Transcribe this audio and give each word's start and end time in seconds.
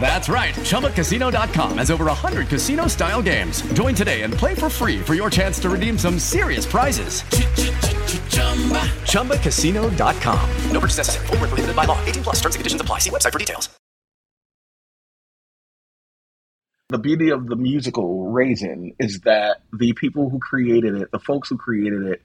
That's 0.00 0.30
right. 0.30 0.54
ChumbaCasino.com 0.54 1.78
has 1.78 1.90
over 1.90 2.06
100 2.06 2.48
casino 2.48 2.86
style 2.86 3.20
games. 3.20 3.60
Join 3.74 3.94
today 3.94 4.22
and 4.22 4.32
play 4.32 4.54
for 4.54 4.70
free 4.70 5.00
for 5.00 5.14
your 5.14 5.28
chance 5.28 5.58
to 5.60 5.68
redeem 5.68 5.98
some 5.98 6.18
serious 6.18 6.64
prizes. 6.64 7.22
ChumbaCasino.com. 9.02 10.50
No 10.72 10.80
purchase 10.80 10.98
necessary. 10.98 11.26
Full 11.26 11.36
prohibited 11.36 11.76
by 11.76 11.84
law. 11.84 12.02
18 12.06 12.22
plus 12.22 12.36
terms 12.36 12.54
and 12.54 12.60
conditions 12.60 12.80
apply. 12.80 13.00
See 13.00 13.10
website 13.10 13.32
for 13.32 13.38
details. 13.38 13.68
The 16.90 16.98
beauty 16.98 17.28
of 17.28 17.46
the 17.46 17.56
musical 17.56 18.30
Raisin 18.30 18.94
is 18.98 19.20
that 19.20 19.58
the 19.74 19.92
people 19.92 20.30
who 20.30 20.38
created 20.38 20.94
it, 20.94 21.10
the 21.10 21.18
folks 21.18 21.50
who 21.50 21.58
created 21.58 22.02
it, 22.06 22.22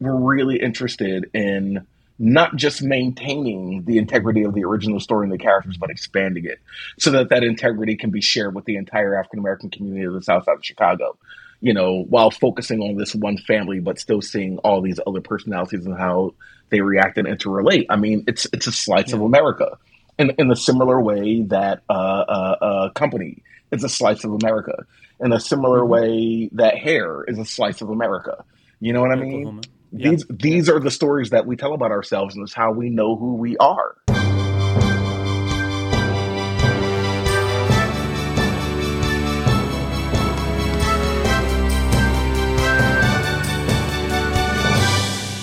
were 0.00 0.16
really 0.16 0.56
interested 0.56 1.30
in 1.32 1.86
not 2.20 2.54
just 2.54 2.82
maintaining 2.82 3.82
the 3.84 3.96
integrity 3.96 4.42
of 4.44 4.52
the 4.52 4.62
original 4.62 5.00
story 5.00 5.24
and 5.24 5.32
the 5.32 5.38
characters, 5.38 5.78
but 5.78 5.88
expanding 5.88 6.44
it 6.44 6.58
so 6.98 7.10
that 7.12 7.30
that 7.30 7.42
integrity 7.42 7.96
can 7.96 8.10
be 8.10 8.20
shared 8.20 8.54
with 8.54 8.66
the 8.66 8.76
entire 8.76 9.18
African 9.18 9.38
American 9.38 9.70
community 9.70 10.04
of 10.04 10.12
the 10.12 10.22
South 10.22 10.44
Side 10.44 10.56
of 10.56 10.64
Chicago. 10.64 11.16
You 11.62 11.72
know, 11.72 12.04
while 12.08 12.30
focusing 12.30 12.80
on 12.80 12.96
this 12.96 13.14
one 13.14 13.38
family, 13.38 13.80
but 13.80 13.98
still 13.98 14.20
seeing 14.20 14.58
all 14.58 14.82
these 14.82 15.00
other 15.06 15.20
personalities 15.20 15.86
and 15.86 15.96
how 15.98 16.34
they 16.68 16.80
react 16.80 17.18
and 17.18 17.26
interrelate. 17.26 17.86
I 17.88 17.96
mean, 17.96 18.24
it's 18.26 18.46
it's 18.52 18.66
a 18.66 18.72
slice 18.72 19.10
yeah. 19.10 19.16
of 19.16 19.22
America, 19.22 19.78
in 20.18 20.30
in 20.38 20.50
a 20.50 20.56
similar 20.56 21.00
way 21.00 21.42
that 21.44 21.82
uh, 21.88 21.92
uh, 21.92 22.56
uh, 22.60 22.90
company 22.90 23.42
is 23.72 23.82
a 23.82 23.88
slice 23.88 24.24
of 24.24 24.32
America, 24.32 24.84
in 25.20 25.32
a 25.32 25.40
similar 25.40 25.80
mm-hmm. 25.80 25.90
way 25.90 26.50
that 26.52 26.76
hair 26.76 27.24
is 27.24 27.38
a 27.38 27.44
slice 27.44 27.80
of 27.80 27.88
America. 27.90 28.44
You 28.78 28.92
know 28.92 29.00
what 29.00 29.12
I 29.12 29.16
mean? 29.16 29.46
Oklahoma. 29.46 29.62
These 29.92 30.24
these 30.30 30.68
are 30.68 30.78
the 30.78 30.90
stories 30.90 31.30
that 31.30 31.46
we 31.46 31.56
tell 31.56 31.74
about 31.74 31.90
ourselves, 31.90 32.34
and 32.34 32.44
it's 32.44 32.54
how 32.54 32.72
we 32.72 32.90
know 32.90 33.16
who 33.16 33.34
we 33.34 33.56
are. 33.56 33.96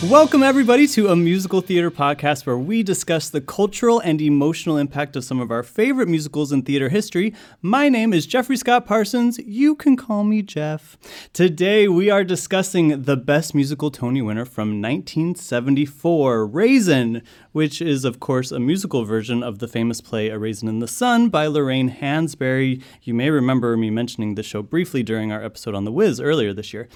Welcome, 0.10 0.42
everybody, 0.42 0.88
to 0.88 1.10
a 1.10 1.18
musical 1.18 1.60
theater 1.60 1.92
podcast 1.92 2.46
where 2.46 2.58
we 2.58 2.82
discuss 2.82 3.30
the 3.30 3.42
cultural 3.42 4.00
and 4.00 4.22
emotional 4.22 4.78
impact 4.78 5.18
of 5.18 5.26
some 5.26 5.42
of 5.42 5.52
our 5.52 5.64
favorite 5.64 6.08
musicals 6.08 6.54
in 6.54 6.62
theater 6.62 6.88
history. 6.88 7.34
My 7.62 7.90
name 7.90 8.14
is 8.14 8.26
Jeffrey 8.26 8.56
Scott 8.56 8.86
Parsons. 8.86 9.38
You 9.40 9.76
can 9.76 9.98
call 9.98 10.24
me 10.24 10.42
Jeff. 10.42 10.98
Today, 11.34 11.90
we 11.90 12.10
are 12.10 12.24
discussing 12.24 13.04
the 13.04 13.18
best 13.18 13.54
musical 13.54 13.92
Tony 13.92 14.22
winner 14.22 14.46
from 14.46 14.82
1974, 14.82 16.48
Raisin, 16.48 17.22
which 17.58 17.82
is, 17.82 18.06
of 18.06 18.20
course, 18.20 18.52
a 18.52 18.60
musical 18.60 19.04
version 19.04 19.42
of 19.42 19.58
the 19.58 19.68
famous 19.68 20.00
play 20.00 20.30
A 20.30 20.38
Raisin 20.38 20.70
in 20.70 20.78
the 20.78 20.88
Sun 20.88 21.30
by 21.30 21.48
Lorraine 21.48 21.90
Hansberry. 21.90 22.84
You 23.02 23.16
may 23.16 23.32
remember 23.32 23.76
me 23.76 23.90
mentioning 23.90 24.36
the 24.36 24.44
show 24.44 24.62
briefly 24.62 25.02
during 25.02 25.32
our 25.32 25.44
episode 25.44 25.74
on 25.74 25.84
The 25.84 25.92
Wiz 25.92 26.22
earlier 26.22 26.54
this 26.54 26.72
year. 26.72 26.88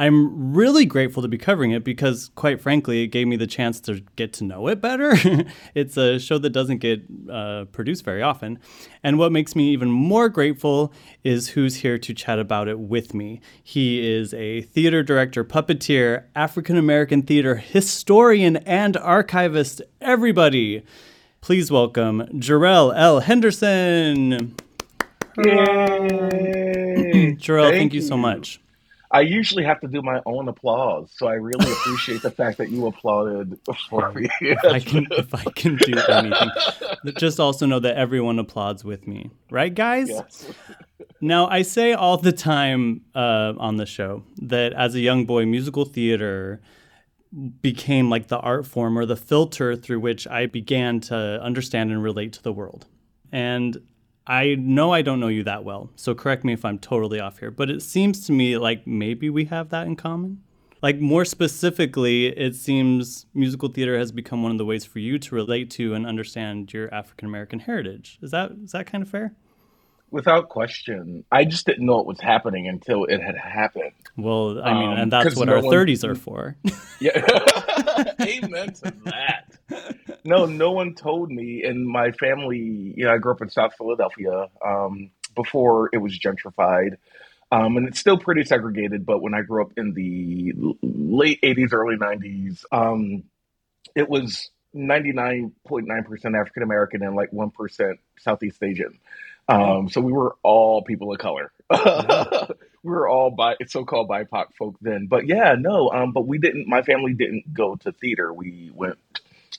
I'm 0.00 0.54
really 0.54 0.86
grateful 0.86 1.20
to 1.20 1.28
be 1.28 1.36
covering 1.36 1.72
it 1.72 1.84
because, 1.84 2.30
quite 2.34 2.60
frankly, 2.60 3.02
it 3.02 3.08
gave 3.08 3.26
me 3.26 3.36
the 3.36 3.46
chance 3.46 3.80
to 3.82 4.00
get 4.16 4.32
to 4.34 4.44
know 4.44 4.66
it 4.68 4.80
better. 4.80 5.12
it's 5.74 5.96
a 5.98 6.18
show 6.18 6.38
that 6.38 6.50
doesn't 6.50 6.78
get 6.78 7.02
uh, 7.30 7.66
produced 7.66 8.02
very 8.02 8.22
often. 8.22 8.58
And 9.02 9.18
what 9.18 9.30
makes 9.30 9.54
me 9.54 9.70
even 9.72 9.90
more 9.90 10.30
grateful 10.30 10.92
is 11.22 11.48
who's 11.50 11.76
here 11.76 11.98
to 11.98 12.14
chat 12.14 12.38
about 12.38 12.66
it 12.66 12.78
with 12.78 13.12
me. 13.12 13.42
He 13.62 14.10
is 14.10 14.32
a 14.32 14.62
theater 14.62 15.02
director, 15.02 15.44
puppeteer, 15.44 16.24
African 16.34 16.78
American 16.78 17.20
theater 17.20 17.56
historian, 17.56 18.56
and 18.56 18.96
archivist. 18.96 19.82
Everybody, 20.02 20.82
please 21.42 21.70
welcome 21.70 22.22
Jerrell 22.32 22.90
L. 22.96 23.20
Henderson. 23.20 24.56
Yay! 25.36 25.44
Jerrell, 27.38 27.64
thank, 27.64 27.76
thank 27.76 27.92
you 27.92 28.00
so 28.00 28.16
much. 28.16 28.62
I 29.10 29.20
usually 29.20 29.62
have 29.64 29.78
to 29.80 29.88
do 29.88 30.00
my 30.00 30.22
own 30.24 30.48
applause, 30.48 31.12
so 31.14 31.26
I 31.26 31.34
really 31.34 31.70
appreciate 31.70 32.22
the 32.22 32.30
fact 32.30 32.56
that 32.56 32.70
you 32.70 32.86
applauded 32.86 33.58
for 33.90 34.10
me. 34.12 34.30
if 34.40 34.64
I 34.64 34.80
can, 34.80 35.06
if 35.10 35.34
I 35.34 35.44
can 35.54 35.76
do 35.76 35.92
anything, 36.08 36.50
just 37.18 37.38
also 37.38 37.66
know 37.66 37.80
that 37.80 37.96
everyone 37.96 38.38
applauds 38.38 38.82
with 38.82 39.06
me, 39.06 39.30
right, 39.50 39.74
guys? 39.74 40.08
Yes. 40.08 40.50
now, 41.20 41.46
I 41.48 41.60
say 41.60 41.92
all 41.92 42.16
the 42.16 42.32
time 42.32 43.02
uh, 43.14 43.52
on 43.58 43.76
the 43.76 43.84
show 43.84 44.22
that 44.40 44.72
as 44.72 44.94
a 44.94 45.00
young 45.00 45.26
boy, 45.26 45.44
musical 45.44 45.84
theater 45.84 46.62
became 47.60 48.10
like 48.10 48.28
the 48.28 48.38
art 48.38 48.66
form 48.66 48.98
or 48.98 49.06
the 49.06 49.16
filter 49.16 49.76
through 49.76 50.00
which 50.00 50.26
I 50.26 50.46
began 50.46 51.00
to 51.02 51.40
understand 51.42 51.90
and 51.90 52.02
relate 52.02 52.32
to 52.34 52.42
the 52.42 52.52
world. 52.52 52.86
And 53.30 53.80
I 54.26 54.56
know 54.56 54.92
I 54.92 55.02
don't 55.02 55.20
know 55.20 55.28
you 55.28 55.44
that 55.44 55.64
well, 55.64 55.90
so 55.96 56.14
correct 56.14 56.44
me 56.44 56.52
if 56.52 56.64
I'm 56.64 56.78
totally 56.78 57.20
off 57.20 57.38
here, 57.38 57.50
but 57.50 57.70
it 57.70 57.82
seems 57.82 58.26
to 58.26 58.32
me 58.32 58.58
like 58.58 58.86
maybe 58.86 59.30
we 59.30 59.44
have 59.46 59.70
that 59.70 59.86
in 59.86 59.96
common. 59.96 60.42
Like 60.82 60.98
more 60.98 61.24
specifically, 61.24 62.28
it 62.28 62.56
seems 62.56 63.26
musical 63.34 63.68
theater 63.68 63.98
has 63.98 64.12
become 64.12 64.42
one 64.42 64.52
of 64.52 64.58
the 64.58 64.64
ways 64.64 64.84
for 64.84 64.98
you 64.98 65.18
to 65.18 65.34
relate 65.34 65.70
to 65.72 65.94
and 65.94 66.06
understand 66.06 66.72
your 66.72 66.92
African 66.92 67.28
American 67.28 67.60
heritage. 67.60 68.18
Is 68.22 68.30
that 68.30 68.52
is 68.64 68.72
that 68.72 68.86
kind 68.86 69.02
of 69.02 69.08
fair? 69.08 69.34
Without 70.10 70.48
question. 70.48 71.24
I 71.30 71.44
just 71.44 71.66
didn't 71.66 71.86
know 71.86 72.00
it 72.00 72.06
was 72.06 72.20
happening 72.20 72.66
until 72.66 73.04
it 73.04 73.20
had 73.22 73.36
happened. 73.36 73.92
Well, 74.16 74.60
I 74.62 74.74
mean, 74.74 74.88
um, 74.90 74.98
and 74.98 75.12
that's 75.12 75.36
what 75.36 75.46
no 75.46 75.56
our 75.56 75.62
one... 75.62 75.74
30s 75.74 76.04
are 76.04 76.14
for. 76.14 76.56
yeah. 77.00 77.12
Amen 78.20 78.72
to 78.74 78.94
that 79.04 79.50
no, 80.24 80.46
no 80.46 80.72
one 80.72 80.94
told 80.94 81.30
me. 81.30 81.62
And 81.64 81.86
my 81.86 82.12
family, 82.12 82.94
you 82.96 83.04
know, 83.04 83.12
I 83.12 83.18
grew 83.18 83.32
up 83.32 83.42
in 83.42 83.50
South 83.50 83.74
Philadelphia 83.76 84.48
um, 84.64 85.10
before 85.34 85.90
it 85.92 85.98
was 85.98 86.18
gentrified. 86.18 86.96
Um, 87.52 87.76
and 87.76 87.88
it's 87.88 87.98
still 87.98 88.18
pretty 88.18 88.44
segregated. 88.44 89.04
But 89.04 89.22
when 89.22 89.34
I 89.34 89.42
grew 89.42 89.62
up 89.62 89.72
in 89.76 89.92
the 89.94 90.52
late 90.82 91.40
80s, 91.42 91.72
early 91.72 91.96
90s, 91.96 92.64
um, 92.70 93.24
it 93.96 94.08
was 94.08 94.50
99.9% 94.74 96.40
African 96.40 96.62
American 96.62 97.02
and 97.02 97.16
like 97.16 97.30
1% 97.32 97.94
Southeast 98.18 98.62
Asian. 98.62 98.98
Um, 99.50 99.88
so 99.88 100.00
we 100.00 100.12
were 100.12 100.36
all 100.42 100.82
people 100.82 101.12
of 101.12 101.18
color. 101.18 101.52
we 102.82 102.90
were 102.90 103.08
all 103.08 103.30
by 103.30 103.56
so-called 103.66 104.08
BIPOC 104.08 104.54
folk 104.58 104.76
then. 104.80 105.06
But 105.06 105.26
yeah, 105.26 105.54
no. 105.58 105.90
Um, 105.90 106.12
but 106.12 106.26
we 106.26 106.38
didn't. 106.38 106.68
My 106.68 106.82
family 106.82 107.14
didn't 107.14 107.52
go 107.52 107.76
to 107.76 107.92
theater. 107.92 108.32
We 108.32 108.70
went 108.74 108.98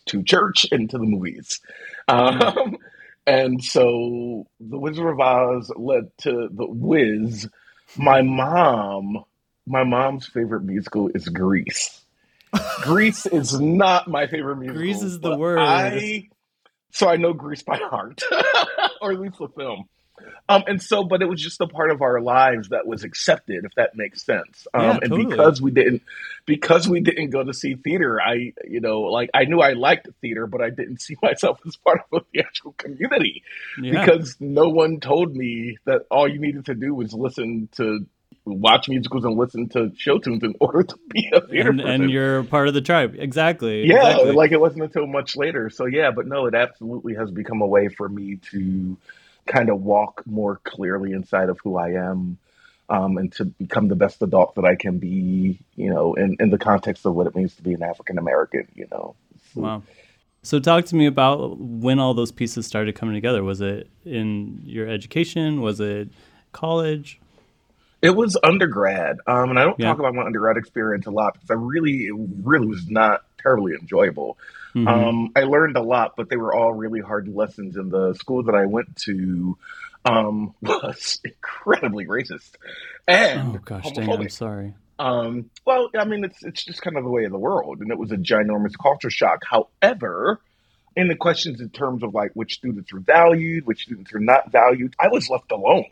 to 0.08 0.24
church 0.24 0.66
and 0.72 0.90
to 0.90 0.98
the 0.98 1.06
movies. 1.06 1.60
Um, 2.08 2.78
and 3.28 3.64
so 3.64 4.48
the 4.60 4.78
Wizard 4.78 5.08
of 5.08 5.20
Oz 5.20 5.72
led 5.76 6.12
to 6.20 6.50
the 6.52 6.66
Wiz. 6.68 7.50
My 7.98 8.22
mom, 8.22 9.26
my 9.68 9.84
mom's 9.84 10.28
favorite 10.28 10.64
musical 10.64 11.10
is 11.14 11.28
Grease. 11.28 12.02
Grease 12.82 13.26
is 13.26 13.60
not 13.60 14.08
my 14.08 14.28
favorite 14.28 14.58
musical. 14.58 14.82
Grease 14.82 15.02
is 15.02 15.20
the 15.20 15.38
word. 15.38 15.60
I, 15.60 16.30
so 16.92 17.08
I 17.08 17.18
know 17.18 17.34
Grease 17.34 17.64
by 17.64 17.78
heart, 17.78 18.22
or 19.02 19.12
at 19.12 19.20
least 19.20 19.38
the 19.40 19.48
film. 19.50 19.86
Um, 20.48 20.64
and 20.68 20.82
so, 20.82 21.04
but 21.04 21.22
it 21.24 21.26
was 21.26 21.42
just 21.42 21.62
a 21.62 21.68
part 21.68 21.90
of 21.90 22.02
our 22.04 22.22
lives 22.22 22.70
that 22.70 22.86
was 22.86 23.04
accepted, 23.04 23.66
if 23.66 23.74
that 23.76 23.96
makes 23.96 24.24
sense. 24.24 24.68
Um, 24.74 24.82
Yeah, 24.84 25.00
and 25.04 25.30
because 25.30 25.62
we 25.62 25.72
didn't, 25.72 26.04
because 26.46 26.88
we 26.88 27.00
didn't 27.02 27.32
go 27.32 27.44
to 27.44 27.54
see 27.54 27.74
theater, 27.76 28.22
I, 28.22 28.54
you 28.68 28.82
know, 28.82 29.02
like 29.02 29.32
I 29.34 29.46
knew 29.46 29.60
I 29.62 29.74
liked 29.74 30.08
theater, 30.22 30.46
but 30.46 30.62
I 30.62 30.70
didn't 30.70 31.02
see 31.02 31.16
myself 31.24 31.60
as 31.66 31.76
part 31.78 32.02
of 32.12 32.24
the 32.34 32.42
actual 32.42 32.74
community 32.74 33.44
Yeah. 33.82 34.06
because 34.06 34.38
no 34.40 34.70
one 34.70 35.00
told 35.00 35.36
me 35.36 35.78
that 35.86 36.06
all 36.12 36.28
you 36.28 36.40
needed 36.40 36.66
to 36.66 36.76
do 36.76 36.94
was 36.94 37.14
listen 37.14 37.70
to 37.78 38.06
watch 38.46 38.90
musicals 38.90 39.24
and 39.24 39.38
listen 39.38 39.70
to 39.70 39.92
show 39.96 40.18
tunes 40.18 40.44
in 40.44 40.56
order 40.60 40.84
to 40.84 40.96
be 41.10 41.30
a 41.34 41.42
theater 41.42 41.70
and, 41.70 41.80
person. 41.80 42.02
and 42.02 42.12
you're 42.12 42.44
part 42.44 42.68
of 42.68 42.74
the 42.74 42.82
tribe. 42.82 43.16
Exactly. 43.18 43.88
Yeah, 43.88 44.10
exactly. 44.10 44.32
like 44.32 44.52
it 44.52 44.60
wasn't 44.60 44.84
until 44.84 45.08
much 45.08 45.36
later. 45.36 45.70
So 45.70 45.86
yeah, 45.86 46.12
but 46.12 46.28
no, 46.28 46.46
it 46.46 46.56
absolutely 46.56 47.16
has 47.16 47.32
become 47.32 47.62
a 47.62 47.68
way 47.68 47.88
for 47.88 48.10
me 48.10 48.38
to 48.52 48.98
kind 49.46 49.70
of 49.70 49.82
walk 49.82 50.24
more 50.26 50.60
clearly 50.64 51.14
inside 51.14 51.50
of 51.50 51.60
who 51.64 51.78
I 51.78 51.92
am. 51.92 52.38
Um, 52.90 53.18
and 53.18 53.32
to 53.34 53.46
become 53.46 53.88
the 53.88 53.96
best 53.96 54.22
adult 54.22 54.56
that 54.56 54.66
I 54.66 54.76
can 54.76 54.98
be, 54.98 55.58
you 55.78 55.90
know, 55.90 56.14
in, 56.16 56.36
in 56.42 56.50
the 56.50 56.58
context 56.58 57.06
of 57.06 57.16
what 57.16 57.26
it 57.26 57.34
means 57.34 57.56
to 57.56 57.62
be 57.62 57.74
an 57.74 57.82
African 57.82 58.18
American, 58.18 58.68
you 58.76 58.86
know. 58.92 59.16
Wow. 59.56 59.84
So 60.44 60.60
talk 60.60 60.86
to 60.86 60.96
me 60.98 61.06
about 61.06 61.58
when 61.58 62.00
all 62.00 62.14
those 62.14 62.34
pieces 62.34 62.66
started 62.66 62.96
coming 62.96 63.16
together. 63.16 63.46
Was 63.46 63.62
it 63.62 63.90
in 64.04 64.62
your 64.66 64.90
education? 64.90 65.62
Was 65.62 65.80
it 65.80 66.10
college? 66.52 67.22
It 68.02 68.16
was 68.16 68.38
undergrad, 68.44 69.18
um, 69.28 69.52
and 69.52 69.60
I 69.60 69.64
don't 69.64 69.80
Yeah. 69.80 69.88
talk 69.88 70.00
about 70.00 70.16
my 70.16 70.24
undergrad 70.24 70.58
experience 70.58 71.06
a 71.06 71.12
lot 71.12 71.34
because 71.34 71.52
I 71.52 71.54
really, 71.56 72.06
it 72.08 72.16
really 72.44 72.66
was 72.68 72.90
not 72.90 73.24
terribly 73.42 73.74
enjoyable. 73.80 74.38
Mhm. 74.74 74.88
Um, 74.88 75.32
I 75.36 75.42
learned 75.42 75.78
a 75.78 75.82
lot, 75.82 76.16
but 76.16 76.30
they 76.30 76.38
were 76.38 76.56
all 76.56 76.74
really 76.74 77.02
hard 77.02 77.28
lessons. 77.28 77.76
And 77.78 77.92
the 77.92 78.14
school 78.14 78.44
that 78.44 78.56
I 78.56 78.66
went 78.66 78.96
to 79.08 79.58
um, 80.06 80.56
was 80.62 81.20
incredibly 81.24 82.08
racist 82.08 82.56
and 83.08 83.58
oh 83.58 83.60
gosh, 83.64 83.92
dang! 83.92 84.10
I'm 84.12 84.30
sorry. 84.30 84.74
Um, 84.98 85.50
well, 85.66 85.90
I 85.98 86.06
mean, 86.06 86.24
it's 86.24 86.44
it's 86.44 86.64
just 86.64 86.82
kind 86.82 86.98
of 86.98 87.04
the 87.04 87.10
way 87.10 87.26
of 87.26 87.32
the 87.32 87.38
world, 87.40 87.82
and 87.82 87.92
it 87.92 87.98
was 87.98 88.12
a 88.12 88.18
ginormous 88.18 88.74
culture 88.82 89.10
shock. 89.10 89.44
However, 89.46 90.40
in 90.96 91.08
the 91.08 91.16
questions 91.16 91.62
in 91.62 91.70
terms 91.70 92.04
of 92.04 92.14
like 92.14 92.32
which 92.34 92.56
students 92.56 92.92
are 92.94 93.00
valued, 93.00 93.66
which 93.66 93.84
students 93.84 94.14
are 94.14 94.20
not 94.20 94.52
valued, 94.52 94.96
I 95.00 95.08
was 95.10 95.30
left 95.30 95.52
alone 95.52 95.86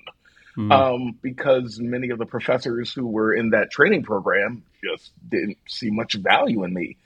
Mhm. 0.60 0.72
um, 0.74 1.18
because 1.22 1.80
many 1.80 2.10
of 2.10 2.20
the 2.20 2.26
professors 2.26 2.92
who 2.92 3.08
were 3.08 3.34
in 3.34 3.52
that 3.52 3.72
training 3.72 4.04
program 4.04 4.64
just 4.84 5.12
didn't 5.30 5.58
see 5.70 5.90
much 5.90 6.16
value 6.16 6.66
in 6.66 6.74
me. 6.74 6.98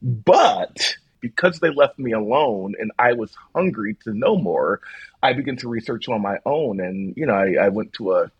But 0.00 0.96
because 1.20 1.60
they 1.60 1.68
left 1.68 1.98
me 1.98 2.12
alone 2.12 2.74
and 2.78 2.92
I 2.98 3.12
was 3.12 3.36
hungry 3.54 3.96
to 4.04 4.14
know 4.14 4.36
more, 4.36 4.80
I 5.22 5.34
began 5.34 5.56
to 5.58 5.68
research 5.68 6.08
on 6.08 6.22
my 6.22 6.38
own. 6.46 6.80
And, 6.80 7.14
you 7.18 7.26
know, 7.26 7.34
I, 7.34 7.66
I 7.66 7.68
went 7.68 7.92
to 7.94 8.14
a 8.14 8.30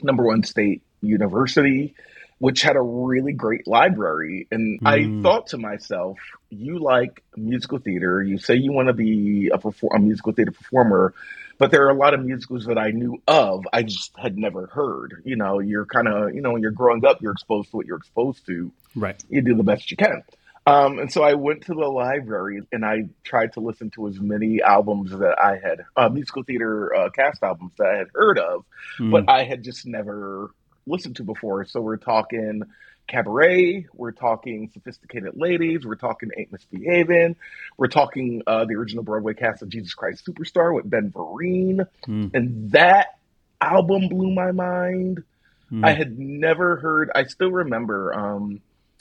number 0.00 0.22
one 0.22 0.44
state 0.44 0.82
university, 1.00 1.94
which 2.42 2.60
had 2.62 2.74
a 2.74 2.82
really 2.82 3.32
great 3.32 3.68
library. 3.68 4.48
And 4.50 4.80
I 4.84 4.98
Mm. 4.98 5.22
thought 5.22 5.46
to 5.48 5.58
myself, 5.58 6.18
you 6.50 6.80
like 6.80 7.22
musical 7.36 7.78
theater, 7.78 8.20
you 8.20 8.36
say 8.36 8.56
you 8.56 8.72
want 8.72 8.88
to 8.88 8.92
be 8.94 9.48
a, 9.54 9.58
perfor- 9.58 9.94
a 9.94 10.00
musical 10.00 10.32
theater 10.32 10.50
performer, 10.50 11.14
but 11.58 11.70
there 11.70 11.86
are 11.86 11.90
a 11.90 11.94
lot 11.96 12.14
of 12.14 12.24
musicals 12.24 12.64
that 12.66 12.78
I 12.78 12.90
knew 12.90 13.22
of, 13.28 13.64
I 13.72 13.84
just 13.84 14.10
had 14.18 14.36
never 14.36 14.66
heard. 14.66 15.22
You 15.24 15.36
know, 15.36 15.60
you're 15.60 15.86
kind 15.86 16.08
of, 16.08 16.34
you 16.34 16.40
know, 16.40 16.50
when 16.50 16.62
you're 16.62 16.72
growing 16.72 17.04
up, 17.06 17.22
you're 17.22 17.30
exposed 17.30 17.70
to 17.70 17.76
what 17.76 17.86
you're 17.86 17.98
exposed 17.98 18.44
to 18.46 18.72
Right. 18.96 19.22
you 19.28 19.40
do 19.42 19.54
the 19.54 19.62
best 19.62 19.92
you 19.92 19.96
can. 19.96 20.24
Um, 20.66 20.98
and 20.98 21.12
so 21.12 21.22
I 21.22 21.34
went 21.34 21.66
to 21.66 21.74
the 21.74 21.86
library 21.86 22.60
and 22.72 22.84
I 22.84 23.04
tried 23.22 23.52
to 23.52 23.60
listen 23.60 23.90
to 23.90 24.08
as 24.08 24.18
many 24.18 24.60
albums 24.62 25.12
that 25.12 25.36
I 25.40 25.58
had, 25.62 25.84
uh, 25.96 26.08
musical 26.08 26.42
theater 26.42 26.92
uh, 26.92 27.10
cast 27.10 27.40
albums 27.44 27.74
that 27.78 27.86
I 27.86 27.98
had 27.98 28.08
heard 28.12 28.40
of, 28.40 28.64
Mm. 28.98 29.10
but 29.12 29.24
I 29.28 29.44
had 29.44 29.62
just 29.62 29.86
never 29.86 30.50
listened 30.86 31.16
to 31.16 31.24
before. 31.24 31.64
So 31.64 31.80
we're 31.80 31.96
talking 31.96 32.62
Cabaret, 33.08 33.86
we're 33.94 34.12
talking 34.12 34.70
Sophisticated 34.72 35.32
Ladies, 35.34 35.84
we're 35.84 35.96
talking 35.96 36.30
Ain't 36.36 36.52
Misbehaving, 36.52 37.36
we're 37.76 37.88
talking 37.88 38.42
uh, 38.46 38.64
the 38.64 38.74
original 38.74 39.02
Broadway 39.02 39.34
cast 39.34 39.62
of 39.62 39.68
Jesus 39.68 39.94
Christ 39.94 40.24
Superstar 40.26 40.74
with 40.74 40.88
Ben 40.88 41.10
Vereen. 41.10 41.86
Mm. 42.06 42.30
And 42.34 42.70
that 42.72 43.18
album 43.60 44.08
blew 44.08 44.32
my 44.32 44.52
mind. 44.52 45.24
Mm. 45.70 45.86
I 45.86 45.92
had 45.94 46.18
never 46.18 46.76
heard. 46.76 47.10
I 47.14 47.24
still 47.24 47.50
remember 47.50 48.14
um, 48.14 48.60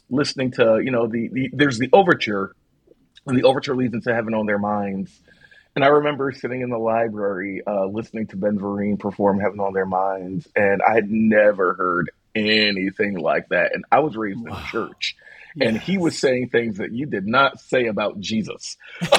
listening 0.09 0.51
to 0.51 0.81
you 0.83 0.91
know 0.91 1.07
the, 1.07 1.29
the 1.29 1.49
there's 1.53 1.77
the 1.77 1.89
overture, 1.93 2.55
and 3.25 3.37
the 3.37 3.43
overture 3.43 3.75
leads 3.75 3.93
into 3.93 4.13
Heaven 4.13 4.33
on 4.33 4.45
Their 4.45 4.59
Minds. 4.59 5.11
And 5.75 5.85
I 5.85 5.87
remember 5.87 6.31
sitting 6.33 6.61
in 6.61 6.69
the 6.69 6.77
library 6.77 7.61
uh, 7.65 7.85
listening 7.85 8.27
to 8.27 8.35
Ben 8.37 8.59
Vereen 8.59 8.99
perform 8.99 9.39
Heaven 9.39 9.59
on 9.61 9.73
Their 9.73 9.85
Minds, 9.85 10.47
and 10.55 10.81
I 10.81 10.95
had 10.95 11.09
never 11.09 11.73
heard 11.75 12.11
anything 12.35 13.17
like 13.17 13.49
that. 13.49 13.73
And 13.73 13.85
I 13.91 13.99
was 13.99 14.17
raised 14.17 14.45
in 14.45 14.53
church, 14.69 15.15
and 15.61 15.77
he 15.77 15.97
was 15.97 16.19
saying 16.19 16.49
things 16.49 16.77
that 16.77 16.91
you 16.91 17.05
did 17.05 17.25
not 17.25 17.59
say 17.61 17.85
about 17.87 18.19
Jesus. 18.19 18.75
Fair 19.01 19.11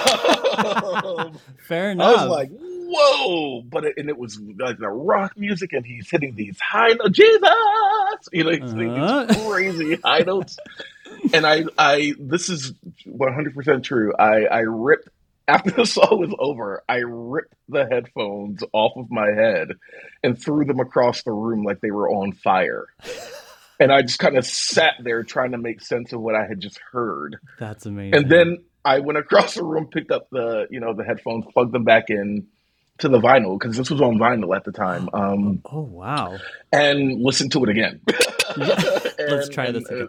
I 1.88 1.92
enough. 1.92 2.28
was 2.28 2.30
like, 2.30 2.50
whoa! 2.52 3.62
But 3.62 3.84
it, 3.86 3.94
and 3.96 4.08
it 4.10 4.18
was 4.18 4.38
like 4.58 4.78
the 4.78 4.88
rock 4.88 5.32
music, 5.36 5.72
and 5.72 5.86
he's 5.86 6.10
hitting 6.10 6.34
these 6.34 6.58
high 6.60 6.92
notes. 6.92 7.16
Jesus, 7.16 7.40
you 8.32 8.44
know, 8.44 8.50
he's 8.50 8.74
Uh-huh. 8.74 9.26
these 9.26 9.36
crazy 9.46 9.98
high 10.04 10.20
notes. 10.20 10.58
And 11.32 11.46
I, 11.46 11.64
I, 11.78 12.14
this 12.18 12.48
is 12.48 12.72
one 13.06 13.32
hundred 13.32 13.54
percent 13.54 13.84
true. 13.84 14.12
I, 14.18 14.44
I 14.46 14.60
ripped 14.60 15.08
after 15.48 15.70
the 15.70 15.84
song 15.86 16.20
was 16.20 16.34
over. 16.38 16.82
I 16.88 16.98
ripped 17.04 17.54
the 17.68 17.86
headphones 17.90 18.62
off 18.72 18.92
of 18.96 19.10
my 19.10 19.28
head 19.32 19.68
and 20.22 20.40
threw 20.40 20.64
them 20.64 20.80
across 20.80 21.22
the 21.22 21.32
room 21.32 21.64
like 21.64 21.80
they 21.80 21.90
were 21.90 22.10
on 22.10 22.32
fire. 22.32 22.86
And 23.80 23.90
I 23.90 24.02
just 24.02 24.20
kind 24.20 24.36
of 24.38 24.46
sat 24.46 24.94
there 25.02 25.24
trying 25.24 25.52
to 25.52 25.58
make 25.58 25.80
sense 25.80 26.12
of 26.12 26.20
what 26.20 26.36
I 26.36 26.46
had 26.46 26.60
just 26.60 26.78
heard. 26.92 27.38
That's 27.58 27.84
amazing. 27.84 28.14
And 28.14 28.30
then 28.30 28.58
I 28.84 29.00
went 29.00 29.18
across 29.18 29.54
the 29.54 29.64
room, 29.64 29.88
picked 29.88 30.12
up 30.12 30.28
the 30.30 30.68
you 30.70 30.78
know 30.78 30.94
the 30.94 31.02
headphones, 31.02 31.46
plugged 31.52 31.72
them 31.72 31.82
back 31.82 32.04
in 32.08 32.46
to 32.98 33.08
the 33.08 33.18
vinyl 33.18 33.58
because 33.58 33.76
this 33.76 33.90
was 33.90 34.00
on 34.00 34.18
vinyl 34.18 34.54
at 34.54 34.62
the 34.62 34.70
time, 34.70 35.08
um, 35.14 35.62
oh 35.64 35.80
wow. 35.80 36.38
and 36.70 37.20
listened 37.24 37.50
to 37.52 37.64
it 37.64 37.70
again. 37.70 38.00
Let's 38.56 39.18
And- 39.18 39.52
try 39.52 39.72
this 39.72 39.88
and, 39.88 40.02
uh, 40.02 40.04
again. 40.04 40.08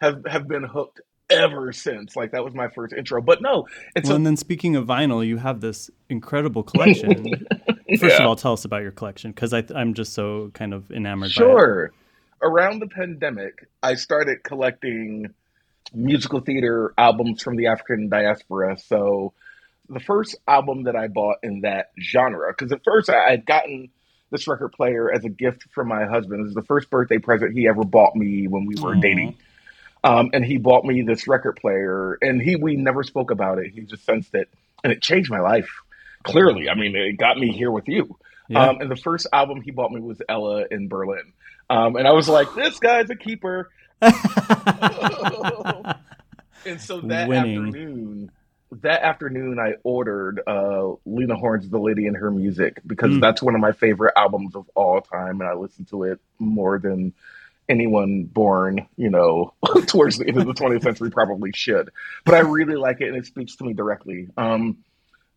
Have 0.00 0.26
have 0.26 0.48
been 0.48 0.64
hooked 0.64 1.00
ever 1.34 1.72
since. 1.72 2.16
Like 2.16 2.32
that 2.32 2.44
was 2.44 2.54
my 2.54 2.68
first 2.68 2.94
intro. 2.94 3.20
But 3.22 3.42
no, 3.42 3.66
it's 3.94 4.08
well, 4.08 4.14
a, 4.14 4.16
and 4.16 4.26
then 4.26 4.36
speaking 4.36 4.76
of 4.76 4.86
vinyl, 4.86 5.26
you 5.26 5.36
have 5.38 5.60
this 5.60 5.90
incredible 6.08 6.62
collection. 6.62 7.46
First 7.98 8.20
of 8.20 8.26
all, 8.26 8.34
tell 8.34 8.54
us 8.54 8.64
about 8.64 8.82
your 8.82 8.90
collection 8.90 9.30
because 9.30 9.52
I'm 9.52 9.94
just 9.94 10.14
so 10.14 10.50
kind 10.54 10.74
of 10.74 10.90
enamored 10.90 11.28
by 11.28 11.44
it. 11.44 11.48
Sure. 11.48 11.92
Around 12.42 12.80
the 12.80 12.88
pandemic, 12.88 13.68
I 13.82 13.94
started 13.94 14.42
collecting 14.42 15.32
musical 15.92 16.40
theater 16.40 16.92
albums 16.98 17.42
from 17.42 17.56
the 17.56 17.68
African 17.68 18.08
diaspora. 18.08 18.78
So 18.78 19.32
the 19.88 20.00
first 20.00 20.36
album 20.48 20.84
that 20.84 20.96
I 20.96 21.08
bought 21.08 21.38
in 21.42 21.60
that 21.60 21.90
genre, 22.00 22.52
because 22.52 22.72
at 22.72 22.82
first 22.84 23.10
I 23.10 23.30
had 23.30 23.46
gotten 23.46 23.90
this 24.30 24.48
record 24.48 24.72
player 24.72 25.12
as 25.12 25.24
a 25.24 25.28
gift 25.28 25.64
from 25.72 25.88
my 25.88 26.04
husband. 26.06 26.40
It 26.40 26.44
was 26.44 26.54
the 26.54 26.62
first 26.62 26.90
birthday 26.90 27.18
present 27.18 27.52
he 27.52 27.68
ever 27.68 27.84
bought 27.84 28.16
me 28.16 28.48
when 28.48 28.66
we 28.66 28.74
were 28.80 28.96
Aw. 28.96 29.00
dating. 29.00 29.36
Um, 30.04 30.30
and 30.34 30.44
he 30.44 30.58
bought 30.58 30.84
me 30.84 31.02
this 31.02 31.26
record 31.26 31.56
player, 31.56 32.18
and 32.20 32.40
he 32.40 32.54
we 32.56 32.76
never 32.76 33.02
spoke 33.02 33.30
about 33.32 33.58
it. 33.58 33.72
He 33.72 33.80
just 33.80 34.04
sensed 34.04 34.34
it, 34.34 34.48
and 34.84 34.92
it 34.92 35.00
changed 35.02 35.30
my 35.30 35.40
life. 35.40 35.68
Clearly, 36.24 36.68
I 36.68 36.74
mean, 36.74 36.94
it 36.94 37.14
got 37.16 37.38
me 37.38 37.50
here 37.52 37.70
with 37.70 37.88
you. 37.88 38.16
Yeah. 38.48 38.68
Um, 38.68 38.80
and 38.82 38.90
the 38.90 38.96
first 38.96 39.26
album 39.32 39.62
he 39.62 39.70
bought 39.70 39.90
me 39.90 40.00
was 40.02 40.20
Ella 40.28 40.64
in 40.70 40.88
Berlin. 40.88 41.32
Um, 41.70 41.96
and 41.96 42.06
I 42.06 42.12
was 42.12 42.28
like, 42.28 42.54
this 42.54 42.78
guy's 42.78 43.08
a 43.08 43.16
keeper. 43.16 43.70
and 44.02 44.14
so 46.80 47.00
that 47.02 47.28
Winning. 47.28 47.66
afternoon, 47.66 48.30
that 48.82 49.02
afternoon, 49.02 49.58
I 49.58 49.74
ordered 49.82 50.40
uh, 50.46 50.92
Lena 51.06 51.36
Horne's 51.36 51.68
"The 51.68 51.78
Lady 51.78 52.06
and 52.06 52.16
Her 52.16 52.30
Music" 52.30 52.80
because 52.86 53.12
Mm. 53.12 53.20
that's 53.20 53.42
one 53.42 53.54
of 53.54 53.60
my 53.60 53.72
favorite 53.72 54.14
albums 54.16 54.54
of 54.56 54.68
all 54.74 55.00
time, 55.00 55.40
and 55.40 55.48
I 55.48 55.54
listened 55.54 55.88
to 55.88 56.04
it 56.04 56.20
more 56.38 56.78
than 56.78 57.12
anyone 57.68 58.24
born, 58.24 58.86
you 58.96 59.10
know, 59.10 59.54
towards 59.86 60.18
the 60.18 60.26
end 60.26 60.38
of 60.38 60.46
the 60.46 60.54
20th 60.54 60.82
century 60.82 61.10
probably 61.10 61.52
should. 61.54 61.90
But 62.24 62.34
I 62.34 62.40
really 62.40 62.76
like 62.76 63.00
it, 63.00 63.08
and 63.08 63.16
it 63.16 63.26
speaks 63.26 63.56
to 63.56 63.64
me 63.64 63.72
directly. 63.72 64.28
Um, 64.36 64.78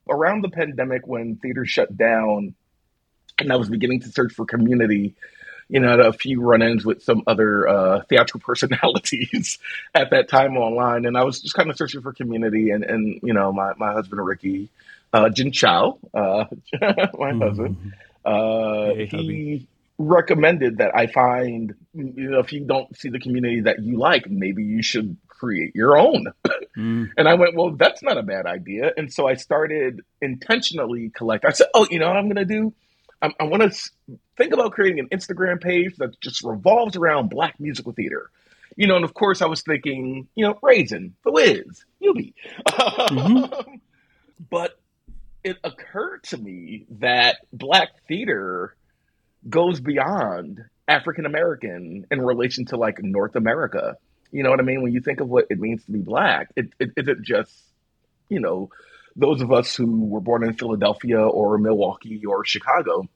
around 0.10 0.43
the 0.43 0.50
pandemic, 0.50 1.07
when 1.07 1.38
theaters 1.38 1.69
shut 1.69 1.96
down, 1.96 2.55
and 3.39 3.51
I 3.51 3.55
was 3.55 3.69
beginning 3.69 4.01
to 4.01 4.10
search 4.10 4.34
for 4.34 4.46
community. 4.46 5.15
You 5.69 5.81
know, 5.81 5.88
I 5.88 5.91
had 5.91 6.00
a 6.00 6.13
few 6.13 6.41
run-ins 6.41 6.86
with 6.86 7.03
some 7.03 7.24
other 7.27 7.67
uh, 7.67 8.01
theatrical 8.07 8.39
personalities 8.46 9.60
at 9.93 10.12
that 10.12 10.29
time 10.29 10.57
online, 10.57 11.05
and 11.05 11.17
I 11.17 11.24
was 11.24 11.41
just 11.41 11.55
kind 11.55 11.69
of 11.69 11.77
searching 11.77 12.01
for 12.01 12.13
community. 12.13 12.72
And, 12.72 12.84
and 12.84 13.19
you 13.22 13.34
know, 13.34 13.51
my, 13.51 13.74
my 13.77 13.91
husband 13.91 14.25
Ricky, 14.25 14.69
uh, 15.12 15.29
Jin 15.29 15.51
Chow, 15.51 16.00
uh, 16.13 16.46
my 16.81 17.34
husband, 17.34 17.93
uh, 18.25 18.93
Hey, 18.93 19.07
hubby. 19.07 19.67
Recommended 19.98 20.77
that 20.77 20.92
I 20.96 21.08
find, 21.08 21.74
you 21.94 22.30
know, 22.30 22.39
if 22.39 22.54
you 22.54 22.66
don't 22.66 22.96
see 22.98 23.10
the 23.10 23.20
community 23.20 23.62
that 23.62 23.82
you 23.82 23.98
like, 23.98 24.30
maybe 24.30 24.63
you 24.63 24.84
should 24.84 25.18
create 25.27 25.75
your 25.75 25.98
own. 25.98 26.27
Mm. 26.77 27.10
And 27.18 27.27
I 27.27 27.34
went, 27.34 27.56
well, 27.56 27.72
that's 27.72 28.04
not 28.04 28.20
a 28.20 28.24
bad 28.24 28.46
idea. 28.46 28.92
And 28.96 29.12
so 29.12 29.27
I 29.27 29.34
started 29.34 30.01
intentionally 30.22 31.10
collect. 31.10 31.44
I 31.44 31.51
said, 31.51 31.68
oh, 31.74 31.88
you 31.89 31.98
know 31.98 32.08
what 32.08 32.18
I'm 32.18 32.25
going 32.25 32.36
to 32.36 32.46
do? 32.46 32.74
I, 33.22 33.32
I 33.39 33.46
want 33.46 33.63
to 33.63 34.20
think 34.36 34.54
about 34.54 34.74
creating 34.74 35.00
an 35.00 35.10
Instagram 35.10 35.60
page 35.60 35.96
that 35.98 36.20
just 36.22 36.44
revolves 36.44 36.96
around 36.96 37.30
Black 37.30 37.60
musical 37.60 37.94
theater. 37.94 38.30
You 38.75 38.86
know, 38.86 38.96
and 38.96 39.06
of 39.06 39.16
course, 39.16 39.42
I 39.42 39.48
was 39.48 39.63
thinking, 39.63 40.27
you 40.36 40.46
know, 40.46 40.60
Raisin, 40.62 41.16
The 41.24 41.32
Wiz, 41.32 41.86
Eubie. 42.04 42.36
Mm-hmm. 42.68 43.75
but 44.51 44.80
it 45.44 45.58
occurred 45.63 46.24
to 46.25 46.38
me 46.38 46.86
that 47.00 47.38
Black 47.51 47.89
theater 48.08 48.75
goes 49.48 49.79
beyond 49.79 50.63
African 50.88 51.25
American 51.25 52.06
in 52.10 52.22
relation 52.22 52.65
to 52.65 52.77
like 52.77 53.00
North 53.01 53.36
America. 53.36 53.98
You 54.32 54.44
know 54.44 54.50
what 54.50 54.60
I 54.60 54.63
mean? 54.63 54.82
When 54.84 54.94
you 54.94 55.01
think 55.01 55.20
of 55.20 55.29
what 55.29 55.48
it 55.50 55.60
means 55.60 55.84
to 55.86 55.91
be 55.91 56.00
Black, 56.00 56.50
it, 56.56 56.70
it 56.79 56.91
isn't 56.98 57.24
just, 57.24 57.53
you 58.29 58.39
know, 58.39 58.70
those 59.15 59.41
of 59.41 59.51
us 59.51 59.75
who 59.75 60.06
were 60.06 60.22
born 60.22 60.44
in 60.44 60.53
Philadelphia 60.53 61.20
or 61.20 61.58
Milwaukee 61.58 62.25
or 62.25 62.46
Chicago. 62.46 63.08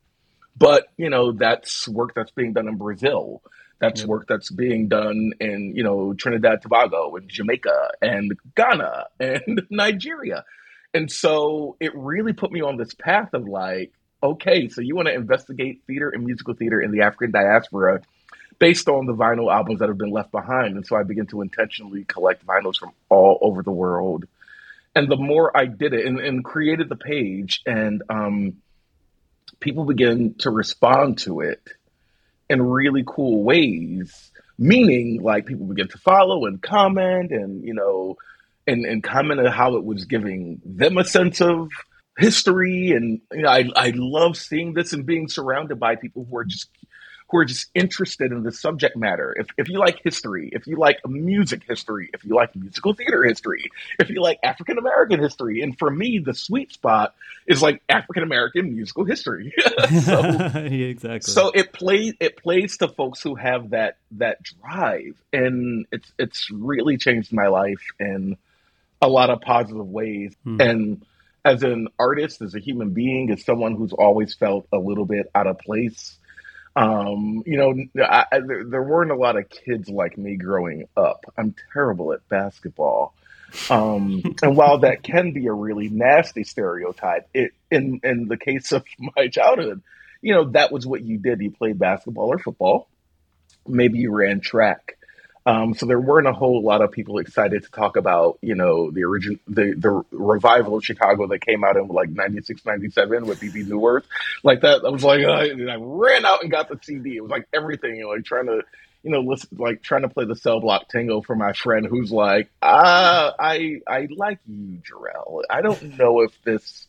But, 0.58 0.88
you 0.98 1.10
know, 1.10 1.32
that's 1.32 1.88
work 1.88 2.14
that's 2.16 2.32
being 2.32 2.54
done 2.54 2.68
in 2.68 2.78
Brazil. 2.78 3.42
That's 3.80 4.06
work 4.06 4.28
that's 4.28 4.52
being 4.52 4.90
done 4.90 5.32
in, 5.40 5.74
you 5.76 5.84
know, 5.84 6.14
Trinidad, 6.14 6.62
Tobago 6.62 7.16
and 7.16 7.28
Jamaica 7.28 7.92
and 8.00 8.32
Ghana 8.56 9.06
and 9.20 9.64
Nigeria. 9.72 10.46
And 10.94 11.12
so 11.12 11.78
it 11.80 11.96
really 11.96 12.34
put 12.34 12.52
me 12.52 12.62
on 12.62 12.78
this 12.78 12.94
path 12.94 13.34
of 13.34 13.48
like, 13.48 13.92
okay, 14.22 14.70
so 14.70 14.82
you 14.82 14.96
want 14.96 15.08
to 15.08 15.14
investigate 15.14 15.82
theater 15.88 16.10
and 16.10 16.26
musical 16.26 16.54
theater 16.54 16.82
in 16.82 16.92
the 16.92 17.02
African 17.02 17.32
diaspora 17.32 18.02
based 18.60 18.88
on 18.88 19.06
the 19.06 19.14
vinyl 19.14 19.52
albums 19.52 19.80
that 19.80 19.90
have 19.90 19.98
been 19.98 20.12
left 20.12 20.32
behind. 20.32 20.76
And 20.76 20.86
so 20.86 20.96
I 20.96 21.04
began 21.04 21.26
to 21.28 21.42
intentionally 21.42 22.04
collect 22.04 22.46
vinyls 22.46 22.78
from 22.78 22.92
all 23.10 23.40
over 23.42 23.64
the 23.64 23.72
world 23.72 24.26
and 24.96 25.10
the 25.10 25.18
more 25.18 25.56
I 25.56 25.66
did 25.66 25.94
it 25.94 26.06
and, 26.06 26.20
and 26.20 26.44
created 26.44 26.90
the 26.90 26.96
page, 26.96 27.62
and 27.66 28.04
um, 28.10 28.58
people 29.60 29.86
began 29.86 30.36
to 30.40 30.50
respond 30.50 31.20
to 31.20 31.42
it 31.42 31.62
in 32.50 32.62
really 32.62 33.04
cool 33.06 33.44
ways. 33.44 34.32
Meaning, 34.58 35.22
like 35.24 35.46
people 35.46 35.66
began 35.66 35.88
to 35.88 35.98
follow 35.98 36.46
and 36.46 36.62
comment, 36.62 37.32
and 37.32 37.64
you 37.64 37.74
know, 37.74 38.18
and 38.68 38.86
and 38.86 39.04
comment 39.04 39.40
on 39.40 39.48
how 39.48 39.76
it 39.78 39.84
was 39.84 40.06
giving 40.06 40.62
them 40.66 40.98
a 40.98 41.06
sense 41.06 41.42
of 41.42 41.72
history. 42.18 42.92
And 42.92 43.22
you 43.32 43.44
know, 43.44 43.50
I 43.50 43.70
I 43.76 43.92
love 43.96 44.38
seeing 44.38 44.74
this 44.74 44.94
and 44.94 45.06
being 45.06 45.28
surrounded 45.28 45.80
by 45.80 45.96
people 45.96 46.26
who 46.30 46.38
are 46.38 46.46
just 46.46 46.70
who 47.32 47.38
are 47.38 47.46
just 47.46 47.70
interested 47.74 48.32
in 48.32 48.44
the 48.44 48.52
subject 48.52 48.98
matter. 48.98 49.34
If, 49.38 49.48
if 49.58 49.70
you 49.70 49.80
like 49.80 50.02
history, 50.04 50.50
if 50.52 50.68
you 50.68 50.76
like 50.76 51.00
music 51.08 51.64
history, 51.66 52.10
if 52.14 52.26
you 52.26 52.36
like 52.36 52.54
musical 52.56 52.94
theater 52.94 53.24
history, 53.24 53.72
if 54.00 54.10
you 54.10 54.22
like 54.22 54.40
African 54.44 54.78
American 54.78 55.22
history, 55.22 55.62
and 55.62 55.78
for 55.80 55.90
me, 55.90 56.20
the 56.20 56.34
sweet 56.34 56.74
spot 56.74 57.16
is 57.48 57.62
like 57.62 57.82
African 57.88 58.24
American 58.24 58.76
musical 58.76 59.06
history. 59.06 59.54
so, 60.04 60.20
yeah, 60.56 60.88
exactly. 60.88 61.32
So 61.32 61.52
it 61.52 61.72
plays 61.72 62.14
it 62.20 62.38
plays 62.38 62.78
to 62.78 62.90
folks 62.90 63.22
who 63.22 63.36
have 63.36 63.70
that 63.70 63.98
that 64.12 64.44
drive, 64.44 65.16
and 65.32 65.86
it's 65.92 66.12
it's 66.20 66.52
really 66.52 66.98
changed 66.98 67.32
my 67.32 67.48
life 67.48 67.82
in 68.00 68.36
a 69.02 69.08
lot 69.08 69.30
of 69.30 69.40
positive 69.42 69.88
ways. 69.88 70.36
Hmm. 70.44 70.62
And 70.62 71.06
as 71.44 71.64
an 71.64 71.88
artist, 71.98 72.42
as 72.42 72.56
a 72.56 72.60
human 72.60 72.92
being, 72.92 73.32
as 73.32 73.44
someone 73.44 73.76
who's 73.76 73.94
always 73.94 74.34
felt 74.34 74.68
a 74.72 74.78
little 74.78 75.06
bit 75.06 75.30
out 75.34 75.48
of 75.48 75.58
place 75.60 76.18
um, 76.76 77.44
you 77.46 77.58
know, 77.58 78.04
I, 78.04 78.26
I, 78.32 78.40
there, 78.40 78.64
there, 78.64 78.84
weren't 78.84 79.12
a 79.12 79.16
lot 79.16 79.38
of 79.38 79.50
kids 79.50 79.90
like 79.90 80.18
me 80.18 80.38
growing 80.38 80.88
up. 80.96 81.26
I'm 81.38 81.54
terrible 81.74 82.14
at 82.14 82.28
basketball. 82.30 83.14
Um, 83.70 84.22
and 84.42 84.56
while 84.56 84.80
that 84.80 85.04
can 85.04 85.34
be 85.34 85.48
a 85.48 85.54
really 85.54 85.90
nasty 85.90 86.44
stereotype, 86.44 87.28
it 87.34 87.52
in 87.70 88.00
in 88.04 88.28
the 88.28 88.38
case 88.38 88.72
of 88.72 88.86
my 89.18 89.28
childhood, 89.28 89.82
you 90.22 90.34
know, 90.34 90.50
that 90.52 90.72
was 90.72 90.86
what 90.86 91.02
you 91.02 91.18
did. 91.18 91.42
You 91.42 91.52
played 91.52 91.78
basketball 91.78 92.28
or 92.28 92.40
football. 92.40 92.88
Maybe 93.68 94.00
you 94.00 94.12
ran 94.12 94.40
track. 94.40 94.98
Um, 95.46 95.74
so 95.74 95.88
there 95.88 96.00
weren't 96.00 96.28
a 96.28 96.34
whole 96.34 96.62
lot 96.62 96.82
of 96.82 96.92
people 96.92 97.18
excited 97.18 97.64
to 97.64 97.72
talk 97.72 97.98
about, 97.98 98.38
you 98.42 98.54
know, 98.54 98.92
the 98.92 99.06
origin, 99.06 99.40
the, 99.48 99.74
the 99.76 100.04
revival 100.12 100.78
of 100.78 100.86
Chicago 100.86 101.28
that 101.28 101.40
came 101.40 101.64
out 101.64 101.78
in 101.78 101.88
like 101.88 102.10
96, 102.10 102.64
97 102.64 103.26
with 103.26 103.40
Bebe 103.40 103.64
Neuwirth. 103.64 104.04
Like 104.44 104.62
that, 104.62 104.86
I 104.86 104.90
was 104.90 105.04
like, 105.04 105.24
uh, 105.24 105.32
I 105.32 105.78
ran 105.80 106.26
out 106.26 106.44
and 106.44 106.52
got 106.52 106.70
the 106.70 106.80
CD. 106.84 107.18
It 107.18 107.22
was 107.22 107.32
like 107.32 107.48
everything, 107.54 107.96
you 107.96 108.04
know, 108.04 108.10
like 108.10 108.24
trying 108.24 108.46
to, 108.46 108.62
you 109.02 109.10
know, 109.10 109.22
listen, 109.22 109.50
like 109.58 109.82
trying 109.82 110.04
to 110.04 110.10
play 110.10 110.26
the 110.26 110.36
cell 110.36 110.60
block 110.60 110.90
tango 110.90 111.22
for 111.22 111.36
my 111.36 111.54
friend 111.54 111.88
who's 111.88 112.12
like, 112.12 112.52
uh, 112.62 113.32
I, 113.40 113.82
I 113.88 114.08
like 114.16 114.38
you, 114.48 114.80
Jerrell. 114.84 115.42
I 115.50 115.62
don't 115.62 115.98
know 115.98 116.22
if 116.22 116.40
this 116.44 116.86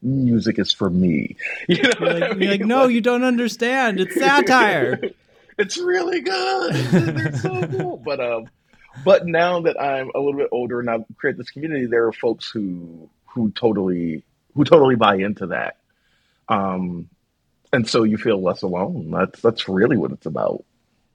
music 0.00 0.60
is 0.60 0.72
for 0.72 0.88
me. 0.88 1.36
You 1.68 1.82
know 1.82 1.90
like, 2.00 2.22
I 2.22 2.32
mean? 2.34 2.50
like, 2.50 2.60
no, 2.60 2.86
you 2.86 3.00
don't 3.00 3.24
understand. 3.24 3.98
It's 3.98 4.14
satire. 4.14 5.00
it's 5.58 5.78
really 5.78 6.20
good. 6.20 6.74
They're 6.74 7.36
so 7.36 7.66
cool. 7.66 7.96
But 8.04 8.20
um, 8.20 8.48
but 9.04 9.26
now 9.26 9.60
that 9.62 9.80
I'm 9.80 10.10
a 10.14 10.18
little 10.18 10.38
bit 10.38 10.48
older 10.52 10.80
and 10.80 10.88
I've 10.88 11.04
created 11.16 11.40
this 11.40 11.50
community, 11.50 11.86
there 11.86 12.06
are 12.06 12.12
folks 12.12 12.48
who 12.50 13.10
who 13.26 13.50
totally 13.50 14.22
who 14.54 14.64
totally 14.64 14.96
buy 14.96 15.16
into 15.16 15.48
that. 15.48 15.76
Um, 16.48 17.08
and 17.72 17.88
so 17.88 18.04
you 18.04 18.16
feel 18.16 18.40
less 18.40 18.62
alone. 18.62 19.10
That's 19.10 19.40
that's 19.40 19.68
really 19.68 19.96
what 19.96 20.12
it's 20.12 20.26
about. 20.26 20.64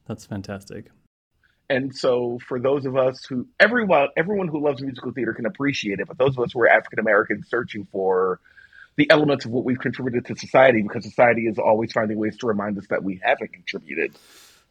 That's 0.08 0.26
fantastic. 0.26 0.88
And 1.70 1.96
so 1.96 2.38
for 2.46 2.60
those 2.60 2.86
of 2.86 2.98
us 2.98 3.24
who 3.26 3.48
everyone 3.60 4.10
everyone 4.18 4.50
who 4.50 4.62
loves 4.62 4.82
musical 4.82 5.12
theater 5.12 5.34
can 5.34 5.46
appreciate 5.46 6.00
it, 6.00 6.08
but 6.08 6.18
those 6.18 6.38
of 6.38 6.44
us 6.44 6.52
who 6.52 6.62
are 6.62 6.68
African 6.68 7.00
Americans 7.00 7.48
searching 7.50 7.88
for 7.92 8.40
the 8.98 9.10
elements 9.10 9.46
of 9.46 9.52
what 9.52 9.64
we've 9.64 9.80
contributed 9.80 10.26
to 10.26 10.36
society 10.36 10.82
because 10.82 11.04
society 11.04 11.44
is 11.44 11.58
always 11.58 11.92
finding 11.92 12.18
ways 12.18 12.38
to 12.38 12.48
remind 12.48 12.78
us 12.78 12.86
that 12.90 13.04
we 13.04 13.20
haven't 13.24 13.54
contributed. 13.54 14.14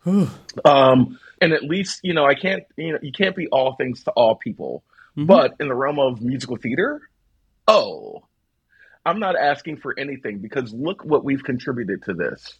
um, 0.64 1.18
and 1.40 1.52
at 1.52 1.62
least, 1.62 2.00
you 2.02 2.14
know, 2.14 2.24
I 2.24 2.34
can't, 2.34 2.64
you 2.76 2.92
know, 2.92 2.98
you 3.02 3.12
can't 3.12 3.36
be 3.36 3.48
all 3.48 3.74
things 3.74 4.04
to 4.04 4.10
all 4.12 4.36
people. 4.36 4.82
Mm-hmm. 5.16 5.26
But 5.26 5.56
in 5.60 5.68
the 5.68 5.74
realm 5.74 5.98
of 5.98 6.20
musical 6.20 6.56
theater, 6.56 7.00
oh, 7.66 8.24
I'm 9.04 9.18
not 9.18 9.36
asking 9.36 9.78
for 9.78 9.98
anything 9.98 10.38
because 10.38 10.72
look 10.72 11.04
what 11.04 11.24
we've 11.24 11.42
contributed 11.42 12.04
to 12.04 12.14
this. 12.14 12.54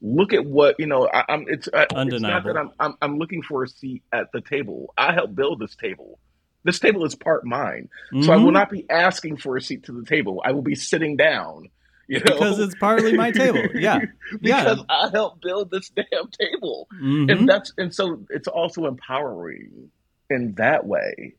Look 0.00 0.32
at 0.32 0.44
what 0.44 0.76
you 0.78 0.86
know. 0.86 1.08
I, 1.12 1.24
am 1.28 1.46
it's, 1.48 1.66
Undeniable. 1.68 2.14
it's 2.14 2.22
not 2.22 2.44
that 2.44 2.56
I'm, 2.56 2.70
I'm 2.78 2.94
I'm 3.02 3.18
looking 3.18 3.42
for 3.42 3.64
a 3.64 3.68
seat 3.68 4.02
at 4.12 4.30
the 4.32 4.40
table. 4.40 4.94
I 4.96 5.12
helped 5.12 5.34
build 5.34 5.58
this 5.58 5.74
table. 5.74 6.20
This 6.64 6.78
table 6.78 7.04
is 7.04 7.14
part 7.14 7.44
mine. 7.44 7.88
Mm-hmm. 8.12 8.22
So 8.22 8.32
I 8.32 8.36
will 8.36 8.46
mm-hmm. 8.46 8.54
not 8.54 8.70
be 8.70 8.88
asking 8.90 9.38
for 9.38 9.56
a 9.56 9.60
seat 9.60 9.84
to 9.84 9.92
the 9.92 10.04
table. 10.04 10.42
I 10.44 10.52
will 10.52 10.62
be 10.62 10.74
sitting 10.74 11.16
down. 11.16 11.70
You 12.10 12.20
know? 12.20 12.38
Because 12.38 12.58
it's 12.58 12.74
partly 12.76 13.14
my 13.14 13.30
table. 13.30 13.62
Yeah. 13.74 14.00
because 14.40 14.78
yeah. 14.78 14.82
I 14.88 15.10
helped 15.12 15.42
build 15.42 15.70
this 15.70 15.90
damn 15.94 16.28
table. 16.30 16.88
Mm-hmm. 16.94 17.28
And 17.28 17.46
that's 17.46 17.70
and 17.76 17.94
so 17.94 18.24
it's 18.30 18.48
also 18.48 18.86
empowering 18.86 19.90
in 20.30 20.54
that 20.54 20.86
way. 20.86 21.34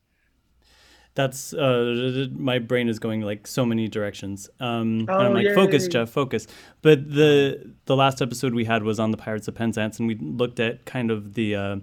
That's 1.15 1.53
uh 1.53 2.27
my 2.33 2.59
brain 2.59 2.87
is 2.87 2.99
going 2.99 3.21
like 3.21 3.47
so 3.47 3.65
many 3.65 3.87
directions. 3.87 4.47
Um 4.59 5.07
oh, 5.09 5.17
and 5.17 5.27
I'm 5.29 5.33
like, 5.33 5.45
yay. 5.45 5.55
focus, 5.55 5.87
Jeff, 5.87 6.11
focus. 6.11 6.45
But 6.83 7.15
the 7.15 7.73
the 7.85 7.95
last 7.95 8.21
episode 8.21 8.53
we 8.53 8.65
had 8.65 8.83
was 8.83 8.99
on 8.99 9.09
the 9.09 9.17
Pirates 9.17 9.47
of 9.47 9.55
Penzance 9.55 9.97
and 9.97 10.07
we 10.07 10.17
looked 10.21 10.59
at 10.59 10.85
kind 10.85 11.09
of 11.09 11.33
the 11.33 11.55
uh 11.55 11.75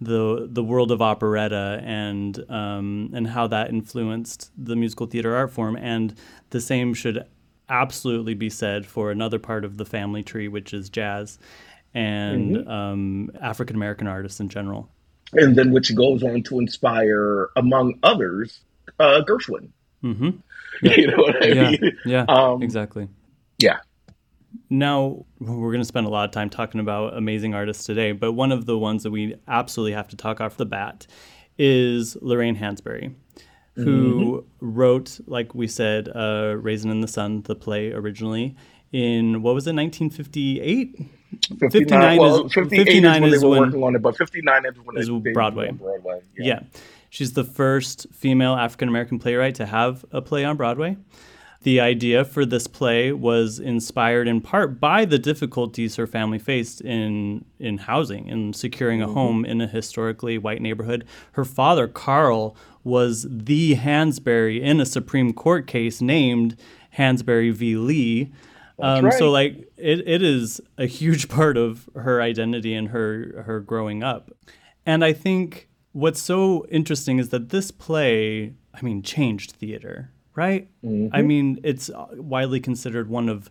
the 0.00 0.48
the 0.50 0.62
world 0.62 0.92
of 0.92 1.02
operetta 1.02 1.80
and 1.82 2.44
um, 2.50 3.10
and 3.14 3.26
how 3.26 3.46
that 3.48 3.70
influenced 3.70 4.50
the 4.56 4.76
musical 4.76 5.06
theater 5.06 5.34
art 5.34 5.50
form. 5.50 5.76
And 5.76 6.14
the 6.50 6.60
same 6.60 6.94
should 6.94 7.24
absolutely 7.68 8.34
be 8.34 8.48
said 8.48 8.86
for 8.86 9.10
another 9.10 9.38
part 9.38 9.64
of 9.64 9.76
the 9.76 9.84
family 9.84 10.22
tree, 10.22 10.48
which 10.48 10.72
is 10.72 10.88
jazz 10.88 11.38
and 11.94 12.56
mm-hmm. 12.56 12.70
um, 12.70 13.30
African 13.40 13.76
American 13.76 14.06
artists 14.06 14.40
in 14.40 14.48
general. 14.48 14.88
And 15.32 15.56
then 15.56 15.72
which 15.72 15.94
goes 15.94 16.22
on 16.22 16.42
to 16.44 16.58
inspire, 16.58 17.50
among 17.56 17.98
others, 18.02 18.60
uh, 18.98 19.20
Gershwin. 19.28 19.68
Mm-hmm. 20.02 20.30
Yeah. 20.82 20.92
you 20.96 21.06
know 21.08 21.16
what 21.18 21.42
I 21.42 21.48
yeah. 21.48 21.70
mean? 21.70 21.98
Yeah, 22.06 22.24
um, 22.28 22.62
exactly. 22.62 23.08
Yeah. 23.58 23.78
Now, 24.70 25.24
we're 25.38 25.72
going 25.72 25.80
to 25.80 25.86
spend 25.86 26.06
a 26.06 26.10
lot 26.10 26.26
of 26.26 26.30
time 26.30 26.50
talking 26.50 26.80
about 26.80 27.16
amazing 27.16 27.54
artists 27.54 27.84
today, 27.84 28.12
but 28.12 28.32
one 28.32 28.52
of 28.52 28.66
the 28.66 28.76
ones 28.76 29.02
that 29.02 29.10
we 29.10 29.34
absolutely 29.46 29.92
have 29.92 30.08
to 30.08 30.16
talk 30.16 30.40
off 30.40 30.56
the 30.56 30.66
bat 30.66 31.06
is 31.56 32.16
Lorraine 32.20 32.56
Hansberry, 32.56 33.14
who 33.74 34.44
mm-hmm. 34.60 34.74
wrote, 34.74 35.20
like 35.26 35.54
we 35.54 35.66
said, 35.66 36.08
uh, 36.14 36.54
Raisin 36.58 36.90
in 36.90 37.00
the 37.00 37.08
Sun, 37.08 37.42
the 37.42 37.54
play 37.54 37.92
originally, 37.92 38.56
in 38.92 39.42
what 39.42 39.54
was 39.54 39.66
it, 39.66 39.74
1958? 39.74 40.98
59, 41.60 41.70
59 41.70 42.18
well, 42.18 42.46
is, 42.46 42.52
59 42.52 42.74
is 42.74 43.20
when 43.20 43.30
they 43.30 43.38
were 43.38 43.50
when, 43.50 43.60
working 43.60 43.82
on 43.82 43.96
it, 43.96 44.02
but 44.02 44.16
59 44.16 44.66
is 44.66 44.74
when 44.84 44.98
is 44.98 45.08
they, 45.08 45.32
Broadway. 45.32 45.70
Broadway. 45.72 46.20
Yeah. 46.36 46.46
yeah. 46.46 46.60
She's 47.10 47.32
the 47.32 47.44
first 47.44 48.06
female 48.12 48.54
African 48.54 48.88
American 48.88 49.18
playwright 49.18 49.54
to 49.56 49.66
have 49.66 50.04
a 50.10 50.20
play 50.20 50.44
on 50.44 50.56
Broadway. 50.56 50.96
The 51.62 51.80
idea 51.80 52.24
for 52.24 52.46
this 52.46 52.68
play 52.68 53.12
was 53.12 53.58
inspired 53.58 54.28
in 54.28 54.40
part 54.40 54.78
by 54.78 55.04
the 55.04 55.18
difficulties 55.18 55.96
her 55.96 56.06
family 56.06 56.38
faced 56.38 56.80
in 56.80 57.44
in 57.58 57.78
housing 57.78 58.30
and 58.30 58.54
securing 58.54 59.02
a 59.02 59.06
mm-hmm. 59.06 59.14
home 59.14 59.44
in 59.44 59.60
a 59.60 59.66
historically 59.66 60.38
white 60.38 60.62
neighborhood. 60.62 61.04
Her 61.32 61.44
father, 61.44 61.88
Carl, 61.88 62.56
was 62.84 63.26
the 63.28 63.74
Hansberry 63.74 64.60
in 64.60 64.80
a 64.80 64.86
Supreme 64.86 65.32
Court 65.32 65.66
case 65.66 66.00
named 66.00 66.56
Hansberry 66.96 67.52
v. 67.52 67.76
Lee. 67.76 68.32
Um, 68.78 69.06
right. 69.06 69.14
So 69.14 69.30
like 69.30 69.68
it, 69.76 70.06
it 70.06 70.22
is 70.22 70.60
a 70.76 70.86
huge 70.86 71.28
part 71.38 71.56
of 71.56 71.88
her 71.94 72.22
identity 72.22 72.74
and 72.74 72.88
her 72.88 73.42
her 73.46 73.60
growing 73.60 74.02
up. 74.02 74.30
And 74.86 75.04
I 75.04 75.12
think 75.12 75.68
what's 75.92 76.20
so 76.20 76.64
interesting 76.70 77.18
is 77.18 77.30
that 77.30 77.50
this 77.50 77.70
play, 77.70 78.54
I 78.72 78.82
mean, 78.82 79.02
changed 79.02 79.52
theater, 79.52 80.12
right? 80.38 80.68
I 81.12 81.22
mean, 81.22 81.58
it's 81.64 81.90
widely 82.14 82.60
considered 82.60 83.08
one 83.10 83.28
of 83.28 83.50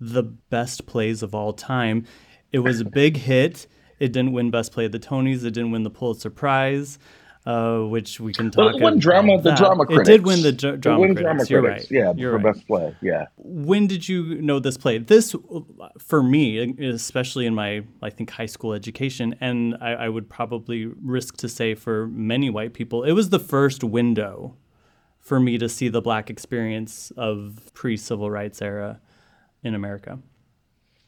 the 0.00 0.22
best 0.22 0.86
plays 0.86 1.22
of 1.24 1.34
all 1.34 1.52
time. 1.52 2.04
It 2.52 2.60
was 2.60 2.80
a 2.80 2.84
big 2.84 3.16
hit. 3.16 3.66
It 3.98 4.12
didn't 4.12 4.30
win 4.32 4.50
Best 4.52 4.70
Play 4.72 4.84
at 4.84 4.92
the 4.92 5.00
Tonys. 5.00 5.44
It 5.44 5.50
didn't 5.50 5.72
win 5.72 5.82
the 5.82 5.90
Pulitzer 5.90 6.30
Prize, 6.30 7.00
uh, 7.44 7.80
which 7.80 8.20
we 8.20 8.32
can 8.32 8.48
talk 8.52 8.76
it 8.76 8.80
won 8.80 8.92
about 8.92 9.00
drama, 9.00 9.42
the 9.42 9.54
drama 9.56 9.84
It 9.90 10.04
did 10.04 10.24
win 10.24 10.42
the 10.42 10.52
dr- 10.52 10.80
drama 10.80 11.00
won 11.00 11.14
critics. 11.16 11.24
drama 11.24 11.44
You're 11.50 11.62
critics. 11.62 11.90
right. 11.90 11.98
Yeah, 12.00 12.12
You're 12.16 12.38
for 12.38 12.44
right. 12.44 12.54
best 12.54 12.66
play. 12.68 12.96
Yeah. 13.02 13.26
When 13.36 13.88
did 13.88 14.08
you 14.08 14.40
know 14.40 14.60
this 14.60 14.76
play? 14.76 14.98
This, 14.98 15.34
for 15.98 16.22
me, 16.22 16.74
especially 16.94 17.44
in 17.46 17.56
my, 17.56 17.82
I 18.00 18.10
think, 18.10 18.30
high 18.30 18.46
school 18.46 18.72
education, 18.72 19.34
and 19.40 19.76
I, 19.80 19.94
I 19.94 20.08
would 20.08 20.28
probably 20.30 20.86
risk 21.02 21.36
to 21.38 21.48
say 21.48 21.74
for 21.74 22.06
many 22.06 22.50
white 22.50 22.72
people, 22.72 23.02
it 23.02 23.12
was 23.12 23.30
the 23.30 23.40
first 23.40 23.82
window 23.82 24.54
for 25.28 25.38
me 25.38 25.58
to 25.58 25.68
see 25.68 25.88
the 25.88 26.00
black 26.00 26.30
experience 26.30 27.12
of 27.16 27.70
pre-civil 27.74 28.30
rights 28.30 28.62
era 28.62 29.00
in 29.62 29.74
America. 29.74 30.18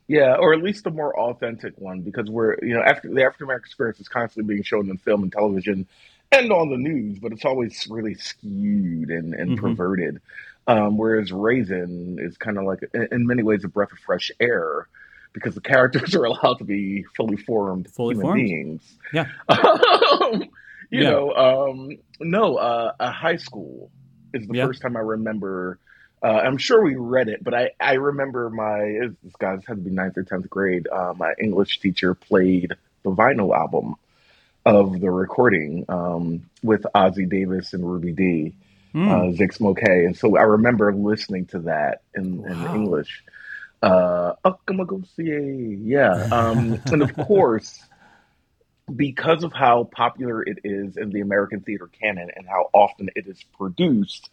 Yeah, 0.09 0.37
or 0.37 0.53
at 0.53 0.62
least 0.62 0.85
the 0.85 0.91
more 0.91 1.19
authentic 1.19 1.75
one, 1.79 2.00
because 2.00 2.29
we're 2.29 2.57
you 2.62 2.75
know 2.75 2.83
after 2.83 3.09
the 3.09 3.23
African 3.23 3.45
American 3.45 3.67
experience 3.67 4.00
is 4.00 4.09
constantly 4.09 4.55
being 4.55 4.65
shown 4.65 4.91
in 4.91 4.99
film 4.99 5.23
and 5.23 5.31
television 5.33 5.87
and 6.33 6.53
on 6.53 6.69
the 6.71 6.77
news, 6.77 7.19
but 7.21 7.33
it's 7.33 7.45
always 7.45 7.87
really 7.89 8.15
skewed 8.15 9.11
and, 9.11 9.35
and 9.35 9.55
Mm-hmm. 9.55 9.75
perverted. 9.75 10.21
Um, 10.67 10.97
whereas 10.99 11.33
Raisin 11.33 12.19
is 12.21 12.37
kind 12.39 12.59
of 12.59 12.65
like, 12.65 12.81
in 12.93 13.09
in 13.12 13.27
many 13.27 13.43
ways, 13.45 13.65
a 13.65 13.69
breath 13.69 13.93
of 13.93 13.99
fresh 14.00 14.31
air 14.41 14.89
because 15.33 15.55
the 15.55 15.61
characters 15.61 16.15
are 16.17 16.25
allowed 16.25 16.59
to 16.59 16.65
be 16.65 17.05
fully 17.17 17.37
formed 17.37 17.89
Fully 17.93 18.15
human 18.15 18.31
formed. 18.31 18.33
beings. 18.33 18.83
Yeah. 19.11 19.29
Um, 19.49 20.50
you 20.91 21.05
Yeah. 21.05 21.07
know, 21.07 21.33
um, 21.35 21.99
no, 22.21 22.57
uh, 22.57 22.93
a 22.99 23.11
high 23.12 23.37
school 23.37 23.91
is 24.34 24.46
the 24.46 24.54
Yeah. 24.54 24.56
first 24.56 24.82
time 24.82 24.96
I 24.96 25.00
remember. 25.00 25.78
Uh, 26.22 26.28
I'm 26.44 26.58
sure 26.58 26.82
we 26.82 26.96
read 26.96 27.28
it, 27.28 27.42
but 27.42 27.54
I, 27.54 27.70
I 27.80 27.94
remember 27.94 28.50
my 28.50 29.08
this 29.22 29.34
guys 29.38 29.60
had 29.66 29.76
to 29.76 29.82
be 29.82 29.90
ninth 29.90 30.16
or 30.18 30.22
tenth 30.25 30.49
grade. 30.50 30.87
Uh, 30.88 31.14
my 31.16 31.32
English 31.40 31.80
teacher 31.80 32.14
played 32.14 32.72
the 33.04 33.10
vinyl 33.10 33.56
album 33.56 33.94
of 34.64 35.00
the 35.00 35.10
recording 35.10 35.84
um, 35.88 36.49
with 36.62 36.82
Ossie 36.94 37.28
Davis 37.28 37.72
and 37.75 37.88
Ruby 37.90 38.12
Dee, 38.12 38.54
uh, 39.06 39.30
Zix 39.32 39.60
Moke, 39.60 39.82
and 39.82 40.16
so 40.16 40.37
I 40.37 40.42
remember 40.42 40.92
listening 40.94 41.46
to 41.46 41.60
that 41.60 42.02
in, 42.14 42.44
in 42.46 42.66
Wow. 42.66 42.72
English. 42.72 43.25
Uh, 43.82 44.32
yeah, 45.84 46.25
um, 46.30 46.82
and 46.90 47.02
of 47.02 47.18
course 47.18 47.89
because 48.90 49.44
of 49.44 49.52
how 49.52 49.85
popular 49.85 50.42
it 50.42 50.59
is 50.64 50.97
in 50.97 51.11
the 51.11 51.20
American 51.20 51.61
theater 51.61 51.88
canon 52.00 52.30
and 52.35 52.47
how 52.47 52.70
often 52.73 53.09
it 53.16 53.26
is 53.26 53.42
produced, 53.56 54.30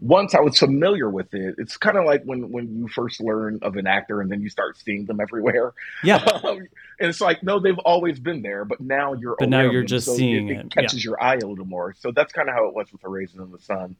once 0.00 0.34
I 0.34 0.40
was 0.40 0.58
familiar 0.58 1.10
with 1.10 1.34
it, 1.34 1.56
it's 1.58 1.76
kind 1.76 1.96
of 1.96 2.04
like 2.04 2.22
when, 2.24 2.50
when 2.50 2.78
you 2.78 2.88
first 2.88 3.20
learn 3.20 3.58
of 3.62 3.76
an 3.76 3.86
actor 3.86 4.20
and 4.20 4.30
then 4.30 4.40
you 4.40 4.48
start 4.48 4.78
seeing 4.78 5.04
them 5.06 5.20
everywhere. 5.20 5.74
Yeah. 6.02 6.16
Um, 6.16 6.58
and 7.00 7.08
it's 7.08 7.20
like, 7.20 7.42
no, 7.42 7.58
they've 7.58 7.78
always 7.80 8.18
been 8.18 8.42
there, 8.42 8.64
but 8.64 8.80
now 8.80 9.12
you're 9.12 9.36
But 9.38 9.48
now 9.48 9.62
you're 9.62 9.84
just 9.84 10.06
so 10.06 10.16
seeing 10.16 10.48
it, 10.48 10.52
it, 10.52 10.66
it 10.66 10.70
catches 10.70 11.04
your 11.04 11.22
eye 11.22 11.36
a 11.36 11.46
little 11.46 11.66
more. 11.66 11.94
So 11.98 12.10
that's 12.12 12.32
kind 12.32 12.48
of 12.48 12.54
how 12.54 12.66
it 12.66 12.74
was 12.74 12.90
with 12.92 13.04
A 13.04 13.08
Raisin 13.08 13.40
in 13.40 13.52
the 13.52 13.58
Sun. 13.58 13.96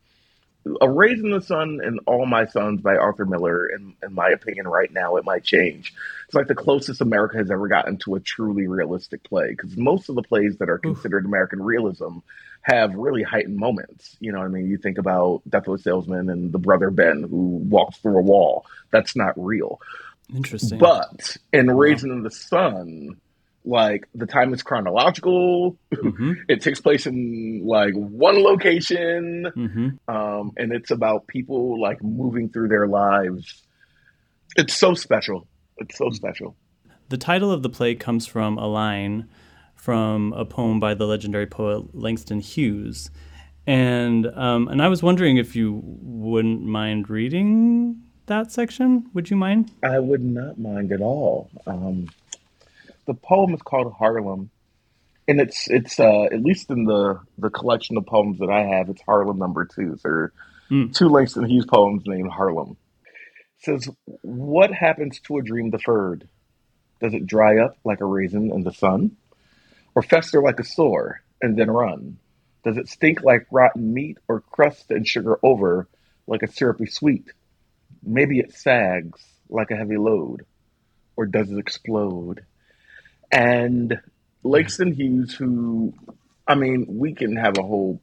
A 0.80 0.88
Raisin 0.88 1.26
in 1.26 1.32
the 1.32 1.40
Sun 1.40 1.80
and 1.82 2.00
All 2.06 2.26
My 2.26 2.46
Sons 2.46 2.80
by 2.80 2.96
Arthur 2.96 3.25
Miller, 3.25 3.66
in, 3.66 3.94
in 4.02 4.14
my 4.14 4.28
opinion, 4.28 4.66
right 4.66 4.92
now, 4.92 5.16
it 5.16 5.25
might 5.25 5.44
change. 5.44 5.94
It's 6.26 6.34
like 6.34 6.48
the 6.48 6.54
closest 6.54 7.00
America 7.00 7.38
has 7.38 7.50
ever 7.50 7.68
gotten 7.68 7.96
to 7.98 8.14
a 8.14 8.20
truly 8.20 8.66
realistic 8.66 9.25
play 9.25 9.50
because 9.50 9.76
most 9.76 10.08
of 10.08 10.14
the 10.14 10.22
plays 10.22 10.58
that 10.58 10.68
are 10.68 10.78
considered 10.78 11.25
American 11.25 11.62
realism 11.62 12.18
have 12.62 12.94
really 12.94 13.22
heightened 13.22 13.56
moments. 13.56 14.16
You 14.20 14.32
know 14.32 14.38
what 14.38 14.46
I 14.46 14.48
mean? 14.48 14.68
You 14.70 14.78
think 14.78 14.98
about 14.98 15.42
Death 15.48 15.68
of 15.68 15.75
a 15.75 15.78
Salesman 15.78 16.28
and 16.28 16.52
the 16.52 16.58
brother 16.58 16.90
Ben 16.90 17.22
who 17.22 17.62
walks 17.68 17.98
through 17.98 18.18
a 18.18 18.22
wall. 18.22 18.66
That's 18.90 19.16
not 19.16 19.34
real. 19.37 19.80
Interesting. 20.34 20.78
But 20.78 21.37
in 21.52 21.70
Raisin 21.70 22.10
in 22.10 22.22
the 22.22 22.30
Sun, 22.30 23.16
like 23.68 24.08
the 24.14 24.26
time 24.26 24.52
is 24.54 24.62
chronological. 24.62 25.76
Mhm. 25.92 26.37
it 26.48 26.62
takes 26.62 26.80
place 26.80 27.06
in 27.06 27.62
like 27.64 27.92
one 27.94 28.42
location 28.42 29.46
Mhm. 29.54 29.98
um, 30.09 30.52
and 30.57 30.72
it's 30.72 30.90
about 30.90 31.26
people 31.26 31.81
like 31.81 32.02
moving 32.02 32.48
through 32.48 32.68
their 32.68 32.87
lives. 32.88 33.62
It's 34.57 34.74
so 34.74 34.94
special. 34.94 35.46
It's 35.76 35.96
so 35.98 36.11
special. 36.11 36.57
The 37.11 37.18
title 37.18 37.52
of 37.52 37.62
the 37.62 37.68
play 37.68 37.94
comes 37.94 38.26
from 38.26 38.59
a 38.59 38.66
line 38.66 39.28
from 39.74 40.33
a 40.33 40.44
poem 40.44 40.81
by 40.81 40.94
the 40.94 41.07
legendary 41.07 41.46
poet 41.46 41.94
Langston 41.94 42.40
Hughes, 42.40 43.11
and 43.66 44.26
um, 44.35 44.66
and 44.68 44.83
I 44.83 44.88
was 44.88 45.02
wondering 45.02 45.37
if 45.37 45.54
you 45.54 45.81
wouldn't 45.85 46.62
mind 46.62 47.09
reading 47.09 48.02
that 48.26 48.50
section. 48.52 49.09
Would 49.14 49.31
you 49.31 49.37
mind? 49.37 49.70
I 49.83 49.98
would 50.00 50.22
not 50.22 50.59
mind 50.59 50.90
at 50.92 51.00
all. 51.00 51.48
Um, 51.66 52.09
the 53.09 53.14
poem 53.14 53.55
is 53.55 53.62
called 53.62 53.92
Harlem, 53.94 54.51
and 55.27 55.40
it's 55.40 55.68
it's 55.68 55.99
uh, 55.99 56.25
at 56.25 56.42
least 56.42 56.71
in 56.71 56.85
the 56.85 57.18
the 57.38 57.51
collection 57.51 57.97
of 57.97 58.07
poems 58.07 58.38
that 58.38 58.51
I 58.51 58.64
have, 58.64 58.90
it's 58.90 59.03
Harlem 59.03 59.38
number 59.38 59.64
two. 59.64 59.97
So 59.97 60.09
there 60.09 60.14
are 60.14 60.33
Mm. 60.71 60.94
two 60.94 61.09
Langston 61.09 61.47
Hughes 61.47 61.64
poems 61.64 62.03
named 62.05 62.31
Harlem. 62.31 62.77
It 63.57 63.64
says, 63.64 63.88
"What 64.21 64.71
happens 64.71 65.18
to 65.21 65.38
a 65.38 65.42
dream 65.42 65.71
deferred? 65.71 66.29
Does 67.01 67.14
it 67.14 67.27
dry 67.27 67.59
up 67.64 67.79
like 67.85 68.03
a 68.03 68.05
raisin 68.05 68.53
in 68.53 68.64
the 68.64 68.73
sun, 68.75 69.16
or 69.94 70.03
fester 70.03 70.42
like 70.42 70.61
a 70.61 70.64
sore 70.64 71.23
and 71.40 71.57
then 71.57 71.71
run? 71.71 72.18
Does 72.64 72.77
it 72.77 72.88
stink 72.88 73.23
like 73.23 73.47
rotten 73.51 73.94
meat, 73.94 74.18
or 74.29 74.40
crust 74.42 74.90
and 74.90 75.09
sugar 75.09 75.38
over 75.42 75.88
like 76.27 76.42
a 76.42 76.53
syrupy 76.53 76.85
sweet? 76.85 77.33
Maybe 78.03 78.38
it 78.40 78.53
sags 78.53 79.25
like 79.49 79.71
a 79.71 79.77
heavy 79.77 79.97
load, 79.97 80.44
or 81.16 81.25
does 81.25 81.51
it 81.51 81.59
explode? 81.59 82.44
And 83.30 84.00
Langston 84.42 84.92
Hughes, 84.92 85.34
who, 85.34 85.94
I 86.46 86.54
mean, 86.54 86.86
we 86.88 87.14
can 87.14 87.36
have 87.36 87.58
a 87.58 87.62
whole 87.62 88.00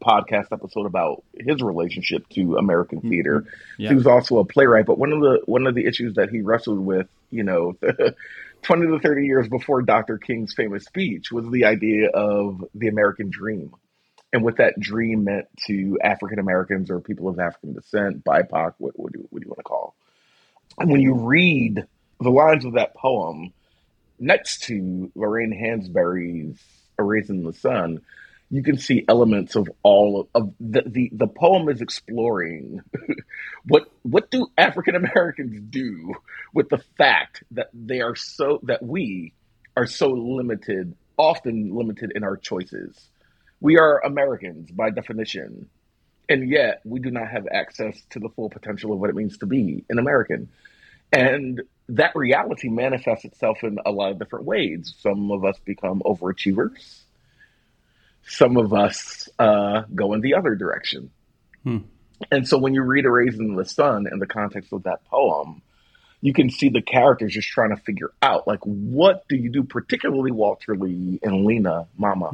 podcast 0.00 0.52
episode 0.52 0.86
about 0.86 1.24
his 1.34 1.62
relationship 1.62 2.28
to 2.30 2.56
American 2.56 2.98
mm-hmm. 2.98 3.08
theater. 3.08 3.44
Yeah. 3.78 3.90
He 3.90 3.94
was 3.94 4.06
also 4.06 4.38
a 4.38 4.44
playwright, 4.44 4.86
but 4.86 4.98
one 4.98 5.12
of 5.12 5.20
the 5.20 5.40
one 5.46 5.66
of 5.66 5.74
the 5.74 5.86
issues 5.86 6.14
that 6.14 6.30
he 6.30 6.42
wrestled 6.42 6.78
with, 6.78 7.08
you 7.30 7.42
know, 7.42 7.76
twenty 8.62 8.86
to 8.86 9.00
thirty 9.00 9.26
years 9.26 9.48
before 9.48 9.82
Dr. 9.82 10.18
King's 10.18 10.54
famous 10.54 10.84
speech, 10.84 11.32
was 11.32 11.48
the 11.50 11.64
idea 11.64 12.10
of 12.10 12.64
the 12.74 12.88
American 12.88 13.30
dream 13.30 13.74
and 14.32 14.44
what 14.44 14.58
that 14.58 14.78
dream 14.78 15.24
meant 15.24 15.46
to 15.66 15.98
African 16.02 16.38
Americans 16.38 16.90
or 16.90 17.00
people 17.00 17.28
of 17.28 17.38
African 17.38 17.72
descent, 17.72 18.24
BIPOC, 18.24 18.74
what, 18.78 18.98
what, 18.98 19.12
do, 19.12 19.26
what 19.30 19.40
do 19.40 19.46
you 19.46 19.48
want 19.48 19.58
to 19.58 19.62
call? 19.62 19.94
And 20.78 20.90
when 20.90 21.00
you 21.00 21.14
read 21.14 21.86
the 22.20 22.30
lines 22.30 22.64
of 22.64 22.74
that 22.74 22.94
poem 22.94 23.52
next 24.18 24.64
to 24.64 25.10
Lorraine 25.14 25.52
Hansberry's 25.52 26.58
A 26.98 27.02
Raisin 27.02 27.38
in 27.38 27.44
the 27.44 27.52
Sun, 27.52 28.00
you 28.50 28.62
can 28.62 28.78
see 28.78 29.04
elements 29.08 29.56
of 29.56 29.68
all 29.82 30.28
of, 30.34 30.42
of 30.42 30.54
the, 30.60 30.82
the 30.86 31.10
the 31.12 31.26
poem 31.26 31.68
is 31.68 31.80
exploring 31.80 32.80
what 33.66 33.90
what 34.02 34.30
do 34.30 34.46
African 34.56 34.94
Americans 34.94 35.60
do 35.68 36.14
with 36.54 36.68
the 36.68 36.78
fact 36.96 37.42
that 37.52 37.70
they 37.74 38.00
are 38.00 38.14
so 38.14 38.60
that 38.62 38.82
we 38.82 39.32
are 39.76 39.86
so 39.86 40.10
limited, 40.10 40.94
often 41.18 41.74
limited 41.74 42.12
in 42.14 42.24
our 42.24 42.36
choices. 42.36 42.96
We 43.60 43.78
are 43.78 44.04
Americans 44.04 44.70
by 44.70 44.90
definition, 44.90 45.68
and 46.28 46.48
yet 46.48 46.80
we 46.84 47.00
do 47.00 47.10
not 47.10 47.28
have 47.28 47.46
access 47.50 48.00
to 48.10 48.20
the 48.20 48.28
full 48.28 48.48
potential 48.48 48.92
of 48.92 49.00
what 49.00 49.10
it 49.10 49.16
means 49.16 49.38
to 49.38 49.46
be 49.46 49.84
an 49.90 49.98
American. 49.98 50.48
And 51.12 51.62
that 51.88 52.16
reality 52.16 52.68
manifests 52.68 53.24
itself 53.24 53.58
in 53.62 53.78
a 53.86 53.90
lot 53.90 54.10
of 54.12 54.18
different 54.18 54.44
ways. 54.44 54.94
Some 54.98 55.30
of 55.30 55.44
us 55.44 55.58
become 55.64 56.02
overachievers. 56.04 57.02
Some 58.26 58.56
of 58.56 58.72
us 58.72 59.28
uh, 59.38 59.82
go 59.94 60.12
in 60.14 60.20
the 60.20 60.34
other 60.34 60.56
direction. 60.56 61.10
And 62.30 62.48
so 62.48 62.58
when 62.58 62.74
you 62.74 62.82
read 62.82 63.04
A 63.04 63.10
Raisin 63.10 63.50
in 63.50 63.56
the 63.56 63.64
Sun 63.64 64.06
in 64.10 64.18
the 64.18 64.26
context 64.26 64.72
of 64.72 64.82
that 64.84 65.04
poem, 65.04 65.62
you 66.22 66.32
can 66.32 66.50
see 66.50 66.70
the 66.70 66.82
characters 66.82 67.34
just 67.34 67.48
trying 67.48 67.70
to 67.70 67.82
figure 67.82 68.10
out, 68.22 68.48
like, 68.48 68.60
what 68.64 69.28
do 69.28 69.36
you 69.36 69.50
do, 69.50 69.62
particularly 69.62 70.32
Walter 70.32 70.74
Lee 70.74 71.20
and 71.22 71.44
Lena, 71.44 71.86
Mama. 71.96 72.30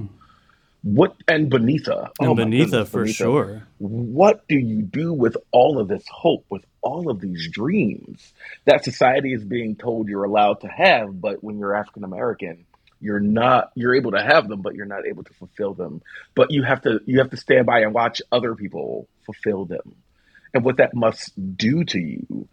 What 0.83 1.17
and 1.29 1.51
Beneatha 1.51 2.11
oh 2.21 2.25
And 2.27 2.29
Oh 2.31 2.35
my 2.35 2.45
Beneatha 2.45 2.71
goodness, 2.71 2.89
for 2.89 3.05
Beneatha 3.05 3.15
sure. 3.15 3.69
what 3.79 4.47
do 4.49 4.57
you 4.57 4.83
do 4.83 5.13
with 5.13 5.37
all 5.53 5.81
of 5.81 5.89
this 5.89 6.05
hope, 6.11 6.45
with 6.51 6.65
all 6.83 7.09
of 7.09 7.21
these 7.21 7.49
dreams 7.51 8.33
that 8.65 8.85
society 8.85 9.33
is 9.33 9.45
being 9.45 9.77
told 9.77 10.09
you're 10.09 10.25
allowed 10.25 10.61
to 10.63 10.69
have, 10.69 11.21
but 11.21 11.43
when 11.43 11.59
you're 11.59 11.75
African 11.75 12.03
American, 12.03 12.67
you're 13.01 13.21
not 13.21 13.71
you're 13.77 13.95
able 13.95 14.13
to 14.13 14.23
have 14.23 14.49
them, 14.49 14.61
but 14.61 14.75
you're 14.75 14.87
not 14.87 15.07
able 15.07 15.23
to 15.23 15.33
fulfill 15.35 15.75
them. 15.75 16.03
But 16.35 16.51
you 16.51 16.65
have 16.65 16.83
to 16.83 17.01
you 17.07 17.19
have 17.19 17.31
to 17.31 17.37
stand 17.37 17.67
by 17.67 17.81
and 17.81 17.95
watch 17.95 18.21
other 18.33 18.57
people 18.57 19.09
fulfill 19.25 19.67
them. 19.67 19.95
And 20.55 20.65
what 20.65 20.79
that 20.79 20.95
must 20.95 21.33
do 21.57 21.85
to 21.85 21.99
you 21.99 22.49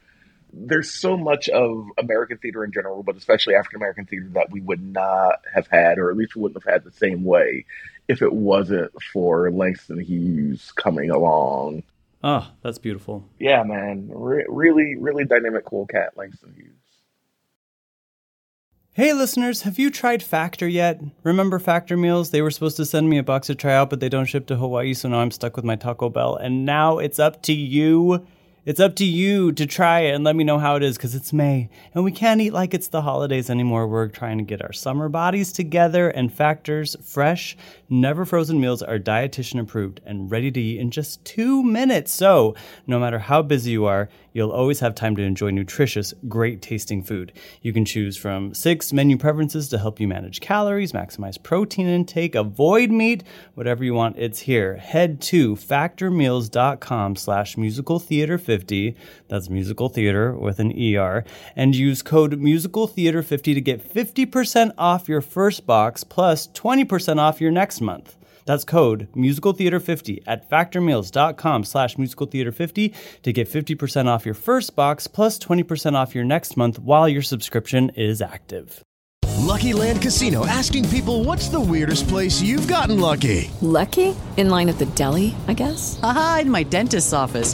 there's 0.51 0.91
so 0.91 1.15
much 1.15 1.47
of 1.49 1.85
American 1.99 2.37
theater 2.39 2.63
in 2.63 2.71
general, 2.71 3.03
but 3.03 3.15
especially 3.15 3.53
African 3.53 3.77
American 3.77 4.05
theater 4.05 4.29
that 4.33 4.49
we 4.49 4.61
would 4.61 4.81
not 4.81 5.41
have 5.53 5.67
had, 5.67 5.99
or 5.99 6.09
at 6.09 6.17
least 6.17 6.35
we 6.35 6.41
wouldn't 6.41 6.63
have 6.63 6.73
had 6.73 6.83
the 6.83 6.91
same 6.91 7.23
way 7.23 7.65
if 8.09 8.21
it 8.23 8.33
wasn't 8.33 8.91
for 9.13 9.51
Langston 9.51 9.99
Hughes 9.99 10.71
coming 10.73 11.11
along. 11.11 11.83
Oh, 12.23 12.51
that's 12.63 12.79
beautiful. 12.79 13.23
Yeah, 13.39 13.63
man. 13.63 14.09
Re- 14.11 14.45
really, 14.49 14.95
really 14.97 15.23
dynamic, 15.23 15.63
cool 15.63 15.85
cat, 15.85 16.17
Langston 16.17 16.53
Hughes. 16.57 16.73
Hey 18.93 19.13
listeners, 19.13 19.61
have 19.61 19.79
you 19.79 19.91
tried 19.91 20.21
Factor 20.21 20.67
yet? 20.67 20.99
Remember 21.23 21.57
Factor 21.59 21.95
meals? 21.95 22.31
They 22.31 22.41
were 22.41 22.51
supposed 22.51 22.75
to 22.77 22.85
send 22.85 23.09
me 23.09 23.17
a 23.17 23.23
box 23.23 23.47
to 23.47 23.55
try 23.55 23.73
out, 23.73 23.89
but 23.89 24.01
they 24.01 24.09
don't 24.09 24.25
ship 24.25 24.47
to 24.47 24.57
Hawaii, 24.57 24.93
so 24.93 25.07
now 25.07 25.19
I'm 25.19 25.31
stuck 25.31 25.55
with 25.55 25.63
my 25.63 25.77
Taco 25.77 26.09
Bell. 26.09 26.35
And 26.35 26.65
now 26.65 26.97
it's 26.97 27.19
up 27.19 27.41
to 27.43 27.53
you 27.53 28.25
it's 28.65 28.79
up 28.79 28.95
to 28.97 29.05
you 29.05 29.51
to 29.53 29.65
try 29.65 30.01
it 30.01 30.15
and 30.15 30.23
let 30.23 30.35
me 30.35 30.43
know 30.43 30.59
how 30.59 30.75
it 30.75 30.83
is 30.83 30.97
because 30.97 31.15
it's 31.15 31.31
May 31.31 31.69
and 31.93 32.03
we 32.03 32.11
can't 32.11 32.41
eat 32.41 32.51
like 32.51 32.73
it's 32.73 32.89
the 32.89 33.01
holidays 33.01 33.49
anymore. 33.49 33.87
We're 33.87 34.07
trying 34.07 34.37
to 34.37 34.43
get 34.43 34.61
our 34.61 34.73
summer 34.73 35.09
bodies 35.09 35.51
together 35.51 36.09
and 36.09 36.31
Factor's 36.31 36.95
fresh, 37.01 37.55
never 37.89 38.25
frozen 38.25 38.59
meals 38.59 38.81
are 38.81 38.99
dietitian 38.99 39.59
approved 39.59 40.01
and 40.05 40.29
ready 40.29 40.51
to 40.51 40.59
eat 40.59 40.79
in 40.79 40.91
just 40.91 41.23
two 41.23 41.63
minutes. 41.63 42.11
So, 42.11 42.55
no 42.85 42.99
matter 42.99 43.19
how 43.19 43.41
busy 43.41 43.71
you 43.71 43.85
are, 43.85 44.09
you'll 44.39 44.51
always 44.51 44.79
have 44.79 44.95
time 44.95 45.17
to 45.17 45.21
enjoy 45.21 45.49
nutritious, 45.49 46.13
great 46.29 46.61
tasting 46.61 47.03
food. 47.03 47.33
You 47.61 47.73
can 47.73 47.83
choose 47.83 48.15
from 48.15 48.53
six 48.53 48.93
menu 48.93 49.17
preferences 49.17 49.67
to 49.67 49.77
help 49.77 49.99
you 49.99 50.07
manage 50.07 50.39
calories, 50.39 50.93
maximize 50.93 51.41
protein 51.43 51.87
intake, 51.87 52.35
avoid 52.35 52.89
meat, 52.89 53.21
whatever 53.55 53.83
you 53.83 53.93
want, 53.93 54.17
it's 54.17 54.39
here. 54.39 54.77
Head 54.77 55.19
to 55.23 55.57
factormeals.com 55.57 57.17
slash 57.17 57.57
musical 57.57 57.99
theater 57.99 58.37
50, 58.37 58.95
that's 59.27 59.49
musical 59.49 59.89
theater 59.89 60.33
with 60.33 60.59
an 60.59 60.71
ER, 60.71 61.25
and 61.57 61.75
use 61.75 62.01
code 62.01 62.39
musical 62.39 62.87
theater 62.87 63.21
50 63.21 63.53
to 63.53 63.59
get 63.59 63.93
50% 63.93 64.71
off 64.77 65.09
your 65.09 65.19
first 65.19 65.67
box 65.67 66.05
plus 66.05 66.47
20% 66.47 67.17
off 67.17 67.41
your 67.41 67.51
next 67.51 67.81
month. 67.81 68.15
That's 68.49 68.63
code 68.63 69.09
musicaltheater50 69.15 70.23
at 70.25 70.49
factormeals.com 70.49 71.63
slash 71.65 71.97
musicaltheater50 71.97 72.95
to 73.21 73.31
get 73.31 73.47
50% 73.47 74.07
off 74.07 74.25
your 74.25 74.33
first 74.33 74.75
box 74.75 75.05
plus 75.05 75.37
20% 75.37 75.93
off 75.93 76.15
your 76.15 76.23
next 76.23 76.57
month 76.57 76.79
while 76.79 77.07
your 77.07 77.21
subscription 77.21 77.91
is 77.95 78.23
active. 78.23 78.81
Lucky 79.37 79.73
Land 79.73 80.01
Casino 80.01 80.47
asking 80.47 80.89
people 80.89 81.23
what's 81.23 81.49
the 81.49 81.59
weirdest 81.59 82.07
place 82.07 82.41
you've 82.41 82.67
gotten 82.67 82.99
lucky? 82.99 83.51
Lucky? 83.61 84.15
In 84.35 84.49
line 84.49 84.69
at 84.69 84.79
the 84.79 84.87
deli, 84.95 85.35
I 85.47 85.53
guess? 85.53 85.99
Aha, 86.01 86.39
in 86.41 86.49
my 86.49 86.63
dentist's 86.63 87.13
office. 87.13 87.53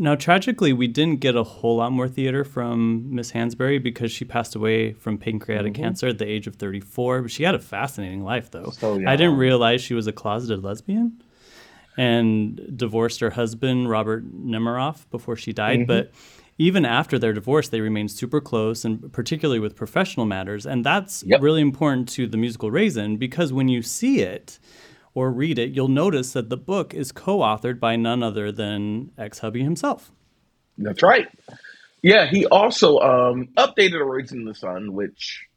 Now, 0.00 0.14
tragically, 0.14 0.72
we 0.72 0.86
didn't 0.86 1.18
get 1.18 1.34
a 1.34 1.42
whole 1.42 1.78
lot 1.78 1.90
more 1.90 2.06
theater 2.06 2.44
from 2.44 3.12
Miss 3.12 3.32
Hansberry 3.32 3.82
because 3.82 4.12
she 4.12 4.24
passed 4.24 4.54
away 4.54 4.92
from 4.92 5.18
pancreatic 5.18 5.72
mm-hmm. 5.72 5.82
cancer 5.82 6.06
at 6.06 6.18
the 6.18 6.24
age 6.24 6.46
of 6.46 6.54
34. 6.54 7.22
But 7.22 7.30
she 7.32 7.42
had 7.42 7.56
a 7.56 7.58
fascinating 7.58 8.22
life, 8.22 8.52
though. 8.52 8.70
So 8.70 8.94
I 9.04 9.16
didn't 9.16 9.36
realize 9.38 9.82
she 9.82 9.94
was 9.94 10.06
a 10.06 10.12
closeted 10.12 10.62
lesbian 10.62 11.20
and 11.96 12.76
divorced 12.76 13.18
her 13.18 13.30
husband, 13.30 13.90
Robert 13.90 14.24
Nemiroff, 14.32 15.10
before 15.10 15.34
she 15.34 15.52
died. 15.52 15.80
Mm-hmm. 15.80 15.86
But 15.88 16.12
even 16.58 16.84
after 16.84 17.18
their 17.18 17.32
divorce, 17.32 17.68
they 17.68 17.80
remained 17.80 18.12
super 18.12 18.40
close, 18.40 18.84
and 18.84 19.12
particularly 19.12 19.58
with 19.58 19.74
professional 19.74 20.26
matters. 20.26 20.64
And 20.64 20.84
that's 20.84 21.24
yep. 21.24 21.42
really 21.42 21.60
important 21.60 22.08
to 22.10 22.28
the 22.28 22.36
musical 22.36 22.70
Raisin 22.70 23.16
because 23.16 23.52
when 23.52 23.66
you 23.66 23.82
see 23.82 24.20
it, 24.20 24.60
or 25.18 25.32
read 25.32 25.58
it, 25.58 25.70
you'll 25.70 25.88
notice 25.88 26.32
that 26.32 26.48
the 26.48 26.56
book 26.56 26.94
is 26.94 27.10
co 27.10 27.38
authored 27.38 27.80
by 27.80 27.96
none 27.96 28.22
other 28.22 28.52
than 28.52 29.10
ex 29.18 29.40
hubby 29.40 29.64
himself. 29.64 30.12
That's 30.78 31.02
right. 31.02 31.26
Yeah, 32.02 32.26
he 32.26 32.46
also 32.46 32.98
um, 32.98 33.48
updated 33.56 34.00
A 34.00 34.04
Raisin 34.04 34.38
in 34.38 34.44
the 34.44 34.54
Sun, 34.54 34.92
which 34.92 35.48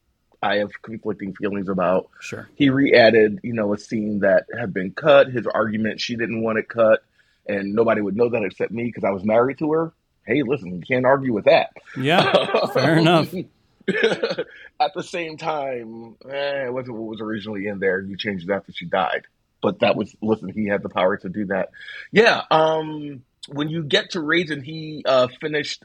I 0.42 0.58
have 0.58 0.72
conflicting 0.82 1.36
feelings 1.36 1.70
about. 1.70 2.10
Sure. 2.20 2.50
He 2.56 2.72
re 2.72 2.96
added, 2.96 3.40
you 3.44 3.54
know, 3.54 3.72
a 3.74 3.78
scene 3.78 4.22
that 4.22 4.46
had 4.58 4.74
been 4.74 4.92
cut. 4.92 5.28
His 5.28 5.46
argument, 5.46 6.02
she 6.02 6.16
didn't 6.16 6.42
want 6.42 6.58
it 6.58 6.68
cut, 6.68 7.04
and 7.48 7.76
nobody 7.76 8.02
would 8.02 8.16
know 8.16 8.30
that 8.30 8.44
except 8.44 8.72
me 8.72 8.86
because 8.86 9.04
I 9.04 9.12
was 9.12 9.24
married 9.24 9.60
to 9.60 9.72
her. 9.74 9.94
Hey, 10.26 10.42
listen, 10.42 10.76
you 10.76 10.82
can't 10.82 11.06
argue 11.06 11.34
with 11.34 11.46
that. 11.46 11.70
Yeah, 11.96 12.66
fair 12.74 12.98
enough. 12.98 13.32
At 14.80 14.94
the 14.96 15.04
same 15.04 15.38
time, 15.38 16.16
eh, 16.28 16.66
it 16.66 16.74
wasn't 16.74 16.98
what 16.98 17.10
was 17.10 17.22
originally 17.22 17.68
in 17.68 17.78
there. 17.78 18.02
You 18.02 18.18
changed 18.18 18.50
it 18.50 18.54
after 18.54 18.72
she 18.72 18.86
died 18.86 19.28
but 19.62 19.80
that 19.80 19.96
was 19.96 20.16
listen, 20.22 20.50
he 20.50 20.68
had 20.68 20.84
the 20.84 20.90
power 20.90 21.18
to 21.18 21.30
do 21.30 21.46
that. 21.48 21.70
Yeah. 22.12 22.42
Um, 22.50 23.24
when 23.48 23.70
you 23.70 23.84
get 23.84 24.12
to 24.12 24.22
Raisin, 24.22 24.62
he 24.62 25.04
uh, 25.06 25.28
finished 25.40 25.84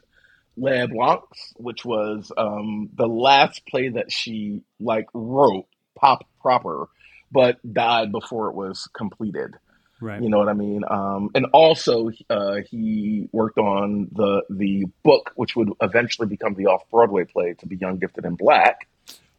Les 0.57 0.87
Blancs, 0.87 1.53
which 1.57 1.85
was 1.85 2.31
um, 2.37 2.89
the 2.93 3.07
last 3.07 3.65
play 3.67 3.89
that 3.89 4.11
she 4.11 4.63
like 4.79 5.07
wrote 5.13 5.67
pop 5.95 6.27
proper, 6.41 6.87
but 7.31 7.57
died 7.73 8.11
before 8.11 8.49
it 8.49 8.55
was 8.55 8.87
completed. 8.93 9.55
Right. 9.99 10.21
You 10.21 10.29
know 10.29 10.37
what 10.37 10.49
I 10.49 10.53
mean? 10.53 10.83
Um, 10.87 11.31
and 11.33 11.47
also, 11.53 12.11
uh, 12.29 12.57
he 12.69 13.29
worked 13.31 13.57
on 13.57 14.09
the 14.11 14.43
the 14.49 14.85
book, 15.03 15.31
which 15.35 15.55
would 15.55 15.69
eventually 15.81 16.27
become 16.27 16.53
the 16.53 16.67
off 16.67 16.83
Broadway 16.91 17.25
play 17.25 17.55
to 17.59 17.65
be 17.65 17.77
Young, 17.77 17.97
Gifted, 17.97 18.25
and 18.25 18.37
Black, 18.37 18.87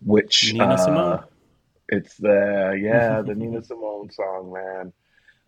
which 0.05 0.53
Nina 0.53 0.65
uh, 0.65 0.77
Simone. 0.77 1.25
It's 1.89 2.17
the 2.17 2.79
yeah, 2.81 3.23
the 3.27 3.35
Nina 3.35 3.63
Simone 3.63 4.11
song, 4.11 4.53
man. 4.53 4.93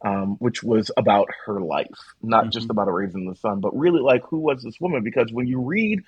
Um, 0.02 0.36
which 0.38 0.62
was 0.62 0.90
about 0.96 1.28
her 1.44 1.60
life, 1.60 1.86
not 2.22 2.44
mm-hmm. 2.44 2.50
just 2.52 2.70
about 2.70 2.88
a 2.88 2.90
raising 2.90 3.28
the 3.28 3.36
sun, 3.36 3.60
but 3.60 3.76
really 3.76 4.00
like 4.00 4.22
who 4.24 4.38
was 4.38 4.62
this 4.62 4.80
woman? 4.80 5.04
Because 5.04 5.30
when 5.30 5.46
you 5.46 5.60
read, 5.60 6.00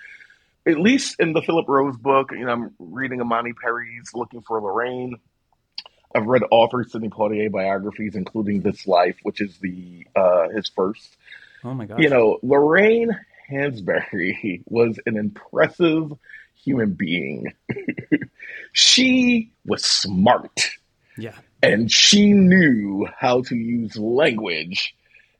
at 0.66 0.78
least 0.80 1.16
in 1.18 1.34
the 1.34 1.42
Philip 1.42 1.68
Rose 1.68 1.98
book, 1.98 2.30
you 2.32 2.46
know, 2.46 2.52
I'm 2.52 2.74
reading 2.78 3.20
Imani 3.20 3.52
Perry's 3.52 4.10
Looking 4.14 4.40
for 4.40 4.62
Lorraine. 4.62 5.16
I've 6.14 6.26
read 6.26 6.42
all 6.44 6.68
three 6.68 6.88
Sidney 6.88 7.10
Poitier 7.10 7.50
biographies, 7.50 8.14
including 8.16 8.62
This 8.62 8.86
Life, 8.86 9.16
which 9.24 9.42
is 9.42 9.58
the 9.58 10.06
uh, 10.16 10.48
his 10.48 10.70
first. 10.70 11.16
Oh 11.62 11.74
my 11.74 11.84
god! 11.84 12.02
You 12.02 12.08
know, 12.08 12.38
Lorraine 12.42 13.10
Hansberry 13.50 14.62
was 14.66 14.98
an 15.06 15.16
impressive 15.16 16.12
human 16.62 16.92
being. 16.92 17.52
she 18.72 19.52
was 19.64 19.84
smart. 19.84 20.70
Yeah. 21.18 21.34
And 21.62 21.90
she 21.90 22.32
knew 22.32 23.06
how 23.18 23.42
to 23.42 23.56
use 23.56 23.96
language 23.96 24.94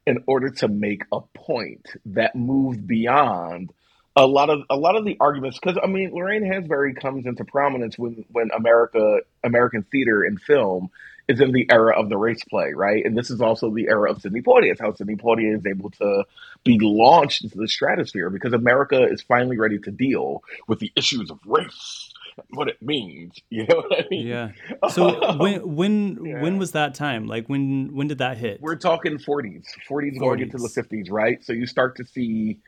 in 0.06 0.22
order 0.26 0.50
to 0.50 0.68
make 0.68 1.04
a 1.12 1.20
point 1.34 1.86
that 2.06 2.34
moved 2.34 2.86
beyond 2.86 3.72
a 4.14 4.26
lot 4.26 4.50
of 4.50 4.60
a 4.68 4.76
lot 4.76 4.96
of 4.96 5.04
the 5.04 5.16
arguments 5.20 5.58
because 5.58 5.78
I 5.82 5.86
mean 5.86 6.12
Lorraine 6.12 6.44
Hansberry 6.44 6.94
comes 7.00 7.24
into 7.24 7.44
prominence 7.44 7.98
when 7.98 8.24
when 8.30 8.50
America 8.54 9.20
American 9.42 9.84
theater 9.84 10.22
and 10.22 10.40
film 10.40 10.90
is 11.28 11.40
in 11.40 11.52
the 11.52 11.66
era 11.70 11.98
of 11.98 12.08
the 12.08 12.16
race 12.16 12.42
play, 12.48 12.72
right? 12.74 13.04
And 13.04 13.16
this 13.16 13.30
is 13.30 13.40
also 13.40 13.70
the 13.70 13.86
era 13.88 14.10
of 14.10 14.20
Sidney 14.20 14.42
Poitier. 14.42 14.72
It's 14.72 14.80
how 14.80 14.92
Sidney 14.92 15.16
Poitier 15.16 15.56
is 15.56 15.66
able 15.66 15.90
to 15.90 16.24
be 16.64 16.78
launched 16.80 17.44
into 17.44 17.58
the 17.58 17.68
stratosphere 17.68 18.30
because 18.30 18.52
America 18.52 19.06
is 19.08 19.22
finally 19.22 19.58
ready 19.58 19.78
to 19.78 19.90
deal 19.90 20.42
with 20.66 20.80
the 20.80 20.92
issues 20.96 21.30
of 21.30 21.38
race 21.46 22.12
what 22.50 22.68
it 22.68 22.80
means. 22.80 23.38
You 23.50 23.66
know 23.66 23.76
what 23.76 24.04
I 24.04 24.08
mean? 24.10 24.26
Yeah. 24.26 24.52
So 24.90 25.36
when 25.36 25.76
when 25.76 26.24
yeah. 26.24 26.42
when 26.42 26.58
was 26.58 26.72
that 26.72 26.94
time? 26.94 27.26
Like 27.26 27.48
when 27.48 27.94
when 27.94 28.08
did 28.08 28.18
that 28.18 28.38
hit? 28.38 28.60
We're 28.60 28.76
talking 28.76 29.18
40s, 29.18 29.66
40s, 29.88 30.16
40s. 30.16 30.18
going 30.18 30.40
into 30.40 30.56
the 30.56 30.68
50s, 30.68 31.10
right? 31.10 31.44
So 31.44 31.52
you 31.52 31.66
start 31.66 31.96
to 31.96 32.04
see 32.06 32.58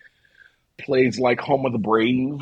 plays 0.78 1.18
like 1.18 1.40
Home 1.40 1.64
of 1.64 1.72
the 1.72 1.78
Brave. 1.78 2.40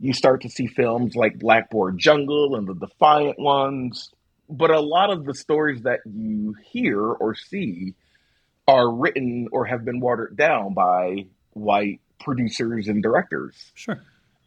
You 0.00 0.12
start 0.14 0.42
to 0.42 0.48
see 0.48 0.66
films 0.66 1.14
like 1.14 1.38
Blackboard 1.38 1.98
Jungle 1.98 2.56
and 2.56 2.66
the 2.66 2.74
Defiant 2.74 3.38
Ones. 3.38 4.10
But 4.48 4.70
a 4.70 4.80
lot 4.80 5.10
of 5.10 5.24
the 5.24 5.34
stories 5.34 5.82
that 5.82 6.00
you 6.06 6.54
hear 6.72 7.00
or 7.00 7.34
see 7.34 7.94
are 8.66 8.90
written 8.90 9.48
or 9.52 9.64
have 9.66 9.84
been 9.84 10.00
watered 10.00 10.36
down 10.36 10.74
by 10.74 11.26
white 11.52 12.00
producers 12.20 12.88
and 12.88 13.02
directors. 13.02 13.72
Sure. 13.74 14.00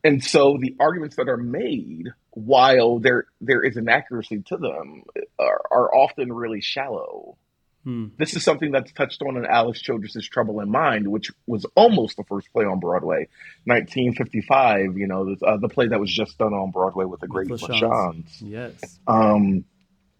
And 0.04 0.24
so 0.24 0.58
the 0.60 0.76
arguments 0.80 1.16
that 1.18 1.30
are 1.30 1.38
made, 1.38 2.10
while 2.32 3.00
there 3.00 3.26
there 3.40 3.64
is 3.64 3.78
an 3.78 3.88
accuracy 3.88 4.42
to 4.48 4.58
them, 4.58 5.04
are, 5.38 5.62
are 5.72 5.96
often 5.96 6.34
really 6.34 6.62
shallow. 6.62 7.38
Hmm. 7.84 8.08
This 8.18 8.36
is 8.36 8.44
something 8.44 8.72
that's 8.72 8.92
touched 8.92 9.24
on 9.24 9.38
in 9.38 9.46
Alice 9.46 9.82
Childress's 9.82 10.28
Trouble 10.28 10.60
in 10.60 10.70
Mind, 10.70 11.08
which 11.08 11.32
was 11.48 11.66
almost 11.76 12.16
the 12.16 12.24
first 12.24 12.52
play 12.54 12.64
on 12.66 12.80
Broadway, 12.80 13.28
1955. 13.66 14.98
You 14.98 15.08
know, 15.08 15.36
uh, 15.46 15.58
the 15.58 15.70
play 15.70 15.88
that 15.88 16.00
was 16.00 16.12
just 16.12 16.38
done 16.38 16.54
on 16.54 16.72
Broadway 16.72 17.06
with 17.06 17.22
the 17.22 17.28
great 17.28 17.48
LaChanze. 17.48 18.38
Yes. 18.40 19.00
Um, 19.08 19.66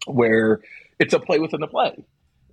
where 0.06 0.60
it's 0.98 1.14
a 1.14 1.18
play 1.18 1.38
within 1.38 1.62
a 1.62 1.68
play. 1.68 2.04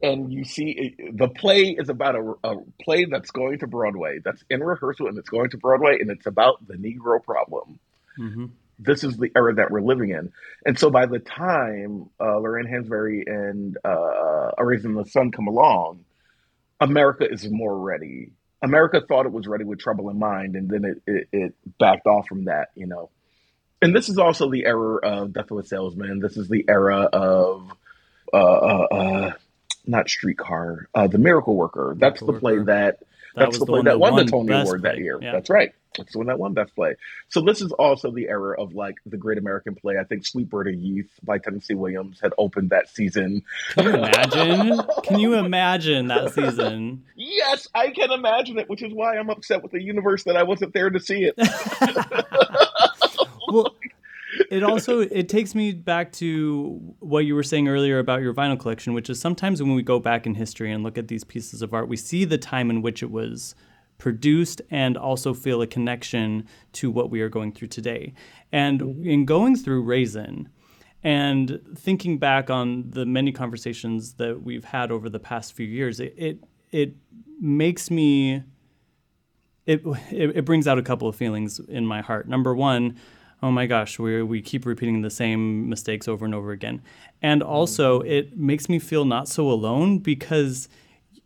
And 0.01 0.31
you 0.31 0.45
see, 0.45 0.95
the 1.11 1.27
play 1.27 1.75
is 1.77 1.89
about 1.89 2.15
a, 2.15 2.33
a 2.43 2.55
play 2.81 3.05
that's 3.05 3.31
going 3.31 3.59
to 3.59 3.67
Broadway, 3.67 4.19
that's 4.23 4.41
in 4.49 4.63
rehearsal, 4.63 5.07
and 5.07 5.17
it's 5.17 5.29
going 5.29 5.49
to 5.49 5.57
Broadway, 5.57 5.97
and 5.99 6.09
it's 6.09 6.25
about 6.25 6.65
the 6.65 6.75
Negro 6.75 7.21
problem. 7.21 7.79
Mm-hmm. 8.17 8.45
This 8.79 9.03
is 9.03 9.17
the 9.17 9.29
era 9.35 9.55
that 9.55 9.71
we're 9.71 9.81
living 9.81 10.11
in. 10.11 10.31
And 10.65 10.79
so 10.79 10.89
by 10.89 11.05
the 11.05 11.19
time 11.19 12.09
uh, 12.17 12.37
Lorraine 12.37 12.65
Hansberry 12.65 13.23
and 13.27 13.77
uh, 13.83 14.51
A 14.57 14.65
Raisin 14.65 14.91
in 14.91 14.95
the 14.95 15.05
Sun 15.05 15.31
come 15.31 15.47
along, 15.47 16.05
America 16.79 17.27
is 17.29 17.45
more 17.49 17.77
ready. 17.77 18.31
America 18.61 19.01
thought 19.05 19.25
it 19.25 19.33
was 19.33 19.47
ready 19.47 19.65
with 19.65 19.79
Trouble 19.79 20.09
in 20.09 20.17
Mind, 20.17 20.55
and 20.55 20.69
then 20.69 20.85
it, 20.85 21.01
it, 21.05 21.27
it 21.33 21.55
backed 21.77 22.07
off 22.07 22.27
from 22.27 22.45
that, 22.45 22.69
you 22.75 22.87
know. 22.87 23.09
And 23.81 23.95
this 23.95 24.09
is 24.09 24.17
also 24.17 24.49
the 24.49 24.65
era 24.65 24.97
of 24.97 25.33
Death 25.33 25.51
of 25.51 25.57
a 25.57 25.63
Salesman. 25.63 26.19
This 26.19 26.35
is 26.37 26.49
the 26.49 26.65
era 26.67 27.03
of 27.13 27.71
uh, 28.33 28.37
uh, 28.37 28.87
uh, 28.91 29.33
not 29.87 30.09
Streetcar, 30.09 30.87
uh, 30.93 31.07
The 31.07 31.17
Miracle 31.17 31.55
Worker. 31.55 31.95
That's 31.97 32.19
the 32.19 32.33
play 32.33 32.57
that 32.57 32.65
That 32.65 32.99
that's 33.35 33.59
the 33.59 33.65
the 33.65 33.71
play 33.71 33.81
that 33.83 33.99
won 33.99 34.15
the 34.17 34.25
Tony 34.25 34.53
Award 34.53 34.81
that 34.83 34.97
year. 34.97 35.17
yeah. 35.21 35.31
That's 35.31 35.49
right. 35.49 35.73
That's 35.97 36.11
the 36.11 36.19
one 36.19 36.27
that 36.27 36.37
won 36.37 36.53
Best 36.53 36.75
Play. 36.75 36.95
So 37.29 37.41
this 37.41 37.61
is 37.61 37.71
also 37.71 38.11
the 38.11 38.29
era 38.29 38.61
of 38.61 38.75
like 38.75 38.95
the 39.07 39.17
Great 39.17 39.39
American 39.39 39.73
Play. 39.75 39.95
I 39.99 40.03
think 40.03 40.25
Sweet 40.25 40.47
Bird 40.49 40.67
of 40.67 40.75
Youth 40.75 41.09
by 41.23 41.39
Tennessee 41.39 41.73
Williams 41.73 42.19
had 42.21 42.31
opened 42.37 42.69
that 42.69 42.89
season. 42.89 43.41
Can 43.71 43.85
you 43.85 43.93
imagine? 43.95 44.81
Can 45.03 45.19
you 45.19 45.33
imagine 45.33 46.07
that 46.07 46.33
season? 46.33 47.03
Yes, 47.15 47.67
I 47.73 47.89
can 47.89 48.11
imagine 48.11 48.59
it, 48.59 48.69
which 48.69 48.83
is 48.83 48.93
why 48.93 49.17
I'm 49.17 49.29
upset 49.31 49.63
with 49.63 49.71
the 49.71 49.81
universe 49.81 50.25
that 50.25 50.37
I 50.37 50.43
wasn't 50.43 50.73
there 50.73 50.91
to 50.91 50.99
see 50.99 51.23
it. 51.25 51.35
well, 53.51 53.75
it 54.51 54.63
also 54.63 55.01
it 55.01 55.29
takes 55.29 55.55
me 55.55 55.71
back 55.71 56.11
to 56.13 56.79
what 56.99 57.25
you 57.25 57.35
were 57.35 57.43
saying 57.43 57.67
earlier 57.67 57.99
about 57.99 58.21
your 58.21 58.33
vinyl 58.33 58.59
collection, 58.59 58.93
which 58.93 59.09
is 59.09 59.19
sometimes 59.19 59.61
when 59.61 59.73
we 59.73 59.81
go 59.81 59.99
back 59.99 60.25
in 60.25 60.35
history 60.35 60.71
and 60.71 60.83
look 60.83 60.97
at 60.97 61.07
these 61.07 61.23
pieces 61.23 61.61
of 61.61 61.73
art, 61.73 61.87
we 61.87 61.97
see 61.97 62.25
the 62.25 62.37
time 62.37 62.69
in 62.69 62.81
which 62.81 63.01
it 63.03 63.11
was 63.11 63.55
produced 63.97 64.61
and 64.71 64.97
also 64.97 65.33
feel 65.33 65.61
a 65.61 65.67
connection 65.67 66.47
to 66.71 66.89
what 66.89 67.09
we 67.09 67.21
are 67.21 67.29
going 67.29 67.51
through 67.51 67.67
today. 67.67 68.13
And 68.51 68.79
mm-hmm. 68.79 69.07
in 69.07 69.25
going 69.25 69.55
through 69.55 69.83
Raisin 69.83 70.49
and 71.03 71.59
thinking 71.75 72.17
back 72.17 72.49
on 72.49 72.89
the 72.89 73.05
many 73.05 73.31
conversations 73.31 74.13
that 74.13 74.43
we've 74.43 74.65
had 74.65 74.91
over 74.91 75.09
the 75.09 75.19
past 75.19 75.53
few 75.53 75.67
years, 75.67 75.99
it 75.99 76.13
it, 76.17 76.43
it 76.71 76.95
makes 77.39 77.91
me 77.91 78.43
it, 79.65 79.81
it 80.11 80.37
it 80.37 80.45
brings 80.45 80.67
out 80.67 80.77
a 80.77 80.83
couple 80.83 81.07
of 81.07 81.15
feelings 81.15 81.59
in 81.59 81.85
my 81.85 82.01
heart. 82.01 82.27
Number 82.27 82.55
one, 82.55 82.97
oh 83.41 83.51
my 83.51 83.65
gosh, 83.65 83.99
we 83.99 84.21
we 84.23 84.41
keep 84.41 84.65
repeating 84.65 85.01
the 85.01 85.09
same 85.09 85.69
mistakes 85.69 86.07
over 86.07 86.25
and 86.25 86.35
over 86.35 86.51
again, 86.51 86.81
and 87.21 87.41
also 87.43 88.01
it 88.01 88.37
makes 88.37 88.69
me 88.69 88.79
feel 88.79 89.05
not 89.05 89.27
so 89.27 89.49
alone 89.49 89.99
because 89.99 90.69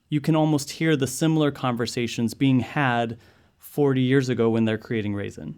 you 0.09 0.21
can 0.21 0.35
almost 0.35 0.71
hear 0.71 0.95
the 0.95 1.07
similar 1.07 1.51
conversations 1.51 2.33
being 2.35 2.59
had 2.59 3.17
40 3.57 4.01
years 4.01 4.29
ago 4.29 4.49
when 4.49 4.65
they're 4.65 4.77
creating 4.77 5.15
Raisin. 5.15 5.55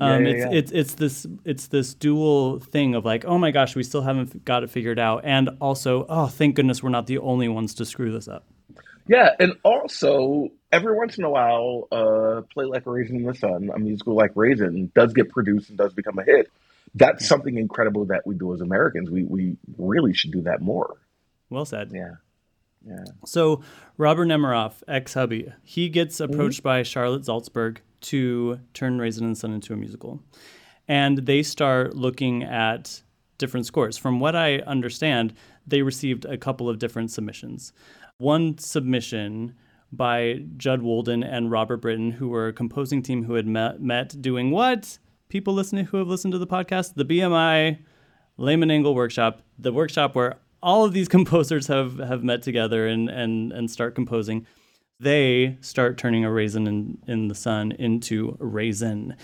Yeah, 0.00 0.14
Um, 0.14 0.24
yeah, 0.24 0.30
it's, 0.32 0.44
yeah. 0.44 0.58
it's 0.58 0.72
it's 0.72 0.94
this 0.94 1.26
it's 1.44 1.66
this 1.68 1.94
dual 1.94 2.60
thing 2.60 2.94
of 2.94 3.04
like, 3.04 3.24
oh 3.24 3.38
my 3.38 3.50
gosh, 3.50 3.74
we 3.76 3.82
still 3.82 4.02
haven't 4.02 4.44
got 4.44 4.62
it 4.62 4.70
figured 4.70 4.98
out, 4.98 5.22
and 5.24 5.50
also, 5.60 6.06
oh, 6.08 6.26
thank 6.28 6.54
goodness 6.56 6.82
we're 6.82 6.90
not 6.90 7.06
the 7.06 7.18
only 7.18 7.48
ones 7.48 7.74
to 7.74 7.84
screw 7.84 8.12
this 8.12 8.28
up. 8.28 8.46
Yeah, 9.06 9.30
and 9.38 9.54
also 9.64 10.50
every 10.70 10.96
once 10.96 11.18
in 11.18 11.24
a 11.24 11.30
while, 11.30 11.88
uh, 11.92 12.42
play 12.52 12.64
like 12.64 12.86
a 12.86 12.90
raisin 12.90 13.16
in 13.16 13.24
the 13.24 13.34
sun, 13.34 13.70
a 13.74 13.78
musical 13.78 14.14
like 14.14 14.32
Raisin, 14.34 14.90
does 14.94 15.12
get 15.12 15.28
produced 15.28 15.68
and 15.68 15.78
does 15.78 15.92
become 15.92 16.18
a 16.18 16.24
hit. 16.24 16.50
That's 16.94 17.26
something 17.26 17.56
incredible 17.56 18.06
that 18.06 18.26
we 18.26 18.34
do 18.34 18.52
as 18.54 18.60
Americans. 18.60 19.10
We 19.10 19.24
we 19.24 19.56
really 19.78 20.14
should 20.14 20.30
do 20.30 20.42
that 20.42 20.60
more. 20.60 20.96
Well 21.50 21.64
said. 21.64 21.90
Yeah, 21.92 22.16
yeah. 22.86 23.04
So 23.24 23.62
Robert 23.96 24.26
Nemiroff, 24.26 24.82
ex 24.86 25.14
hubby, 25.14 25.52
he 25.62 25.88
gets 25.88 26.20
approached 26.20 26.62
by 26.62 26.82
Charlotte 26.82 27.22
Zaltzberg 27.22 27.78
to 28.02 28.60
turn 28.74 28.98
Raisin 28.98 29.24
in 29.24 29.30
the 29.30 29.36
Sun 29.36 29.52
into 29.52 29.72
a 29.72 29.76
musical, 29.76 30.20
and 30.86 31.18
they 31.18 31.42
start 31.42 31.96
looking 31.96 32.42
at 32.42 33.02
different 33.38 33.66
scores. 33.66 33.96
From 33.96 34.20
what 34.20 34.36
I 34.36 34.58
understand, 34.58 35.34
they 35.66 35.82
received 35.82 36.24
a 36.24 36.36
couple 36.36 36.68
of 36.68 36.78
different 36.78 37.10
submissions. 37.10 37.72
One 38.22 38.56
submission 38.56 39.56
by 39.90 40.44
Judd 40.56 40.80
Woldin 40.80 41.28
and 41.28 41.50
Robert 41.50 41.78
Brittan, 41.78 42.12
who 42.12 42.28
were 42.28 42.46
a 42.46 42.52
composing 42.52 43.02
team 43.02 43.24
who 43.24 43.34
had 43.34 43.48
met, 43.48 43.82
met 43.82 44.22
doing 44.22 44.52
what? 44.52 45.00
People 45.28 45.54
listening 45.54 45.86
who 45.86 45.96
have 45.96 46.06
listened 46.06 46.30
to 46.30 46.38
the 46.38 46.46
podcast, 46.46 46.94
the 46.94 47.04
BMI 47.04 47.80
Lehman 48.36 48.70
Engel 48.70 48.94
workshop, 48.94 49.42
the 49.58 49.72
workshop 49.72 50.14
where 50.14 50.36
all 50.62 50.84
of 50.84 50.92
these 50.92 51.08
composers 51.16 51.66
have 51.66 51.98
have 51.98 52.22
met 52.22 52.42
together 52.42 52.86
and 52.86 53.08
and 53.08 53.50
and 53.50 53.68
start 53.68 53.96
composing. 53.96 54.46
They 55.00 55.58
start 55.60 55.98
turning 55.98 56.24
a 56.24 56.30
raisin 56.30 56.68
in, 56.68 56.98
in 57.08 57.26
the 57.26 57.34
sun 57.34 57.72
into 57.72 58.36
raisin. 58.38 59.16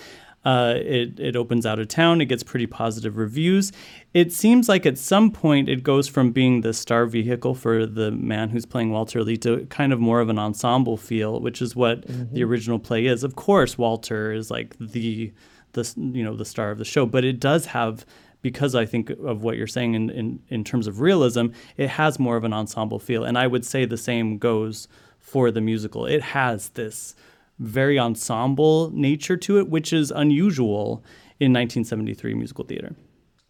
Uh, 0.44 0.74
it 0.76 1.18
it 1.18 1.36
opens 1.36 1.66
out 1.66 1.78
of 1.78 1.88
town. 1.88 2.20
It 2.20 2.26
gets 2.26 2.42
pretty 2.42 2.66
positive 2.66 3.16
reviews. 3.16 3.72
It 4.14 4.32
seems 4.32 4.68
like 4.68 4.86
at 4.86 4.96
some 4.96 5.30
point 5.30 5.68
it 5.68 5.82
goes 5.82 6.08
from 6.08 6.30
being 6.30 6.60
the 6.60 6.72
star 6.72 7.06
vehicle 7.06 7.54
for 7.54 7.84
the 7.86 8.10
man 8.12 8.48
who's 8.50 8.64
playing 8.64 8.90
Walter 8.90 9.22
Lee 9.22 9.36
to 9.38 9.66
kind 9.66 9.92
of 9.92 10.00
more 10.00 10.20
of 10.20 10.28
an 10.28 10.38
ensemble 10.38 10.96
feel, 10.96 11.40
which 11.40 11.60
is 11.60 11.74
what 11.74 12.04
the 12.32 12.44
original 12.44 12.78
play 12.78 13.06
is. 13.06 13.24
Of 13.24 13.36
course, 13.36 13.76
Walter 13.76 14.32
is 14.32 14.50
like 14.50 14.76
the 14.78 15.32
the 15.72 15.92
you 15.96 16.24
know 16.24 16.36
the 16.36 16.44
star 16.44 16.70
of 16.70 16.78
the 16.78 16.84
show, 16.84 17.04
but 17.04 17.24
it 17.24 17.40
does 17.40 17.66
have 17.66 18.06
because 18.42 18.74
I 18.74 18.86
think 18.86 19.10
of 19.10 19.42
what 19.42 19.56
you're 19.56 19.66
saying 19.66 19.94
in, 19.94 20.10
in, 20.10 20.40
in 20.48 20.64
terms 20.64 20.86
of 20.86 21.00
realism, 21.00 21.48
it 21.76 21.88
has 21.90 22.18
more 22.18 22.36
of 22.36 22.44
an 22.44 22.52
ensemble 22.52 22.98
feel. 22.98 23.24
And 23.24 23.36
I 23.36 23.46
would 23.46 23.64
say 23.64 23.84
the 23.84 23.96
same 23.96 24.38
goes 24.38 24.86
for 25.18 25.50
the 25.50 25.60
musical. 25.60 26.06
It 26.06 26.22
has 26.22 26.70
this 26.70 27.14
very 27.58 27.98
ensemble 27.98 28.90
nature 28.94 29.36
to 29.36 29.58
it, 29.58 29.68
which 29.68 29.92
is 29.92 30.10
unusual 30.10 31.04
in 31.40 31.52
1973 31.52 32.34
musical 32.34 32.64
theater. 32.64 32.94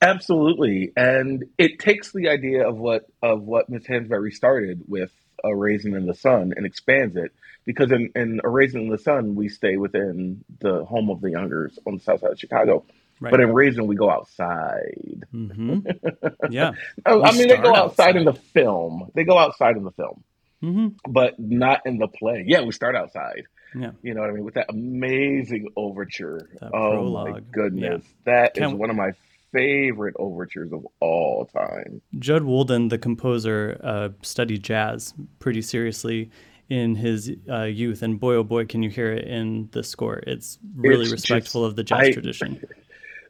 Absolutely, 0.01 0.93
and 0.97 1.45
it 1.59 1.79
takes 1.81 2.13
the 2.13 2.29
idea 2.29 2.69
of 2.69 2.77
what 2.77 3.07
of 3.23 3.43
what 3.43 3.69
Miss 3.69 3.85
Hansberry 3.85 4.33
started 4.33 4.83
with 4.87 5.11
a 5.45 5.55
raisin 5.55 5.95
in 5.95 6.07
the 6.07 6.15
sun 6.15 6.53
and 6.57 6.65
expands 6.67 7.17
it 7.17 7.33
because 7.65 7.91
in, 7.93 8.11
in 8.15 8.41
a 8.45 8.49
raisin 8.49 8.83
in 8.83 8.89
the 8.89 8.99
sun 8.99 9.35
we 9.35 9.49
stay 9.49 9.77
within 9.77 10.45
the 10.61 10.85
home 10.85 11.11
of 11.11 11.21
the 11.21 11.31
youngers 11.31 11.79
on 11.87 11.95
the 11.97 12.01
south 12.01 12.21
side 12.21 12.33
of 12.33 12.39
Chicago. 12.39 12.85
Right. 13.21 13.33
But 13.33 13.41
in 13.41 13.53
Raisin, 13.53 13.89
we 13.89 13.97
go 13.97 14.09
outside. 14.11 15.25
Mm-hmm. 15.35 15.81
Yeah. 16.53 16.73
I, 17.05 17.13
I 17.15 17.33
mean, 17.33 17.49
they 17.49 17.57
go 17.57 17.63
start 17.65 17.77
outside, 17.77 18.17
in 18.17 18.25
the 18.25 18.33
film. 18.33 19.11
They 19.15 19.25
go 19.25 19.37
outside 19.37 19.77
in 19.77 19.83
the 19.83 19.91
film, 19.91 20.23
Mm-hmm. 20.63 20.89
but 21.13 21.39
not 21.39 21.81
in 21.85 21.99
the 21.99 22.07
play. 22.07 22.45
Yeah, 22.47 22.63
we 22.63 22.71
start 22.73 22.95
outside. 22.95 23.43
Yeah. 23.75 23.91
You 24.03 24.15
know 24.15 24.21
what 24.23 24.31
I 24.31 24.33
mean? 24.33 24.45
With 24.45 24.55
that 24.55 24.67
amazing 24.71 25.69
overture. 25.77 26.49
That 26.61 26.71
oh 26.75 27.11
my 27.25 27.41
goodness. 27.53 28.03
Yeah. 28.05 28.13
That 28.25 28.57
is 28.57 28.63
Can- 28.63 28.79
one 28.79 28.91
of 28.91 28.97
my 28.97 29.13
favorite 29.53 30.15
overtures 30.19 30.73
of 30.73 30.87
all 31.01 31.47
time. 31.47 32.03
Judd 32.19 32.43
Woldin, 32.43 32.91
the 32.91 32.99
composer, 32.99 33.81
uh, 33.83 34.09
studied 34.23 34.63
jazz 34.63 35.15
pretty 35.39 35.63
seriously 35.63 36.31
in 36.69 36.95
his 36.95 37.33
uh, 37.51 37.63
youth, 37.63 38.03
and 38.03 38.21
boy, 38.21 38.35
oh 38.35 38.45
boy, 38.45 38.67
can 38.67 38.83
you 38.83 38.91
hear 38.91 39.11
it 39.13 39.27
in 39.27 39.69
the 39.73 39.83
score. 39.83 40.17
It's 40.27 40.59
really 40.77 41.05
It's 41.05 41.13
respectful 41.13 41.63
just- 41.63 41.71
of 41.73 41.77
the 41.77 41.85
jazz 41.85 41.99
I- 42.09 42.13
tradition. 42.13 42.63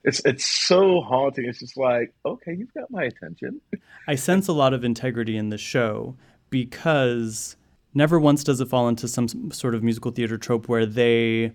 It's 0.04 0.20
it's 0.24 0.48
so 0.48 1.00
haunting. 1.00 1.46
It's 1.46 1.58
just 1.58 1.76
like, 1.76 2.14
okay, 2.24 2.54
you've 2.54 2.72
got 2.72 2.88
my 2.88 3.02
attention. 3.02 3.60
I 4.06 4.14
sense 4.14 4.46
a 4.46 4.52
lot 4.52 4.72
of 4.72 4.84
integrity 4.84 5.36
in 5.36 5.48
the 5.50 5.58
show 5.58 6.16
because 6.50 7.56
never 7.98 8.18
once 8.18 8.42
does 8.42 8.60
it 8.60 8.68
fall 8.68 8.88
into 8.88 9.06
some 9.08 9.50
sort 9.50 9.74
of 9.74 9.82
musical 9.82 10.10
theater 10.10 10.38
trope 10.38 10.68
where 10.68 10.86
they 10.86 11.52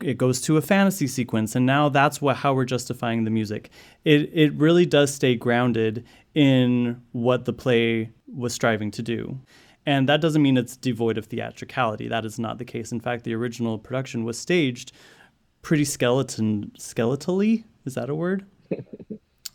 it 0.00 0.16
goes 0.16 0.40
to 0.40 0.56
a 0.56 0.62
fantasy 0.62 1.06
sequence 1.06 1.54
and 1.54 1.66
now 1.66 1.90
that's 1.90 2.22
what 2.22 2.36
how 2.36 2.54
we're 2.54 2.64
justifying 2.64 3.24
the 3.24 3.30
music. 3.30 3.70
It 4.04 4.30
it 4.32 4.54
really 4.54 4.86
does 4.86 5.12
stay 5.12 5.34
grounded 5.34 6.06
in 6.34 7.02
what 7.12 7.44
the 7.44 7.52
play 7.52 8.10
was 8.26 8.54
striving 8.54 8.90
to 8.92 9.02
do. 9.02 9.38
And 9.84 10.08
that 10.08 10.20
doesn't 10.20 10.42
mean 10.42 10.56
it's 10.56 10.76
devoid 10.76 11.18
of 11.18 11.26
theatricality. 11.26 12.08
That 12.08 12.24
is 12.24 12.38
not 12.38 12.58
the 12.58 12.64
case. 12.64 12.92
In 12.92 13.00
fact, 13.00 13.24
the 13.24 13.34
original 13.34 13.78
production 13.78 14.24
was 14.24 14.38
staged 14.38 14.92
pretty 15.62 15.84
skeleton 15.84 16.72
skeletally. 16.78 17.64
Is 17.84 17.94
that 17.94 18.08
a 18.10 18.14
word? 18.14 18.44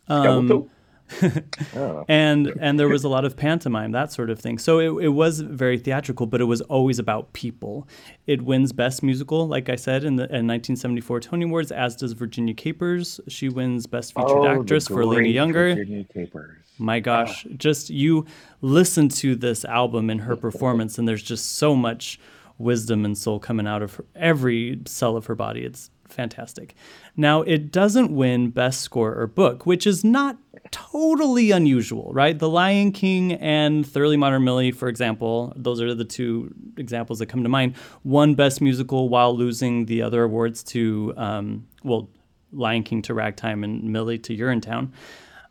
Skeletal? 0.05 0.57
Um, 0.57 0.69
Oh. 1.75 2.05
and 2.07 2.53
and 2.59 2.79
there 2.79 2.87
was 2.87 3.03
a 3.03 3.09
lot 3.09 3.25
of 3.25 3.35
pantomime, 3.35 3.91
that 3.91 4.11
sort 4.11 4.29
of 4.29 4.39
thing. 4.39 4.57
So 4.57 4.79
it, 4.79 5.05
it 5.05 5.09
was 5.09 5.39
very 5.39 5.77
theatrical, 5.77 6.25
but 6.25 6.41
it 6.41 6.45
was 6.45 6.61
always 6.61 6.99
about 6.99 7.33
people. 7.33 7.87
It 8.27 8.41
wins 8.43 8.71
Best 8.71 9.01
Musical, 9.01 9.47
like 9.47 9.69
I 9.69 9.75
said, 9.75 10.03
in 10.03 10.15
the 10.15 10.23
in 10.23 10.47
1974 10.47 11.19
Tony 11.21 11.45
Awards, 11.45 11.71
as 11.71 11.95
does 11.95 12.13
Virginia 12.13 12.53
Capers. 12.53 13.19
She 13.27 13.49
wins 13.49 13.87
Best 13.87 14.13
Featured 14.13 14.31
Oh, 14.31 14.61
Actress 14.61 14.87
for 14.87 15.05
Lena 15.05 15.29
Younger. 15.29 15.75
Virginia 15.75 16.03
Capers. 16.05 16.57
My 16.77 16.97
ah. 16.97 17.01
gosh, 17.01 17.47
just 17.57 17.89
you 17.89 18.25
listen 18.61 19.09
to 19.09 19.35
this 19.35 19.65
album 19.65 20.09
and 20.09 20.21
her 20.21 20.35
performance, 20.35 20.97
and 20.97 21.07
there's 21.07 21.23
just 21.23 21.55
so 21.55 21.75
much 21.75 22.19
wisdom 22.57 23.05
and 23.05 23.17
soul 23.17 23.39
coming 23.39 23.67
out 23.67 23.81
of 23.81 23.95
her, 23.95 24.05
every 24.15 24.79
cell 24.85 25.17
of 25.17 25.25
her 25.25 25.35
body. 25.35 25.63
It's 25.63 25.89
fantastic. 26.13 26.75
Now, 27.17 27.41
it 27.41 27.71
doesn't 27.71 28.15
win 28.15 28.51
Best 28.51 28.81
Score 28.81 29.13
or 29.13 29.27
Book, 29.27 29.65
which 29.65 29.85
is 29.85 30.03
not 30.03 30.37
totally 30.71 31.51
unusual, 31.51 32.11
right? 32.13 32.37
The 32.37 32.49
Lion 32.49 32.91
King 32.91 33.33
and 33.33 33.85
Thoroughly 33.85 34.17
Modern 34.17 34.43
Millie, 34.43 34.71
for 34.71 34.87
example, 34.87 35.53
those 35.55 35.81
are 35.81 35.93
the 35.93 36.05
two 36.05 36.53
examples 36.77 37.19
that 37.19 37.27
come 37.27 37.43
to 37.43 37.49
mind, 37.49 37.75
won 38.03 38.35
Best 38.35 38.61
Musical 38.61 39.09
while 39.09 39.35
losing 39.35 39.85
the 39.85 40.01
other 40.01 40.23
awards 40.23 40.63
to, 40.63 41.13
um, 41.17 41.67
well, 41.83 42.09
Lion 42.51 42.83
King 42.83 43.01
to 43.03 43.13
Ragtime 43.13 43.63
and 43.63 43.83
Millie 43.83 44.19
to 44.19 44.35
Urinetown. 44.35 44.91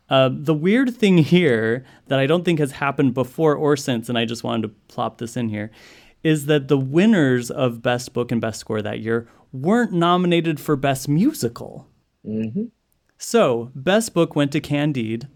Uh, 0.09 0.29
the 0.31 0.53
weird 0.53 0.95
thing 0.95 1.17
here 1.17 1.85
that 2.07 2.19
I 2.19 2.27
don't 2.27 2.43
think 2.43 2.59
has 2.59 2.73
happened 2.73 3.13
before 3.13 3.55
or 3.55 3.75
since, 3.75 4.09
and 4.09 4.17
I 4.17 4.25
just 4.25 4.43
wanted 4.43 4.63
to 4.63 4.73
plop 4.87 5.17
this 5.17 5.37
in 5.37 5.49
here, 5.49 5.71
is 6.23 6.45
that 6.45 6.67
the 6.67 6.77
winners 6.77 7.51
of 7.51 7.81
Best 7.81 8.13
Book 8.13 8.31
and 8.31 8.41
Best 8.41 8.59
Score 8.59 8.81
that 8.81 8.99
year 8.99 9.27
weren't 9.51 9.91
nominated 9.91 10.59
for 10.59 10.75
Best 10.75 11.07
Musical. 11.07 11.87
Mm-hmm. 12.25 12.65
So, 13.17 13.71
Best 13.75 14.13
Book 14.13 14.35
went 14.35 14.51
to 14.53 14.59
Candide, 14.59 15.27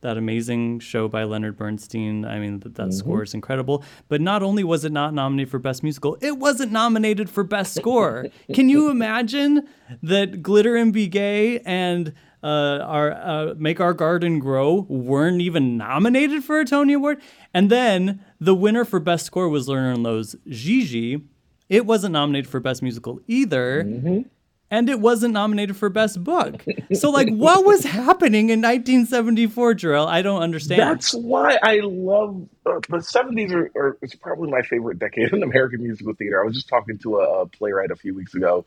that 0.00 0.16
amazing 0.16 0.80
show 0.80 1.08
by 1.08 1.24
Leonard 1.24 1.56
Bernstein. 1.56 2.24
I 2.24 2.38
mean, 2.38 2.60
that, 2.60 2.74
that 2.74 2.88
mm-hmm. 2.88 2.92
score 2.92 3.22
is 3.22 3.34
incredible. 3.34 3.84
But 4.08 4.20
not 4.20 4.42
only 4.42 4.64
was 4.64 4.84
it 4.84 4.92
not 4.92 5.14
nominated 5.14 5.50
for 5.50 5.58
Best 5.58 5.82
Musical, 5.82 6.16
it 6.20 6.38
wasn't 6.38 6.72
nominated 6.72 7.30
for 7.30 7.44
Best 7.44 7.74
Score. 7.74 8.26
Can 8.54 8.68
you 8.68 8.90
imagine 8.90 9.68
that 10.02 10.42
Glitter 10.42 10.76
and 10.76 10.92
Be 10.92 11.06
Gay 11.06 11.60
and 11.60 12.14
uh, 12.42 12.78
our 12.82 13.12
uh, 13.12 13.54
Make 13.56 13.80
Our 13.80 13.92
Garden 13.92 14.38
Grow 14.38 14.86
weren't 14.88 15.42
even 15.42 15.76
nominated 15.76 16.44
for 16.44 16.60
a 16.60 16.64
Tony 16.64 16.94
Award? 16.94 17.20
And 17.52 17.70
then 17.70 18.24
the 18.40 18.54
winner 18.54 18.84
for 18.84 18.98
Best 19.00 19.26
Score 19.26 19.48
was 19.48 19.68
Lerner 19.68 19.94
and 19.94 20.02
Loewe's 20.02 20.36
Gigi. 20.48 21.22
It 21.68 21.86
wasn't 21.86 22.12
nominated 22.12 22.50
for 22.50 22.58
Best 22.60 22.82
Musical 22.82 23.20
either. 23.28 23.84
Mm-hmm 23.84 24.20
and 24.70 24.88
it 24.88 25.00
wasn't 25.00 25.34
nominated 25.34 25.76
for 25.76 25.88
best 25.88 26.22
book. 26.22 26.64
So 26.94 27.10
like 27.10 27.28
what 27.30 27.64
was 27.64 27.84
happening 27.84 28.50
in 28.50 28.60
1974, 28.60 29.74
Jerrell? 29.74 30.06
I 30.06 30.22
don't 30.22 30.42
understand. 30.42 30.80
That's 30.80 31.12
why 31.12 31.58
I 31.62 31.80
love 31.82 32.48
uh, 32.64 32.80
the 32.88 32.98
70s 32.98 33.52
are, 33.52 33.70
are 33.76 33.98
it's 34.00 34.14
probably 34.14 34.50
my 34.50 34.62
favorite 34.62 34.98
decade 34.98 35.28
in 35.32 35.42
American 35.42 35.82
musical 35.82 36.14
theater. 36.14 36.40
I 36.40 36.46
was 36.46 36.54
just 36.54 36.68
talking 36.68 36.98
to 36.98 37.18
a, 37.18 37.42
a 37.42 37.46
playwright 37.46 37.90
a 37.90 37.96
few 37.96 38.14
weeks 38.14 38.34
ago 38.34 38.64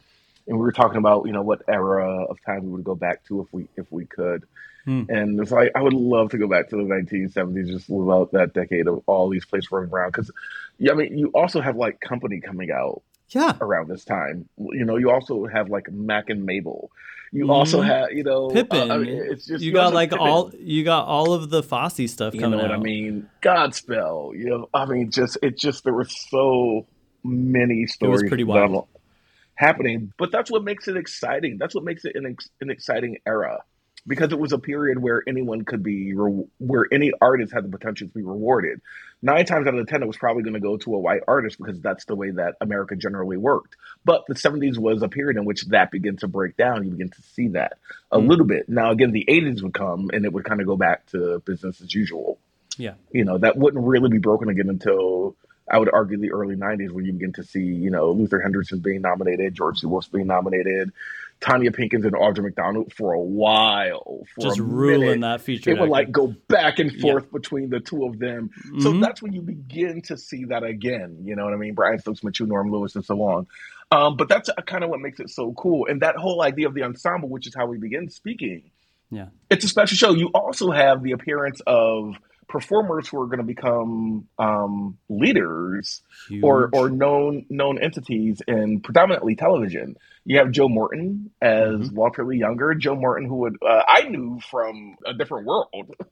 and 0.48 0.58
we 0.58 0.64
were 0.64 0.72
talking 0.72 0.98
about, 0.98 1.26
you 1.26 1.32
know, 1.32 1.42
what 1.42 1.62
era 1.68 2.26
of 2.26 2.38
time 2.46 2.64
we 2.64 2.72
would 2.72 2.84
go 2.84 2.96
back 2.96 3.24
to 3.26 3.42
if 3.42 3.48
we 3.54 3.68
if 3.78 3.92
we 3.92 4.06
could. 4.06 4.44
Hmm. 4.86 5.04
And 5.08 5.40
it's 5.40 5.52
like 5.52 5.72
I 5.76 5.82
would 5.82 5.94
love 5.94 6.32
to 6.32 6.38
go 6.38 6.48
back 6.48 6.70
to 6.70 6.76
the 6.76 6.84
1970s, 6.84 7.68
just 7.68 7.90
live 7.90 8.10
out 8.10 8.32
that 8.34 8.54
decade 8.54 8.88
of 8.88 9.02
all 9.06 9.30
these 9.30 9.46
plays 9.46 9.72
running 9.72 9.90
around. 9.90 10.12
Because, 10.12 10.30
yeah, 10.78 10.92
I 10.92 10.96
mean, 10.96 11.18
you 11.18 11.28
also 11.34 11.62
have 11.62 11.78
like 11.78 12.02
Company 12.02 12.42
coming 12.42 12.70
out, 12.70 13.02
yeah, 13.30 13.56
around 13.62 13.88
this 13.88 14.04
time. 14.04 14.50
You 14.58 14.84
know, 14.84 14.98
you 14.98 15.10
also 15.10 15.46
have 15.46 15.70
like 15.70 15.90
Mack 15.90 16.30
and 16.30 16.46
Mabel. 16.46 16.92
You 17.32 17.44
mm-hmm. 17.44 17.52
also 17.52 17.82
have, 17.82 18.12
you 18.12 18.24
know, 18.24 18.50
Pippin. 18.50 18.92
Uh, 18.92 18.96
I 18.96 18.98
mean, 18.98 19.26
it's 19.32 19.46
just 19.46 19.64
you, 19.64 19.70
you 19.70 19.74
got 19.74 19.94
like 19.94 20.10
Pippin. 20.10 20.28
all 20.28 20.52
you 20.60 20.84
got 20.84 21.08
all 21.08 21.32
of 21.32 21.50
the 21.50 21.64
Fosse 21.64 22.12
stuff 22.12 22.34
you 22.34 22.42
coming 22.42 22.60
know 22.60 22.64
what 22.64 22.72
out. 22.72 22.80
I 22.80 22.84
mean, 22.84 23.30
Godspell. 23.42 24.38
You 24.38 24.50
know, 24.50 24.70
I 24.74 24.86
mean, 24.86 25.12
just 25.12 25.38
it 25.42 25.58
just 25.58 25.86
there 25.86 25.94
were 25.94 26.04
so 26.04 26.88
many 27.24 27.88
stories. 27.88 28.20
It 28.20 28.24
was 28.24 28.30
pretty 28.30 28.44
wild. 28.44 28.88
Happening, 29.56 30.12
but 30.18 30.32
that's 30.32 30.52
what 30.52 30.64
makes 30.64 30.90
it 30.90 30.98
exciting. 30.98 31.58
That's 31.58 31.74
what 31.74 31.86
makes 31.86 32.04
it 32.04 32.16
an, 32.16 32.36
an 32.60 32.70
exciting 32.70 33.20
era 33.26 33.60
because 34.06 34.32
it 34.32 34.40
was 34.40 34.52
a 34.52 34.60
period 34.60 35.00
where 35.00 35.24
anyone 35.28 35.64
could 35.64 35.84
be 35.84 36.14
re- 36.14 36.46
where 36.58 36.86
any 36.92 37.12
artist 37.22 37.54
had 37.54 37.64
the 37.64 37.70
potential 37.70 38.08
to 38.08 38.14
be 38.14 38.22
rewarded. 38.22 38.82
Nine 39.22 39.46
times 39.46 39.68
out 39.68 39.76
of 39.76 39.86
the 39.86 39.90
ten, 39.90 40.04
it 40.04 40.08
was 40.08 40.18
probably 40.18 40.44
going 40.44 40.56
to 40.56 40.60
go 40.60 40.78
to 40.78 40.96
a 40.96 41.00
white 41.00 41.22
artist 41.28 41.58
because 41.58 41.80
that's 41.80 42.06
the 42.06 42.16
way 42.16 42.32
that 42.32 42.56
America 42.60 42.96
generally 42.96 43.38
worked. 43.38 43.78
But 44.04 44.26
the 44.28 44.36
'70s 44.36 44.78
was 44.78 45.02
a 45.02 45.08
period 45.08 45.38
in 45.38 45.46
which 45.46 45.66
that 45.68 45.92
began 45.92 46.18
to 46.18 46.28
break 46.28 46.58
down. 46.58 46.84
You 46.84 46.92
begin 46.92 47.10
to 47.10 47.22
see 47.22 47.50
that 47.50 47.78
a 48.12 48.20
mm. 48.20 48.28
little 48.28 48.46
bit. 48.46 48.68
Now, 48.68 48.92
again, 48.92 49.12
the 49.12 49.26
'80s 49.28 49.64
would 49.64 49.74
come 49.74 50.10
and 50.12 50.26
it 50.26 50.34
would 50.34 50.44
kind 50.44 50.60
of 50.60 50.68
go 50.68 50.76
back 50.76 51.06
to 51.08 51.42
business 51.46 51.82
as 51.82 51.94
usual. 51.94 52.40
Yeah, 52.78 52.96
you 53.12 53.24
know 53.24 53.38
that 53.38 53.56
wouldn't 53.58 53.86
really 53.86 54.10
be 54.10 54.18
broken 54.18 54.50
again 54.50 54.70
until 54.70 55.36
I 55.70 55.78
would 55.78 55.90
argue 55.94 56.18
the 56.18 56.34
early 56.34 56.56
'90s, 56.56 56.92
when 56.92 57.06
you 57.06 57.14
begin 57.14 57.34
to 57.34 57.44
see, 57.44 57.64
you 57.64 57.90
know, 57.90 58.12
Luther 58.12 58.42
Henderson 58.42 58.80
being 58.80 59.02
nominated, 59.02 59.56
George 59.56 59.80
C. 59.80 59.88
Wolfe 59.88 60.12
being 60.12 60.28
nominated, 60.28 60.92
Tonya 61.44 61.76
Pinkins 61.76 62.06
and 62.06 62.14
Audra 62.14 62.44
McDonald 62.44 62.94
for 62.94 63.14
a 63.14 63.20
while. 63.20 64.24
For 64.34 64.42
Just 64.42 64.60
a 64.60 64.64
ruling 64.64 65.02
minute. 65.02 65.22
that 65.22 65.42
feature. 65.42 65.72
It 65.72 65.80
would 65.80 65.90
like 65.90 66.12
go 66.12 66.34
back 66.48 66.80
and 66.80 66.92
forth 67.02 67.26
yeah. 67.26 67.38
between 67.38 67.70
the 67.70 67.82
two 67.82 68.06
of 68.06 68.18
them. 68.18 68.50
Mm-hmm. 68.66 68.80
So 68.80 69.00
that's 69.00 69.22
when 69.22 69.34
you 69.34 69.42
begin 69.42 70.02
to 70.04 70.18
see 70.18 70.46
that 70.46 70.64
again. 70.64 71.18
You 71.22 71.36
know 71.36 71.44
what 71.44 71.54
I 71.54 71.58
mean? 71.58 71.74
Brian 71.74 72.00
Stokes, 72.00 72.24
Mitchell, 72.24 72.48
Norm 72.48 72.72
Lewis, 72.72 72.96
and 72.96 73.04
so 73.04 73.22
on. 73.22 73.48
Um, 73.92 74.16
but 74.16 74.30
that's 74.30 74.50
kind 74.66 74.84
of 74.84 74.90
what 74.90 75.02
makes 75.02 75.20
it 75.20 75.30
so 75.30 75.54
cool. 75.54 75.86
And 75.88 76.02
that 76.02 76.16
whole 76.16 76.42
idea 76.42 76.68
of 76.68 76.74
the 76.74 76.84
ensemble, 76.84 77.30
which 77.30 77.46
is 77.46 77.54
how 77.54 77.66
we 77.66 77.78
begin 77.78 78.10
speaking. 78.10 78.72
Yeah. 79.12 79.28
It's 79.50 79.66
a 79.66 79.68
special 79.68 79.98
show. 79.98 80.14
You 80.14 80.30
also 80.34 80.72
have 80.72 81.04
the 81.04 81.12
appearance 81.12 81.62
of 81.68 82.16
performers 82.54 83.08
who 83.08 83.20
are 83.20 83.26
going 83.26 83.40
to 83.40 83.44
become 83.44 84.28
um, 84.38 84.96
leaders 85.10 86.04
Huge. 86.30 86.44
or 86.44 86.70
or 86.72 86.88
known 86.88 87.48
known 87.50 87.82
entities 87.82 88.42
in 88.48 88.80
predominantly 88.80 89.36
television. 89.36 89.98
You 90.24 90.38
have 90.38 90.52
Joe 90.52 90.70
Morton 90.70 91.32
as 91.42 91.72
mm-hmm. 91.72 91.96
Walter 91.96 92.24
Lee 92.24 92.38
Younger. 92.38 92.76
Joe 92.76 92.96
Morton, 92.96 93.28
who 93.28 93.38
would 93.38 93.58
uh, 93.68 93.82
I 93.88 94.04
knew 94.04 94.40
from 94.52 94.96
a 95.06 95.14
different 95.14 95.48
world. 95.48 95.96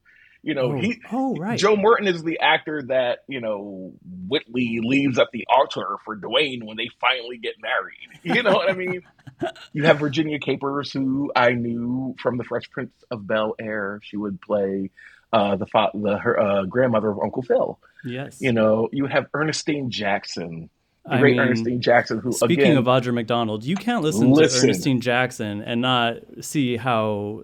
You 0.44 0.56
know, 0.56 0.72
oh, 0.72 0.76
he 0.76 1.00
oh 1.12 1.36
right. 1.36 1.60
Joe 1.60 1.76
Morton 1.76 2.08
is 2.08 2.24
the 2.24 2.40
actor 2.40 2.82
that 2.88 3.20
you 3.28 3.42
know 3.42 3.94
Whitley 4.28 4.80
leaves 4.82 5.20
at 5.20 5.28
the 5.32 5.46
altar 5.48 5.98
for 6.04 6.18
Dwayne 6.18 6.64
when 6.64 6.78
they 6.78 6.90
finally 7.00 7.38
get 7.38 7.54
married. 7.62 7.98
You 8.24 8.42
know 8.42 8.54
what 8.54 8.68
I 8.68 8.74
mean? 8.74 9.04
you 9.74 9.84
have 9.84 10.00
Virginia 10.00 10.40
Capers, 10.40 10.92
who 10.92 11.32
I 11.36 11.52
knew 11.52 12.16
from 12.20 12.38
The 12.38 12.44
Fresh 12.44 12.72
Prince 12.72 12.92
of 13.12 13.28
Bel 13.28 13.54
Air. 13.60 14.00
She 14.02 14.18
would 14.18 14.42
play 14.42 14.90
uh, 15.34 15.56
the 15.56 15.66
fa- 15.66 15.92
the 15.94 16.18
her 16.18 16.40
uh, 16.40 16.64
grandmother 16.66 17.10
of 17.10 17.20
Uncle 17.20 17.42
Phil. 17.42 17.80
Yes. 18.04 18.42
You 18.42 18.52
know, 18.52 18.90
you 18.92 19.06
have 19.06 19.28
Ernestine 19.34 19.90
Jackson, 19.90 20.70
the 21.06 21.14
I 21.14 21.20
great 21.20 21.38
mean, 21.38 21.42
Ernestine 21.42 21.82
Jackson. 21.82 22.20
Who 22.20 22.32
speaking 22.32 22.60
again, 22.60 22.78
of 22.78 22.86
Audra 22.86 23.14
McDonald, 23.14 23.64
you 23.64 23.76
can't 23.76 24.04
listen, 24.04 24.32
listen, 24.32 24.62
to 24.62 24.68
Ernestine 24.68 25.02
Jackson 25.02 25.62
and 25.62 25.82
not 25.82 26.18
see 26.42 26.78
how 26.78 27.44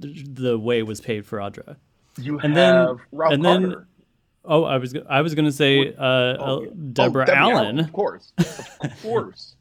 the 0.00 0.58
way 0.58 0.82
was 0.82 1.00
paid 1.00 1.26
for 1.26 1.38
Audra. 1.38 1.76
You 2.20 2.38
and 2.40 2.54
have 2.54 2.54
then, 2.54 2.96
Ralph 3.12 3.32
and 3.32 3.42
Carter. 3.44 3.68
then 3.68 3.86
oh, 4.44 4.64
I 4.64 4.78
was 4.78 4.94
I 5.08 5.20
was 5.22 5.34
going 5.34 5.44
to 5.44 5.52
say 5.52 5.94
uh, 5.94 6.36
oh, 6.38 6.62
yeah. 6.62 6.70
Deborah, 6.92 7.22
oh, 7.22 7.26
Debbie 7.26 7.38
Allen. 7.38 7.56
Allen. 7.56 7.78
of 7.80 7.92
course, 7.92 8.32
of 8.38 9.02
course. 9.02 9.54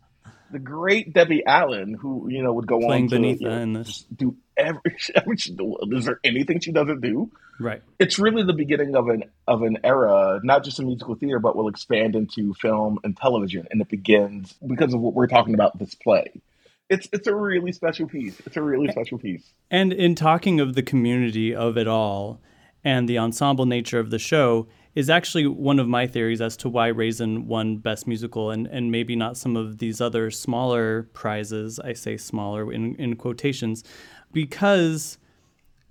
the 0.52 0.60
great 0.60 1.14
Debbie 1.14 1.46
Allen, 1.46 1.94
who 1.94 2.28
you 2.30 2.42
know 2.42 2.54
would 2.54 2.68
go 2.68 2.80
Playing 2.80 3.14
on 3.14 3.22
to 3.22 3.28
you 3.28 3.66
know, 3.66 3.84
do 4.16 4.36
every. 4.58 4.98
is 5.36 6.06
there 6.06 6.20
anything 6.24 6.60
she 6.60 6.72
doesn't 6.72 7.02
do? 7.02 7.30
Right. 7.60 7.82
It's 8.00 8.20
really 8.20 8.44
the 8.44 8.54
beginning 8.54 8.96
of 8.96 9.08
an 9.08 9.24
of 9.48 9.64
an 9.64 9.80
era, 9.84 10.40
not 10.44 10.64
just 10.64 10.80
in 10.80 10.86
musical 10.86 11.16
theater, 11.16 11.40
but 11.40 11.56
will 11.56 11.68
expand 11.68 12.16
into 12.16 12.54
film 12.56 13.00
and 13.04 13.18
television, 13.18 13.68
and 13.72 13.82
it 13.82 13.90
begins 13.90 14.54
because 14.66 14.94
of 14.94 15.00
what 15.00 15.14
we're 15.14 15.28
talking 15.28 15.54
about 15.54 15.78
this 15.80 15.96
play. 15.96 16.42
It's 16.90 17.10
it's 17.12 17.28
a 17.28 17.36
really 17.36 17.72
special 17.72 18.08
piece. 18.08 18.40
It's 18.46 18.58
a 18.58 18.62
really 18.62 18.92
special 18.92 19.18
piece. 19.18 19.54
And 19.72 19.92
in 19.92 20.16
talking 20.16 20.60
of 20.60 20.76
the 20.76 20.84
community 20.84 21.54
of 21.54 21.78
it 21.78 21.88
all 21.88 22.40
and 22.84 23.10
the 23.10 23.18
ensemble 23.18 23.66
nature 23.66 24.00
of 24.00 24.12
the 24.12 24.20
show, 24.20 24.68
is 24.96 25.10
actually 25.10 25.46
one 25.46 25.80
of 25.80 25.88
my 25.88 26.08
theories 26.08 26.42
as 26.42 26.56
to 26.58 26.70
why 26.70 26.88
Raisin 26.88 27.48
won 27.48 27.78
Best 27.78 28.08
Musical 28.08 28.50
and, 28.50 28.66
and 28.68 28.92
maybe 28.92 29.16
not 29.16 29.36
some 29.36 29.58
of 29.58 29.80
these 29.80 30.00
other 30.00 30.32
smaller 30.32 31.04
prizes. 31.14 31.80
I 31.80 31.94
say 31.94 32.18
smaller 32.18 32.72
in, 32.72 32.96
in 32.96 33.16
quotations, 33.16 33.84
because 34.32 35.18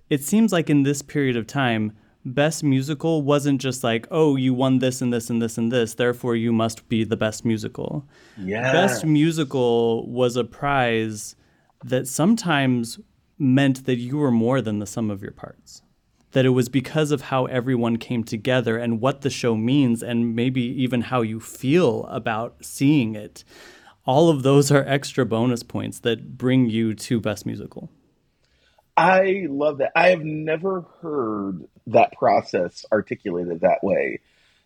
it 0.09 0.23
seems 0.23 0.51
like 0.51 0.69
in 0.69 0.83
this 0.83 1.01
period 1.01 1.35
of 1.35 1.47
time, 1.47 1.93
Best 2.25 2.63
Musical 2.63 3.21
wasn't 3.21 3.61
just 3.61 3.83
like, 3.83 4.07
oh, 4.11 4.35
you 4.35 4.53
won 4.53 4.79
this 4.79 5.01
and 5.01 5.13
this 5.13 5.29
and 5.29 5.41
this 5.41 5.57
and 5.57 5.71
this, 5.71 5.93
therefore 5.93 6.35
you 6.35 6.51
must 6.51 6.87
be 6.89 7.03
the 7.03 7.15
best 7.15 7.45
musical. 7.45 8.07
Yeah. 8.37 8.71
Best 8.71 9.05
Musical 9.05 10.07
was 10.07 10.35
a 10.35 10.43
prize 10.43 11.35
that 11.83 12.07
sometimes 12.07 12.99
meant 13.37 13.85
that 13.85 13.97
you 13.97 14.17
were 14.17 14.31
more 14.31 14.61
than 14.61 14.79
the 14.79 14.87
sum 14.87 15.09
of 15.09 15.21
your 15.21 15.31
parts 15.31 15.83
that 16.31 16.45
it 16.45 16.49
was 16.49 16.69
because 16.69 17.11
of 17.11 17.21
how 17.21 17.45
everyone 17.45 17.97
came 17.97 18.23
together 18.23 18.77
and 18.77 19.01
what 19.01 19.21
the 19.21 19.29
show 19.29 19.55
means 19.55 20.03
and 20.03 20.35
maybe 20.35 20.61
even 20.61 21.01
how 21.01 21.21
you 21.21 21.39
feel 21.39 22.05
about 22.07 22.55
seeing 22.61 23.15
it. 23.15 23.43
All 24.05 24.29
of 24.29 24.43
those 24.43 24.71
are 24.71 24.83
extra 24.85 25.25
bonus 25.25 25.63
points 25.63 25.99
that 26.01 26.37
bring 26.37 26.69
you 26.69 26.93
to 26.93 27.19
Best 27.19 27.45
Musical. 27.45 27.89
I 28.97 29.45
love 29.47 29.77
that. 29.77 29.91
I 29.95 30.09
have 30.09 30.23
never 30.23 30.81
heard 31.01 31.67
that 31.87 32.13
process 32.13 32.83
articulated 32.91 33.61
that 33.61 33.83
way. 33.83 34.21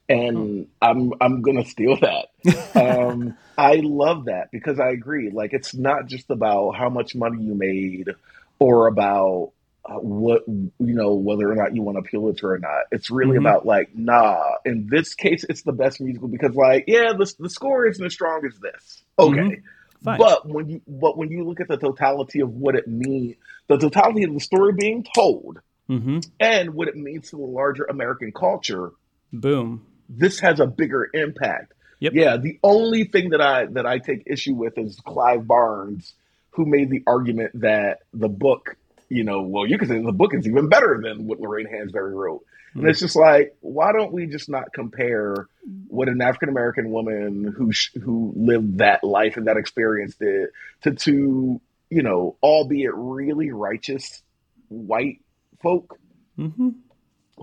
And 0.08 0.68
oh. 0.82 0.88
I'm 0.88 1.14
I'm 1.20 1.42
gonna 1.42 1.66
steal 1.66 1.98
that. 1.98 2.30
um, 2.76 3.38
I 3.58 3.76
love 3.84 4.26
that 4.26 4.50
because 4.52 4.80
I 4.80 4.90
agree. 4.90 5.30
Like 5.30 5.52
it's 5.54 5.74
not 5.76 6.08
just 6.08 6.30
about 6.30 6.72
how 6.72 6.90
much 6.90 7.14
money 7.14 7.44
you 7.44 7.56
made 7.56 8.10
or 8.58 8.88
about 8.88 9.52
uh, 9.86 9.96
what 9.96 10.48
you 10.48 10.72
know 10.80 11.14
whether 11.14 11.50
or 11.50 11.56
not 11.56 11.76
you 11.76 11.82
want 11.82 11.98
to 11.98 12.00
appeal 12.00 12.30
it 12.30 12.44
or 12.44 12.58
not. 12.58 12.86
It's 12.92 13.12
really 13.12 13.38
mm-hmm. 13.38 13.46
about 13.46 13.66
like 13.66 13.96
nah. 13.96 14.42
In 14.66 14.88
this 14.90 15.14
case, 15.14 15.46
it's 15.48 15.64
the 15.64 15.74
best 15.74 16.02
musical 16.02 16.30
because 16.30 16.56
like 16.56 16.86
yeah, 16.88 17.14
the 17.18 17.32
the 17.40 17.50
score 17.50 17.86
isn't 17.86 18.06
as 18.06 18.14
strong 18.14 18.46
as 18.46 18.58
this. 18.60 19.04
Okay, 19.20 19.38
mm-hmm. 19.38 19.66
But 20.04 20.48
when 20.48 20.70
you 20.70 20.82
but 20.88 21.18
when 21.18 21.30
you 21.30 21.44
look 21.44 21.60
at 21.60 21.68
the 21.68 21.78
totality 21.78 22.42
of 22.42 22.50
what 22.50 22.76
it 22.76 22.88
means, 22.88 23.36
the 23.72 23.90
totality 23.90 24.24
of 24.24 24.34
the 24.34 24.40
story 24.40 24.74
being 24.74 25.06
told, 25.16 25.60
mm-hmm. 25.90 26.20
and 26.40 26.74
what 26.74 26.88
it 26.88 26.96
means 26.96 27.30
to 27.30 27.38
the 27.38 27.44
larger 27.44 27.86
American 27.86 28.32
culture, 28.32 28.92
boom, 29.32 29.86
this 30.10 30.40
has 30.40 30.60
a 30.60 30.68
bigger 30.68 31.10
impact. 31.14 31.74
Yep. 32.00 32.14
Yeah, 32.16 32.38
the 32.38 32.60
only 32.64 33.04
thing 33.04 33.30
that 33.30 33.42
I 33.42 33.66
that 33.68 33.86
I 33.86 34.00
take 34.00 34.24
issue 34.26 34.56
with 34.56 34.78
is 34.78 35.00
Clive 35.06 35.46
Barnes, 35.46 36.14
who 36.52 36.66
made 36.66 36.90
the 36.90 37.04
argument 37.06 37.62
that 37.62 38.00
the 38.14 38.30
book, 38.30 38.76
you 39.08 39.24
know, 39.24 39.42
well, 39.42 39.68
you 39.68 39.78
could 39.78 39.88
say 39.88 40.02
the 40.02 40.12
book 40.12 40.34
is 40.34 40.48
even 40.48 40.68
better 40.68 41.00
than 41.04 41.28
what 41.28 41.40
Lorraine 41.40 41.68
Hansberry 41.68 42.14
wrote. 42.14 42.44
And 42.74 42.88
it's 42.88 43.02
just 43.02 43.18
like, 43.18 43.56
why 43.60 43.92
don't 43.92 44.14
we 44.14 44.28
just 44.28 44.50
not 44.50 44.72
compare 44.72 45.48
what 45.88 46.08
an 46.08 46.22
African 46.22 46.50
American 46.50 46.90
woman 46.90 47.54
who 47.56 47.72
sh- 47.74 47.94
who 48.02 48.34
lived 48.36 48.78
that 48.78 49.04
life 49.04 49.36
and 49.38 49.48
that 49.48 49.58
experience 49.58 50.16
did 50.16 50.50
to 50.84 50.92
to 50.92 51.62
you 51.92 52.02
know, 52.02 52.38
albeit 52.42 52.96
really 52.96 53.52
righteous 53.52 54.24
white 54.70 55.20
folk, 55.62 56.00
mm-hmm. 56.40 56.70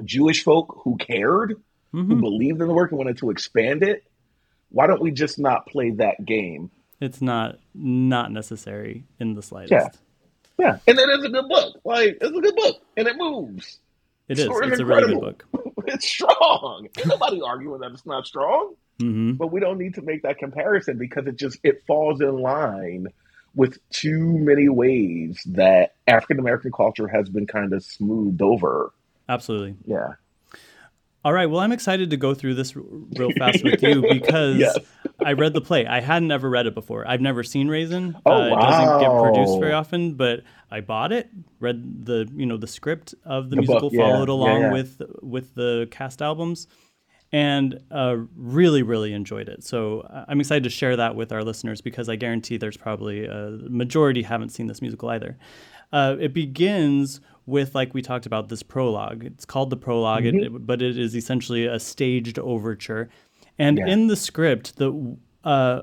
Jewish 0.05 0.43
folk 0.43 0.81
who 0.83 0.97
cared, 0.97 1.53
mm-hmm. 1.95 2.11
who 2.11 2.17
believed 2.17 2.61
in 2.63 2.67
the 2.67 2.75
work 2.75 2.91
and 2.91 2.99
wanted 2.99 3.19
to 3.19 3.31
expand 3.31 3.83
it. 3.83 4.05
Why 4.71 4.87
don't 4.87 5.03
we 5.03 5.13
just 5.13 5.39
not 5.39 5.67
play 5.67 5.91
that 5.93 6.25
game? 6.25 6.71
It's 7.01 7.23
not 7.23 7.59
not 7.75 8.33
necessary 8.33 9.05
in 9.21 9.35
the 9.35 9.43
slightest. 9.43 9.73
Yeah, 9.73 9.89
yeah, 10.59 10.79
and 10.87 10.99
it 10.99 11.09
is 11.11 11.25
a 11.25 11.29
good 11.29 11.49
book. 11.49 11.81
Like 11.85 12.19
it's 12.21 12.37
a 12.37 12.41
good 12.41 12.57
book, 12.57 12.77
and 12.97 13.07
it 13.07 13.17
moves. 13.17 13.79
It 14.29 14.39
is. 14.39 14.49
It's 14.51 14.81
a 14.81 14.85
really 14.85 15.15
good 15.15 15.21
book. 15.21 15.45
It's 15.87 16.07
strong. 16.07 16.87
Ain't 16.99 17.07
nobody 17.07 17.41
arguing 17.41 17.81
that 17.81 17.93
it's 17.93 18.05
not 18.05 18.27
strong. 18.27 18.75
Mm-hmm. 19.01 19.33
But 19.35 19.51
we 19.51 19.59
don't 19.59 19.79
need 19.79 19.95
to 19.95 20.03
make 20.03 20.23
that 20.25 20.37
comparison 20.37 20.99
because 20.99 21.27
it 21.27 21.37
just 21.37 21.59
it 21.63 21.83
falls 21.87 22.21
in 22.21 22.37
line 22.37 23.07
with 23.55 23.79
too 23.91 24.39
many 24.39 24.69
ways 24.69 25.43
that 25.47 25.95
African 26.07 26.39
American 26.39 26.71
culture 26.73 27.09
has 27.09 27.29
been 27.29 27.47
kind 27.47 27.73
of 27.73 27.83
smoothed 27.85 28.43
over. 28.43 28.93
Absolutely. 29.29 29.77
Yeah. 29.85 30.15
All 31.25 31.33
right. 31.33 31.47
Well, 31.47 31.61
I'm 31.61 31.73
excited 31.73 32.11
to 32.11 32.17
go 32.17 32.33
through 32.33 32.55
this 32.55 32.75
r- 32.77 32.83
real 33.17 33.31
fast 33.37 33.65
with 33.65 33.83
you 33.83 34.03
because 34.11 34.57
yes. 34.57 34.79
I 35.23 35.33
read 35.33 35.53
the 35.53 35.61
play. 35.61 35.85
I 35.85 36.01
hadn't 36.01 36.31
ever 36.31 36.49
read 36.49 36.67
it 36.67 36.75
before. 36.75 37.07
I've 37.07 37.21
never 37.21 37.43
seen 37.43 37.69
Raisin. 37.69 38.17
Oh, 38.25 38.31
uh, 38.33 38.51
wow. 38.51 38.57
It 38.57 38.61
doesn't 38.63 39.01
get 39.01 39.23
produced 39.23 39.61
very 39.61 39.73
often, 39.73 40.15
but 40.15 40.45
I 40.71 40.81
bought 40.81 41.13
it, 41.13 41.29
read 41.61 42.07
the 42.07 42.31
you 42.35 42.47
know 42.47 42.57
the 42.57 42.69
script 42.69 43.15
of 43.25 43.51
the, 43.51 43.57
The 43.57 43.63
musical, 43.63 43.81
book, 43.91 43.93
yeah. 43.95 44.03
followed 44.11 44.29
Yeah, 44.29 44.35
along 44.35 44.61
yeah. 44.61 44.73
with 44.73 45.03
with 45.21 45.55
the 45.55 45.89
cast 45.91 46.23
albums, 46.23 46.69
and 47.33 47.79
uh, 47.91 48.17
really 48.37 48.83
really 48.83 49.13
enjoyed 49.13 49.49
it. 49.49 49.63
So 49.65 50.01
uh, 50.01 50.25
I'm 50.29 50.41
excited 50.41 50.65
to 50.65 50.71
share 50.71 50.97
that 50.97 51.15
with 51.15 51.33
our 51.33 51.45
listeners 51.45 51.81
because 51.81 52.09
I 52.09 52.17
guarantee 52.17 52.57
there's 52.57 52.77
probably 52.77 53.27
a 53.27 53.51
majority 53.69 54.23
haven't 54.23 54.51
seen 54.51 54.67
this 54.67 54.81
musical 54.81 55.09
either. 55.11 55.37
Uh, 55.93 56.17
it 56.21 56.33
begins 56.35 57.21
with 57.47 57.75
like 57.75 57.95
we 57.95 58.03
talked 58.03 58.27
about 58.27 58.49
this 58.49 58.63
prologue. 58.63 59.25
It's 59.25 59.45
called 59.45 59.71
the 59.71 59.77
prolog 59.77 60.23
Mhm. 60.25 60.45
it- 60.57 60.67
but 60.67 60.83
it 60.83 60.99
is 60.99 61.15
essentially 61.17 61.65
a 61.67 61.79
staged 61.79 62.39
overture. 62.39 63.09
And 63.59 63.79
Yeah. 63.79 63.89
in 63.89 64.07
the 64.07 64.17
script, 64.17 64.77
the 64.77 65.17
uh, 65.45 65.83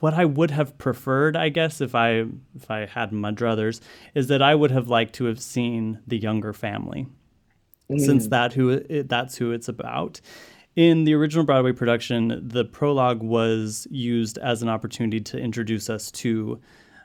what 0.00 0.14
I 0.14 0.24
would 0.24 0.50
have 0.52 0.78
preferred, 0.78 1.36
I 1.36 1.48
guess, 1.48 1.80
if 1.80 1.94
I 1.94 2.24
if 2.54 2.70
I 2.70 2.86
had 2.86 3.10
my 3.12 3.32
druthers, 3.32 3.80
is 4.14 4.28
that 4.28 4.40
I 4.40 4.54
would 4.54 4.70
have 4.70 4.88
liked 4.88 5.14
to 5.16 5.24
have 5.24 5.40
seen 5.40 5.98
the 6.06 6.16
younger 6.16 6.52
family, 6.52 7.06
since 7.98 8.26
Mm. 8.26 8.30
that 8.30 8.52
who 8.54 8.70
it, 8.70 9.08
that's 9.08 9.36
who 9.36 9.50
it's 9.52 9.68
about. 9.68 10.20
In 10.76 11.04
the 11.04 11.14
original 11.14 11.44
Broadway 11.44 11.72
production, 11.72 12.48
the 12.48 12.64
prologue 12.64 13.22
was 13.22 13.86
used 13.90 14.38
as 14.38 14.60
an 14.60 14.68
opportunity 14.68 15.20
to 15.20 15.38
introduce 15.38 15.88
us 15.88 16.10
to 16.12 16.60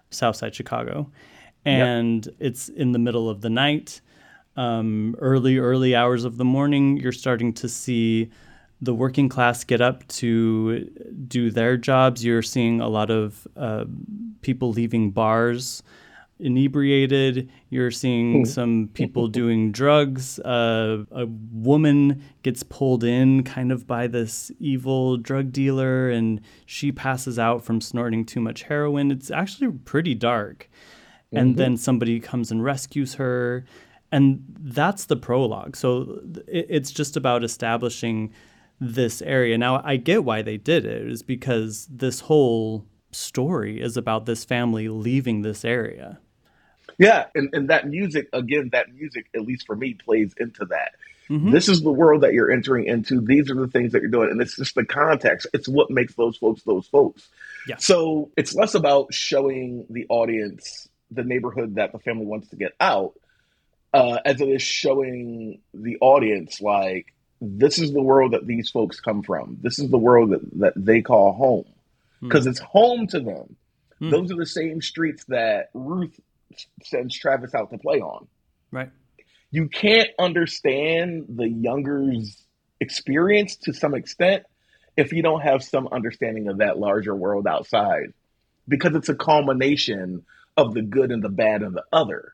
Southside 0.10 0.56
Chicago, 0.56 1.12
and 1.66 2.28
it's 2.40 2.70
in 2.70 2.94
the 2.94 3.00
middle 3.00 3.30
of 3.30 3.42
the 3.42 3.50
night, 3.50 4.02
um, 4.56 5.16
early 5.20 5.60
early 5.60 5.96
hours 5.96 6.24
of 6.24 6.38
the 6.38 6.46
morning. 6.46 6.98
You're 6.98 7.12
starting 7.12 7.54
to 7.54 7.70
see 7.70 8.32
the 8.82 8.96
working 8.96 9.30
class 9.30 9.64
get 9.64 9.82
up 9.82 10.08
to 10.08 10.86
do 11.28 11.52
their 11.52 11.78
jobs. 11.78 12.26
You're 12.26 12.42
seeing 12.42 12.82
a 12.82 12.88
lot 12.88 13.12
of 13.12 13.48
uh, 13.56 13.86
people 14.42 14.72
leaving 14.72 15.12
bars 15.12 15.84
inebriated. 16.40 17.50
You're 17.70 17.92
seeing 17.92 18.46
some 18.46 18.90
people 18.94 19.28
doing 19.28 19.72
drugs. 19.72 20.40
Uh, 20.40 21.04
a 21.12 21.26
woman 21.52 22.24
gets 22.44 22.64
pulled 22.64 23.04
in 23.04 23.44
kind 23.44 23.72
of 23.72 23.86
by 23.86 24.08
this 24.08 24.52
evil 24.60 25.18
drug 25.18 25.52
dealer 25.52 26.10
and 26.10 26.42
she 26.66 26.92
passes 26.92 27.38
out 27.38 27.64
from 27.64 27.82
snorting 27.82 28.26
too 28.26 28.40
much 28.40 28.64
heroin. 28.64 29.12
It's 29.12 29.30
actually 29.32 29.72
pretty 29.72 30.16
dark. 30.16 30.70
And 31.32 31.54
Mhm. 31.54 31.58
then 31.58 31.78
somebody 31.78 32.20
comes 32.20 32.52
and 32.52 32.64
rescues 32.64 33.16
her. 33.16 33.66
And 34.12 34.44
that's 34.60 35.06
the 35.06 35.16
prologue. 35.16 35.76
So 35.76 36.22
it's 36.48 36.92
just 36.92 37.16
about 37.16 37.44
establishing 37.44 38.32
this 38.80 39.22
area. 39.22 39.58
Now, 39.58 39.82
I 39.84 39.98
get 39.98 40.24
why 40.24 40.42
they 40.42 40.58
did 40.58 40.86
it. 40.86 41.04
it, 41.04 41.12
is 41.12 41.22
because 41.22 41.86
this 41.92 42.22
whole 42.22 42.86
story 43.12 43.82
is 43.82 43.98
about 43.98 44.26
this 44.26 44.46
family 44.46 44.88
leaving 44.88 45.42
this 45.42 45.64
area. 45.66 46.20
Yeah, 47.00 47.26
and, 47.34 47.50
and 47.54 47.70
that 47.70 47.88
music, 47.88 48.30
again, 48.34 48.70
that 48.74 48.94
music, 48.94 49.28
at 49.34 49.42
least 49.42 49.66
for 49.66 49.76
me, 49.76 49.96
plays 49.96 50.34
into 50.38 50.66
that. 50.66 50.92
Mhm. 51.30 51.52
This 51.52 51.70
is 51.70 51.82
the 51.82 51.92
world 51.92 52.24
that 52.24 52.34
you're 52.34 52.52
entering 52.52 52.86
into. 52.86 53.22
These 53.22 53.50
are 53.50 53.56
the 53.56 53.68
things 53.68 53.94
that 53.94 54.02
you're 54.02 54.12
doing. 54.12 54.32
And 54.32 54.42
it's 54.42 54.56
just 54.56 54.76
the 54.76 54.84
context. 54.84 55.48
It's 55.54 55.68
what 55.68 55.90
makes 55.90 56.16
those 56.16 56.38
folks 56.38 56.64
those 56.64 56.88
folks. 56.88 57.28
Yeah. 57.68 57.78
So 57.78 58.32
it's 58.36 58.54
less 58.54 58.76
about 58.76 59.14
showing 59.14 59.86
the 59.90 60.08
audience 60.10 60.90
the 61.12 61.24
neighborhood 61.24 61.76
that 61.76 61.92
the 61.92 62.00
family 62.00 62.26
wants 62.26 62.50
to 62.50 62.56
get 62.56 62.74
out, 62.80 63.14
uh, 63.94 64.20
as 64.26 64.42
it 64.42 64.50
is 64.50 64.62
showing 64.62 65.60
the 65.74 65.98
audience, 66.02 66.62
like, 66.62 67.14
this 67.42 67.80
is 67.80 67.94
the 67.94 68.02
world 68.02 68.34
that 68.34 68.46
these 68.46 68.70
folks 68.70 69.00
come 69.00 69.24
from. 69.24 69.58
This 69.62 69.80
is 69.80 69.90
the 69.90 69.98
world 69.98 70.32
that, 70.32 70.60
that 70.60 70.74
they 70.76 71.02
call 71.02 71.34
home. 71.34 71.66
Because 72.22 72.48
it's 72.48 72.60
home 72.60 73.08
to 73.08 73.20
them. 73.22 73.56
Hmm. 74.00 74.10
Those 74.10 74.32
are 74.32 74.36
the 74.36 74.46
same 74.46 74.82
streets 74.82 75.24
that 75.30 75.70
Ruth 75.74 76.20
sends 76.84 77.18
Travis 77.18 77.54
out 77.56 77.70
to 77.72 77.78
play 77.78 78.00
on 78.00 78.28
Right. 78.72 78.90
you 79.52 79.68
can't 79.70 80.10
understand 80.20 81.26
the 81.30 81.48
younger's 81.50 82.44
experience 82.80 83.56
to 83.58 83.74
some 83.74 83.94
extent 83.94 84.44
if 84.98 85.12
you 85.12 85.22
don't 85.22 85.42
have 85.42 85.64
some 85.64 85.88
understanding 85.92 86.48
of 86.48 86.58
that 86.60 86.78
larger 86.78 87.16
world 87.16 87.48
outside 87.48 88.14
because 88.68 88.96
it's 88.96 89.10
a 89.10 89.16
culmination 89.16 90.24
of 90.58 90.74
the 90.74 90.82
good 90.82 91.12
and 91.12 91.24
the 91.24 91.30
bad 91.30 91.62
of 91.64 91.74
the 91.74 91.84
other 91.92 92.34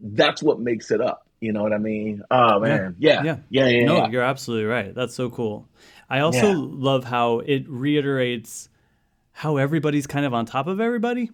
that's 0.00 0.42
what 0.42 0.60
makes 0.60 0.90
it 0.90 1.00
up 1.00 1.26
you 1.40 1.52
know 1.52 1.62
what 1.62 1.72
i 1.72 1.78
mean 1.78 2.22
oh 2.30 2.58
man 2.60 2.94
yeah 2.98 3.22
yeah 3.22 3.36
yeah, 3.50 3.66
yeah, 3.68 3.86
no, 3.86 3.96
yeah. 3.98 4.08
you're 4.08 4.22
absolutely 4.22 4.66
right. 4.66 4.94
That's 4.94 5.14
so 5.14 5.28
cool. 5.30 5.68
I 6.08 6.20
also 6.20 6.48
Yeah. 6.48 6.54
love 6.56 7.04
how 7.04 7.40
it 7.40 7.64
reiterates 7.68 8.68
how 9.32 9.56
everybody's 9.58 10.06
kind 10.06 10.24
of 10.24 10.32
on 10.32 10.46
top 10.46 10.66
of 10.66 10.80
everybody. 10.80 11.30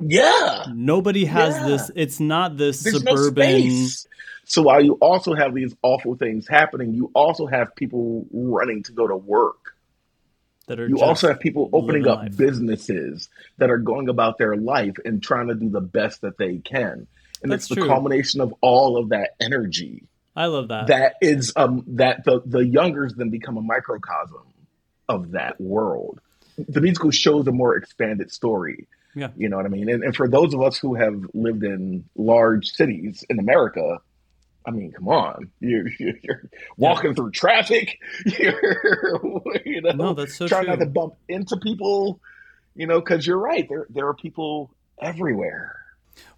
Yeah. 0.00 0.66
Nobody 0.74 1.24
has 1.24 1.54
Yeah. 1.56 1.66
this. 1.66 1.90
It's 1.94 2.20
not 2.20 2.56
this 2.56 2.82
There's 2.82 3.02
no 3.04 3.16
suburban. 3.16 3.44
space. 3.70 4.06
So 4.44 4.62
while 4.62 4.82
you 4.82 4.94
also 4.94 5.34
have 5.34 5.54
these 5.54 5.74
awful 5.82 6.14
things 6.16 6.48
happening, 6.48 6.94
you 6.94 7.10
also 7.14 7.46
have 7.46 7.74
people 7.74 8.26
running 8.32 8.82
to 8.84 8.92
go 8.92 9.06
to 9.06 9.16
work. 9.16 9.56
that 10.68 10.78
are 10.78 10.86
You 10.86 11.00
also 11.00 11.28
have 11.28 11.40
people 11.40 11.70
opening 11.72 12.06
up 12.06 12.18
life. 12.18 12.36
businesses 12.36 13.30
that 13.56 13.70
are 13.70 13.78
going 13.78 14.10
about 14.10 14.36
their 14.36 14.54
life 14.54 14.96
and 15.02 15.22
trying 15.22 15.48
to 15.48 15.54
do 15.54 15.70
the 15.70 15.80
best 15.80 16.20
that 16.20 16.36
they 16.36 16.58
can. 16.58 17.06
And 17.42 17.50
That's 17.50 17.62
it's 17.64 17.68
the 17.70 17.76
true. 17.76 17.86
culmination 17.86 18.42
of 18.42 18.52
all 18.60 18.98
of 18.98 19.08
that 19.10 19.30
energy 19.40 20.04
I 20.36 20.44
love 20.46 20.68
that. 20.68 20.88
that 20.88 21.14
is 21.22 21.54
um 21.56 21.84
that 21.96 22.22
the 22.24 22.42
the 22.44 22.58
youngers 22.66 23.14
then 23.14 23.30
become 23.30 23.56
a 23.56 23.62
microcosm 23.62 24.42
of 25.08 25.30
that 25.30 25.58
world. 25.58 26.20
The 26.58 26.82
musical 26.82 27.12
shows 27.12 27.46
a 27.46 27.52
more 27.52 27.74
expanded 27.76 28.30
story. 28.30 28.88
Yeah. 29.14 29.28
You 29.36 29.48
know 29.48 29.56
what 29.56 29.66
I 29.66 29.70
mean? 29.70 29.88
And, 29.88 30.02
and 30.04 30.14
for 30.14 30.28
those 30.28 30.54
of 30.54 30.62
us 30.62 30.78
who 30.78 30.94
have 30.94 31.20
lived 31.34 31.64
in 31.64 32.04
large 32.16 32.68
cities 32.70 33.24
in 33.28 33.38
America, 33.38 33.98
I 34.66 34.70
mean, 34.70 34.92
come 34.92 35.08
on, 35.08 35.50
you're, 35.60 35.88
you're, 35.98 36.14
you're 36.22 36.42
walking 36.76 37.14
through 37.14 37.30
traffic. 37.30 37.98
You're, 38.38 39.62
you 39.64 39.80
know, 39.80 39.90
No, 39.92 40.12
that's 40.14 40.34
so 40.36 40.46
trying 40.46 40.66
not 40.66 40.76
true. 40.76 40.84
to 40.84 40.90
bump 40.90 41.14
into 41.28 41.56
people. 41.56 42.20
You 42.74 42.86
know, 42.86 43.00
because 43.00 43.26
you're 43.26 43.38
right. 43.38 43.66
There, 43.68 43.86
there 43.90 44.06
are 44.06 44.14
people 44.14 44.70
everywhere. 45.00 45.74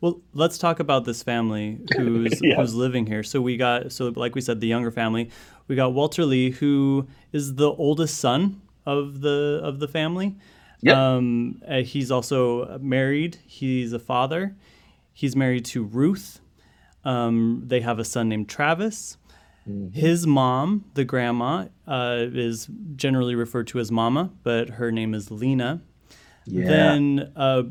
Well, 0.00 0.20
let's 0.32 0.56
talk 0.58 0.78
about 0.80 1.04
this 1.04 1.22
family 1.22 1.80
who's 1.96 2.40
Yeah. 2.42 2.56
who's 2.56 2.74
living 2.74 3.04
here. 3.06 3.22
So 3.22 3.40
we 3.42 3.56
got 3.56 3.92
so 3.92 4.08
like 4.14 4.34
we 4.34 4.40
said, 4.40 4.60
the 4.60 4.66
younger 4.68 4.90
family. 4.90 5.30
We 5.68 5.76
got 5.76 5.92
Walter 5.92 6.24
Lee, 6.24 6.50
who 6.50 7.08
is 7.32 7.54
the 7.56 7.70
oldest 7.72 8.18
son 8.18 8.60
of 8.86 9.20
the 9.20 9.60
of 9.62 9.80
the 9.80 9.88
family. 9.88 10.36
Yep. 10.82 10.96
Um, 10.96 11.62
uh, 11.68 11.82
he's 11.82 12.10
also 12.10 12.78
married. 12.78 13.38
He's 13.46 13.92
a 13.92 13.98
father. 13.98 14.56
He's 15.12 15.36
married 15.36 15.64
to 15.66 15.82
Ruth. 15.82 16.40
Um, 17.04 17.64
they 17.66 17.80
have 17.80 17.98
a 17.98 18.04
son 18.04 18.28
named 18.28 18.48
Travis. 18.48 19.16
His 19.92 20.26
mom, 20.26 20.86
the 20.94 21.04
grandma, 21.04 21.66
uh, 21.86 22.26
is 22.32 22.68
generally 22.96 23.34
referred 23.34 23.68
to 23.68 23.78
as 23.78 23.92
Mama, 23.92 24.30
but 24.42 24.70
her 24.70 24.90
name 24.90 25.14
is 25.14 25.30
Lena. 25.30 25.82
Yeah. 26.44 26.66
Then 26.66 27.32
uh, 27.36 27.62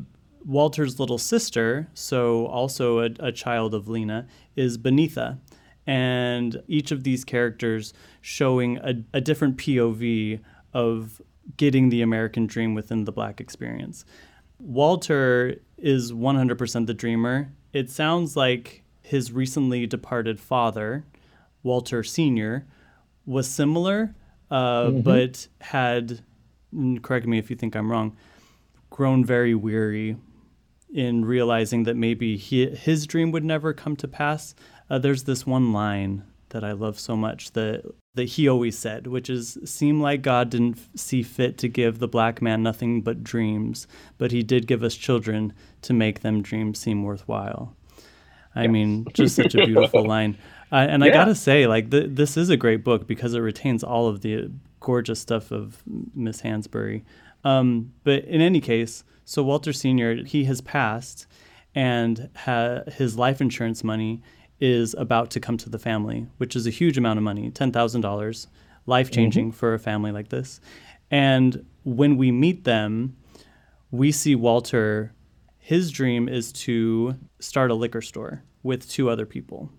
Walter's 0.46 1.00
little 1.00 1.18
sister, 1.18 1.90
so 1.94 2.46
also 2.48 3.00
a, 3.00 3.10
a 3.20 3.32
child 3.32 3.74
of 3.74 3.88
Lena, 3.88 4.28
is 4.56 4.78
Beneatha. 4.78 5.40
And 5.86 6.62
each 6.68 6.92
of 6.92 7.04
these 7.04 7.26
characters 7.26 7.94
showing 8.22 8.78
a, 8.78 9.04
a 9.14 9.20
different 9.20 9.58
POV 9.58 10.40
of 10.74 11.22
getting 11.58 11.90
the 11.90 12.02
American 12.02 12.48
dream 12.48 12.74
within 12.74 13.06
the 13.06 13.12
black 13.12 13.42
experience. 13.42 14.06
Walter 14.60 15.56
is 15.78 16.12
100% 16.12 16.86
the 16.86 16.94
dreamer. 16.94 17.52
It 17.74 17.90
sounds 17.90 18.36
like 18.36 18.84
his 19.02 19.32
recently 19.32 19.88
departed 19.88 20.40
father, 20.40 21.06
Walter 21.64 22.04
Sr., 22.04 22.68
was 23.26 23.48
similar, 23.48 24.16
uh, 24.52 24.86
mm-hmm. 24.86 25.02
but 25.02 25.48
had, 25.62 26.22
correct 27.02 27.26
me 27.26 27.38
if 27.38 27.50
you 27.50 27.56
think 27.56 27.76
I'm 27.76 27.92
wrong, 27.92 28.18
grown 28.90 29.24
very 29.24 29.56
weary 29.56 30.18
in 30.94 31.24
realizing 31.24 31.84
that 31.84 31.96
maybe 31.96 32.36
he, 32.38 32.68
his 32.68 33.06
dream 33.06 33.32
would 33.32 33.44
never 33.44 33.74
come 33.74 33.96
to 33.96 34.08
pass. 34.08 34.56
Uh, 34.90 34.98
there's 34.98 35.24
this 35.24 35.46
one 35.46 35.72
line 35.72 36.24
that 36.50 36.64
I 36.64 36.72
love 36.72 37.00
so 37.00 37.16
much 37.16 37.52
that 37.52 37.84
that 38.16 38.26
he 38.26 38.48
always 38.48 38.78
said, 38.78 39.08
which 39.08 39.30
is 39.30 39.58
seem 39.64 40.02
like 40.02 40.22
God 40.22 40.50
didn't 40.50 40.80
see 41.00 41.24
fit 41.24 41.58
to 41.60 41.68
give 41.68 42.00
the 42.00 42.08
black 42.08 42.42
man 42.42 42.64
nothing 42.64 43.02
but 43.02 43.24
dreams, 43.24 43.88
but 44.18 44.32
he 44.32 44.44
did 44.44 44.68
give 44.68 44.84
us 44.84 44.96
children 44.96 45.54
to 45.84 45.94
make 45.94 46.22
them 46.22 46.42
dreams 46.42 46.80
seem 46.80 47.04
worthwhile. 47.04 47.76
I 48.56 48.64
yes. 48.64 48.72
mean, 48.72 49.06
just 49.14 49.36
such 49.36 49.56
a 49.56 49.66
beautiful 49.66 50.04
line. 50.08 50.38
Uh, 50.72 50.88
and 50.90 51.04
yeah. 51.04 51.10
I 51.10 51.14
gotta 51.14 51.36
say, 51.36 51.68
like, 51.68 51.92
th- 51.92 52.10
this 52.10 52.36
is 52.36 52.50
a 52.50 52.58
great 52.58 52.84
book 52.84 53.08
because 53.08 53.34
it 53.34 53.40
retains 53.40 53.84
all 53.84 54.08
of 54.08 54.22
the 54.22 54.52
gorgeous 54.80 55.20
stuff 55.20 55.52
of 55.52 55.82
Miss 56.14 56.42
Hansberry. 56.42 57.04
Um, 57.44 57.94
but 58.04 58.26
in 58.26 58.42
any 58.42 58.60
case, 58.60 59.04
so 59.24 59.44
Walter 59.44 59.74
Sr., 59.74 60.24
he 60.26 60.46
has 60.46 60.62
passed, 60.62 61.28
and 61.76 62.30
ha- 62.36 62.82
his 62.88 63.18
life 63.18 63.42
insurance 63.42 63.84
money 63.84 64.22
is 64.60 64.94
about 64.96 65.32
to 65.32 65.40
come 65.40 65.58
to 65.58 65.70
the 65.70 65.80
family, 65.80 66.28
which 66.38 66.56
is 66.56 66.68
a 66.68 66.72
huge 66.72 66.98
amount 66.98 67.18
of 67.18 67.24
money 67.24 67.50
$10,000, 67.52 68.48
life 68.86 69.12
changing 69.12 69.50
mm-hmm. 69.50 69.58
for 69.58 69.74
a 69.74 69.80
family 69.80 70.12
like 70.12 70.30
this. 70.30 70.60
And 71.12 71.66
when 71.84 72.18
we 72.18 72.32
meet 72.32 72.64
them, 72.64 73.16
we 73.92 74.12
see 74.12 74.36
Walter, 74.36 75.14
his 75.58 75.92
dream 75.92 76.30
is 76.30 76.52
to 76.52 77.16
start 77.40 77.72
a 77.72 77.76
liquor 77.76 78.02
store 78.02 78.44
with 78.64 78.90
two 78.90 79.10
other 79.10 79.26
people. 79.26 79.70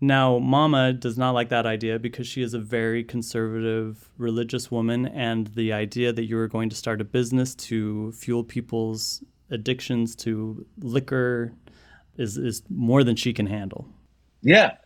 Now, 0.00 0.38
Mama 0.38 0.92
does 0.92 1.16
not 1.16 1.30
like 1.30 1.48
that 1.48 1.64
idea 1.64 1.98
because 1.98 2.26
she 2.26 2.42
is 2.42 2.52
a 2.52 2.58
very 2.58 3.02
conservative 3.02 4.10
religious 4.18 4.70
woman, 4.70 5.06
and 5.06 5.46
the 5.48 5.72
idea 5.72 6.12
that 6.12 6.24
you 6.24 6.38
are 6.38 6.48
going 6.48 6.68
to 6.68 6.76
start 6.76 7.00
a 7.00 7.04
business 7.04 7.54
to 7.54 8.12
fuel 8.12 8.44
people's 8.44 9.24
addictions 9.50 10.14
to 10.16 10.66
liquor 10.78 11.54
is, 12.18 12.36
is 12.36 12.62
more 12.68 13.04
than 13.04 13.16
she 13.16 13.32
can 13.32 13.46
handle. 13.46 13.88
Yeah. 14.46 14.76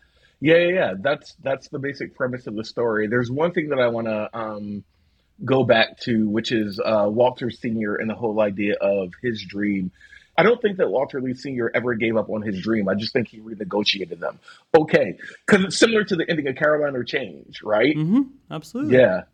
Yeah, 0.41 0.57
yeah, 0.57 0.69
yeah. 0.69 0.95
That's 0.99 1.35
that's 1.43 1.69
the 1.69 1.79
basic 1.79 2.17
premise 2.17 2.47
of 2.47 2.55
the 2.55 2.65
story. 2.65 3.07
There's 3.09 3.31
one 3.31 3.53
thing 3.53 3.69
that 3.69 3.79
I 3.79 3.89
want 3.89 4.07
to 4.07 4.31
um, 4.33 4.85
go 5.45 5.65
back 5.65 6.01
to, 6.01 6.29
which 6.29 6.51
is 6.51 6.81
uh, 6.83 7.09
Walter 7.11 7.51
Senior 7.51 7.97
and 7.97 8.09
the 8.09 8.15
whole 8.15 8.41
idea 8.41 8.75
of 8.81 9.13
his 9.23 9.45
dream. 9.45 9.93
I 10.39 10.43
don't 10.43 10.61
think 10.63 10.79
that 10.79 10.89
Walter 10.89 11.21
Lee 11.21 11.35
Senior 11.35 11.71
ever 11.75 11.95
gave 11.95 12.17
up 12.17 12.31
on 12.31 12.41
his 12.41 12.63
dream. 12.63 12.89
I 12.89 12.95
just 12.95 13.13
think 13.13 13.29
he 13.29 13.41
renegotiated 13.41 14.19
them. 14.19 14.39
Okay, 14.75 15.19
because 15.47 15.65
it's 15.67 15.77
similar 15.77 16.05
to 16.05 16.17
the 16.17 16.25
ending 16.27 16.49
of 16.49 16.57
Caroline 16.57 16.97
or 16.97 17.05
Change, 17.05 17.63
right? 17.63 17.95
Mm-hmm. 17.95 18.23
Absolutely. 18.51 18.97
Yeah. 18.97 19.25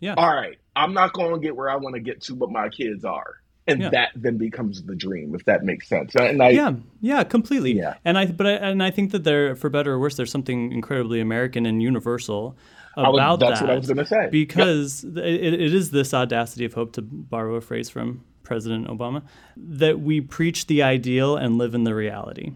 Yeah. 0.00 0.14
All 0.18 0.34
right. 0.34 0.58
I'm 0.76 0.92
not 0.92 1.14
going 1.14 1.32
to 1.32 1.38
get 1.40 1.56
where 1.56 1.70
I 1.70 1.76
want 1.76 1.94
to 1.94 2.00
get 2.00 2.22
to, 2.22 2.34
but 2.34 2.50
my 2.50 2.68
kids 2.68 3.04
are 3.06 3.39
and 3.70 3.82
yeah. 3.82 3.90
that 3.90 4.10
then 4.14 4.36
becomes 4.36 4.82
the 4.82 4.94
dream 4.94 5.34
if 5.34 5.44
that 5.44 5.64
makes 5.64 5.88
sense. 5.88 6.14
And 6.14 6.42
I, 6.42 6.50
yeah 6.50 6.72
yeah 7.00 7.24
completely. 7.24 7.72
Yeah. 7.72 7.94
And 8.04 8.18
i 8.18 8.26
but 8.26 8.46
I, 8.46 8.52
and 8.52 8.82
i 8.82 8.90
think 8.90 9.12
that 9.12 9.24
there 9.24 9.54
for 9.54 9.70
better 9.70 9.92
or 9.92 9.98
worse 9.98 10.16
there's 10.16 10.30
something 10.30 10.72
incredibly 10.72 11.20
american 11.20 11.66
and 11.66 11.82
universal 11.82 12.56
about 12.96 13.40
was, 13.40 13.48
that's 13.48 13.60
that 13.60 13.66
what 13.66 13.74
i 13.74 13.78
was 13.78 13.86
going 13.86 13.96
to 13.98 14.06
say 14.06 14.28
because 14.30 15.04
yep. 15.04 15.24
it, 15.24 15.54
it 15.54 15.74
is 15.74 15.90
this 15.90 16.12
audacity 16.12 16.64
of 16.64 16.74
hope 16.74 16.92
to 16.92 17.02
borrow 17.02 17.54
a 17.54 17.60
phrase 17.60 17.88
from 17.88 18.24
president 18.42 18.88
obama 18.88 19.22
that 19.56 20.00
we 20.00 20.20
preach 20.20 20.66
the 20.66 20.82
ideal 20.82 21.36
and 21.36 21.56
live 21.56 21.74
in 21.74 21.84
the 21.84 21.94
reality. 21.94 22.52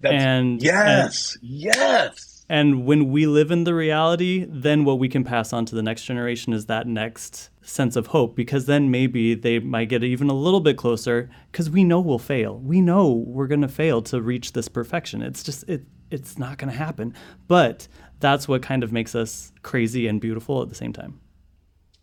That's, 0.00 0.14
and 0.14 0.62
yes 0.62 1.36
and, 1.36 1.50
yes 1.50 2.27
and 2.48 2.86
when 2.86 3.10
we 3.10 3.26
live 3.26 3.50
in 3.50 3.64
the 3.64 3.74
reality, 3.74 4.46
then 4.48 4.84
what 4.84 4.98
we 4.98 5.08
can 5.08 5.22
pass 5.22 5.52
on 5.52 5.66
to 5.66 5.74
the 5.74 5.82
next 5.82 6.04
generation 6.04 6.54
is 6.54 6.66
that 6.66 6.86
next 6.86 7.50
sense 7.60 7.94
of 7.94 8.08
hope 8.08 8.34
because 8.34 8.64
then 8.64 8.90
maybe 8.90 9.34
they 9.34 9.58
might 9.58 9.90
get 9.90 10.02
even 10.02 10.30
a 10.30 10.34
little 10.34 10.60
bit 10.60 10.78
closer 10.78 11.28
because 11.52 11.68
we 11.68 11.84
know 11.84 12.00
we'll 12.00 12.18
fail. 12.18 12.58
We 12.58 12.80
know 12.80 13.10
we're 13.12 13.48
going 13.48 13.60
to 13.60 13.68
fail 13.68 14.00
to 14.02 14.22
reach 14.22 14.52
this 14.52 14.68
perfection. 14.68 15.20
It's 15.20 15.42
just 15.42 15.68
it 15.68 15.84
it's 16.10 16.38
not 16.38 16.56
going 16.56 16.70
to 16.70 16.78
happen. 16.78 17.12
But 17.48 17.86
that's 18.18 18.48
what 18.48 18.62
kind 18.62 18.82
of 18.82 18.92
makes 18.92 19.14
us 19.14 19.52
crazy 19.60 20.06
and 20.06 20.18
beautiful 20.18 20.62
at 20.62 20.70
the 20.70 20.74
same 20.74 20.94
time. 20.94 21.20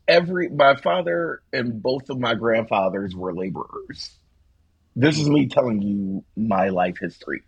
Every 0.07 0.49
my 0.49 0.75
father 0.75 1.41
and 1.53 1.81
both 1.81 2.11
of 2.11 2.19
my 2.19 2.35
grandfathers 2.35 3.15
were 3.15 3.33
laborers. 3.33 4.19
This 4.95 5.19
is 5.19 5.27
me 5.27 5.47
telling 5.47 5.81
you 5.81 6.23
my 6.37 6.69
life 6.69 6.97
history. 7.01 7.41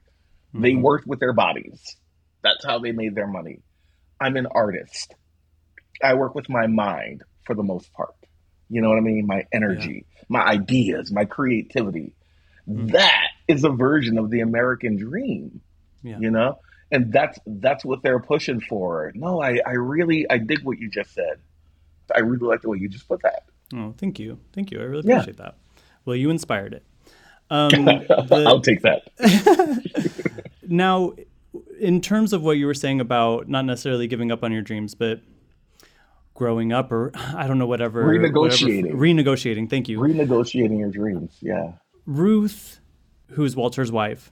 Mm-hmm. 0.50 0.62
They 0.64 0.74
worked 0.74 1.06
with 1.06 1.20
their 1.20 1.34
bodies 1.34 1.96
that's 2.44 2.66
how 2.66 2.80
they 2.80 2.92
made 2.92 3.16
their 3.16 3.28
money. 3.28 3.62
I'm 4.20 4.38
an 4.38 4.48
artist. 4.48 5.14
I 6.04 6.14
work 6.14 6.36
with 6.36 6.50
my 6.50 6.68
mind 6.68 7.24
for 7.46 7.56
the 7.56 7.64
most 7.64 7.92
part. 7.94 8.16
You 8.70 8.82
know 8.82 8.90
what 8.90 8.98
I 8.98 9.02
mean? 9.02 9.26
My 9.26 9.46
energy, 9.54 10.06
yeah. 10.10 10.24
my 10.30 10.44
ideas, 10.44 11.12
my 11.12 11.26
creativity. 11.26 12.14
Mm-hmm. 12.68 12.88
That 12.88 13.28
is 13.48 13.64
a 13.64 13.70
version 13.70 14.18
of 14.18 14.30
the 14.30 14.42
American 14.42 14.98
dream. 14.98 15.62
Yeah. 16.04 16.20
You 16.20 16.32
know? 16.32 16.60
And 16.92 17.12
that's 17.12 17.38
that's 17.46 17.84
what 17.84 18.02
they're 18.02 18.20
pushing 18.20 18.62
for. 18.62 19.12
No, 19.16 19.42
I, 19.42 19.60
I 19.66 19.72
really 19.72 20.26
I 20.30 20.38
dig 20.38 20.64
what 20.64 20.80
you 20.80 20.90
just 20.90 21.14
said. 21.14 21.40
I 22.16 22.20
really 22.20 22.48
like 22.48 22.62
the 22.62 22.70
way 22.70 22.78
you 22.78 22.88
just 22.88 23.08
put 23.08 23.24
that. 23.24 23.44
Oh, 23.76 23.94
thank 23.98 24.20
you. 24.20 24.40
Thank 24.54 24.72
you. 24.72 24.80
I 24.80 24.84
really 24.84 25.00
appreciate 25.12 25.38
yeah. 25.38 25.46
that. 25.46 25.58
Well, 26.06 26.16
you 26.16 26.30
inspired 26.30 26.74
it. 26.74 26.86
Um, 27.50 27.70
the, 27.86 28.44
I'll 28.48 28.62
take 28.62 28.82
that. 28.84 29.10
now, 30.68 31.14
in 31.80 32.02
terms 32.02 32.34
of 32.34 32.44
what 32.44 32.58
you 32.58 32.66
were 32.66 32.74
saying 32.74 33.02
about 33.02 33.48
not 33.48 33.66
necessarily 33.66 34.08
giving 34.08 34.32
up 34.32 34.44
on 34.44 34.52
your 34.52 34.62
dreams, 34.62 34.96
but 34.96 35.22
growing 36.34 36.72
up 36.72 36.92
or 36.92 37.12
I 37.16 37.48
don't 37.48 37.58
know, 37.58 37.68
whatever. 37.68 38.04
Renegotiating. 38.04 38.94
Whatever, 38.94 38.98
renegotiating. 38.98 39.70
Thank 39.70 39.90
you. 39.90 40.00
Renegotiating 40.00 40.80
your 40.80 40.90
dreams. 40.90 41.38
Yeah. 41.42 41.74
Ruth, 42.06 42.80
who's 43.32 43.56
Walter's 43.56 43.92
wife, 43.92 44.32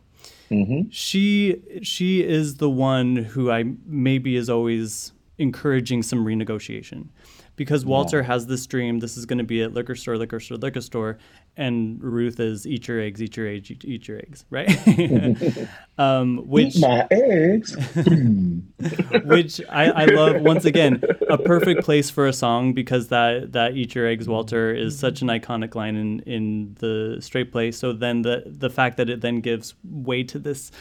mm-hmm. 0.49 0.89
she 0.89 1.61
she 1.81 2.23
is 2.23 2.55
the 2.57 2.69
one 2.69 3.15
who 3.17 3.51
I 3.51 3.65
maybe 3.85 4.35
is 4.35 4.49
always 4.49 5.11
encouraging 5.37 6.01
some 6.01 6.25
renegotiation 6.25 7.09
because 7.57 7.85
Walter 7.85 8.19
yeah. 8.19 8.27
has 8.27 8.47
this 8.47 8.65
dream. 8.65 8.99
This 8.99 9.17
is 9.17 9.25
going 9.25 9.39
to 9.39 9.43
be 9.43 9.61
at 9.61 9.73
liquor 9.73 9.95
store, 9.95 10.17
liquor 10.17 10.39
store, 10.39 10.57
liquor 10.57 10.81
store, 10.81 11.17
and 11.57 12.01
Ruth 12.03 12.39
is 12.39 12.65
eat 12.67 12.87
your 12.87 12.99
eggs, 12.99 13.21
eat 13.21 13.37
your 13.37 13.47
eggs, 13.47 13.71
eat, 13.71 13.85
eat 13.85 14.07
your 14.07 14.17
eggs, 14.17 14.45
right? 14.49 14.69
um, 15.97 16.37
which 16.47 16.75
eat 16.75 16.81
my 16.81 17.07
eggs. 17.11 17.75
which 19.25 19.61
I, 19.69 19.85
I 19.91 20.05
love. 20.05 20.41
Once 20.41 20.65
again, 20.65 21.01
a 21.29 21.37
perfect 21.37 21.83
place 21.83 22.09
for 22.09 22.27
a 22.27 22.33
song 22.33 22.73
because 22.73 23.07
that 23.09 23.53
that 23.53 23.75
eat 23.75 23.95
your 23.95 24.07
eggs, 24.07 24.27
Walter, 24.27 24.73
is 24.73 24.97
such 24.97 25.21
an 25.21 25.29
iconic 25.29 25.75
line 25.75 25.95
in 25.95 26.19
in 26.21 26.75
the 26.79 27.17
straight 27.21 27.51
play. 27.51 27.71
So 27.71 27.93
then 27.93 28.21
the 28.21 28.43
the 28.45 28.69
fact 28.69 28.97
that 28.97 29.09
it 29.09 29.21
then 29.21 29.39
gives 29.41 29.75
way 29.83 30.23
to 30.23 30.39
this 30.39 30.71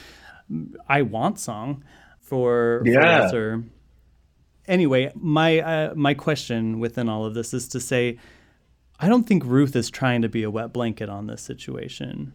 I 0.89 1.03
want 1.03 1.39
song 1.39 1.85
for, 2.20 2.83
yeah. 2.85 3.31
for 3.31 3.64
anyway, 4.66 5.12
my 5.14 5.61
uh, 5.61 5.95
my 5.95 6.14
question 6.14 6.81
within 6.81 7.09
all 7.09 7.25
of 7.25 7.35
this 7.35 7.55
is 7.55 7.68
to 7.68 7.81
say, 7.81 8.18
I 9.01 9.09
don't 9.09 9.25
think 9.25 9.45
Ruth 9.45 9.75
is 9.77 9.91
trying 9.91 10.23
to 10.23 10.29
be 10.29 10.43
a 10.43 10.51
wet 10.51 10.73
blanket 10.73 11.09
on 11.09 11.27
this 11.27 11.43
situation. 11.43 12.33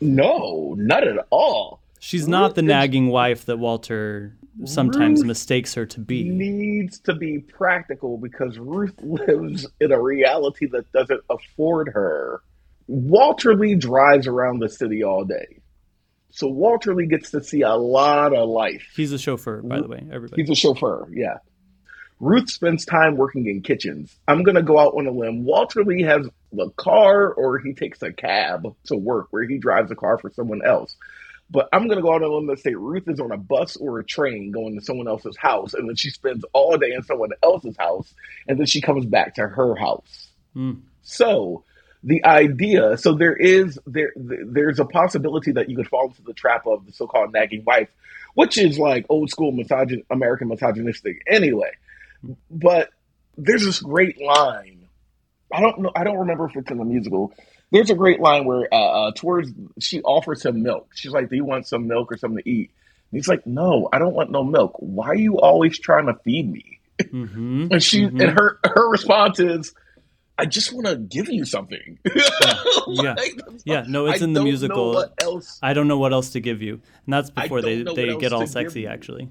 No, 0.00 0.74
not 0.76 1.06
at 1.06 1.26
all. 1.30 1.80
She's 2.00 2.22
Ruth 2.22 2.30
not 2.30 2.54
the 2.54 2.62
nagging 2.62 3.08
wife 3.08 3.44
that 3.46 3.58
Walter 3.58 4.36
sometimes 4.64 5.20
Ruth 5.20 5.26
mistakes 5.28 5.74
her 5.74 5.86
to 5.86 6.00
be. 6.00 6.24
She 6.24 6.28
needs 6.30 6.98
to 7.00 7.14
be 7.14 7.38
practical 7.38 8.18
because 8.18 8.58
Ruth 8.58 9.00
lives 9.02 9.66
in 9.80 9.92
a 9.92 10.00
reality 10.00 10.66
that 10.66 10.90
doesn't 10.92 11.20
afford 11.30 11.88
her. 11.94 12.42
Walter 12.88 13.54
Lee 13.54 13.76
drives 13.76 14.26
around 14.26 14.58
the 14.58 14.68
city 14.68 15.04
all 15.04 15.24
day. 15.24 15.60
So 16.30 16.48
Walter 16.48 16.94
Lee 16.94 17.06
gets 17.06 17.30
to 17.30 17.44
see 17.44 17.60
a 17.60 17.74
lot 17.74 18.34
of 18.34 18.48
life. 18.48 18.92
He's 18.96 19.12
a 19.12 19.18
chauffeur, 19.18 19.62
by 19.62 19.80
the 19.80 19.88
way, 19.88 20.04
everybody. 20.10 20.42
He's 20.42 20.50
a 20.50 20.54
chauffeur, 20.54 21.06
yeah. 21.12 21.38
Ruth 22.22 22.48
spends 22.48 22.84
time 22.84 23.16
working 23.16 23.48
in 23.48 23.62
kitchens. 23.62 24.16
I'm 24.28 24.44
going 24.44 24.54
to 24.54 24.62
go 24.62 24.78
out 24.78 24.94
on 24.94 25.08
a 25.08 25.10
limb. 25.10 25.44
Walter 25.44 25.82
Lee 25.82 26.02
has 26.02 26.28
the 26.52 26.70
car 26.76 27.32
or 27.32 27.58
he 27.58 27.74
takes 27.74 28.00
a 28.00 28.12
cab 28.12 28.76
to 28.84 28.96
work 28.96 29.26
where 29.30 29.42
he 29.42 29.58
drives 29.58 29.90
a 29.90 29.96
car 29.96 30.18
for 30.18 30.30
someone 30.30 30.64
else. 30.64 30.94
But 31.50 31.68
I'm 31.72 31.88
going 31.88 31.96
to 31.96 32.02
go 32.02 32.14
out 32.14 32.22
on 32.22 32.30
a 32.30 32.32
limb 32.32 32.48
and 32.48 32.58
say 32.60 32.74
Ruth 32.74 33.08
is 33.08 33.18
on 33.18 33.32
a 33.32 33.36
bus 33.36 33.76
or 33.76 33.98
a 33.98 34.04
train 34.04 34.52
going 34.52 34.78
to 34.78 34.84
someone 34.84 35.08
else's 35.08 35.36
house. 35.36 35.74
And 35.74 35.88
then 35.88 35.96
she 35.96 36.10
spends 36.10 36.44
all 36.52 36.76
day 36.76 36.92
in 36.92 37.02
someone 37.02 37.30
else's 37.42 37.76
house. 37.76 38.14
And 38.46 38.56
then 38.56 38.66
she 38.66 38.80
comes 38.80 39.04
back 39.04 39.34
to 39.34 39.48
her 39.48 39.74
house. 39.74 40.28
Mm. 40.54 40.82
So 41.02 41.64
the 42.04 42.24
idea 42.24 42.96
so 42.98 43.14
there 43.14 43.36
is 43.36 43.78
there 43.86 44.12
there's 44.16 44.80
a 44.80 44.84
possibility 44.84 45.52
that 45.52 45.68
you 45.68 45.76
could 45.76 45.86
fall 45.88 46.08
into 46.08 46.22
the 46.22 46.32
trap 46.32 46.66
of 46.66 46.84
the 46.84 46.92
so-called 46.92 47.32
nagging 47.32 47.62
wife 47.64 47.88
which 48.34 48.58
is 48.58 48.76
like 48.76 49.06
old 49.08 49.30
school 49.30 49.52
misogyn 49.52 50.04
american 50.10 50.48
misogynistic 50.48 51.22
anyway 51.28 51.70
but 52.50 52.90
there's 53.36 53.64
this 53.64 53.80
great 53.80 54.20
line 54.20 54.86
i 55.52 55.60
don't 55.60 55.80
know 55.80 55.90
i 55.96 56.04
don't 56.04 56.18
remember 56.18 56.46
if 56.46 56.56
it's 56.56 56.70
in 56.70 56.78
the 56.78 56.84
musical 56.84 57.32
there's 57.70 57.90
a 57.90 57.94
great 57.94 58.20
line 58.20 58.44
where 58.44 58.68
uh, 58.72 58.76
uh, 58.76 59.12
towards 59.12 59.50
she 59.80 60.02
offers 60.02 60.44
him 60.44 60.62
milk 60.62 60.88
she's 60.94 61.12
like 61.12 61.28
do 61.28 61.36
you 61.36 61.44
want 61.44 61.66
some 61.66 61.86
milk 61.86 62.12
or 62.12 62.16
something 62.16 62.42
to 62.42 62.48
eat 62.48 62.70
and 63.10 63.18
he's 63.18 63.28
like 63.28 63.46
no 63.46 63.88
i 63.92 63.98
don't 63.98 64.14
want 64.14 64.30
no 64.30 64.44
milk 64.44 64.74
why 64.78 65.08
are 65.08 65.14
you 65.14 65.38
always 65.38 65.78
trying 65.78 66.06
to 66.06 66.14
feed 66.24 66.50
me 66.50 66.78
mm-hmm. 66.98 67.68
and 67.70 67.82
she 67.82 68.02
mm-hmm. 68.02 68.20
and 68.20 68.30
her 68.38 68.58
her 68.64 68.90
response 68.90 69.40
is 69.40 69.74
I 70.38 70.46
just 70.46 70.72
want 70.72 70.86
to 70.86 70.96
give 70.96 71.28
you 71.28 71.44
something. 71.44 71.98
yeah, 72.88 73.14
yeah. 73.64 73.84
No, 73.86 74.06
it's 74.06 74.22
I 74.22 74.24
in 74.24 74.32
the 74.32 74.42
musical. 74.42 75.04
else- 75.18 75.58
I 75.62 75.72
don't 75.72 75.88
know 75.88 75.98
what 75.98 76.12
else 76.12 76.30
to 76.30 76.40
give 76.40 76.62
you, 76.62 76.80
and 77.06 77.12
that's 77.12 77.30
before 77.30 77.60
they 77.60 77.82
they 77.82 78.16
get 78.16 78.32
all 78.32 78.46
sexy. 78.46 78.86
Actually, 78.86 79.28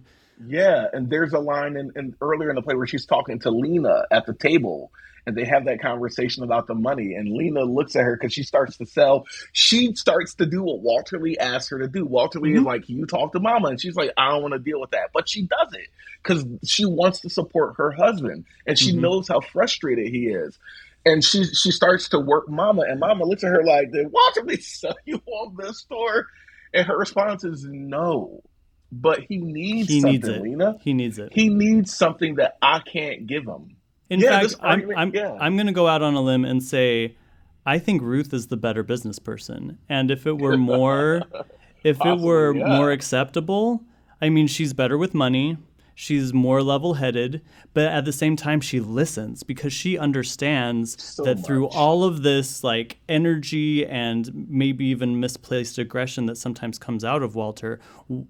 Yeah, 0.47 0.85
and 0.93 1.09
there's 1.09 1.33
a 1.33 1.39
line 1.39 1.75
in, 1.77 1.91
in 1.95 2.15
earlier 2.21 2.49
in 2.49 2.55
the 2.55 2.61
play 2.61 2.75
where 2.75 2.87
she's 2.87 3.05
talking 3.05 3.39
to 3.39 3.51
Lena 3.51 4.05
at 4.11 4.25
the 4.25 4.33
table, 4.33 4.91
and 5.27 5.35
they 5.35 5.45
have 5.45 5.65
that 5.65 5.81
conversation 5.81 6.43
about 6.43 6.67
the 6.67 6.73
money. 6.73 7.13
And 7.13 7.29
Lena 7.35 7.61
looks 7.63 7.95
at 7.95 8.03
her 8.03 8.15
because 8.15 8.33
she 8.33 8.43
starts 8.43 8.77
to 8.77 8.85
sell. 8.85 9.25
She 9.53 9.93
starts 9.95 10.33
to 10.35 10.45
do 10.45 10.63
what 10.63 10.79
Walter 10.81 11.19
Lee 11.19 11.37
asked 11.37 11.69
her 11.69 11.79
to 11.79 11.87
do. 11.87 12.05
Walter 12.05 12.39
Lee 12.39 12.55
is 12.55 12.63
like, 12.63 12.89
"You 12.89 13.05
talk 13.05 13.33
to 13.33 13.39
Mama," 13.39 13.67
and 13.69 13.79
she's 13.81 13.95
like, 13.95 14.11
"I 14.17 14.29
don't 14.31 14.41
want 14.41 14.53
to 14.53 14.59
deal 14.59 14.79
with 14.81 14.91
that," 14.91 15.09
but 15.13 15.29
she 15.29 15.43
does 15.43 15.73
it 15.73 15.87
because 16.23 16.43
she 16.65 16.85
wants 16.85 17.21
to 17.21 17.29
support 17.29 17.75
her 17.77 17.91
husband, 17.91 18.45
and 18.65 18.79
she 18.79 18.93
Mhm. 18.93 19.01
knows 19.01 19.27
how 19.27 19.41
frustrated 19.41 20.07
he 20.07 20.27
is. 20.29 20.57
And 21.05 21.23
she 21.23 21.43
she 21.45 21.71
starts 21.71 22.09
to 22.09 22.19
work 22.19 22.47
Mama, 22.49 22.83
and 22.87 22.99
Mama 22.99 23.25
looks 23.25 23.43
at 23.43 23.51
her 23.51 23.63
like, 23.63 23.91
"Did 23.91 24.11
Walter 24.11 24.43
Lee 24.43 24.55
sell 24.61 24.97
you 25.05 25.21
on 25.27 25.55
this 25.57 25.79
store?" 25.79 26.27
And 26.73 26.87
her 26.87 26.97
response 26.97 27.43
is 27.43 27.65
no. 27.69 28.41
But 28.91 29.21
he 29.21 29.37
needs 29.37 29.87
he 29.89 30.01
needs 30.01 30.27
it. 30.27 30.41
Lena. 30.41 30.77
He 30.81 30.93
needs 30.93 31.17
it. 31.17 31.31
He 31.33 31.47
needs 31.49 31.93
something 31.95 32.35
that 32.35 32.57
I 32.61 32.79
can't 32.79 33.25
give 33.25 33.45
him. 33.45 33.75
In 34.09 34.19
Yeah, 34.19 34.41
fact, 34.41 34.55
I'm 34.61 34.69
argument- 34.69 34.99
I'm 34.99 35.15
yeah. 35.15 35.37
I'm 35.39 35.55
going 35.55 35.67
to 35.67 35.71
go 35.73 35.87
out 35.87 36.01
on 36.01 36.13
a 36.15 36.21
limb 36.21 36.43
and 36.43 36.61
say 36.61 37.15
I 37.65 37.79
think 37.79 38.01
Ruth 38.01 38.33
is 38.33 38.47
the 38.47 38.57
better 38.57 38.83
business 38.83 39.19
person. 39.19 39.77
And 39.87 40.11
if 40.11 40.27
it 40.27 40.37
were 40.37 40.57
more 40.73 41.21
if 41.83 42.03
it 42.05 42.19
were 42.19 42.53
yeah. 42.55 42.67
more 42.77 42.91
acceptable, 42.91 43.83
I 44.21 44.29
mean 44.29 44.47
she's 44.47 44.73
better 44.73 44.97
with 44.97 45.13
money. 45.13 45.57
She's 46.01 46.33
more 46.33 46.63
level-headed, 46.63 47.43
but 47.75 47.83
at 47.85 48.05
the 48.05 48.11
same 48.11 48.35
time 48.35 48.59
she 48.59 48.79
listens 48.79 49.43
because 49.43 49.71
she 49.71 49.99
understands 49.99 51.15
that 51.17 51.45
through 51.45 51.67
all 51.67 52.03
of 52.03 52.23
this 52.23 52.63
like 52.63 52.97
energy 53.07 53.85
and 53.85 54.47
maybe 54.49 54.85
even 54.85 55.19
misplaced 55.19 55.77
aggression 55.77 56.25
that 56.25 56.37
sometimes 56.37 56.79
comes 56.79 57.05
out 57.05 57.21
of 57.21 57.35
Walter, 57.35 57.79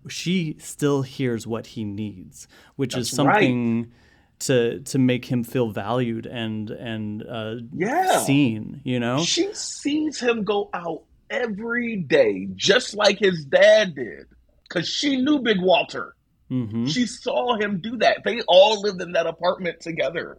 she 0.10 0.58
still 0.60 1.04
hears 1.04 1.48
what 1.48 1.68
he 1.68 1.86
needs, 1.86 2.46
which 2.76 2.94
is 2.94 3.10
That's 3.10 3.20
right. 3.26 3.36
something 3.36 3.92
to 4.40 4.82
to 4.82 5.00
make 5.00 5.24
him 5.24 5.46
feel 5.46 5.70
valued 5.70 6.26
and 6.26 6.72
and 6.72 7.24
uh, 7.26 7.56
Yeah. 7.74 8.18
seen. 8.18 8.82
You 8.84 9.00
know, 9.00 9.24
She 9.24 9.48
sees 9.54 10.20
him 10.20 10.44
go 10.44 10.70
out 10.74 11.04
every 11.30 11.96
day, 11.96 12.50
just 12.54 12.96
like 12.96 13.18
his 13.20 13.46
dad 13.46 13.96
did, 13.96 14.26
because 14.68 14.90
she 14.90 15.16
knew 15.22 15.40
Big 15.40 15.62
Walter. 15.62 16.16
Hmm 16.52 16.86
She 16.86 17.06
saw 17.06 17.56
him 17.58 17.80
do 17.82 17.98
that. 18.00 18.24
They 18.26 18.42
all 18.48 18.82
lived 18.82 19.02
in 19.02 19.14
that 19.14 19.26
apartment 19.26 19.80
together, 19.80 20.38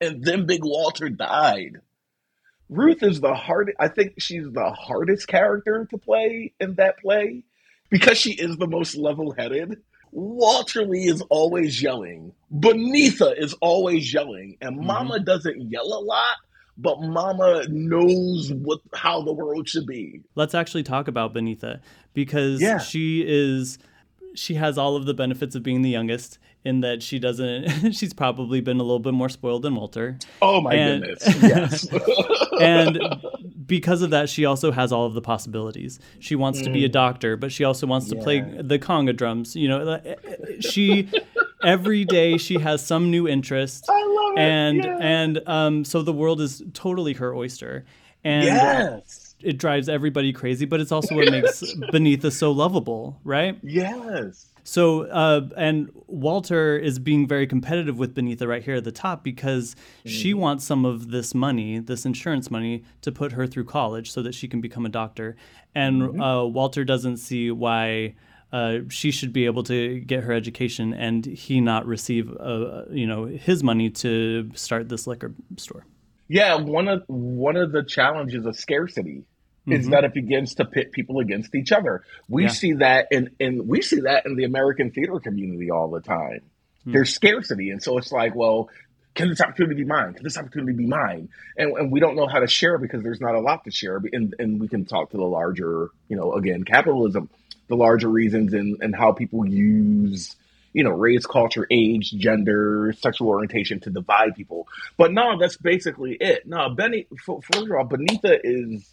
and 0.00 0.24
then 0.24 0.46
Big 0.46 0.64
Walter 0.64 1.10
died. 1.10 1.76
Ruth 2.70 3.02
is 3.02 3.20
the 3.20 3.34
hard. 3.34 3.72
I 3.78 3.88
think 3.88 4.14
she's 4.18 4.46
the 4.50 4.70
hardest 4.70 5.26
character 5.28 5.86
to 5.90 5.98
play 5.98 6.54
in 6.60 6.76
that 6.76 6.98
play 7.00 7.42
because 7.90 8.16
she 8.16 8.32
is 8.32 8.56
the 8.56 8.68
most 8.68 8.96
level-headed. 8.96 9.82
Walter 10.12 10.84
Lee 10.84 11.08
is 11.08 11.20
always 11.30 11.82
yelling. 11.82 12.32
Beneatha 12.52 13.34
is 13.38 13.54
always 13.60 14.12
yelling, 14.12 14.56
and 14.60 14.76
Mama 14.78 15.20
doesn't 15.20 15.70
yell 15.70 15.86
a 15.86 16.00
lot, 16.02 16.36
but 16.78 17.00
Mama 17.02 17.64
knows 17.68 18.52
what 18.52 18.80
how 18.94 19.22
the 19.22 19.32
world 19.32 19.68
should 19.68 19.86
be. 19.86 20.22
let's 20.36 20.54
actually 20.54 20.82
talk 20.84 21.06
about 21.08 21.34
Beneatha 21.34 21.80
because 22.14 22.60
Yeah. 22.62 22.78
she 22.78 23.24
is 23.26 23.78
she 24.40 24.54
has 24.54 24.78
all 24.78 24.96
of 24.96 25.04
the 25.04 25.14
benefits 25.14 25.54
of 25.54 25.62
being 25.62 25.82
the 25.82 25.90
youngest 25.90 26.38
in 26.64 26.80
that 26.80 27.02
she 27.02 27.18
doesn't 27.18 27.92
she's 27.98 28.12
probably 28.12 28.60
been 28.60 28.78
a 28.78 28.82
little 28.82 28.98
bit 28.98 29.14
more 29.14 29.28
spoiled 29.28 29.62
than 29.62 29.74
Walter. 29.74 30.18
Oh 30.42 30.60
my 30.60 30.74
And- 30.74 31.02
goodness! 31.04 31.42
Yes. 31.42 31.86
and 32.60 32.98
because 33.66 34.02
of 34.02 34.10
that, 34.10 34.28
she 34.28 34.44
also 34.44 34.72
has 34.72 34.90
all 34.92 35.06
of 35.06 35.14
the 35.14 35.22
possibilities. 35.22 36.00
She 36.18 36.34
wants 36.34 36.60
to 36.62 36.70
be 36.70 36.84
a 36.84 36.88
Mm. 36.88 36.92
doctor, 36.92 37.36
but 37.36 37.52
she 37.52 37.62
also 37.64 37.86
wants 37.86 38.08
to 38.08 38.16
play 38.16 38.40
the 38.40 38.78
conga 38.78 39.14
drums. 39.16 39.54
You 39.54 39.68
know, 39.68 39.80
uh, 39.92 40.00
she 40.60 41.08
every 41.62 42.04
day 42.04 42.36
she 42.36 42.58
has 42.58 42.84
some 42.84 43.10
new 43.10 43.28
interest. 43.28 43.84
I 43.88 44.02
love 44.04 44.32
it, 44.36 44.40
and 44.40 44.76
yeah. 44.84 44.98
and 45.00 45.40
um, 45.46 45.84
so 45.84 46.02
the 46.02 46.12
world 46.12 46.40
is 46.40 46.62
totally 46.74 47.12
her 47.14 47.34
oyster, 47.34 47.84
and 48.24 48.44
Yes. 48.44 49.19
It 49.42 49.58
drives 49.58 49.88
everybody 49.88 50.32
crazy. 50.32 50.66
But 50.66 50.80
it's 50.80 50.92
also 50.92 51.14
what 51.14 51.30
makes 51.30 51.62
Beneatha 51.92 52.32
so 52.32 52.52
lovable, 52.52 53.18
right? 53.24 53.58
yes. 53.62 54.46
So, 54.62 55.04
uh, 55.04 55.48
and 55.56 55.90
Walter 56.06 56.78
is 56.78 56.98
being 56.98 57.26
very 57.26 57.46
competitive 57.46 57.98
with 57.98 58.14
Beneatha 58.14 58.46
right 58.46 58.62
here 58.62 58.76
at 58.76 58.84
the 58.84 58.92
top 58.92 59.24
because 59.24 59.74
she 60.04 60.34
wants 60.34 60.64
some 60.64 60.84
of 60.84 61.10
this 61.10 61.34
money, 61.34 61.78
this 61.78 62.04
insurance 62.04 62.50
money, 62.50 62.84
to 63.00 63.10
put 63.10 63.32
her 63.32 63.46
through 63.46 63.64
college 63.64 64.10
so 64.10 64.22
that 64.22 64.34
she 64.34 64.48
can 64.48 64.60
become 64.60 64.84
a 64.84 64.88
doctor. 64.88 65.34
And 65.74 66.20
uh, 66.20 66.46
Walter 66.46 66.84
doesn't 66.84 67.16
see 67.16 67.50
why 67.50 68.14
uh, 68.52 68.78
she 68.88 69.10
should 69.10 69.32
be 69.32 69.46
able 69.46 69.62
to 69.64 70.00
get 70.00 70.24
her 70.24 70.32
education 70.32 70.92
and 70.92 71.24
he 71.24 71.60
not 71.60 71.86
receive, 71.86 72.30
uh, 72.38 72.82
you 72.90 73.06
know, 73.06 73.24
his 73.24 73.62
money 73.62 73.90
to 73.90 74.50
start 74.54 74.88
this 74.88 75.06
liquor 75.06 75.32
store. 75.56 75.86
Yeah, 76.28 76.56
one 76.56 76.86
of 76.86 77.02
one 77.08 77.56
of 77.56 77.72
the 77.72 77.82
challenges 77.82 78.46
of 78.46 78.56
scarcity 78.56 79.24
is 79.72 79.86
Mhm. 79.86 79.90
that 79.90 80.04
it 80.04 80.14
begins 80.14 80.54
to 80.56 80.64
pit 80.64 80.92
people 80.92 81.20
against 81.20 81.54
each 81.54 81.72
other. 81.72 82.02
We 82.28 82.44
Yeah. 82.44 82.48
see 82.48 82.72
that 82.74 83.08
in, 83.10 83.30
in 83.38 83.66
we 83.66 83.82
see 83.82 84.00
that 84.00 84.26
in 84.26 84.36
the 84.36 84.44
American 84.44 84.90
theater 84.90 85.18
community 85.20 85.70
all 85.70 85.88
the 85.90 86.00
time. 86.00 86.40
Hmm. 86.84 86.92
There's 86.92 87.12
scarcity, 87.14 87.70
and 87.70 87.82
so 87.82 87.98
it's 87.98 88.12
like, 88.12 88.34
well, 88.34 88.68
can 89.14 89.28
this 89.28 89.40
opportunity 89.40 89.82
be 89.82 89.84
mine? 89.84 90.14
Can 90.14 90.22
this 90.22 90.38
opportunity 90.38 90.72
be 90.72 90.86
mine? 90.86 91.28
And, 91.58 91.76
and 91.76 91.90
we 91.90 91.98
don't 91.98 92.14
know 92.14 92.28
how 92.28 92.38
to 92.38 92.46
share 92.46 92.78
because 92.78 93.02
there's 93.02 93.20
not 93.20 93.34
a 93.34 93.40
lot 93.40 93.64
to 93.64 93.70
share. 93.72 94.00
And, 94.12 94.34
and 94.38 94.60
we 94.60 94.68
can 94.68 94.84
talk 94.84 95.10
to 95.10 95.16
the 95.16 95.24
larger, 95.24 95.88
you 96.08 96.16
know, 96.16 96.32
again, 96.34 96.62
capitalism, 96.62 97.28
the 97.68 97.74
larger 97.74 98.08
reasons 98.08 98.54
and, 98.54 98.78
and 98.80 98.94
how 98.94 99.10
people 99.12 99.44
use, 99.44 100.36
you 100.72 100.84
know, 100.84 100.90
race, 100.90 101.26
culture, 101.26 101.66
age, 101.72 102.12
gender, 102.12 102.94
sexual 102.98 103.28
orientation 103.28 103.80
to 103.80 103.90
divide 103.90 104.36
people. 104.36 104.68
But 104.96 105.12
no, 105.12 105.36
that's 105.40 105.56
basically 105.56 106.16
it. 106.20 106.46
No, 106.46 106.70
Benny, 106.70 107.06
for, 107.24 107.42
for 107.42 107.78
all, 107.78 107.86
Beneatha 107.88 108.38
is 108.44 108.88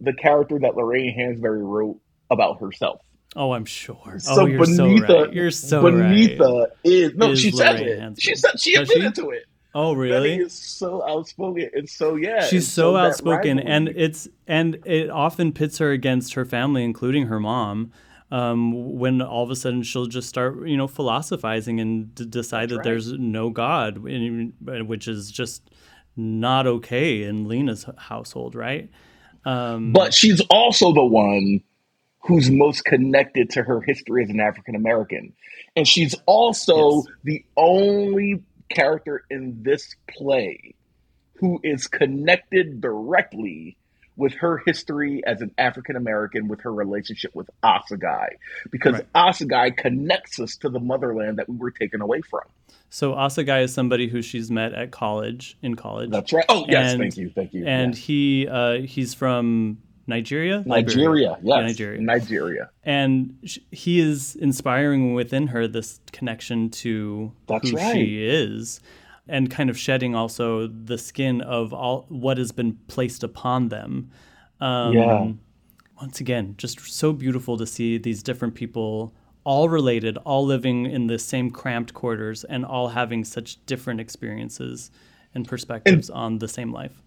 the 0.00 0.12
character 0.12 0.58
that 0.60 0.76
Lorraine 0.76 1.16
Hansberry 1.16 1.62
wrote 1.62 2.00
about 2.30 2.60
herself. 2.60 3.00
Oh, 3.36 3.52
I'm 3.52 3.64
sure. 3.64 4.18
So 4.18 4.42
oh, 4.42 4.46
you're 4.46 4.64
so 4.64 4.86
Beneatha, 4.86 5.24
right. 5.26 5.32
You're 5.32 5.50
so 5.50 5.82
Beneatha 5.82 6.60
right. 6.60 6.70
is 6.84 7.14
no. 7.14 7.32
Is 7.32 7.40
she 7.40 7.50
said 7.50 7.80
Lorraine 7.80 7.88
it. 7.88 8.00
Hansberry. 8.00 8.20
She 8.20 8.34
said 8.36 8.60
she 8.60 8.76
Does 8.76 8.88
she? 8.88 8.94
admitted 8.94 9.14
to 9.16 9.30
it. 9.30 9.46
Oh, 9.76 9.92
really? 9.92 10.30
Benny 10.30 10.42
is 10.44 10.52
so 10.52 11.06
outspoken 11.06 11.68
and 11.74 11.88
so 11.88 12.14
yeah. 12.14 12.44
She's 12.44 12.70
so, 12.70 12.92
that 12.92 13.06
outspoken, 13.06 13.58
and 13.58 13.88
it's 13.88 14.28
and 14.46 14.78
it 14.84 15.10
often 15.10 15.52
pits 15.52 15.78
her 15.78 15.90
against 15.90 16.34
her 16.34 16.44
family, 16.44 16.84
including 16.84 17.26
her 17.26 17.40
mom. 17.40 17.92
Um, 18.30 18.98
when 18.98 19.20
all 19.20 19.44
of 19.44 19.50
a 19.50 19.56
sudden 19.56 19.82
she'll 19.82 20.06
just 20.06 20.28
start, 20.28 20.66
you 20.66 20.76
know, 20.76 20.88
philosophizing 20.88 21.78
and 21.78 22.12
d- 22.14 22.24
decide 22.24 22.70
that 22.70 22.78
right. 22.78 22.84
there's 22.84 23.12
no 23.12 23.50
God, 23.50 23.98
which 23.98 25.06
is 25.06 25.30
just 25.30 25.70
not 26.16 26.66
okay 26.66 27.22
in 27.24 27.46
Lena's 27.46 27.86
household, 27.96 28.54
right? 28.54 28.90
Um, 29.44 29.92
but 29.92 30.14
she's 30.14 30.40
also 30.50 30.92
the 30.92 31.04
one 31.04 31.62
who's 32.20 32.50
most 32.50 32.84
connected 32.84 33.50
to 33.50 33.62
her 33.62 33.80
history 33.82 34.24
as 34.24 34.30
an 34.30 34.40
African 34.40 34.74
American, 34.74 35.34
and 35.76 35.86
she's 35.86 36.14
also 36.26 36.96
Yes. 36.96 37.06
the 37.24 37.44
only 37.56 38.42
character 38.70 39.24
in 39.30 39.62
this 39.62 39.94
play 40.08 40.74
who 41.34 41.60
is 41.62 41.86
connected 41.86 42.80
directly 42.80 43.76
with 44.16 44.32
her 44.34 44.58
history 44.64 45.22
as 45.26 45.42
an 45.42 45.50
African 45.58 45.96
American 45.96 46.46
with 46.48 46.60
her 46.62 46.72
relationship 46.72 47.34
with 47.34 47.50
Asagai, 47.62 48.28
because 48.70 48.94
Right. 48.94 49.12
Asagai 49.12 49.76
connects 49.76 50.38
us 50.40 50.56
to 50.58 50.68
the 50.70 50.78
motherland 50.80 51.38
that 51.38 51.48
we 51.48 51.56
were 51.56 51.72
taken 51.72 52.00
away 52.00 52.20
from. 52.22 52.42
So 52.98 53.12
Asagai 53.14 53.64
is 53.64 53.74
somebody 53.74 54.06
who 54.08 54.22
she's 54.22 54.50
met 54.52 54.72
at 54.72 54.92
college, 54.92 55.56
in 55.62 55.74
college. 55.74 56.10
That's 56.10 56.32
right. 56.32 56.44
Oh 56.48 56.64
yes, 56.68 56.92
And- 56.92 57.00
thank 57.02 57.16
you, 57.16 57.28
thank 57.34 57.52
you. 57.52 57.66
And 57.66 57.94
Yes. 57.94 58.04
he 58.06 58.46
uh, 58.48 58.74
he's 58.94 59.12
from 59.14 59.78
Nigeria, 60.06 60.62
Nigeria, 60.66 61.30
Liberia? 61.30 61.30
yes, 61.30 61.40
Yeah, 61.42 61.60
Nigeria. 61.70 62.00
Nigeria. 62.00 62.70
and 62.84 63.12
sh- 63.44 63.58
he 63.72 63.98
is 63.98 64.36
inspiring 64.36 65.14
within 65.14 65.48
her 65.48 65.66
this 65.66 65.98
connection 66.12 66.70
to 66.82 67.32
That's 67.48 67.70
who 67.70 67.76
right. 67.76 67.94
she 67.94 68.24
is 68.24 68.80
and 69.26 69.50
kind 69.50 69.70
of 69.70 69.76
shedding 69.78 70.14
also 70.14 70.66
the 70.68 70.98
skin 70.98 71.40
of 71.40 71.72
all 71.72 72.04
what 72.10 72.36
has 72.38 72.52
been 72.52 72.72
placed 72.86 73.24
upon 73.24 73.70
them. 73.70 74.10
Um, 74.60 74.92
Yeah. 74.92 75.32
Once 76.00 76.20
again, 76.20 76.54
just 76.58 76.80
so 76.80 77.12
beautiful 77.12 77.56
to 77.56 77.66
see 77.66 77.98
these 77.98 78.22
different 78.22 78.54
people 78.54 79.14
all 79.44 79.68
related, 79.68 80.16
all 80.18 80.44
living 80.44 80.86
in 80.86 81.06
the 81.06 81.18
same 81.18 81.50
cramped 81.50 81.94
quarters, 81.94 82.44
and 82.44 82.64
all 82.64 82.88
having 82.88 83.24
such 83.24 83.64
different 83.66 84.00
experiences 84.00 84.90
and 85.34 85.46
perspectives 85.48 86.10
on 86.10 86.38
the 86.38 86.48
same 86.48 86.72
life. 86.72 87.02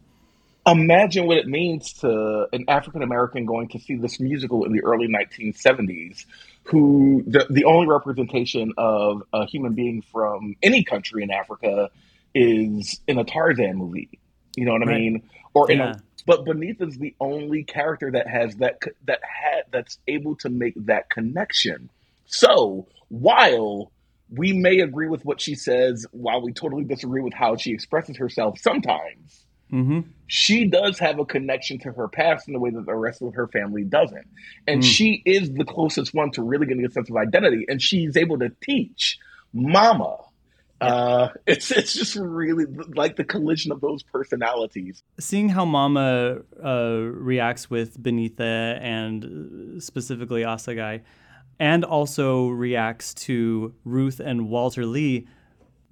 imagine 0.68 1.28
what 1.28 1.38
it 1.38 1.48
means 1.48 1.94
to 1.94 2.48
an 2.54 2.66
African 2.68 3.02
American 3.04 3.46
going 3.46 3.70
to 3.70 3.80
see 3.80 3.96
this 3.96 4.20
musical 4.20 4.66
in 4.66 4.74
the 4.74 4.84
early 4.84 5.08
1970s, 5.08 6.26
who 6.64 7.24
the, 7.28 7.48
the 7.50 7.66
only 7.66 7.88
representation 7.88 8.74
of 8.78 9.24
a 9.34 9.46
human 9.46 9.74
being 9.74 10.02
from 10.12 10.56
any 10.62 10.84
country 10.84 11.24
in 11.24 11.32
Africa 11.32 11.90
is 12.36 13.00
in 13.08 13.18
a 13.18 13.24
Tarzan 13.24 13.78
movie. 13.78 14.10
You 14.56 14.66
know 14.66 14.74
what 14.74 14.84
I 14.84 14.86
Right. 14.86 14.98
mean? 15.00 15.24
Or 15.54 15.72
in 15.72 15.80
Yeah. 15.80 15.92
a, 15.96 16.00
but 16.26 16.46
Beneatha 16.46 16.88
is 16.90 16.98
the 16.98 17.16
only 17.20 17.64
character 17.64 18.12
that 18.12 18.28
has 18.28 18.56
that 18.58 18.80
that 19.06 19.22
had 19.24 19.64
that's 19.72 19.98
able 20.08 20.36
to 20.38 20.50
make 20.50 20.74
that 20.86 21.10
connection. 21.10 21.90
So 22.28 22.88
while 23.10 23.92
we 24.30 24.54
may 24.54 24.80
agree 24.82 25.08
with 25.08 25.24
what 25.26 25.40
she 25.42 25.56
says, 25.56 26.06
while 26.12 26.42
we 26.42 26.52
totally 26.54 26.84
disagree 26.84 27.22
with 27.22 27.34
how 27.34 27.56
she 27.56 27.72
expresses 27.72 28.18
herself 28.18 28.60
sometimes, 28.60 29.44
Mm-hmm. 29.70 30.00
she 30.28 30.64
does 30.64 30.98
have 31.00 31.20
a 31.20 31.26
connection 31.26 31.78
to 31.80 31.92
her 31.92 32.08
past 32.08 32.48
in 32.48 32.56
a 32.56 32.60
way 32.60 32.70
that 32.70 32.86
the 32.86 32.96
rest 32.96 33.22
of 33.22 33.34
her 33.34 33.50
family 33.50 33.84
doesn't. 33.84 34.26
And 34.66 34.82
Mm. 34.82 34.86
she 34.86 35.22
is 35.26 35.52
the 35.54 35.66
closest 35.66 36.14
one 36.14 36.32
to 36.32 36.42
really 36.42 36.66
getting 36.68 36.86
a 36.86 36.90
sense 36.90 37.10
of 37.10 37.18
identity. 37.18 37.66
And 37.68 37.82
she's 37.82 38.16
able 38.16 38.40
to 38.40 38.50
teach 38.62 39.18
Mama. 39.54 40.20
Uh, 40.80 41.30
it's 41.48 41.70
it's 41.72 41.94
just 41.94 42.16
really 42.16 42.64
like 42.96 43.18
the 43.18 43.26
collision 43.26 43.74
of 43.74 43.82
those 43.82 44.04
personalities. 44.04 45.04
seeing 45.20 45.50
how 45.50 45.66
Mama 45.66 46.38
uh, 46.64 47.00
reacts 47.02 47.70
with 47.70 48.02
Beneatha 48.02 48.80
and 48.82 49.26
uh, 49.26 49.80
specifically 49.82 50.44
Asagai, 50.44 51.02
and 51.60 51.84
also 51.84 52.50
reacts 52.50 53.14
to 53.14 53.74
Ruth 53.84 54.20
and 54.20 54.50
Walter 54.50 54.86
Lee, 54.86 55.28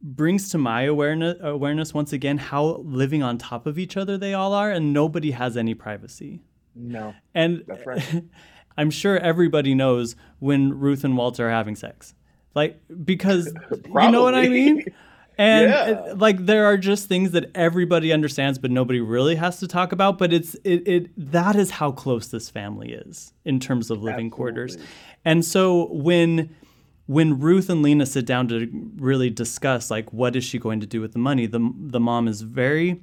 brings 0.01 0.49
to 0.49 0.57
my 0.57 0.83
awareness 0.83 1.37
awareness 1.41 1.93
once 1.93 2.13
again 2.13 2.37
how 2.37 2.81
living 2.83 3.23
on 3.23 3.37
top 3.37 3.65
of 3.65 3.79
each 3.79 3.97
other 3.97 4.17
they 4.17 4.33
all 4.33 4.53
are, 4.53 4.71
and 4.71 4.93
nobody 4.93 5.31
has 5.31 5.57
any 5.57 5.73
privacy. 5.73 6.41
No, 6.75 7.15
And 7.33 7.63
that's 7.67 7.85
right. 7.85 8.23
I'm 8.77 8.91
sure 8.91 9.17
everybody 9.17 9.73
knows 9.73 10.17
when 10.39 10.77
Ruth 10.77 11.05
and 11.05 11.15
Walter 11.15 11.47
are 11.47 11.51
having 11.51 11.75
sex. 11.75 12.13
Like 12.53 12.81
because 13.03 13.47
you 13.71 14.11
know 14.11 14.23
what 14.23 14.35
I 14.35 14.47
mean? 14.47 14.85
And 15.37 15.69
Yeah. 15.69 15.89
it- 15.89 16.17
like 16.17 16.45
there 16.45 16.65
are 16.65 16.77
just 16.77 17.07
things 17.07 17.31
that 17.31 17.51
everybody 17.55 18.11
understands 18.13 18.57
but 18.57 18.71
nobody 18.71 18.99
really 19.01 19.35
has 19.35 19.59
to 19.59 19.67
talk 19.67 19.91
about, 19.91 20.17
but 20.17 20.33
it's 20.33 20.55
it, 20.63 20.87
it 20.87 21.31
that 21.31 21.55
is 21.55 21.71
how 21.71 21.91
close 21.91 22.27
this 22.27 22.49
family 22.49 22.91
is 22.91 23.33
in 23.43 23.59
terms 23.59 23.91
of 23.91 24.01
living 24.01 24.29
quarters. 24.29 24.77
And 25.23 25.43
so 25.43 25.87
when 25.91 26.49
when 27.07 27.39
Ruth 27.39 27.69
and 27.69 27.83
Lena 27.83 28.05
sit 28.05 28.25
down 28.25 28.47
to 28.47 28.67
really 28.97 29.29
discuss 29.29 29.91
like 29.91 30.11
what 30.11 30.35
is 30.35 30.43
she 30.43 30.57
going 30.57 30.79
to 30.79 30.87
do 30.87 31.01
with 31.01 31.13
the 31.13 31.19
money, 31.19 31.45
the 31.45 31.71
the 31.77 31.99
mom 31.99 32.27
is 32.27 32.41
very 32.41 33.01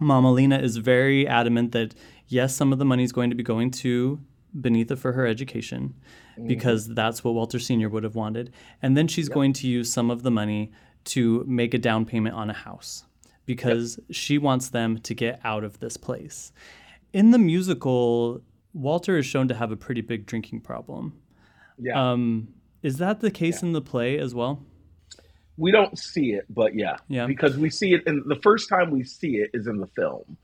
Mama 0.00 0.32
Lena 0.32 0.58
is 0.58 0.76
very 0.76 1.26
adamant 1.26 1.72
that 1.72 1.94
yes, 2.28 2.54
some 2.54 2.72
of 2.72 2.78
the 2.78 2.84
money 2.84 3.04
is 3.04 3.12
going 3.12 3.30
to 3.30 3.36
be 3.36 3.42
going 3.42 3.70
to 3.70 4.20
Beneatha 4.58 4.96
for 4.96 5.12
her 5.12 5.26
education 5.26 5.94
mm-hmm. 6.38 6.46
because 6.46 6.88
that's 6.94 7.24
what 7.24 7.34
Walter 7.34 7.58
Sr. 7.58 7.88
would 7.88 8.04
have 8.04 8.14
wanted. 8.14 8.52
And 8.82 8.96
then 8.96 9.08
she's 9.08 9.28
going 9.28 9.52
to 9.54 9.66
use 9.68 9.92
some 9.92 10.10
of 10.10 10.22
the 10.22 10.30
money 10.30 10.72
to 11.04 11.44
make 11.46 11.74
a 11.74 11.78
down 11.78 12.04
payment 12.04 12.34
on 12.34 12.50
a 12.50 12.54
house 12.54 13.04
because 13.46 13.98
she 14.10 14.38
wants 14.38 14.70
them 14.70 14.98
to 14.98 15.14
get 15.14 15.40
out 15.44 15.64
of 15.64 15.80
this 15.80 15.96
place. 15.96 16.52
In 17.12 17.30
the 17.30 17.38
musical, 17.38 18.40
Walter 18.72 19.18
is 19.18 19.26
shown 19.26 19.48
to 19.48 19.54
have 19.54 19.70
a 19.70 19.76
pretty 19.76 20.00
big 20.00 20.26
drinking 20.26 20.60
problem. 20.62 21.20
Yeah. 21.78 22.12
Um, 22.12 22.48
is 22.82 22.98
that 22.98 23.20
the 23.20 23.30
case 23.30 23.62
in 23.62 23.72
the 23.72 23.80
play 23.82 24.18
as 24.18 24.34
well? 24.34 24.62
we 25.56 25.70
don't 25.70 25.96
see 25.96 26.32
it, 26.32 26.44
but 26.50 26.74
yeah, 26.74 26.96
Yeah. 27.06 27.26
because 27.28 27.56
we 27.56 27.70
see 27.70 27.94
it, 27.94 28.02
and 28.06 28.24
the 28.28 28.34
first 28.42 28.68
time 28.68 28.90
we 28.90 29.04
see 29.04 29.36
it 29.36 29.50
is 29.54 29.68
in 29.68 29.78
the 29.78 29.86
film, 29.86 30.36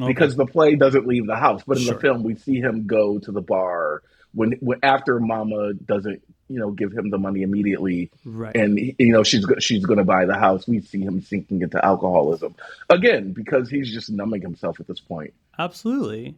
Okay. 0.00 0.08
because 0.08 0.34
the 0.34 0.44
play 0.44 0.74
doesn't 0.74 1.06
leave 1.06 1.24
the 1.28 1.36
house, 1.36 1.62
but 1.64 1.76
in 1.76 1.84
Sure. 1.84 1.94
the 1.94 2.00
film 2.00 2.24
we 2.24 2.34
see 2.34 2.56
him 2.58 2.84
go 2.84 3.20
to 3.20 3.30
the 3.30 3.40
bar 3.40 4.02
when, 4.34 4.54
when 4.58 4.80
after 4.82 5.20
Mama 5.20 5.72
doesn't, 5.74 6.20
you 6.48 6.58
know, 6.58 6.70
give 6.70 6.92
him 6.92 7.10
the 7.10 7.18
money 7.18 7.42
immediately, 7.42 8.10
Right. 8.24 8.54
and 8.56 8.78
you 8.78 9.12
know 9.12 9.22
she's 9.22 9.44
she's 9.58 9.84
going 9.84 9.98
to 9.98 10.04
buy 10.04 10.24
the 10.26 10.36
house. 10.38 10.66
We 10.68 10.80
see 10.80 11.00
him 11.00 11.20
sinking 11.20 11.62
into 11.62 11.84
alcoholism 11.84 12.54
again 12.88 13.32
because 13.32 13.68
he's 13.68 13.92
just 13.92 14.10
numbing 14.10 14.42
himself 14.42 14.78
at 14.80 14.86
this 14.86 15.00
point. 15.00 15.34
Absolutely. 15.58 16.36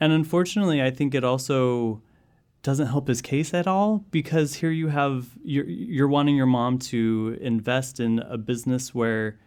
And 0.00 0.12
unfortunately, 0.12 0.80
I 0.82 0.90
think 0.90 1.14
it 1.14 1.24
also 1.24 2.00
doesn't 2.62 2.88
help 2.88 3.08
his 3.08 3.20
case 3.22 3.54
at 3.54 3.66
all 3.66 4.04
because 4.10 4.54
here 4.54 4.70
you 4.70 4.88
have 4.88 5.26
you're 5.44 5.64
you're 5.66 6.08
wanting 6.08 6.36
your 6.36 6.46
mom 6.46 6.78
to 6.78 7.36
invest 7.40 7.98
in 8.00 8.18
a 8.20 8.36
business 8.38 8.94
where 8.94 9.38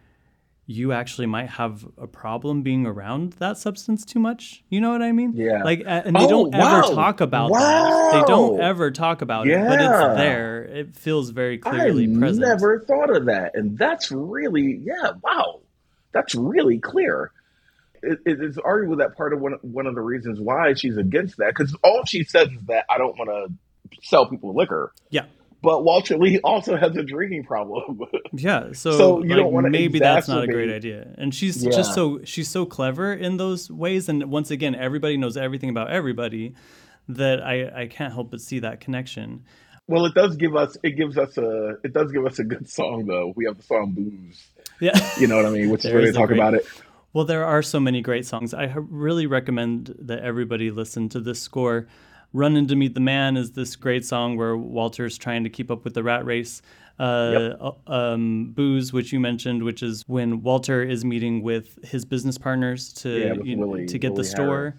you 0.66 0.92
actually 0.92 1.26
might 1.26 1.48
have 1.50 1.84
a 1.98 2.06
problem 2.06 2.62
being 2.62 2.86
around 2.86 3.32
that 3.34 3.58
substance 3.58 4.04
too 4.04 4.20
much. 4.20 4.62
You 4.68 4.80
know 4.80 4.90
what 4.90 5.02
I 5.02 5.10
mean? 5.12 5.32
Yeah. 5.34 5.62
Like, 5.64 5.82
and 5.84 6.14
they 6.14 6.24
Oh, 6.24 6.28
don't 6.28 6.54
wow. 6.54 6.82
ever 6.84 6.94
talk 6.94 7.20
about 7.20 7.52
that. 7.52 8.12
They 8.12 8.22
don't 8.32 8.60
ever 8.60 8.90
talk 8.92 9.22
about 9.22 9.48
it, 9.48 9.58
but 9.58 9.80
it's 9.80 10.16
there. 10.18 10.62
It 10.64 10.94
feels 10.96 11.30
very 11.30 11.58
clearly 11.58 12.04
I 12.04 12.18
present. 12.18 12.46
never 12.46 12.78
thought 12.80 13.14
of 13.14 13.26
that, 13.26 13.56
and 13.56 13.76
that's 13.76 14.10
really 14.12 14.80
yeah, 14.84 15.12
wow, 15.22 15.60
that's 16.12 16.34
really 16.34 16.78
clear. 16.78 17.32
It, 18.04 18.18
it 18.26 18.40
is 18.42 18.56
arguably 18.56 18.98
that 18.98 19.16
part 19.16 19.32
of 19.32 19.40
one 19.40 19.54
one 19.62 19.86
of 19.86 19.94
the 19.94 20.00
reasons 20.00 20.40
why 20.40 20.74
she's 20.74 20.96
against 20.96 21.36
that 21.38 21.48
because 21.56 21.76
all 21.84 22.04
she 22.06 22.24
says 22.24 22.48
is 22.48 22.62
that 22.66 22.84
I 22.88 22.98
don't 22.98 23.16
want 23.18 23.30
to 23.30 23.98
sell 24.02 24.26
people 24.26 24.54
liquor. 24.54 24.92
Yeah. 25.10 25.24
But 25.62 25.84
Walter 25.84 26.18
Lee 26.18 26.40
also 26.42 26.76
has 26.76 26.96
a 26.96 27.02
drinking 27.02 27.44
problem. 27.44 28.00
Yeah, 28.34 28.72
so, 28.72 28.92
So 28.92 29.22
you 29.22 29.28
like, 29.36 29.38
don't 29.52 29.70
maybe 29.70 29.98
that's 29.98 30.26
not 30.26 30.42
a 30.44 30.46
great 30.46 30.70
idea. 30.72 31.14
And 31.18 31.34
she's 31.34 31.62
Yeah. 31.62 31.70
just 31.70 31.94
so 31.94 32.20
she's 32.24 32.48
so 32.48 32.64
clever 32.64 33.12
in 33.12 33.36
those 33.36 33.70
ways. 33.70 34.08
And 34.08 34.24
once 34.30 34.50
again, 34.50 34.74
everybody 34.74 35.18
knows 35.18 35.36
everything 35.36 35.68
about 35.68 35.90
everybody 35.90 36.54
that 37.08 37.42
I 37.42 37.82
I 37.82 37.86
can't 37.88 38.12
help 38.14 38.30
but 38.30 38.40
see 38.40 38.58
that 38.60 38.80
connection. 38.80 39.44
well, 39.88 40.06
it 40.06 40.14
does 40.14 40.36
give 40.36 40.56
us 40.56 40.78
it 40.82 40.92
gives 40.92 41.18
us 41.18 41.36
a 41.36 41.76
it 41.84 41.92
does 41.92 42.10
give 42.10 42.24
us 42.24 42.38
a 42.38 42.44
good 42.44 42.68
song 42.68 43.04
though. 43.06 43.34
We 43.36 43.44
have 43.44 43.58
the 43.58 43.62
song 43.64 43.92
"Booze." 43.92 44.46
Yeah, 44.80 44.98
You 45.20 45.26
know 45.26 45.36
what 45.36 45.44
I 45.46 45.50
mean? 45.50 45.68
Which 45.70 45.84
is 45.84 45.92
where 45.92 46.02
they 46.02 46.12
talk 46.12 46.28
great- 46.28 46.38
about 46.38 46.54
it. 46.54 46.66
Well, 47.12 47.26
there 47.26 47.44
are 47.44 47.60
so 47.62 47.78
many 47.78 48.00
great 48.00 48.24
songs. 48.24 48.54
I 48.54 48.72
really 48.74 49.26
recommend 49.26 49.94
that 49.98 50.20
everybody 50.20 50.70
listen 50.70 51.10
to 51.10 51.20
this 51.20 51.42
score. 51.42 51.86
Running 52.34 52.66
to 52.68 52.76
Meet 52.76 52.94
the 52.94 53.00
Man 53.00 53.36
is 53.36 53.52
this 53.52 53.76
great 53.76 54.04
song 54.06 54.36
where 54.36 54.56
Walter's 54.56 55.18
trying 55.18 55.44
to 55.44 55.50
keep 55.50 55.70
up 55.70 55.84
with 55.84 55.92
the 55.94 56.02
rat 56.02 56.24
race. 56.24 56.62
Uh, 56.98 57.02
uh, 57.60 57.72
um, 57.86 58.52
Booze, 58.54 58.92
which 58.92 59.12
you 59.12 59.20
mentioned, 59.20 59.62
which 59.62 59.82
is 59.82 60.02
when 60.08 60.42
Walter 60.42 60.82
is 60.82 61.04
meeting 61.04 61.42
with 61.42 61.78
his 61.84 62.04
business 62.04 62.38
partners 62.38 62.92
to 62.94 63.10
Yeah, 63.10 63.34
you 63.42 63.58
Willie- 63.58 63.86
to 63.86 63.98
get 63.98 64.14
the 64.14 64.24
store. 64.24 64.46
Harris. 64.46 64.74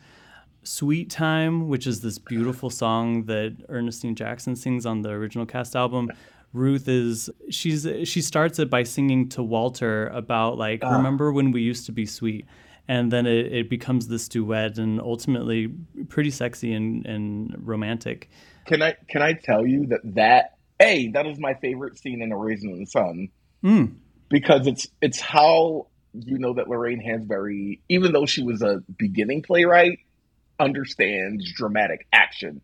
Sweet 0.65 1.09
Time, 1.09 1.67
which 1.67 1.85
is 1.85 2.01
this 2.01 2.17
beautiful 2.17 2.69
song 2.69 3.25
that 3.25 3.55
Ernestine 3.67 4.15
Jackson 4.15 4.55
sings 4.55 4.85
on 4.85 5.01
the 5.01 5.09
original 5.09 5.45
cast 5.45 5.75
album. 5.75 6.09
Ruth 6.53 6.87
is 6.87 7.29
she's 7.49 7.85
she 8.05 8.21
starts 8.21 8.59
it 8.59 8.69
by 8.69 8.83
singing 8.83 9.27
to 9.29 9.43
Walter 9.43 10.07
about 10.07 10.57
like 10.57 10.79
Ah. 10.83 10.95
remember 10.95 11.33
when 11.33 11.51
we 11.51 11.61
used 11.61 11.85
to 11.87 11.91
be 11.91 12.05
sweet, 12.05 12.45
and 12.87 13.11
then 13.11 13.25
it, 13.25 13.53
it 13.53 13.69
becomes 13.69 14.07
this 14.07 14.27
duet 14.27 14.77
and 14.77 14.99
ultimately 14.99 15.67
pretty 16.09 16.31
sexy 16.31 16.73
and, 16.73 17.05
and 17.05 17.55
romantic. 17.57 18.29
Can 18.65 18.81
I 18.81 18.95
can 19.09 19.21
I 19.21 19.33
tell 19.33 19.65
you 19.65 19.87
that 19.87 20.01
that 20.15 20.57
a 20.79 21.09
that 21.11 21.25
is 21.27 21.39
my 21.39 21.53
favorite 21.55 21.97
scene 21.97 22.21
in 22.21 22.31
A 22.31 22.37
Raisin 22.37 22.71
in 22.71 22.79
the 22.81 22.85
Sun 22.85 23.29
Mm. 23.63 23.95
because 24.29 24.67
it's 24.67 24.87
it's 25.01 25.21
how 25.21 25.87
you 26.13 26.37
know 26.37 26.53
that 26.55 26.67
Lorraine 26.67 27.01
Hansberry, 27.01 27.79
even 27.89 28.11
though 28.11 28.25
she 28.25 28.43
was 28.43 28.61
a 28.61 28.83
beginning 28.97 29.41
playwright, 29.41 29.99
understands 30.59 31.51
dramatic 31.53 32.07
action. 32.11 32.61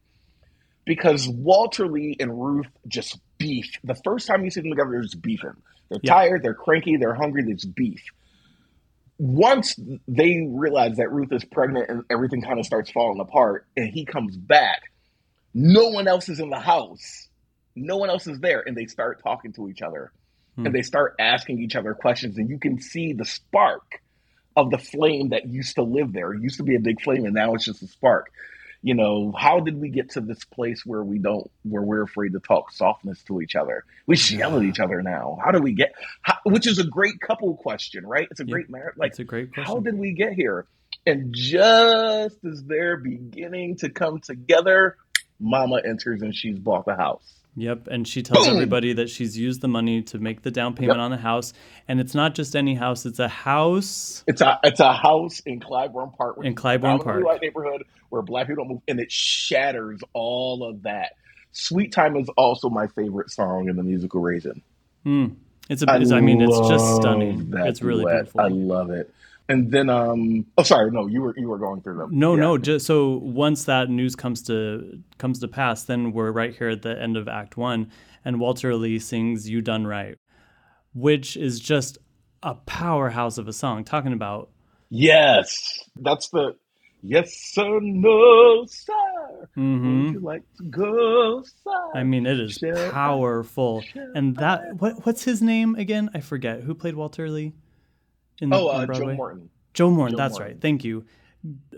Because 0.86 1.28
Walter 1.28 1.88
Lee 1.88 2.16
and 2.20 2.40
Ruth 2.42 2.68
just 2.88 3.20
beef. 3.38 3.68
The 3.84 3.96
first 4.04 4.28
time 4.28 4.44
you 4.44 4.50
see 4.50 4.62
them 4.62 4.72
together, 4.72 4.92
they're 4.92 5.02
just 5.04 5.22
beefing. 5.22 5.54
They're 5.90 6.00
tired, 6.00 6.44
they're 6.44 6.54
cranky, 6.54 6.98
they're 6.98 7.14
hungry, 7.16 7.44
they 7.44 7.54
just 7.54 7.74
beef. 7.76 8.02
Once 9.20 9.78
they 10.08 10.48
realize 10.50 10.98
that 10.98 11.12
Ruth 11.12 11.32
is 11.32 11.44
pregnant 11.44 11.90
and 11.90 12.04
everything 12.10 12.42
kind 12.42 12.60
of 12.60 12.66
starts 12.66 12.90
falling 12.90 13.20
apart, 13.20 13.68
and 13.78 13.90
he 13.90 14.06
comes 14.06 14.36
back, 14.36 14.82
no 15.54 15.90
one 15.90 16.08
else 16.08 16.30
is 16.30 16.40
in 16.40 16.50
the 16.50 16.60
house. 16.60 17.28
No 17.76 17.98
one 17.98 18.10
else 18.10 18.28
is 18.28 18.40
there, 18.40 18.64
and 18.66 18.76
they 18.76 18.86
start 18.86 19.22
talking 19.22 19.54
to 19.54 19.70
each 19.70 19.82
other 19.82 20.12
hmm. 20.56 20.66
and 20.66 20.76
they 20.76 20.82
start 20.82 21.16
asking 21.20 21.60
each 21.60 21.76
other 21.76 21.94
questions, 21.94 22.38
and 22.38 22.50
you 22.50 22.60
can 22.60 22.80
see 22.82 23.14
the 23.14 23.26
spark 23.26 24.02
of 24.56 24.72
the 24.72 24.78
flame 24.78 25.30
that 25.30 25.48
used 25.48 25.76
to 25.76 25.84
live 25.84 26.12
there. 26.14 26.34
It 26.34 26.42
used 26.42 26.58
to 26.58 26.64
be 26.64 26.76
a 26.76 26.80
big 26.80 27.02
flame, 27.02 27.26
and 27.26 27.34
now 27.34 27.54
it's 27.54 27.66
just 27.66 27.82
a 27.82 27.88
spark. 27.88 28.32
You 28.82 28.94
know, 28.96 29.34
how 29.38 29.60
did 29.60 29.80
we 29.80 29.90
get 29.90 30.12
to 30.12 30.22
this 30.22 30.44
place 30.46 30.84
where 30.86 31.04
we 31.04 31.20
don't, 31.20 31.50
where 31.64 31.82
we're 31.82 32.04
afraid 32.04 32.34
to 32.34 32.40
talk 32.40 32.72
softness 32.72 33.22
to 33.24 33.42
each 33.42 33.56
other? 33.56 33.84
We 34.08 34.18
yell 34.18 34.58
at 34.58 34.64
each 34.64 34.80
other 34.80 35.02
now. 35.02 35.38
How 35.44 35.52
do 35.52 35.60
we 35.60 35.74
get, 35.74 35.94
how, 36.22 36.36
which 36.46 36.66
is 36.68 36.80
a 36.80 36.86
great 36.86 37.20
couple 37.20 37.56
question, 37.58 38.06
right? 38.06 38.28
It's 38.32 38.40
a 38.40 38.46
Yeah, 38.46 38.52
great 38.54 38.70
marriage. 38.70 38.96
Like, 38.98 39.12
it's 39.12 39.20
a 39.20 39.24
great 39.26 39.54
question. 39.54 39.66
how 39.74 39.80
did 39.80 39.98
we 39.98 40.14
get 40.14 40.34
here? 40.34 40.66
And 41.06 41.34
just 41.34 42.38
as 42.46 42.64
they're 42.64 42.98
beginning 42.98 43.78
to 43.78 43.90
come 43.90 44.20
together, 44.20 44.98
Mama 45.40 45.82
enters 45.86 46.22
and 46.22 46.36
she's 46.36 46.58
bought 46.60 46.86
the 46.86 46.96
house. 46.96 47.24
Yep, 47.56 47.88
and 47.88 48.08
she 48.08 48.22
tells 48.24 48.46
Boom! 48.48 48.56
everybody 48.56 48.94
that 48.94 49.10
she's 49.10 49.38
used 49.38 49.62
the 49.62 49.68
money 49.68 50.02
to 50.04 50.20
make 50.20 50.44
the 50.44 50.52
down 50.52 50.76
payment 50.76 50.98
Yep. 50.98 51.04
on 51.04 51.14
a 51.14 51.18
house, 51.18 51.52
and 51.88 52.00
it's 52.00 52.14
not 52.16 52.34
just 52.36 52.56
any 52.56 52.76
house; 52.76 53.06
it's 53.06 53.20
a 53.20 53.28
house. 53.28 54.24
It's 54.28 54.42
a 54.42 54.60
it's 54.64 54.80
a 54.80 54.94
house 54.94 55.40
in 55.42 55.60
Clybourne 55.60 56.16
Park, 56.16 56.38
which 56.38 56.48
In 56.48 56.56
Clybourne 56.56 57.04
Park. 57.04 57.24
white 57.26 57.42
neighborhood 57.42 57.84
where 58.10 58.22
black 58.22 58.48
people 58.48 58.64
don't 58.64 58.74
move, 58.74 58.82
and 58.88 59.00
it 59.00 59.12
shatters 59.12 60.00
all 60.14 60.64
of 60.64 60.84
that. 60.84 61.14
Sweet 61.52 61.92
Time 61.92 62.16
is 62.16 62.30
also 62.38 62.70
my 62.70 62.88
favorite 62.88 63.30
song 63.32 63.68
in 63.68 63.76
the 63.76 63.84
musical 63.84 64.22
Raisin. 64.22 64.62
Mm. 65.06 65.36
It's 65.70 65.82
a. 65.82 65.86
it's- 65.96 66.12
I 66.12 66.22
mean, 66.22 66.42
it's 66.42 66.60
just 66.70 66.96
stunning. 66.98 67.52
It's 67.58 67.82
really 67.82 68.04
duet. 68.04 68.16
beautiful. 68.34 68.42
I 68.42 68.48
love 68.48 68.90
it. 68.92 69.14
And 69.50 69.72
then, 69.72 69.90
um, 69.90 70.46
oh, 70.58 70.64
sorry, 70.64 70.92
no, 70.92 71.08
you 71.08 71.22
were 71.22 71.34
you 71.38 71.50
were 71.50 71.58
going 71.58 71.82
through 71.82 71.98
them. 71.98 72.10
No, 72.14 72.36
Yeah. 72.36 72.42
no. 72.42 72.58
Just 72.60 72.86
so 72.86 73.18
once 73.18 73.66
that 73.66 73.90
news 73.90 74.16
comes 74.16 74.44
to 74.44 75.00
comes 75.18 75.40
to 75.40 75.48
pass, 75.48 75.84
then 75.84 76.14
we're 76.14 76.32
right 76.32 76.56
here 76.56 76.70
at 76.70 76.84
the 76.84 76.98
end 77.02 77.18
of 77.18 77.28
Act 77.28 77.58
One, 77.58 77.90
and 78.24 78.40
Walter 78.40 78.76
Lee 78.76 79.00
sings 79.00 79.50
"You 79.50 79.62
Done 79.62 79.88
Right," 79.88 80.18
which 80.94 81.36
is 81.36 81.60
just 81.60 81.98
a 82.44 82.54
powerhouse 82.56 83.38
of 83.38 83.48
a 83.48 83.54
song. 83.54 83.84
Talking 83.84 84.14
about 84.14 84.50
Yes, 84.92 85.80
that's 86.00 86.30
the 86.30 86.56
yes 87.02 87.34
sir, 87.36 87.80
no 87.82 88.66
sir. 88.68 89.50
Mhm. 89.58 90.04
Would 90.06 90.14
you 90.14 90.20
like 90.20 90.44
to 90.58 90.64
go, 90.66 91.42
sir? 91.44 91.92
I 91.96 92.04
mean, 92.04 92.26
it 92.26 92.40
is 92.40 92.60
powerful. 92.92 93.84
And 94.14 94.36
that 94.38 94.80
what 94.80 95.06
what's 95.08 95.24
his 95.24 95.42
name 95.42 95.74
again? 95.76 96.10
I 96.14 96.20
forget. 96.20 96.62
Who 96.62 96.76
played 96.76 96.96
Walter 96.96 97.30
Lee? 97.30 97.54
In, 98.42 98.54
Oh, 98.54 98.68
uh, 98.68 98.86
Joe? 98.86 99.14
Morton. 99.16 99.50
Joe 99.74 99.90
Morton. 99.90 100.14
Joe 100.14 100.18
that's 100.18 100.34
Morton. 100.40 100.54
right. 100.54 100.62
Thank 100.62 100.84
you. 100.84 101.06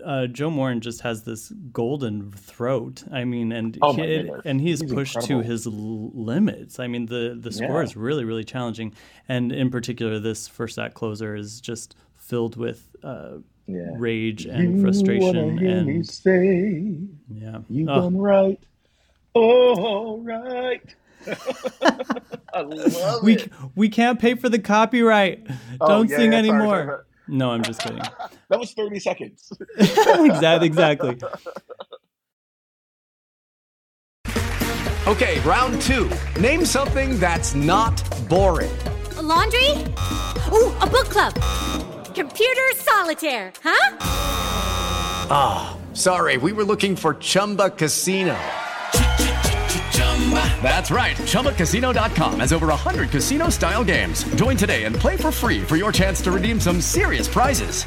Uh, 0.04 0.26
Joe 0.26 0.50
Morton 0.50 0.80
just 0.80 1.02
has 1.02 1.22
this 1.22 1.50
golden 1.72 2.32
throat. 2.32 3.04
I 3.12 3.24
mean, 3.24 3.52
and 3.52 3.78
Oh 3.80 3.92
he, 3.92 4.28
and 4.44 4.60
he's 4.60 4.80
He's 4.80 4.92
pushed 4.92 5.14
incredible. 5.16 5.42
to 5.44 5.48
his 5.48 5.66
l- 5.68 6.10
limits. 6.14 6.80
I 6.80 6.88
mean, 6.88 7.06
the 7.06 7.38
the 7.40 7.52
score 7.52 7.78
Yeah. 7.78 7.82
is 7.84 7.96
really 7.96 8.24
really 8.24 8.42
challenging, 8.42 8.92
and 9.28 9.52
in 9.52 9.70
particular, 9.70 10.18
this 10.18 10.48
first 10.48 10.80
act 10.80 10.94
closer 10.94 11.36
is 11.36 11.60
just 11.60 11.94
filled 12.16 12.56
with 12.56 12.96
uh, 13.04 13.38
Yeah. 13.68 13.90
rage 13.98 14.46
You 14.46 14.50
and 14.52 14.80
frustration 14.82 15.36
wanna 15.36 15.60
me 15.60 15.70
and 15.94 16.06
say 16.08 16.98
yeah. 17.32 17.58
you 17.70 17.86
Oh. 17.88 18.00
done 18.02 18.18
right. 18.18 18.58
All 19.34 20.18
right. 20.22 20.82
I 22.54 22.60
love 22.60 23.22
we 23.22 23.34
it. 23.36 23.50
we 23.74 23.88
can't 23.88 24.18
pay 24.18 24.34
for 24.34 24.48
the 24.48 24.58
copyright. 24.58 25.46
Oh, 25.80 25.88
Don't 25.88 26.10
yeah, 26.10 26.16
sing 26.18 26.32
yeah, 26.32 26.38
sorry, 26.38 26.48
sorry, 26.48 26.58
anymore. 26.60 26.84
sorry. 26.86 26.98
No, 27.28 27.50
I'm 27.50 27.62
just 27.62 27.80
kidding. 27.80 28.02
That 28.48 28.60
was 28.60 28.74
30 28.74 29.00
seconds. 29.00 29.50
exactly, 29.78 30.66
exactly. 30.66 31.16
Okay, 35.06 35.40
round 35.40 35.80
two. 35.80 36.10
Name 36.38 36.64
something 36.66 37.18
that's 37.18 37.54
not 37.54 37.96
boring. 38.28 38.70
A 39.16 39.22
laundry? 39.22 39.70
Ooh, 40.52 40.70
a 40.80 40.86
book 40.86 41.08
club. 41.08 41.32
Computer 42.14 42.68
solitaire, 42.76 43.52
huh? 43.62 43.96
Ah, 45.30 45.76
sorry, 45.94 46.36
we 46.36 46.52
were 46.52 46.64
looking 46.64 46.94
for 46.94 47.14
Chumba 47.14 47.70
Casino. 47.70 48.38
That's 50.62 50.90
right. 50.90 51.16
ChumbaCasino.com 51.16 52.40
has 52.40 52.52
over 52.52 52.68
100 52.68 53.10
casino 53.10 53.48
style 53.48 53.82
games. 53.82 54.22
Join 54.36 54.56
today 54.56 54.84
and 54.84 54.94
play 54.94 55.16
for 55.16 55.32
free 55.32 55.62
for 55.62 55.76
your 55.76 55.90
chance 55.90 56.22
to 56.22 56.32
redeem 56.32 56.60
some 56.60 56.80
serious 56.80 57.26
prizes. 57.26 57.84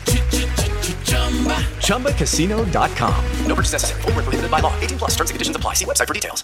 ChumbaCasino.com. 1.88 3.26
No 3.48 3.56
purchase 3.56 3.72
necessary. 3.72 4.02
Where 4.02 4.14
prohibited 4.14 4.52
by 4.52 4.60
law. 4.60 4.78
18 4.82 4.98
plus 4.98 5.12
terms 5.12 5.30
and 5.30 5.36
conditions 5.36 5.56
apply. 5.56 5.74
See 5.74 5.86
website 5.86 6.08
for 6.08 6.14
details. 6.14 6.44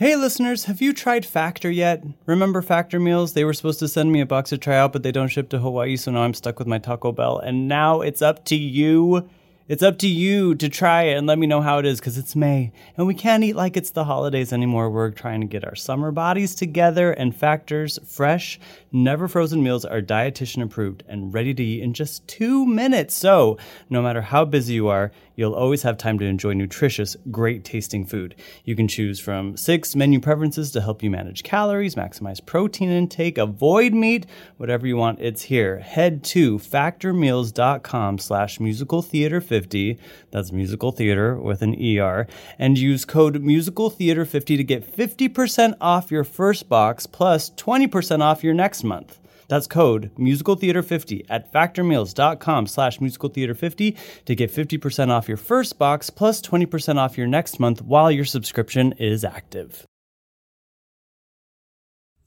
Hey, 0.00 0.16
listeners, 0.16 0.64
have 0.64 0.80
you 0.80 0.94
tried 0.94 1.26
Factor 1.26 1.70
yet? 1.70 2.02
Remember 2.24 2.62
Factor 2.62 2.98
meals? 2.98 3.34
They 3.34 3.44
were 3.44 3.52
supposed 3.52 3.80
to 3.80 3.88
send 3.88 4.10
me 4.10 4.22
a 4.22 4.26
box 4.26 4.48
to 4.48 4.56
try 4.56 4.76
out, 4.76 4.94
but 4.94 5.02
they 5.02 5.12
don't 5.12 5.28
ship 5.28 5.50
to 5.50 5.58
Hawaii, 5.58 5.96
so 5.96 6.10
now 6.10 6.22
I'm 6.22 6.32
stuck 6.32 6.58
with 6.58 6.66
my 6.66 6.78
Taco 6.78 7.12
Bell. 7.12 7.38
And 7.38 7.68
now 7.68 8.00
it's 8.00 8.22
up 8.22 8.46
to 8.46 8.56
you. 8.56 9.28
It's 9.70 9.84
up 9.84 9.98
to 9.98 10.08
you 10.08 10.56
to 10.56 10.68
try 10.68 11.02
it 11.04 11.16
and 11.16 11.28
let 11.28 11.38
me 11.38 11.46
know 11.46 11.60
how 11.60 11.78
it 11.78 11.86
is 11.86 12.00
because 12.00 12.18
it's 12.18 12.34
May 12.34 12.72
and 12.96 13.06
we 13.06 13.14
can't 13.14 13.44
eat 13.44 13.54
like 13.54 13.76
it's 13.76 13.92
the 13.92 14.02
holidays 14.02 14.52
anymore. 14.52 14.90
We're 14.90 15.12
trying 15.12 15.42
to 15.42 15.46
get 15.46 15.64
our 15.64 15.76
summer 15.76 16.10
bodies 16.10 16.56
together, 16.56 17.12
and 17.12 17.36
Factor's 17.36 17.96
fresh, 18.04 18.58
never 18.90 19.28
frozen 19.28 19.62
meals 19.62 19.84
are 19.84 20.02
dietitian 20.02 20.64
approved 20.64 21.04
and 21.06 21.32
ready 21.32 21.54
to 21.54 21.62
eat 21.62 21.84
in 21.84 21.94
just 21.94 22.26
two 22.26 22.66
minutes. 22.66 23.14
So, 23.14 23.58
no 23.88 24.02
matter 24.02 24.22
how 24.22 24.44
busy 24.44 24.74
you 24.74 24.88
are, 24.88 25.12
you'll 25.40 25.54
always 25.54 25.82
have 25.82 25.96
time 25.96 26.18
to 26.18 26.26
enjoy 26.26 26.52
nutritious, 26.52 27.16
great 27.30 27.64
tasting 27.64 28.04
food. 28.04 28.34
You 28.62 28.76
can 28.76 28.86
choose 28.86 29.18
from 29.18 29.56
six 29.56 29.96
menu 29.96 30.20
preferences 30.20 30.70
to 30.72 30.82
help 30.82 31.02
you 31.02 31.08
manage 31.08 31.42
calories, 31.42 31.94
maximize 31.94 32.44
protein 32.44 32.90
intake, 32.90 33.38
avoid 33.38 33.94
meat, 33.94 34.26
whatever 34.58 34.86
you 34.86 34.98
want, 34.98 35.18
it's 35.18 35.42
here. 35.44 35.78
Head 35.78 36.22
to 36.24 36.58
factormeals.com 36.58 38.18
slash 38.18 38.60
musical 38.60 39.00
theater 39.00 39.40
50. 39.40 39.98
That's 40.30 40.52
musical 40.52 40.92
theater 40.92 41.36
with 41.40 41.62
an 41.62 41.74
ER. 41.74 42.26
And 42.58 42.78
use 42.78 43.06
code 43.06 43.40
musical 43.40 43.88
theater 43.88 44.26
50 44.26 44.58
to 44.58 44.64
get 44.64 44.94
50% 44.94 45.74
off 45.80 46.10
your 46.10 46.24
first 46.24 46.68
box 46.68 47.06
plus 47.06 47.48
20% 47.52 48.20
off 48.20 48.44
your 48.44 48.52
next 48.52 48.84
month. 48.84 49.19
That's 49.50 49.66
code 49.66 50.12
musicaltheater50 50.16 51.26
at 51.28 51.52
factormeals.com 51.52 52.68
slash 52.68 53.00
musicaltheater50 53.00 53.96
to 54.26 54.34
get 54.36 54.52
50% 54.52 55.10
off 55.10 55.26
your 55.26 55.36
first 55.36 55.76
box 55.76 56.08
plus 56.08 56.40
20% 56.40 56.98
off 56.98 57.18
your 57.18 57.26
next 57.26 57.58
month 57.58 57.82
while 57.82 58.12
your 58.12 58.24
subscription 58.24 58.92
is 58.92 59.24
active. 59.24 59.84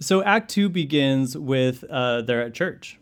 So 0.02 0.22
Act 0.22 0.52
Two 0.52 0.68
begins 0.68 1.38
with 1.38 1.86
uh, 1.90 2.24
they're 2.24 2.42
at 2.42 2.54
church. 2.54 3.00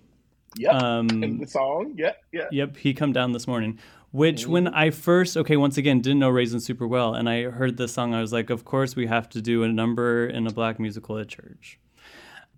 Yep. 0.56 0.72
Um, 0.72 1.24
In 1.24 1.40
the 1.40 1.48
song. 1.48 1.96
Yeah. 1.98 2.12
Yeah. 2.32 2.48
Yep, 2.52 2.78
he 2.78 2.94
come 2.94 3.14
down 3.14 3.32
this 3.32 3.48
morning. 3.48 3.80
Which 4.12 4.46
when 4.46 4.68
I 4.68 4.92
first 4.92 5.36
okay, 5.36 5.58
once 5.58 5.78
again, 5.78 6.00
didn't 6.02 6.20
know 6.20 6.30
Raisin 6.30 6.60
super 6.60 6.86
well, 6.86 7.16
and 7.16 7.28
I 7.28 7.46
heard 7.50 7.78
this 7.78 7.94
song, 7.94 8.14
I 8.14 8.22
was 8.22 8.32
like, 8.32 8.52
of 8.52 8.66
course 8.66 8.96
we 8.96 9.08
have 9.08 9.30
to 9.30 9.42
do 9.42 9.64
a 9.64 9.68
number 9.68 10.28
in 10.28 10.46
a 10.46 10.52
black 10.52 10.80
musical 10.80 11.18
at 11.18 11.30
church. 11.30 11.80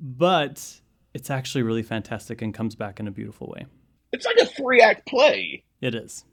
But 0.01 0.81
it's 1.13 1.29
actually 1.29 1.63
really 1.63 1.83
fantastic 1.83 2.41
and 2.41 2.53
comes 2.53 2.75
back 2.75 2.99
in 2.99 3.07
a 3.07 3.11
beautiful 3.11 3.53
way. 3.55 3.65
It's 4.11 4.25
like 4.25 4.37
a 4.37 4.45
three 4.45 4.81
act 4.81 5.07
play. 5.07 5.63
It 5.81 5.95
is. 5.95 6.23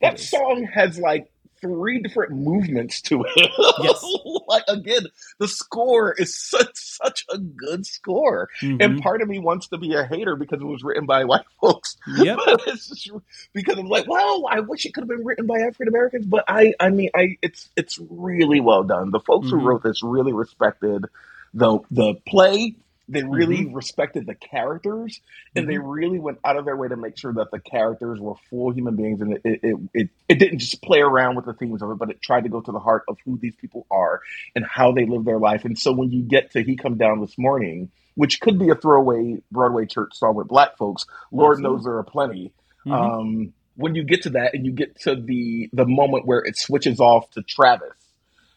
That 0.00 0.18
song 0.20 0.64
has 0.72 0.98
like 0.98 1.30
three 1.60 2.00
different 2.00 2.32
movements 2.32 3.02
to 3.02 3.22
it. 3.22 3.50
Yes. 3.82 4.02
like 4.48 4.62
again, 4.68 5.02
the 5.38 5.46
score 5.48 6.14
is 6.18 6.34
such 6.34 6.70
such 6.74 7.24
a 7.30 7.36
good 7.38 7.84
score. 7.86 8.48
And 8.62 8.80
Mhm. 8.80 9.02
part 9.02 9.20
of 9.22 9.28
me 9.28 9.38
wants 9.38 9.68
to 9.68 9.78
be 9.78 9.92
a 9.94 10.04
hater 10.04 10.36
because 10.36 10.60
it 10.60 10.64
was 10.66 10.82
written 10.82 11.04
by 11.06 11.24
white 11.24 11.44
folks. 11.60 11.96
Yep. 12.16 12.38
But 12.46 12.62
it's 12.66 12.88
just 12.88 13.10
because 13.52 13.78
I'm 13.78 13.88
like, 13.88 14.08
well, 14.08 14.46
I 14.50 14.60
wish 14.60 14.86
it 14.86 14.94
could 14.94 15.02
have 15.02 15.08
been 15.08 15.24
written 15.24 15.46
by 15.46 15.58
African 15.58 15.88
Americans. 15.88 16.24
But 16.26 16.44
I 16.48 16.72
I 16.80 16.88
mean 16.90 17.10
I 17.14 17.36
it's 17.42 17.68
it's 17.76 17.98
really 18.10 18.60
well 18.60 18.84
done. 18.84 19.10
The 19.10 19.20
folks 19.20 19.48
Mhm. 19.48 19.50
who 19.50 19.56
wrote 19.68 19.82
this 19.82 20.02
really 20.02 20.32
respected 20.32 21.04
the 21.52 21.78
the 21.90 22.14
play. 22.26 22.76
They 23.10 23.22
really 23.24 23.58
Mm-hmm. 23.64 23.74
respected 23.74 24.26
the 24.26 24.34
characters, 24.36 25.20
and 25.56 25.68
they 25.68 25.78
really 25.78 26.18
went 26.20 26.38
out 26.44 26.56
of 26.56 26.64
their 26.64 26.76
way 26.76 26.88
to 26.88 26.96
make 26.96 27.18
sure 27.18 27.32
that 27.34 27.50
the 27.50 27.58
characters 27.58 28.20
were 28.20 28.34
full 28.48 28.70
human 28.72 28.96
beings, 28.96 29.20
and 29.20 29.34
it 29.34 29.40
it, 29.44 29.76
it 29.92 30.08
it 30.28 30.34
didn't 30.38 30.60
just 30.60 30.80
play 30.82 31.00
around 31.00 31.34
with 31.36 31.44
the 31.46 31.52
themes 31.54 31.82
of 31.82 31.90
it, 31.90 31.98
but 31.98 32.10
it 32.10 32.22
tried 32.22 32.44
to 32.44 32.48
go 32.48 32.60
to 32.60 32.72
the 32.72 32.78
heart 32.78 33.02
of 33.08 33.18
who 33.24 33.36
these 33.38 33.56
people 33.56 33.86
are 33.90 34.20
and 34.54 34.64
how 34.64 34.92
they 34.92 35.06
live 35.06 35.24
their 35.24 35.38
life. 35.40 35.64
And 35.64 35.78
so 35.78 35.92
when 35.92 36.10
you 36.12 36.22
get 36.22 36.52
to 36.52 36.62
"He 36.62 36.76
Come 36.76 36.96
Down 36.98 37.20
This 37.20 37.36
Morning," 37.36 37.90
which 38.14 38.40
could 38.40 38.58
be 38.58 38.70
a 38.70 38.74
throwaway 38.76 39.42
Broadway 39.50 39.86
church 39.86 40.12
song 40.14 40.36
with 40.36 40.48
black 40.48 40.76
folks, 40.76 41.04
Lord 41.32 41.54
Absolutely. 41.58 41.76
knows 41.76 41.84
there 41.84 41.96
are 41.98 42.04
plenty. 42.04 42.52
Mhm. 42.86 42.92
Um, 42.92 43.52
when 43.76 43.94
you 43.94 44.04
get 44.04 44.22
to 44.22 44.30
that, 44.30 44.54
and 44.54 44.64
you 44.66 44.72
get 44.72 45.00
to 45.00 45.16
the 45.16 45.68
the 45.72 45.86
moment 45.86 46.26
where 46.26 46.40
it 46.40 46.56
switches 46.56 47.00
off 47.00 47.30
to 47.32 47.42
Travis, 47.42 47.88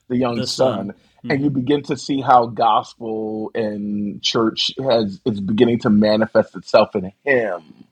the 0.10 0.18
young 0.18 0.36
The 0.36 0.48
son, 0.48 0.88
son. 0.88 0.96
And 1.30 1.42
you 1.42 1.50
mm-hmm. 1.50 1.60
begin 1.60 1.84
to 1.84 1.98
see 1.98 2.22
how 2.22 2.48
gospel 2.48 3.52
and 3.56 4.22
church 4.22 4.72
has 4.82 5.22
is 5.26 5.40
beginning 5.40 5.80
to 5.80 5.90
manifest 5.90 6.56
itself 6.56 6.96
in 6.96 7.14
him. 7.24 7.86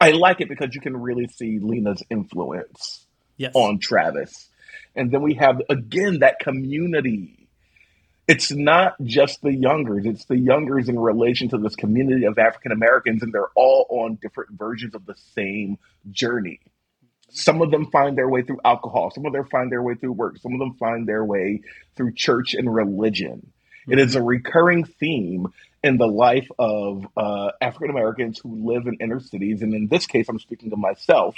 I 0.00 0.12
like 0.12 0.40
it 0.40 0.48
because 0.48 0.74
you 0.74 0.80
can 0.80 0.96
really 0.96 1.26
see 1.26 1.58
Lena's 1.58 2.02
influence 2.10 3.06
Yes. 3.40 3.52
on 3.54 3.78
Travis. 3.78 4.50
And 4.94 5.10
then 5.10 5.22
we 5.22 5.34
have 5.34 5.62
again 5.70 6.18
that 6.18 6.40
community. 6.40 7.48
It's 8.28 8.52
not 8.52 8.94
just 9.02 9.40
the 9.40 9.52
youngers, 9.52 10.04
it's 10.04 10.26
the 10.26 10.38
youngers 10.38 10.88
in 10.88 10.98
relation 10.98 11.48
to 11.48 11.58
this 11.58 11.74
community 11.74 12.26
of 12.26 12.38
African 12.38 12.70
Americans, 12.70 13.22
and 13.22 13.32
they're 13.32 13.48
all 13.56 13.86
on 13.88 14.18
different 14.20 14.50
versions 14.52 14.94
of 14.94 15.06
the 15.06 15.16
same 15.34 15.78
journey. 16.10 16.60
Some 17.30 17.62
of 17.62 17.70
them 17.70 17.90
find 17.90 18.16
their 18.16 18.28
way 18.28 18.42
through 18.42 18.60
alcohol. 18.64 19.10
Some 19.10 19.26
of 19.26 19.32
them 19.32 19.46
find 19.46 19.70
their 19.70 19.82
way 19.82 19.94
through 19.94 20.12
work. 20.12 20.38
Some 20.38 20.52
of 20.52 20.58
them 20.58 20.74
find 20.74 21.08
their 21.08 21.24
way 21.24 21.62
through 21.96 22.14
church 22.14 22.54
and 22.54 22.72
religion. 22.72 23.52
It 23.88 23.98
is 23.98 24.14
a 24.14 24.22
recurring 24.22 24.84
theme 24.84 25.48
in 25.82 25.96
the 25.96 26.06
life 26.06 26.48
of 26.58 27.06
uh, 27.16 27.50
African 27.60 27.90
Americans 27.90 28.38
who 28.42 28.70
live 28.70 28.86
in 28.86 28.96
inner 29.00 29.20
cities. 29.20 29.62
And 29.62 29.74
in 29.74 29.88
this 29.88 30.06
case, 30.06 30.28
I'm 30.28 30.38
speaking 30.38 30.72
of 30.72 30.78
myself. 30.78 31.34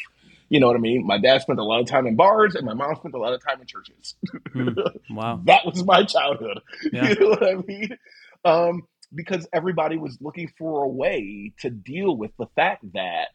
You 0.48 0.60
know 0.60 0.66
what 0.66 0.76
I 0.76 0.80
mean? 0.80 1.06
My 1.06 1.18
dad 1.18 1.40
spent 1.40 1.58
a 1.58 1.64
lot 1.64 1.80
of 1.80 1.86
time 1.86 2.06
in 2.06 2.14
bars, 2.16 2.56
and 2.56 2.66
my 2.66 2.74
mom 2.74 2.94
spent 2.96 3.14
a 3.14 3.18
lot 3.18 3.32
of 3.32 3.42
time 3.42 3.60
in 3.60 3.66
churches. 3.66 4.16
Mm, 4.54 4.76
wow. 5.10 5.40
that 5.44 5.64
was 5.64 5.82
my 5.84 6.04
childhood. 6.04 6.60
Yeah. 6.92 7.08
You 7.08 7.20
know 7.20 7.28
what 7.28 7.42
I 7.42 7.54
mean? 7.54 7.98
Um, 8.44 8.82
because 9.14 9.46
everybody 9.52 9.96
was 9.96 10.18
looking 10.20 10.52
for 10.58 10.84
a 10.84 10.88
way 10.88 11.52
to 11.60 11.70
deal 11.70 12.14
with 12.14 12.32
the 12.38 12.46
fact 12.54 12.84
that 12.92 13.28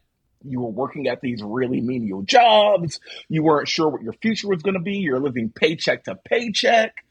you 0.44 0.60
were 0.60 0.70
working 0.70 1.08
at 1.08 1.20
these 1.20 1.42
really 1.42 1.80
menial 1.80 2.22
jobs. 2.22 3.00
You 3.28 3.42
weren't 3.42 3.68
sure 3.68 3.88
what 3.88 4.02
your 4.02 4.12
future 4.14 4.48
was 4.48 4.62
going 4.62 4.74
to 4.74 4.80
be. 4.80 4.98
You're 4.98 5.20
living 5.20 5.50
paycheck 5.50 6.04
to 6.04 6.14
paycheck. 6.14 7.04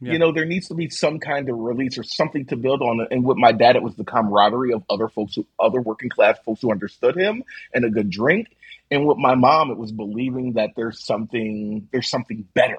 Yeah. 0.00 0.14
You 0.14 0.18
know, 0.18 0.32
there 0.32 0.44
needs 0.44 0.68
to 0.68 0.74
be 0.74 0.90
some 0.90 1.20
kind 1.20 1.48
of 1.48 1.56
release 1.56 1.96
or 1.96 2.02
something 2.02 2.46
to 2.46 2.56
build 2.56 2.82
on. 2.82 3.06
And 3.10 3.24
with 3.24 3.36
my 3.36 3.52
dad, 3.52 3.76
it 3.76 3.82
was 3.82 3.94
the 3.94 4.04
camaraderie 4.04 4.72
of 4.72 4.82
other 4.90 5.08
folks, 5.08 5.36
who, 5.36 5.46
other 5.60 5.80
working 5.80 6.10
class 6.10 6.38
folks 6.44 6.60
who 6.60 6.72
understood 6.72 7.16
him, 7.16 7.44
and 7.72 7.84
a 7.84 7.90
good 7.90 8.10
drink. 8.10 8.48
And 8.90 9.06
with 9.06 9.18
my 9.18 9.36
mom, 9.36 9.70
it 9.70 9.78
was 9.78 9.92
believing 9.92 10.54
that 10.54 10.70
there's 10.74 11.04
something, 11.04 11.88
there's 11.92 12.10
something 12.10 12.46
better. 12.52 12.78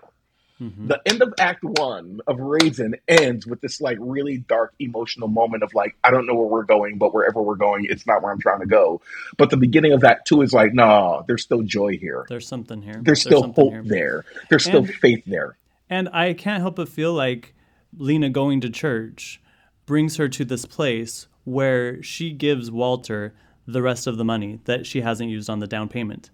Mhm. 0.62 0.88
The 0.88 1.02
end 1.06 1.22
of 1.22 1.34
Act 1.40 1.64
One 1.64 2.22
of 2.28 2.40
Raisin 2.40 2.96
ends 3.08 3.46
with 3.48 3.62
this 3.62 3.82
like 3.82 3.98
really 4.00 4.38
dark 4.38 4.74
emotional 4.80 5.28
moment 5.28 5.64
of 5.64 5.74
like, 5.74 5.96
I 6.04 6.12
don't 6.12 6.26
know 6.28 6.36
where 6.36 6.48
we're 6.48 6.64
going, 6.64 6.98
but 6.98 7.14
wherever 7.14 7.42
we're 7.42 7.56
going, 7.56 7.86
it's 7.90 8.06
not 8.06 8.22
where 8.22 8.32
I'm 8.32 8.40
trying 8.40 8.60
to 8.60 8.66
go. 8.66 9.02
But 9.38 9.50
the 9.50 9.58
beginning 9.58 9.94
of 9.94 10.04
Act 10.04 10.28
Two 10.28 10.42
is 10.42 10.54
like, 10.54 10.74
nah, 10.74 11.24
there's 11.24 11.44
still 11.44 11.64
joy 11.64 11.98
here. 11.98 12.26
There's 12.30 12.48
something 12.48 12.82
here. 12.82 13.02
There's 13.02 13.22
still 13.22 13.52
hope 13.52 13.72
here. 13.72 13.84
there. 13.84 14.26
There's 14.50 14.64
still 14.64 14.86
faith 14.86 15.24
there. 15.26 15.58
And 15.90 16.10
I 16.10 16.34
can't 16.34 16.62
help 16.62 16.76
but 16.78 16.90
feel 16.90 17.14
like 17.14 17.54
Lena 17.98 18.30
going 18.30 18.62
to 18.62 18.70
church 18.70 19.42
brings 19.86 20.18
her 20.18 20.30
to 20.30 20.46
this 20.46 20.66
place 20.66 21.28
where 21.44 22.02
she 22.02 22.32
gives 22.32 22.72
Walter 22.72 23.34
the 23.68 23.82
rest 23.82 24.08
of 24.08 24.18
the 24.18 24.24
money 24.26 24.60
that 24.66 24.86
she 24.86 25.02
hasn't 25.02 25.30
used 25.30 25.50
on 25.50 25.60
the 25.60 25.68
down 25.68 25.90
payment. 25.90 26.30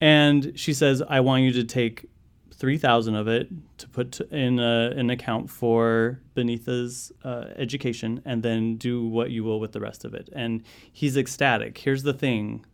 And 0.00 0.52
she 0.58 0.72
says, 0.72 1.02
I 1.08 1.20
want 1.20 1.42
you 1.42 1.52
to 1.52 1.64
take 1.64 2.06
3000 2.60 3.14
of 3.14 3.26
it 3.26 3.48
to 3.78 3.88
put 3.88 4.20
in 4.30 4.58
a, 4.60 4.92
an 4.94 5.08
account 5.10 5.48
for 5.50 6.20
Beneatha's 6.36 7.10
uh, 7.24 7.46
education 7.56 8.20
and 8.26 8.42
then 8.42 8.76
do 8.76 9.04
what 9.06 9.30
you 9.30 9.42
will 9.42 9.58
with 9.58 9.72
the 9.72 9.80
rest 9.80 10.04
of 10.04 10.12
it. 10.14 10.28
And 10.34 10.62
he's 10.92 11.16
ecstatic. 11.16 11.78
Here's 11.78 12.02
the 12.02 12.12
thing, 12.12 12.64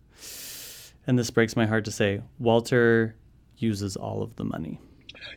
and 1.06 1.16
this 1.18 1.30
breaks 1.30 1.54
my 1.56 1.66
heart 1.66 1.84
to 1.84 1.92
say 1.92 2.20
Walter 2.40 3.14
uses 3.58 3.96
all 3.96 4.22
of 4.22 4.34
the 4.36 4.44
money. 4.44 4.80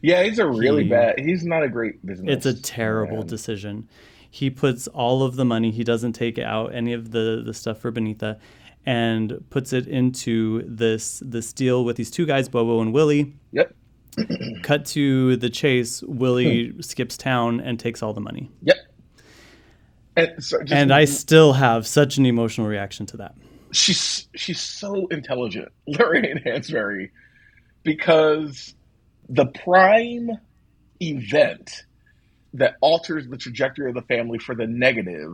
Yeah, 0.01 0.23
he's 0.23 0.39
a 0.39 0.47
really 0.47 0.83
He- 0.83 0.89
bad. 0.89 1.19
He's 1.19 1.45
not 1.45 1.63
a 1.63 1.69
great 1.69 2.03
business. 2.05 2.35
It's 2.37 2.45
a 2.45 2.59
terrible 2.59 3.17
man. 3.19 3.27
decision. 3.27 3.87
He 4.31 4.49
puts 4.49 4.87
all 4.87 5.23
of 5.23 5.35
the 5.35 5.45
money. 5.45 5.71
He 5.71 5.83
doesn't 5.83 6.13
take 6.13 6.37
out 6.37 6.73
any 6.73 6.93
of 6.93 7.11
the 7.11 7.41
the 7.45 7.53
stuff 7.53 7.79
for 7.79 7.91
Beneatha, 7.91 8.37
and 8.85 9.43
puts 9.49 9.73
it 9.73 9.87
into 9.87 10.63
this 10.67 11.21
this 11.25 11.53
deal 11.53 11.83
with 11.85 11.97
these 11.97 12.11
two 12.11 12.25
guys, 12.25 12.47
Bobo 12.49 12.81
and 12.81 12.93
Willie. 12.93 13.33
Yep. 13.51 13.73
Cut 14.63 14.85
to 14.87 15.35
the 15.37 15.49
chase. 15.49 16.01
Willie 16.03 16.69
hmm. 16.69 16.81
skips 16.81 17.17
town 17.17 17.59
and 17.59 17.79
takes 17.79 18.03
all 18.03 18.13
the 18.13 18.21
money. 18.21 18.49
Yep. 18.63 18.77
And, 20.17 20.43
so 20.43 20.59
just- 20.59 20.73
and 20.73 20.93
I 20.93 21.05
still 21.05 21.53
have 21.53 21.87
such 21.87 22.17
an 22.17 22.25
emotional 22.25 22.67
reaction 22.67 23.05
to 23.07 23.17
that. 23.17 23.35
she's 23.71 24.27
she's 24.35 24.59
so 24.59 25.07
intelligent, 25.07 25.69
Lorraine 25.87 26.41
Hansberry, 26.45 27.11
because 27.83 28.73
the 29.29 29.45
prime 29.45 30.31
event 31.01 31.83
that 32.53 32.75
alters 32.81 33.27
the 33.27 33.37
trajectory 33.37 33.89
of 33.89 33.95
the 33.95 34.01
family 34.01 34.39
for 34.39 34.55
the 34.55 34.65
negative 34.65 35.33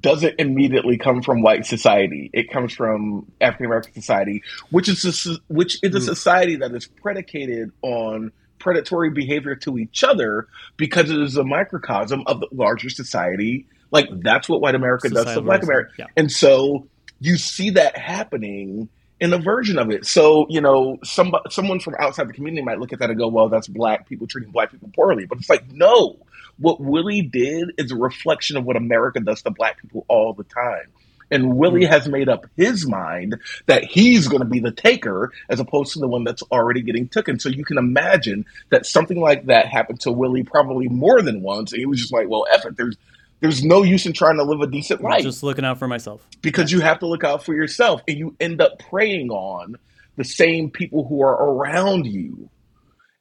doesn't 0.00 0.34
immediately 0.38 0.98
come 0.98 1.22
from 1.22 1.40
white 1.40 1.64
society. 1.64 2.30
It 2.32 2.50
comes 2.50 2.72
from 2.72 3.30
African 3.40 3.66
American 3.66 3.94
society, 3.94 4.42
which 4.70 4.88
is 4.88 5.26
a, 5.26 5.38
which 5.52 5.78
is 5.82 5.94
a 5.94 5.98
hmm. 5.98 6.04
society 6.04 6.56
that 6.56 6.72
is 6.72 6.86
predicated 6.86 7.72
on 7.82 8.32
predatory 8.58 9.10
behavior 9.10 9.54
to 9.54 9.78
each 9.78 10.04
other 10.04 10.48
because 10.76 11.10
it 11.10 11.18
is 11.20 11.36
a 11.36 11.44
microcosm 11.44 12.22
of 12.26 12.40
the 12.40 12.48
larger 12.52 12.90
society. 12.90 13.66
Like 13.90 14.08
that's 14.22 14.48
what 14.48 14.60
white 14.60 14.74
America 14.74 15.08
does 15.08 15.24
to 15.24 15.40
black 15.40 15.62
America. 15.62 15.90
yeah. 15.98 16.06
And 16.16 16.30
so 16.30 16.86
you 17.20 17.36
see 17.36 17.70
that 17.70 17.96
happening 17.96 18.88
in 19.20 19.32
a 19.32 19.38
version 19.38 19.78
of 19.78 19.90
it. 19.90 20.06
So, 20.06 20.46
you 20.48 20.60
know, 20.60 20.98
some, 21.02 21.32
someone 21.50 21.80
from 21.80 21.96
outside 21.98 22.28
the 22.28 22.32
community 22.32 22.62
might 22.62 22.78
look 22.78 22.92
at 22.92 23.00
that 23.00 23.10
and 23.10 23.18
go, 23.18 23.28
well, 23.28 23.48
that's 23.48 23.66
black 23.66 24.08
people 24.08 24.26
treating 24.26 24.52
black 24.52 24.70
people 24.70 24.90
poorly. 24.94 25.26
But 25.26 25.38
it's 25.38 25.50
like, 25.50 25.70
no, 25.72 26.18
what 26.58 26.80
Willie 26.80 27.22
did 27.22 27.72
is 27.78 27.92
a 27.92 27.96
reflection 27.96 28.56
of 28.56 28.64
what 28.64 28.76
America 28.76 29.20
does 29.20 29.42
to 29.42 29.50
black 29.50 29.80
people 29.80 30.04
all 30.08 30.32
the 30.34 30.44
time. 30.44 30.92
And 31.30 31.56
Willie 31.56 31.82
mm. 31.82 31.88
has 31.88 32.08
made 32.08 32.28
up 32.28 32.46
his 32.56 32.86
mind 32.86 33.38
that 33.66 33.84
he's 33.84 34.28
going 34.28 34.40
to 34.40 34.48
be 34.48 34.60
the 34.60 34.72
taker 34.72 35.32
as 35.48 35.60
opposed 35.60 35.92
to 35.92 35.98
the 35.98 36.08
one 36.08 36.24
that's 36.24 36.42
already 36.44 36.82
getting 36.82 37.08
taken. 37.08 37.38
So 37.38 37.48
you 37.48 37.64
can 37.64 37.78
imagine 37.78 38.46
that 38.70 38.86
something 38.86 39.20
like 39.20 39.46
that 39.46 39.66
happened 39.66 40.00
to 40.00 40.12
Willie 40.12 40.42
probably 40.42 40.88
more 40.88 41.20
than 41.20 41.42
once. 41.42 41.72
And 41.72 41.80
he 41.80 41.86
was 41.86 42.00
just 42.00 42.12
like, 42.12 42.28
well, 42.28 42.46
F 42.52 42.64
it. 42.64 42.76
There's, 42.76 42.96
there's 43.40 43.62
no 43.62 43.82
use 43.82 44.06
in 44.06 44.14
trying 44.14 44.36
to 44.38 44.42
live 44.42 44.60
a 44.60 44.66
decent 44.66 45.02
life 45.02 45.22
Just 45.22 45.42
looking 45.42 45.64
out 45.64 45.78
for 45.78 45.86
myself. 45.86 46.26
because 46.42 46.72
you 46.72 46.80
have 46.80 46.98
to 47.00 47.06
look 47.06 47.24
out 47.24 47.44
for 47.44 47.54
yourself 47.54 48.00
and 48.08 48.18
you 48.18 48.34
end 48.40 48.60
up 48.60 48.78
preying 48.78 49.30
on 49.30 49.76
the 50.16 50.24
same 50.24 50.70
people 50.70 51.06
who 51.06 51.22
are 51.22 51.34
around 51.34 52.06
you 52.06 52.50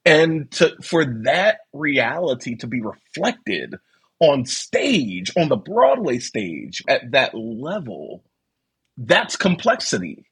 and 0.08 0.49
to 0.51 0.76
for 0.82 1.05
that 1.24 1.60
reality 1.74 2.55
to 2.55 2.68
be 2.68 2.82
reflected 2.82 3.76
on 4.20 4.45
stage 4.45 5.32
on 5.38 5.49
the 5.49 5.55
broadway 5.55 6.18
stage 6.18 6.82
at 6.88 7.12
that 7.12 7.36
level 7.36 8.24
that's 8.97 9.36
complexity. 9.36 10.26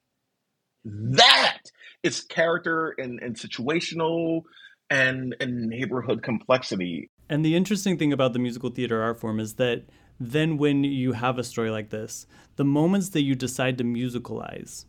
That 0.83 1.59
is 2.03 2.21
character 2.21 2.95
and, 2.97 3.19
and 3.21 3.35
situational 3.35 4.41
and, 4.89 5.35
and 5.39 5.67
neighborhood 5.67 6.23
complexity. 6.23 7.09
And 7.29 7.45
the 7.45 7.55
interesting 7.55 7.97
thing 7.97 8.13
about 8.13 8.33
the 8.33 8.39
musical 8.39 8.69
theater 8.69 9.01
art 9.01 9.19
form 9.19 9.39
is 9.39 9.55
that 9.55 9.85
then 10.19 10.57
when 10.57 10.83
you 10.83 11.13
have 11.13 11.37
a 11.37 11.43
story 11.43 11.69
like 11.69 11.89
this, 11.89 12.25
the 12.55 12.65
moments 12.65 13.09
that 13.09 13.23
you 13.23 13.35
decide 13.35 13.77
to 13.77 13.83
musicalize 13.83 14.85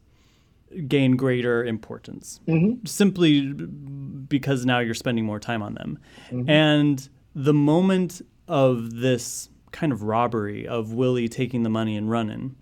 gain 0.89 1.17
greater 1.17 1.65
importance 1.65 2.41
mm-hmm. 2.47 2.85
simply 2.85 3.53
because 3.53 4.67
now 4.67 4.79
you're 4.79 4.95
spending 4.95 5.25
more 5.25 5.41
time 5.41 5.63
on 5.63 5.75
them. 5.75 5.99
Mm-hmm. 6.31 6.51
And 6.51 7.09
the 7.35 7.55
moment 7.55 8.23
of 8.49 8.97
this 8.97 9.49
kind 9.73 9.93
of 9.93 10.03
robbery 10.03 10.67
of 10.67 10.93
Willie 10.93 11.29
taking 11.29 11.63
the 11.63 11.69
money 11.71 11.97
and 11.97 12.11
running 12.11 12.57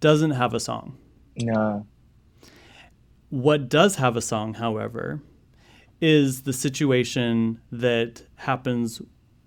doesn't 0.00 0.32
have 0.32 0.54
a 0.54 0.60
song. 0.60 0.96
no 1.36 1.86
What 3.30 3.68
does 3.68 3.96
have 3.96 4.16
a 4.16 4.22
song, 4.22 4.54
however, 4.54 5.20
is 6.00 6.42
the 6.42 6.52
situation 6.52 7.60
that 7.72 8.22
happens 8.36 9.00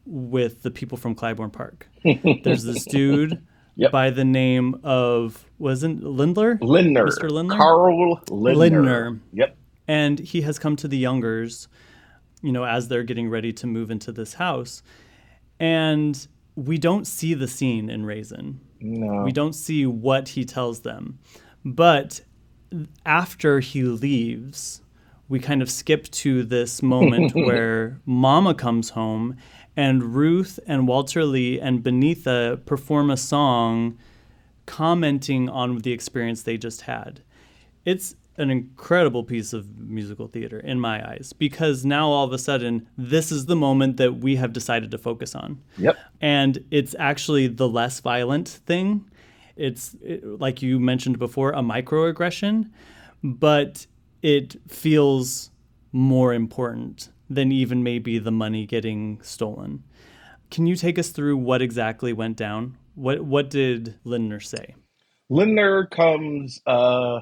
with 0.06 0.64
the 0.64 0.72
people 0.72 0.98
from 0.98 1.16
Clybourne 1.16 1.54
Park. 1.54 1.88
There's 2.44 2.64
this 2.64 2.84
dude 2.86 3.46
Yep. 3.80 3.92
by 3.92 4.10
the 4.10 4.26
name 4.26 4.80
of 4.84 5.46
wasn't 5.58 6.04
Lindler? 6.04 6.60
Lindner. 6.62 7.06
Mr. 7.06 7.30
Lindler? 7.30 7.58
Carl 7.58 8.22
Lindner. 8.30 8.56
Lindner. 8.60 9.20
Yep. 9.34 9.58
And 9.88 10.20
he 10.20 10.42
has 10.42 10.60
come 10.60 10.76
to 10.76 10.88
the 10.88 10.98
Youngers, 10.98 11.68
you 12.42 12.52
know, 12.52 12.66
as 12.66 12.90
they're 12.90 13.04
getting 13.04 13.30
ready 13.30 13.54
to 13.54 13.68
move 13.68 13.90
into 13.90 14.12
this 14.12 14.34
house. 14.34 14.84
And 15.60 16.28
we 16.56 16.78
don't 16.78 17.08
see 17.08 17.34
the 17.34 17.48
scene 17.48 17.90
in 17.90 18.06
Raisin. 18.06 18.60
No. 18.82 19.24
We 19.24 19.32
don't 19.32 19.54
see 19.54 19.86
what 19.86 20.30
he 20.30 20.44
tells 20.44 20.82
them. 20.82 21.20
But 21.64 22.22
after 23.06 23.62
he 23.62 23.84
leaves, 23.84 24.82
we 25.30 25.40
kind 25.40 25.62
of 25.62 25.70
skip 25.70 26.06
to 26.10 26.44
this 26.44 26.82
moment 26.82 27.32
where 27.36 28.00
Mama 28.06 28.54
comes 28.54 28.90
home 28.90 29.38
and 29.80 30.14
Ruth 30.14 30.60
and 30.68 30.90
Walter 30.90 31.24
Lee 31.24 31.58
and 31.58 31.82
Beneatha 31.82 32.66
perform 32.66 33.10
a 33.10 33.16
song 33.16 33.98
commenting 34.66 35.48
on 35.48 35.78
the 35.78 35.94
experience 35.94 36.44
they 36.44 36.58
just 36.58 36.82
had. 36.82 37.22
It's 37.86 38.14
an 38.36 38.50
incredible 38.50 39.24
piece 39.24 39.54
of 39.54 39.80
musical 39.80 40.28
theater 40.28 40.60
in 40.60 40.82
my 40.82 41.10
eyes 41.10 41.32
because 41.32 41.86
now 41.86 42.10
all 42.10 42.26
of 42.26 42.34
a 42.34 42.38
sudden 42.38 42.90
this 42.98 43.32
is 43.32 43.46
the 43.46 43.56
moment 43.56 43.96
that 43.96 44.18
we 44.18 44.36
have 44.36 44.52
decided 44.52 44.92
to 44.92 44.98
focus 44.98 45.34
on. 45.34 45.62
Yep. 45.78 45.98
And 46.20 46.62
it's 46.72 46.94
actually 47.00 47.48
the 47.48 47.70
less 47.70 48.02
violent 48.02 48.50
thing. 48.50 49.10
It's 49.56 49.96
it, 50.04 50.42
like 50.42 50.62
you 50.62 50.78
mentioned 50.82 51.20
before 51.20 51.52
a 51.52 51.62
microaggression, 51.62 52.70
but 53.24 53.88
it 54.22 54.58
feels 54.68 55.52
more 55.94 56.34
important 56.34 57.12
than 57.30 57.52
even 57.52 57.84
maybe 57.84 58.20
the 58.20 58.32
money 58.32 58.66
getting 58.66 59.20
stolen. 59.22 59.84
Can 60.52 60.66
you 60.66 60.76
take 60.76 60.98
us 60.98 61.10
through 61.10 61.38
what 61.38 61.62
exactly 61.62 62.14
went 62.14 62.38
down? 62.38 62.78
What 62.96 63.22
what 63.22 63.50
did 63.50 63.96
Lindner 64.04 64.40
say? 64.40 64.76
Lindner 65.30 65.86
comes 65.86 66.60
uh, 66.66 67.22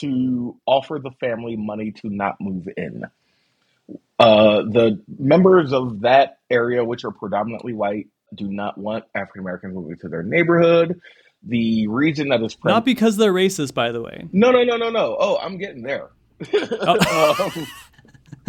to 0.00 0.56
offer 0.66 1.00
the 1.02 1.10
family 1.12 1.56
money 1.56 1.92
to 1.92 2.10
not 2.10 2.36
move 2.40 2.68
in. 2.76 3.04
Uh, 4.18 4.62
the 4.62 5.02
members 5.18 5.72
of 5.72 6.00
that 6.02 6.38
area, 6.50 6.84
which 6.84 7.04
are 7.04 7.10
predominantly 7.10 7.72
white, 7.72 8.08
do 8.34 8.48
not 8.48 8.76
want 8.76 9.04
African 9.14 9.40
Americans 9.40 9.74
moving 9.74 9.96
to 9.98 10.08
their 10.08 10.22
neighborhood. 10.22 11.00
The 11.42 11.88
reason 11.88 12.28
that 12.28 12.42
is 12.42 12.56
Not 12.62 12.84
because 12.84 13.16
they're 13.16 13.32
racist, 13.32 13.72
by 13.72 13.92
the 13.92 14.02
way. 14.02 14.28
no, 14.32 14.50
no, 14.50 14.62
no, 14.62 14.76
no, 14.76 14.90
no. 14.90 15.16
Oh, 15.18 15.38
I'm 15.38 15.56
getting 15.56 15.82
there. 15.82 16.10
um, 16.86 17.66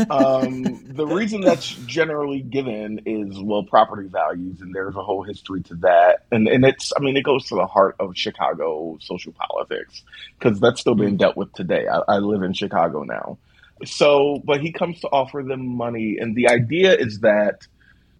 um, 0.09 0.63
the 0.87 1.05
reason 1.07 1.41
that's 1.41 1.69
generally 1.85 2.41
given 2.41 3.01
is 3.05 3.39
well, 3.41 3.63
property 3.63 4.07
values, 4.07 4.61
and 4.61 4.73
there's 4.73 4.95
a 4.95 5.03
whole 5.03 5.23
history 5.23 5.61
to 5.63 5.75
that, 5.75 6.25
and 6.31 6.47
and 6.47 6.65
it's 6.65 6.91
I 6.95 7.01
mean 7.01 7.17
it 7.17 7.23
goes 7.23 7.45
to 7.47 7.55
the 7.55 7.65
heart 7.65 7.95
of 7.99 8.17
Chicago 8.17 8.97
social 9.01 9.33
politics 9.33 10.03
because 10.39 10.59
that's 10.59 10.81
still 10.81 10.95
being 10.95 11.17
dealt 11.17 11.37
with 11.37 11.51
today. 11.53 11.87
I, 11.87 12.01
I 12.07 12.17
live 12.17 12.43
in 12.43 12.53
Chicago 12.53 13.03
now, 13.03 13.37
so 13.85 14.41
but 14.43 14.61
he 14.61 14.71
comes 14.71 14.99
to 15.01 15.07
offer 15.07 15.43
them 15.43 15.65
money, 15.65 16.17
and 16.19 16.35
the 16.35 16.49
idea 16.49 16.95
is 16.95 17.19
that 17.19 17.67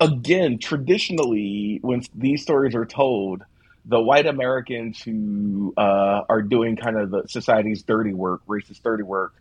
again, 0.02 0.58
traditionally, 0.58 1.80
when 1.82 2.02
these 2.16 2.42
stories 2.42 2.76
are 2.76 2.86
told, 2.86 3.44
the 3.86 4.02
white 4.02 4.26
Americans 4.26 5.02
who 5.02 5.74
uh, 5.78 6.24
are 6.28 6.42
doing 6.42 6.76
kind 6.76 6.98
of 6.98 7.12
the 7.12 7.28
society's 7.28 7.84
dirty 7.84 8.14
work, 8.14 8.42
racist 8.48 8.82
dirty 8.84 9.04
work, 9.04 9.34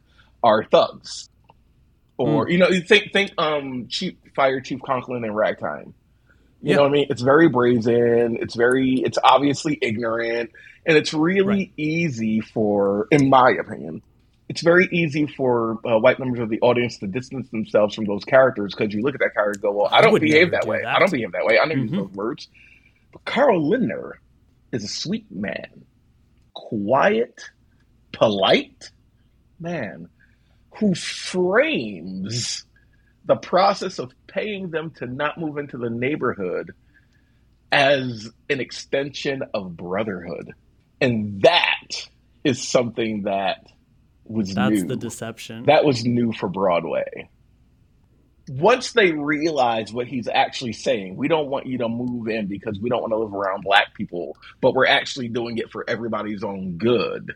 are 0.43 0.65
thugs. 0.65 1.30
Or 2.21 2.47
Mm. 2.47 2.53
you 2.53 2.59
know, 2.59 2.69
you 2.69 2.83
think 2.83 3.13
think 3.15 3.33
um 3.39 3.87
Chief 3.89 4.15
Fire 4.37 4.61
Chief 4.61 4.79
Conklin 4.85 5.25
and 5.25 5.35
Ragtime. 5.35 5.95
You 6.61 6.71
Yeah. 6.71 6.77
know 6.77 6.83
what 6.83 6.89
I 6.89 6.93
mean? 6.93 7.07
It's 7.09 7.23
very 7.23 7.49
brazen. 7.49 8.37
It's 8.43 8.55
very. 8.55 8.97
It's 9.03 9.17
obviously 9.25 9.79
ignorant, 9.81 10.51
and 10.85 10.99
it's 10.99 11.15
really 11.15 11.73
easy 11.79 12.41
for, 12.43 13.07
in 13.11 13.31
my 13.31 13.53
opinion, 13.59 14.03
it's 14.51 14.61
very 14.61 14.87
easy 14.93 15.27
for 15.27 15.79
uh, 15.87 15.99
white 15.99 16.19
members 16.19 16.41
of 16.41 16.51
the 16.51 16.61
audience 16.61 16.99
to 16.99 17.07
distance 17.07 17.49
themselves 17.49 17.95
from 17.95 18.05
those 18.05 18.25
characters 18.27 18.75
because 18.77 18.93
you 18.93 19.01
look 19.01 19.15
at 19.15 19.21
that 19.21 19.33
character 19.33 19.53
and 19.55 19.63
go, 19.63 19.73
"Well, 19.73 19.89
I 19.91 19.99
I 19.99 20.01
don't 20.03 20.13
would 20.13 20.21
behave 20.21 20.51
that 20.51 20.65
do 20.65 20.69
way. 20.69 20.81
that. 20.83 20.97
I 20.97 20.99
don't 20.99 21.11
behave 21.11 21.33
that 21.33 21.47
way. 21.47 21.59
I 21.59 21.67
don't 21.67 21.79
use 21.81 21.91
Mhm. 21.91 21.97
those 21.97 22.13
words." 22.13 22.49
But 23.13 23.25
Carl 23.25 23.67
Lindner 23.67 24.21
is 24.73 24.85
a 24.85 24.89
sweet 24.89 25.25
man, 25.31 25.87
quiet, 26.53 27.41
polite 28.13 28.91
man 29.59 30.11
who 30.79 30.95
frames 30.95 32.65
the 33.25 33.37
process 33.37 33.99
of 33.99 34.13
paying 34.27 34.71
them 34.71 34.91
to 34.91 35.07
not 35.07 35.39
move 35.39 35.59
into 35.59 35.77
the 35.77 35.91
neighborhood 35.91 36.73
as 37.71 38.29
an 38.49 38.61
extension 38.61 39.43
of 39.55 39.77
brotherhood. 39.77 40.53
And 41.01 41.43
that 41.43 42.09
is 42.45 42.67
something 42.67 43.23
that 43.23 43.67
was 44.25 44.55
That's 44.55 44.83
new. 44.83 44.87
the 44.87 44.97
deception. 44.97 45.65
That 45.65 45.85
was 45.85 46.05
new 46.05 46.33
for 46.33 46.49
Broadway. 46.49 47.29
Once 48.49 48.93
they 48.93 49.13
realize 49.13 49.93
what 49.93 50.07
he's 50.07 50.27
actually 50.27 50.73
saying, 50.73 51.17
we 51.17 51.29
don't 51.29 51.49
want 51.49 51.67
you 51.67 51.79
to 51.79 51.89
move 51.89 52.27
in 52.29 52.47
because 52.47 52.79
we 52.81 52.89
don't 52.89 53.01
want 53.01 53.13
to 53.13 53.19
live 53.19 53.33
around 53.33 53.63
black 53.63 53.95
people, 53.95 54.37
but 54.61 54.75
we're 54.75 54.87
actually 54.87 55.29
doing 55.29 55.59
it 55.59 55.71
for 55.71 55.89
everybody's 55.89 56.43
own 56.43 56.77
good. 56.79 57.33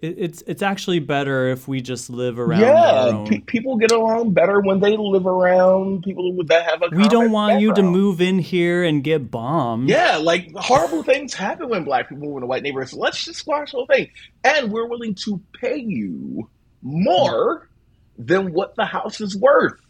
It, 0.00 0.14
it's 0.18 0.42
it's 0.46 0.62
actually 0.62 1.00
better 1.00 1.48
if 1.48 1.66
we 1.66 1.80
just 1.80 2.08
live 2.08 2.38
around 2.38 2.60
yeah, 2.60 3.24
pe- 3.28 3.40
people 3.40 3.76
get 3.78 3.90
along 3.90 4.32
better 4.32 4.60
when 4.60 4.78
they 4.78 4.96
live 4.96 5.26
around 5.26 6.02
people 6.04 6.36
that 6.46 6.64
have 6.66 6.82
a. 6.82 6.94
we 6.94 7.08
don't 7.08 7.32
want 7.32 7.60
you 7.60 7.74
to 7.74 7.82
move 7.82 8.20
in 8.20 8.38
here 8.38 8.84
and 8.84 9.02
get 9.02 9.30
bombed. 9.30 9.88
Yeah, 9.88 10.18
like 10.18 10.54
horrible 10.54 11.02
things 11.02 11.34
happen 11.34 11.68
when 11.68 11.84
black 11.84 12.08
people 12.08 12.28
move 12.28 12.36
in 12.36 12.42
a 12.44 12.46
white 12.46 12.62
neighborhood. 12.62 12.90
So 12.90 12.98
let's 12.98 13.24
just 13.24 13.40
squash 13.40 13.72
the 13.72 13.78
whole 13.78 13.86
thing. 13.86 14.10
And 14.44 14.70
we're 14.70 14.86
willing 14.86 15.16
to 15.24 15.40
pay 15.60 15.78
you 15.78 16.48
more 16.80 17.68
than 18.16 18.52
what 18.52 18.76
the 18.76 18.84
house 18.84 19.20
is 19.20 19.36
worth 19.36 19.80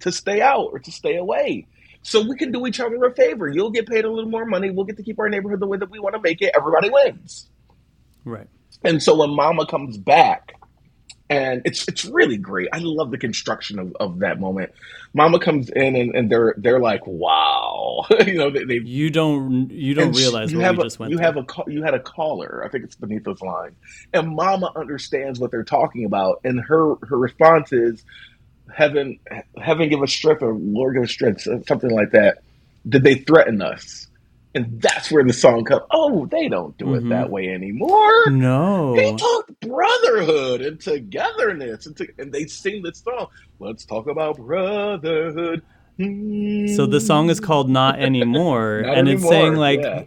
to 0.00 0.12
stay 0.12 0.40
out 0.40 0.70
or 0.72 0.78
to 0.78 0.90
stay 0.90 1.16
away. 1.16 1.66
So 2.02 2.20
we 2.20 2.36
can 2.36 2.52
do 2.52 2.66
each 2.66 2.80
other 2.80 3.02
a 3.04 3.14
favor. 3.14 3.48
You'll 3.48 3.70
get 3.70 3.86
paid 3.86 4.04
a 4.04 4.10
little 4.10 4.30
more 4.30 4.44
money. 4.44 4.70
We'll 4.70 4.86
get 4.86 4.96
to 4.96 5.02
keep 5.02 5.18
our 5.18 5.28
neighborhood 5.28 5.60
the 5.60 5.66
way 5.66 5.78
that 5.78 5.90
we 5.90 5.98
want 6.00 6.14
to 6.14 6.20
make 6.20 6.42
it. 6.42 6.52
Everybody 6.56 6.90
wins. 6.90 7.48
Right. 8.24 8.48
And 8.84 9.02
so 9.02 9.16
when 9.16 9.30
Mama 9.34 9.66
comes 9.66 9.96
back, 9.96 10.54
and 11.32 11.62
it's 11.64 11.88
it's 11.88 12.04
really 12.04 12.36
great. 12.36 12.68
I 12.72 12.78
love 12.78 13.10
the 13.10 13.16
construction 13.18 13.78
of, 13.78 13.96
of 13.98 14.18
that 14.18 14.38
moment. 14.38 14.72
Mama 15.14 15.38
comes 15.38 15.70
in 15.70 15.96
and, 15.96 16.14
and 16.14 16.30
they're 16.30 16.54
they're 16.58 16.80
like, 16.80 17.06
wow, 17.06 18.04
you 18.26 18.34
know, 18.34 18.50
they, 18.50 18.64
they 18.64 18.80
You 18.84 19.08
don't 19.10 19.70
you 19.70 19.94
don't 19.94 20.12
realize 20.12 20.52
you 20.52 20.58
what 20.58 20.66
have 20.66 20.76
we 20.76 20.82
a, 20.82 20.84
just 20.84 20.98
went 20.98 21.12
you 21.12 21.16
through. 21.18 21.24
have 21.24 21.36
a 21.38 21.44
you 21.68 21.82
had 21.82 21.94
a 21.94 22.00
caller. 22.00 22.62
I 22.64 22.68
think 22.68 22.84
it's 22.84 22.96
beneath 22.96 23.24
this 23.24 23.40
line, 23.40 23.76
and 24.12 24.34
Mama 24.34 24.72
understands 24.76 25.40
what 25.40 25.50
they're 25.50 25.64
talking 25.64 26.04
about, 26.04 26.40
and 26.44 26.60
her 26.60 26.96
her 27.02 27.16
response 27.16 27.72
is, 27.72 28.04
"Heaven, 28.74 29.18
heaven 29.56 29.88
give 29.88 30.02
us 30.02 30.12
strength, 30.12 30.42
or 30.42 30.52
Lord 30.54 30.94
give 30.94 31.04
us 31.04 31.10
strength," 31.10 31.48
something 31.66 31.90
like 31.90 32.10
that. 32.10 32.42
Did 32.86 33.04
they 33.04 33.14
threaten 33.14 33.62
us? 33.62 34.06
And 34.54 34.82
that's 34.82 35.10
where 35.10 35.24
the 35.24 35.32
song 35.32 35.64
comes. 35.64 35.82
Oh, 35.90 36.26
they 36.26 36.48
don't 36.48 36.76
do 36.76 36.94
it 36.94 37.04
Mhm. 37.04 37.08
that 37.08 37.30
way 37.30 37.48
anymore. 37.48 38.30
No. 38.30 38.94
They 38.94 39.14
talk 39.16 39.50
brotherhood 39.60 40.60
and 40.60 40.78
togetherness, 40.78 41.86
and, 41.86 41.96
to, 41.96 42.06
and 42.18 42.32
they 42.32 42.44
sing 42.44 42.82
this 42.82 42.98
song. 43.02 43.28
Let's 43.60 43.84
talk 43.86 44.06
about 44.08 44.36
brotherhood. 44.36 45.62
So 45.98 46.86
the 46.86 47.00
song 47.00 47.30
is 47.30 47.38
called 47.38 47.68
"Not 47.70 47.98
Anymore," 48.00 48.82
Not 48.84 48.98
and 48.98 49.08
it's 49.08 49.22
saying 49.26 49.56
like 49.56 49.80
yeah. 49.80 50.04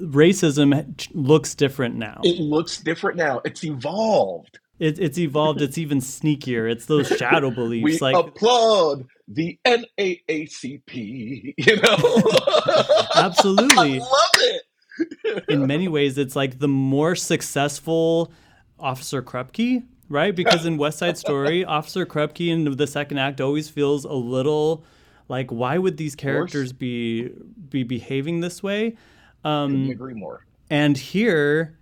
racism 0.00 1.08
looks 1.12 1.54
different 1.54 1.96
now. 1.96 2.20
It 2.24 2.38
looks 2.40 2.80
different 2.80 3.16
now. 3.16 3.40
It's 3.44 3.62
evolved. 3.64 4.58
It, 4.78 4.98
it's 4.98 5.18
evolved. 5.18 5.60
It's 5.60 5.76
even 5.78 5.98
sneakier. 5.98 6.70
It's 6.70 6.86
those 6.86 7.08
shadow 7.08 7.50
beliefs. 7.50 7.84
we 7.84 7.98
like 7.98 8.14
applaud 8.16 9.06
the 9.26 9.58
NAACP. 9.64 11.54
You 11.56 11.76
know, 11.80 12.96
absolutely. 13.14 14.00
I 14.00 14.04
love 14.04 14.30
it. 14.36 15.44
in 15.48 15.66
many 15.66 15.88
ways, 15.88 16.16
it's 16.18 16.36
like 16.36 16.58
the 16.58 16.68
more 16.68 17.14
successful 17.16 18.32
Officer 18.78 19.22
Krupke, 19.22 19.84
right? 20.08 20.34
Because 20.34 20.64
in 20.64 20.76
West 20.76 20.98
Side 20.98 21.18
Story, 21.18 21.64
Officer 21.64 22.06
Krupke 22.06 22.48
in 22.48 22.76
the 22.76 22.86
second 22.86 23.18
act 23.18 23.40
always 23.40 23.68
feels 23.68 24.04
a 24.04 24.12
little 24.12 24.84
like, 25.28 25.50
why 25.50 25.78
would 25.78 25.96
these 25.96 26.14
characters 26.14 26.72
be 26.72 27.30
be 27.68 27.82
behaving 27.82 28.40
this 28.40 28.62
way? 28.62 28.96
Um, 29.44 29.90
agree 29.90 30.14
more. 30.14 30.44
and 30.70 30.96
here, 30.96 31.77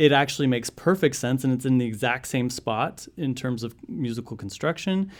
it 0.00 0.12
actually 0.12 0.46
makes 0.46 0.70
perfect 0.70 1.14
sense, 1.14 1.44
and 1.44 1.52
it's 1.52 1.66
in 1.66 1.76
the 1.76 1.84
exact 1.84 2.26
same 2.26 2.48
spot 2.48 3.06
in 3.18 3.34
terms 3.34 3.62
of 3.62 3.74
musical 3.86 4.34
construction. 4.34 5.12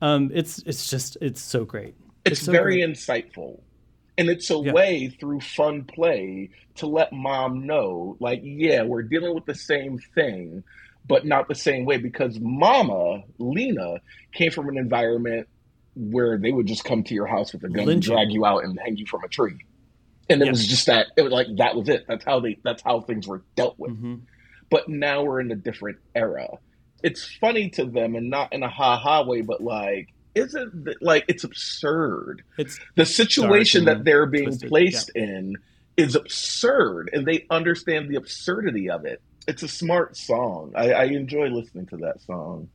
Um, 0.00 0.30
it's 0.32 0.60
it's 0.60 0.88
just 0.88 1.18
it's 1.20 1.40
so 1.40 1.64
great. 1.64 1.96
It's, 2.24 2.42
so 2.42 2.52
very 2.52 2.76
great. 2.76 2.88
insightful. 2.88 3.60
And 4.16 4.28
it's 4.28 4.48
a 4.50 4.58
Yeah. 4.58 4.72
way 4.72 5.08
through 5.08 5.40
fun 5.40 5.82
play 5.82 6.50
to 6.76 6.86
let 6.86 7.12
mom 7.12 7.66
know, 7.66 8.16
like, 8.20 8.40
yeah, 8.44 8.82
we're 8.84 9.02
dealing 9.02 9.34
with 9.34 9.44
the 9.44 9.56
same 9.56 9.98
thing, 10.14 10.62
but 11.08 11.26
not 11.26 11.48
the 11.48 11.56
same 11.56 11.84
way 11.84 11.96
because 11.96 12.38
mama, 12.38 13.24
Lena, 13.38 14.00
came 14.32 14.52
from 14.52 14.68
an 14.68 14.78
environment 14.78 15.48
where 15.96 16.38
they 16.38 16.52
would 16.52 16.66
just 16.66 16.84
come 16.84 17.02
to 17.02 17.14
your 17.14 17.26
house 17.26 17.52
with 17.52 17.64
a 17.64 17.68
gun 17.68 17.88
and 17.88 18.02
drag 18.02 18.30
you 18.30 18.46
out 18.46 18.62
and 18.62 18.78
hang 18.84 18.96
you 18.96 19.06
from 19.06 19.24
a 19.24 19.28
tree. 19.28 19.56
And 20.30 20.42
it 20.42 20.46
Yeah. 20.46 20.50
was 20.50 20.66
just 20.66 20.86
that 20.86 21.06
it 21.16 21.22
was 21.22 21.32
like 21.32 21.46
that 21.56 21.74
was 21.74 21.88
it. 21.88 22.04
That's 22.08 22.24
how 22.24 22.40
they 22.40 22.58
that's 22.62 22.82
how 22.82 23.00
things 23.00 23.26
were 23.26 23.42
dealt 23.56 23.78
with. 23.78 23.92
Mhm. 23.92 24.20
But 24.70 24.88
now 24.88 25.22
we're 25.24 25.40
in 25.40 25.50
a 25.50 25.56
different 25.56 25.98
era. 26.14 26.48
It's 27.02 27.24
funny 27.24 27.70
to 27.70 27.84
them 27.86 28.14
and 28.14 28.28
not 28.28 28.52
in 28.52 28.62
a 28.62 28.68
ha 28.68 28.96
ha 28.96 29.24
way, 29.24 29.40
but 29.40 29.62
like 29.62 30.08
isn't 30.34 31.02
like 31.02 31.24
it's 31.28 31.44
absurd. 31.44 32.42
It's 32.58 32.78
The 32.96 33.06
situation 33.06 33.86
that 33.86 34.04
they're 34.04 34.26
being 34.26 34.46
twisted, 34.46 34.68
placed 34.68 35.10
in 35.14 35.56
is 35.96 36.14
absurd, 36.14 37.10
and 37.12 37.26
they 37.26 37.46
understand 37.50 38.08
the 38.08 38.16
absurdity 38.16 38.88
of 38.90 39.04
it. 39.04 39.20
It's 39.48 39.62
a 39.62 39.68
smart 39.68 40.16
song. 40.16 40.72
I, 40.76 40.92
I 40.92 41.04
enjoy 41.06 41.48
listening 41.48 41.86
to 41.86 41.96
that 41.98 42.20
song. 42.20 42.68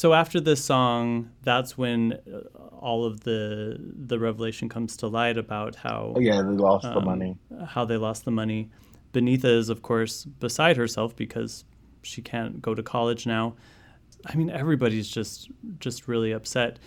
So 0.00 0.14
after 0.14 0.38
this 0.38 0.64
song, 0.64 1.30
that's 1.42 1.76
when 1.76 2.12
uh, 2.12 2.38
all 2.86 3.04
of 3.04 3.22
the 3.22 3.76
the 4.10 4.16
revelation 4.20 4.68
comes 4.68 4.96
to 4.98 5.08
light 5.08 5.36
about 5.36 5.74
how 5.74 6.12
Oh, 6.14 6.20
yeah, 6.20 6.36
they 6.40 6.50
lost 6.68 6.84
the 6.84 6.98
um, 6.98 7.04
money. 7.04 7.36
how 7.66 7.84
they 7.84 7.96
lost 7.96 8.24
the 8.24 8.30
money. 8.30 8.70
Beneatha 9.12 9.46
is 9.62 9.68
of 9.70 9.82
course 9.82 10.24
beside 10.24 10.76
herself 10.76 11.16
because 11.16 11.64
she 12.02 12.22
can't 12.22 12.62
go 12.62 12.76
to 12.76 12.82
college 12.82 13.26
now. 13.26 13.56
I 14.24 14.36
mean, 14.36 14.50
everybody's 14.50 15.08
just 15.08 15.50
just 15.80 16.06
really 16.06 16.30
upset. 16.30 16.78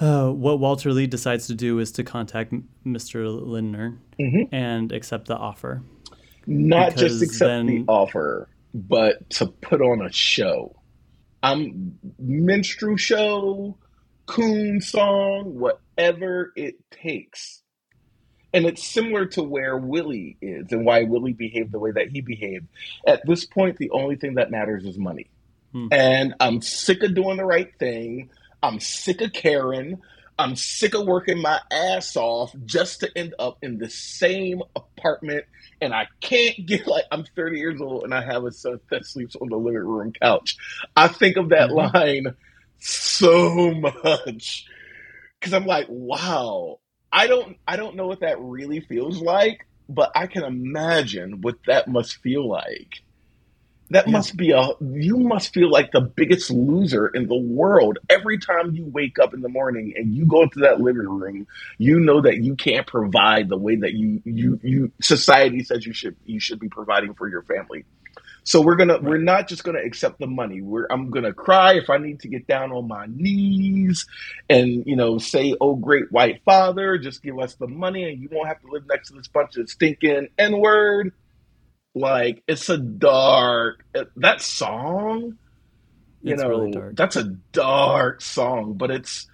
Uh, 0.00 0.30
what 0.30 0.58
Walter 0.58 0.94
Lee 0.94 1.06
decides 1.06 1.46
to 1.48 1.54
do 1.54 1.78
is 1.78 1.92
to 1.92 2.04
contact 2.04 2.54
Mr. 2.86 3.16
Lindner 3.52 3.98
Mhm. 4.18 4.48
and 4.50 4.92
accept 4.92 5.28
the 5.28 5.36
offer. 5.36 5.82
Not 6.46 6.94
Because 6.94 7.00
just 7.10 7.22
accept 7.22 7.48
then- 7.50 7.66
the 7.66 7.84
offer, 7.86 8.48
but 8.72 9.28
to 9.36 9.46
put 9.46 9.82
on 9.82 10.00
a 10.00 10.10
show. 10.10 10.74
I'm 11.46 11.96
minstrel 12.18 12.96
show, 12.96 13.78
coon 14.26 14.80
song, 14.80 15.60
whatever 15.60 16.52
it 16.56 16.74
takes. 16.90 17.62
And 18.52 18.66
it's 18.66 18.84
similar 18.84 19.26
to 19.26 19.44
where 19.44 19.76
Willie 19.76 20.38
is 20.40 20.72
and 20.72 20.84
why 20.84 21.04
Willie 21.04 21.34
behaved 21.34 21.70
the 21.70 21.78
way 21.78 21.92
that 21.92 22.08
he 22.08 22.20
behaved. 22.20 22.66
At 23.06 23.24
this 23.26 23.44
point, 23.44 23.76
the 23.76 23.90
only 23.90 24.16
thing 24.16 24.34
that 24.34 24.50
matters 24.50 24.84
is 24.84 24.98
money. 24.98 25.28
Hmm. 25.70 25.86
And 25.92 26.34
I'm 26.40 26.62
sick 26.62 27.04
of 27.04 27.14
doing 27.14 27.36
the 27.36 27.44
right 27.44 27.70
thing. 27.78 28.30
I'm 28.60 28.80
sick 28.80 29.20
of 29.20 29.32
caring. 29.32 30.00
I'm 30.38 30.56
sick 30.56 30.94
of 30.94 31.06
working 31.06 31.40
my 31.40 31.60
ass 31.70 32.16
off 32.16 32.54
just 32.64 33.00
to 33.00 33.10
end 33.16 33.34
up 33.38 33.58
in 33.62 33.78
the 33.78 33.88
same 33.88 34.62
apartment. 34.74 35.44
And 35.80 35.94
I 35.94 36.06
can't 36.20 36.66
get 36.66 36.86
like, 36.86 37.04
I'm 37.10 37.24
30 37.24 37.58
years 37.58 37.80
old 37.80 38.04
and 38.04 38.14
I 38.14 38.22
have 38.22 38.44
a 38.44 38.52
son 38.52 38.80
that 38.90 39.06
sleeps 39.06 39.36
on 39.36 39.48
the 39.48 39.56
living 39.56 39.80
room 39.80 40.12
couch. 40.20 40.56
I 40.94 41.08
think 41.08 41.36
of 41.36 41.50
that 41.50 41.70
mm-hmm. 41.70 41.96
line 41.96 42.34
so 42.78 43.72
much 44.04 44.66
because 45.40 45.54
I'm 45.54 45.66
like, 45.66 45.86
wow, 45.88 46.80
I 47.12 47.26
don't, 47.26 47.56
I 47.66 47.76
don't 47.76 47.96
know 47.96 48.06
what 48.06 48.20
that 48.20 48.40
really 48.40 48.80
feels 48.80 49.20
like, 49.20 49.66
but 49.88 50.12
I 50.14 50.26
can 50.26 50.44
imagine 50.44 51.40
what 51.40 51.56
that 51.66 51.88
must 51.88 52.16
feel 52.18 52.46
like. 52.48 53.00
That 53.90 54.06
yeah. 54.06 54.12
must 54.12 54.36
be 54.36 54.50
a 54.50 54.70
you 54.80 55.18
must 55.18 55.54
feel 55.54 55.70
like 55.70 55.92
the 55.92 56.00
biggest 56.00 56.50
loser 56.50 57.06
in 57.06 57.28
the 57.28 57.36
world 57.36 57.98
every 58.10 58.38
time 58.38 58.74
you 58.74 58.84
wake 58.84 59.18
up 59.18 59.32
in 59.32 59.42
the 59.42 59.48
morning 59.48 59.94
and 59.96 60.14
you 60.14 60.26
go 60.26 60.42
into 60.42 60.60
that 60.60 60.80
living 60.80 61.08
room. 61.08 61.46
You 61.78 62.00
know 62.00 62.20
that 62.20 62.38
you 62.38 62.56
can't 62.56 62.86
provide 62.86 63.48
the 63.48 63.56
way 63.56 63.76
that 63.76 63.92
you 63.92 64.20
you 64.24 64.60
you 64.62 64.92
society 65.00 65.62
says 65.62 65.86
you 65.86 65.92
should 65.92 66.16
you 66.24 66.40
should 66.40 66.58
be 66.58 66.68
providing 66.68 67.14
for 67.14 67.28
your 67.28 67.42
family. 67.42 67.84
So 68.46 68.60
we're 68.60 68.76
gonna 68.76 68.98
we're 69.00 69.18
not 69.18 69.48
just 69.48 69.64
gonna 69.64 69.80
accept 69.80 70.20
the 70.20 70.28
money. 70.28 70.62
We're 70.62 70.86
I'm 70.88 71.10
gonna 71.10 71.32
cry 71.32 71.74
if 71.74 71.90
I 71.90 71.98
need 71.98 72.20
to 72.20 72.28
get 72.28 72.46
down 72.46 72.70
on 72.72 72.86
my 72.86 73.06
knees 73.08 74.06
and 74.48 74.84
you 74.86 74.94
know 74.94 75.18
say, 75.18 75.56
"Oh 75.60 75.74
great 75.74 76.12
white 76.12 76.42
father, 76.44 76.96
just 76.96 77.24
give 77.24 77.38
us 77.40 77.54
the 77.54 77.66
money 77.66 78.08
and 78.08 78.20
you 78.20 78.28
won't 78.30 78.46
have 78.46 78.60
to 78.62 78.68
live 78.68 78.84
next 78.88 79.08
to 79.08 79.14
this 79.14 79.26
bunch 79.26 79.56
of 79.56 79.68
stinking 79.68 80.28
n 80.38 80.58
word." 80.60 81.12
Like 81.96 82.42
it's 82.46 82.68
a 82.68 82.76
dark 82.76 83.82
that 84.16 84.42
song. 84.42 85.38
You 86.20 86.34
it's 86.34 86.42
know, 86.42 86.48
really 86.50 86.92
that's 86.92 87.16
a 87.16 87.24
dark 87.52 88.20
song, 88.20 88.74
but 88.74 88.90
it's 88.90 89.26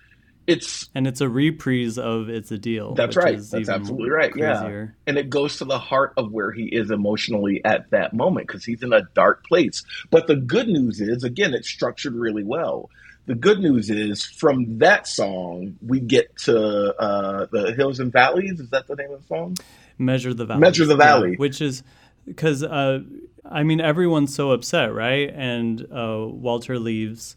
it's 0.47 0.89
and 0.95 1.09
it's 1.09 1.21
a 1.21 1.29
reprise 1.29 1.99
of 1.99 2.29
"It's 2.29 2.53
a 2.53 2.59
Deal." 2.59 2.95
That's 2.95 3.17
right. 3.17 3.37
That's 3.37 3.69
absolutely 3.69 4.11
right. 4.11 4.31
Crazier. 4.31 4.95
Yeah, 4.97 5.03
and 5.09 5.19
it 5.19 5.29
goes 5.29 5.57
to 5.57 5.65
the 5.65 5.81
heart 5.81 6.13
of 6.17 6.31
where 6.31 6.53
he 6.53 6.67
is 6.67 6.93
emotionally 6.93 7.65
at 7.65 7.91
that 7.91 8.15
moment 8.15 8.47
because 8.47 8.65
he's 8.65 8.85
in 8.85 8.93
a 8.93 9.03
dark 9.13 9.45
place. 9.45 9.83
But 10.13 10.29
the 10.29 10.37
good 10.37 10.69
news 10.69 11.01
is, 11.01 11.25
again, 11.25 11.55
it's 11.55 11.69
structured 11.69 12.15
really 12.15 12.45
well. 12.45 12.91
The 13.27 13.35
good 13.35 13.59
news 13.59 13.91
is, 13.91 14.25
from 14.25 14.79
that 14.79 15.09
song, 15.09 15.79
we 15.85 15.99
get 15.99 16.37
to 16.45 16.95
uh, 16.97 17.47
the 17.51 17.73
Hills 17.73 17.99
and 17.99 18.13
Valleys. 18.13 18.61
Is 18.61 18.71
that 18.71 18.87
the 18.87 18.95
name 18.95 19.11
of 19.11 19.23
the 19.23 19.27
song? 19.27 19.57
Measure 19.99 20.33
the 20.33 20.47
Valley. 20.47 20.61
Measure 20.61 20.87
the 20.87 20.97
Valley, 20.97 21.31
yeah, 21.33 21.37
which 21.37 21.61
is 21.61 21.83
because 22.27 22.63
uh, 22.63 23.01
I 23.45 23.63
mean 23.63 23.81
everyone's 23.81 24.35
so 24.35 24.53
upset, 24.53 24.93
right? 24.95 25.31
And 25.35 25.83
uh, 25.93 26.27
Walter 26.29 26.79
leaves, 26.79 27.37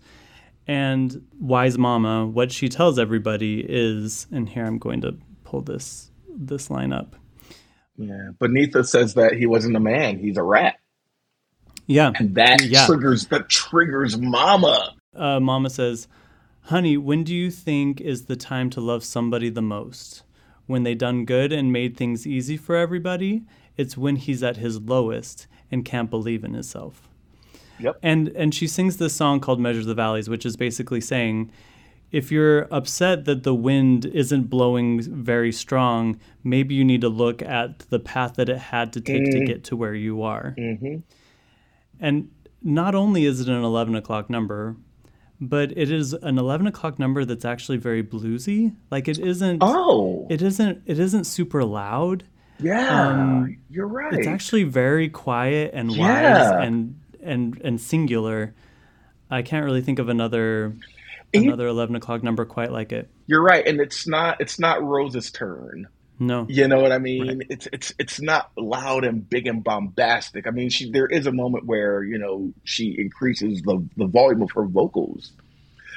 and 0.68 1.26
wise 1.40 1.78
mama, 1.78 2.26
what 2.26 2.52
she 2.52 2.70
tells 2.70 3.00
everybody 3.00 3.66
is, 3.68 4.28
and 4.32 4.50
here 4.50 4.66
I'm 4.66 4.78
going 4.78 5.02
to 5.02 5.18
pull 5.44 5.62
this 5.62 6.12
this 6.38 6.70
line 6.70 6.94
up. 6.94 7.16
Yeah, 7.98 8.30
Beneatha 8.40 8.86
says 8.86 9.14
that 9.14 9.34
he 9.34 9.46
wasn't 9.46 9.76
a 9.76 9.80
man; 9.80 10.20
he's 10.20 10.38
a 10.38 10.44
rat. 10.44 10.80
Yeah, 11.88 12.12
and 12.16 12.36
that 12.36 12.64
yeah. 12.64 12.86
triggers 12.86 13.28
that 13.28 13.50
triggers 13.50 14.18
mama. 14.18 14.96
Uh, 15.16 15.40
mama 15.40 15.70
says, 15.70 16.08
"Honey, 16.64 16.98
when 16.98 17.24
do 17.24 17.34
you 17.34 17.52
think 17.52 18.02
is 18.02 18.26
the 18.26 18.36
time 18.36 18.70
to 18.72 18.82
love 18.82 19.04
somebody 19.04 19.50
the 19.50 19.62
most? 19.62 20.24
When 20.68 20.82
they 20.82 20.96
done 20.96 21.26
good 21.26 21.54
and 21.54 21.72
made 21.72 21.96
things 21.96 22.28
easy 22.28 22.58
for 22.58 22.76
everybody." 22.76 23.44
It's 23.78 23.98
when 23.98 24.16
he's 24.16 24.44
at 24.44 24.58
his 24.58 24.80
lowest 24.80 25.48
and 25.72 25.84
can't 25.84 26.10
believe 26.10 26.44
in 26.44 26.54
himself. 26.54 27.10
Yep. 27.80 28.00
And 28.02 28.30
and 28.30 28.54
she 28.56 28.68
sings 28.68 28.98
this 28.98 29.14
song 29.14 29.40
called 29.40 29.60
Measure 29.60 29.84
the 29.84 29.94
Valleys, 29.94 30.30
which 30.30 30.46
is 30.46 30.56
basically 30.56 31.02
saying 31.02 31.52
if 32.12 32.32
you're 32.32 32.74
upset 32.74 33.26
that 33.26 33.44
the 33.44 33.54
wind 33.54 34.06
isn't 34.06 34.44
blowing 34.44 35.02
very 35.02 35.52
strong, 35.52 36.18
maybe 36.44 36.74
you 36.76 36.86
need 36.86 37.02
to 37.02 37.10
look 37.10 37.42
at 37.42 37.80
the 37.90 38.00
path 38.00 38.36
that 38.36 38.48
it 38.48 38.58
had 38.58 38.94
to 38.94 39.02
take 39.02 39.24
mm. 39.24 39.32
to 39.32 39.46
get 39.46 39.66
to 39.66 39.76
where 39.76 39.94
you 39.94 40.22
are. 40.22 40.56
Mm-hmm. 40.58 40.98
And 42.00 42.32
not 42.62 42.96
only 42.96 43.26
is 43.26 43.42
it 43.42 43.50
an 43.50 43.64
11 43.64 43.96
o'clock 43.96 44.30
number, 44.30 44.78
but 45.42 45.78
it 45.78 45.92
is 45.92 46.14
an 46.14 46.38
11 46.38 46.68
o'clock 46.68 47.00
number 47.00 47.26
that's 47.26 47.44
actually 47.44 47.78
very 47.78 48.04
bluesy. 48.04 48.76
Like 48.92 49.08
it 49.08 49.20
isn't. 49.20 49.60
Oh. 49.62 50.28
It 50.30 50.42
isn't. 50.42 50.84
It 50.86 51.00
isn't 51.00 51.26
super 51.26 51.64
loud. 51.64 52.24
Yeah, 52.60 53.10
um, 53.10 53.58
you're 53.70 53.88
right. 53.88 54.14
It's 54.14 54.28
actually 54.28 54.64
very 54.64 55.10
quiet 55.10 55.72
and 55.74 55.92
yeah. 55.92 56.52
wise 56.52 56.68
and 56.68 57.00
and 57.22 57.62
and 57.62 57.82
singular. 57.82 58.54
I 59.30 59.42
can't 59.42 59.66
really 59.66 59.82
think 59.82 60.00
of 60.00 60.10
another 60.10 60.76
another 61.34 61.68
eleven 61.68 61.96
o'clock 61.96 62.24
number 62.24 62.46
quite 62.46 62.72
like 62.72 62.92
it. 62.92 63.10
You're 63.28 63.44
right, 63.44 63.66
and 63.68 63.80
it's 63.82 64.08
not 64.08 64.40
it's 64.40 64.60
not 64.60 64.84
Rose's 64.84 65.32
turn. 65.32 65.88
No, 66.18 66.46
you 66.48 66.68
know 66.70 66.80
what 66.80 66.94
I 66.94 66.98
mean. 66.98 67.40
Right. 67.40 67.48
It's 67.50 67.68
it's 67.74 67.94
it's 68.00 68.22
not 68.22 68.52
loud 68.56 69.04
and 69.04 69.30
big 69.30 69.48
and 69.48 69.62
bombastic. 69.62 70.48
I 70.48 70.52
mean, 70.52 70.70
she 70.70 70.90
there 70.90 71.08
is 71.08 71.28
a 71.28 71.32
moment 71.32 71.66
where 71.66 72.04
you 72.04 72.18
know 72.18 72.54
she 72.64 72.96
increases 72.98 73.62
the 73.64 73.86
the 73.98 74.06
volume 74.06 74.42
of 74.42 74.52
her 74.52 74.64
vocals, 74.64 75.34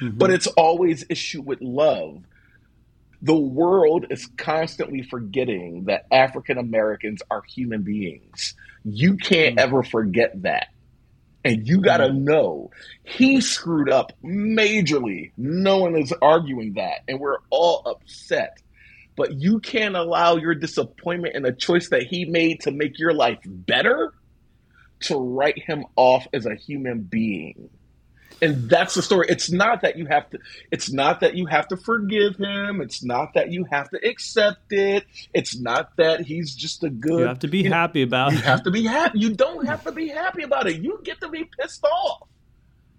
mm-hmm. 0.00 0.18
but 0.18 0.30
it's 0.30 0.48
always 0.48 1.04
issue 1.08 1.40
with 1.40 1.60
love 1.60 2.20
the 3.22 3.36
world 3.36 4.06
is 4.10 4.28
constantly 4.36 5.02
forgetting 5.02 5.84
that 5.84 6.06
African 6.12 6.58
Americans 6.58 7.22
are 7.30 7.42
human 7.48 7.82
beings. 7.82 8.54
You 8.84 9.16
can't 9.16 9.56
mm. 9.56 9.60
ever 9.60 9.82
forget 9.82 10.42
that. 10.42 10.68
And 11.44 11.66
you 11.66 11.80
got 11.80 11.98
to 11.98 12.08
mm. 12.08 12.18
know 12.18 12.70
he 13.02 13.40
screwed 13.40 13.90
up 13.90 14.12
majorly. 14.22 15.32
No 15.36 15.78
one 15.78 15.96
is 15.96 16.12
arguing 16.22 16.74
that. 16.74 17.00
And 17.08 17.18
we're 17.18 17.38
all 17.50 17.82
upset. 17.86 18.58
But 19.16 19.34
you 19.34 19.58
can't 19.58 19.96
allow 19.96 20.36
your 20.36 20.54
disappointment 20.54 21.34
in 21.34 21.44
a 21.44 21.52
choice 21.52 21.88
that 21.88 22.04
he 22.04 22.24
made 22.24 22.60
to 22.60 22.70
make 22.70 23.00
your 23.00 23.12
life 23.12 23.40
better 23.44 24.12
to 25.00 25.16
write 25.16 25.58
him 25.60 25.86
off 25.96 26.26
as 26.32 26.46
a 26.46 26.54
human 26.54 27.00
being 27.00 27.68
and 28.40 28.68
that's 28.68 28.94
the 28.94 29.02
story. 29.02 29.26
It's 29.28 29.50
not 29.50 29.82
that 29.82 29.96
you 29.96 30.06
have 30.06 30.28
to 30.30 30.38
it's 30.70 30.92
not 30.92 31.20
that 31.20 31.34
you 31.34 31.46
have 31.46 31.68
to 31.68 31.76
forgive 31.76 32.36
him. 32.36 32.80
It's 32.80 33.02
not 33.02 33.34
that 33.34 33.50
you 33.50 33.64
have 33.70 33.90
to 33.90 34.08
accept 34.08 34.72
it. 34.72 35.04
It's 35.34 35.58
not 35.58 35.96
that 35.96 36.20
he's 36.20 36.54
just 36.54 36.84
a 36.84 36.90
good 36.90 37.20
you 37.20 37.26
have 37.26 37.40
to 37.40 37.48
be 37.48 37.58
you, 37.60 37.70
happy 37.70 38.02
about 38.02 38.32
you 38.32 38.38
it. 38.38 38.40
you 38.40 38.46
have 38.46 38.62
to 38.64 38.70
be 38.70 38.84
happy 38.84 39.18
you 39.18 39.34
don't 39.34 39.66
have 39.66 39.84
to 39.84 39.92
be 39.92 40.08
happy 40.08 40.42
about 40.42 40.66
it. 40.66 40.76
You 40.76 41.00
get 41.04 41.20
to 41.20 41.28
be 41.28 41.44
pissed 41.58 41.84
off. 41.84 42.28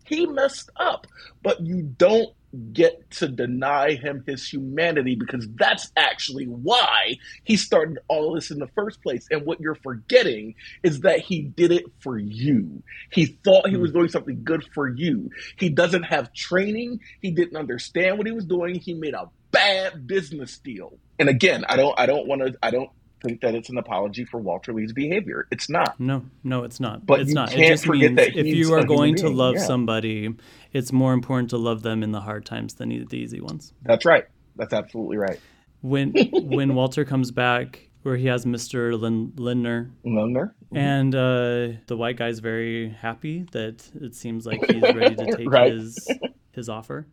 He 0.06 0.26
messed 0.26 0.70
up 0.76 1.08
but 1.44 1.62
you 1.62 1.84
don't 1.84 2.34
get 2.74 3.10
to 3.12 3.28
deny 3.28 3.94
him 3.94 4.24
his 4.26 4.48
humanity 4.48 5.16
because 5.16 5.48
that's 5.56 5.92
actually 5.96 6.46
why 6.46 7.18
he 7.44 7.56
started 7.56 8.00
all 8.08 8.34
this 8.34 8.52
in 8.52 8.60
the 8.60 8.68
first 8.76 9.02
place. 9.04 9.28
And 9.30 9.46
what 9.46 9.60
you're 9.60 9.76
forgetting 9.76 10.56
is 10.84 11.02
that 11.02 11.20
he 11.20 11.42
did 11.42 11.72
it 11.72 11.86
for 12.00 12.18
you. 12.18 12.82
He 13.12 13.26
thought 13.26 13.70
he 13.70 13.78
was 13.78 13.92
hmm. 13.92 13.98
doing 13.98 14.10
something 14.10 14.44
good 14.44 14.64
for 14.74 14.90
you. 14.90 15.30
He 15.58 15.70
doesn't 15.70 16.04
have 16.04 16.34
training. 16.34 17.00
He 17.22 17.32
didn't 17.32 17.58
understand 17.58 18.18
what 18.18 18.28
he 18.28 18.34
was 18.34 18.46
doing. 18.46 18.76
He 18.76 18.94
made 18.94 19.14
a 19.14 19.30
bad 19.52 20.08
business 20.08 20.58
deal. 20.60 20.98
And 21.18 21.30
again, 21.30 21.66
I 21.68 21.76
don't 21.76 22.00
I 22.00 22.06
don't 22.06 22.28
want 22.28 22.42
to 22.42 22.58
I 22.64 22.72
don't 22.72 22.90
think 23.22 23.42
that 23.42 23.56
it's 23.56 23.70
an 23.70 23.78
apology 23.78 24.26
for 24.26 24.40
Walter 24.40 24.74
Lee's 24.74 24.94
behavior. 24.94 25.48
It's 25.52 25.70
not. 25.70 26.00
No, 26.00 26.24
no, 26.44 26.64
it's 26.64 26.80
not. 26.80 27.06
But 27.06 27.22
it's 27.22 27.34
not. 27.34 27.54
it 27.54 27.68
just 27.68 27.88
means 27.88 28.18
if 28.20 28.46
you 28.46 28.74
are 28.74 28.84
going 28.84 29.16
to 29.16 29.30
love 29.30 29.56
yeah. 29.56 29.66
somebody, 29.66 30.36
it's 30.74 30.92
more 30.92 31.14
important 31.14 31.50
to 31.52 31.58
love 31.58 31.84
them 31.84 32.04
in 32.04 32.12
the 32.12 32.22
hard 32.22 32.46
times 32.46 32.76
than 32.76 32.90
the 32.90 33.18
easy 33.18 33.42
ones. 33.42 33.74
That's 33.84 34.06
right. 34.06 34.26
That's 34.56 34.74
absolutely 34.74 35.18
right. 35.18 35.40
When 35.82 36.14
when 36.32 36.76
Walter 36.76 37.06
comes 37.06 37.32
back, 37.32 37.90
where 38.04 38.18
he 38.18 38.28
has 38.28 38.46
Mr. 38.46 39.00
Lin- 39.00 39.34
Lindner. 39.36 39.92
Lindner. 40.04 40.56
Mm-hmm. 40.66 40.78
And 40.78 41.16
uh, 41.16 41.80
the 41.88 41.98
white 41.98 42.18
guy's 42.18 42.40
very 42.40 42.90
happy 42.90 43.46
that 43.52 43.90
it 43.96 44.16
seems 44.16 44.46
like 44.46 44.64
he's 44.70 44.82
ready 44.96 45.16
to 45.16 45.36
take 45.36 45.50
right. 45.50 45.72
his 45.72 46.08
his 46.52 46.70
offer. 46.70 47.08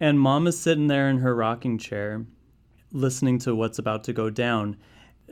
And 0.00 0.18
mom 0.18 0.46
is 0.46 0.58
sitting 0.58 0.86
there 0.86 1.08
in 1.08 1.18
her 1.18 1.34
rocking 1.34 1.76
chair, 1.76 2.24
listening 2.90 3.38
to 3.40 3.54
what's 3.54 3.78
about 3.78 4.04
to 4.04 4.12
go 4.12 4.30
down. 4.30 4.76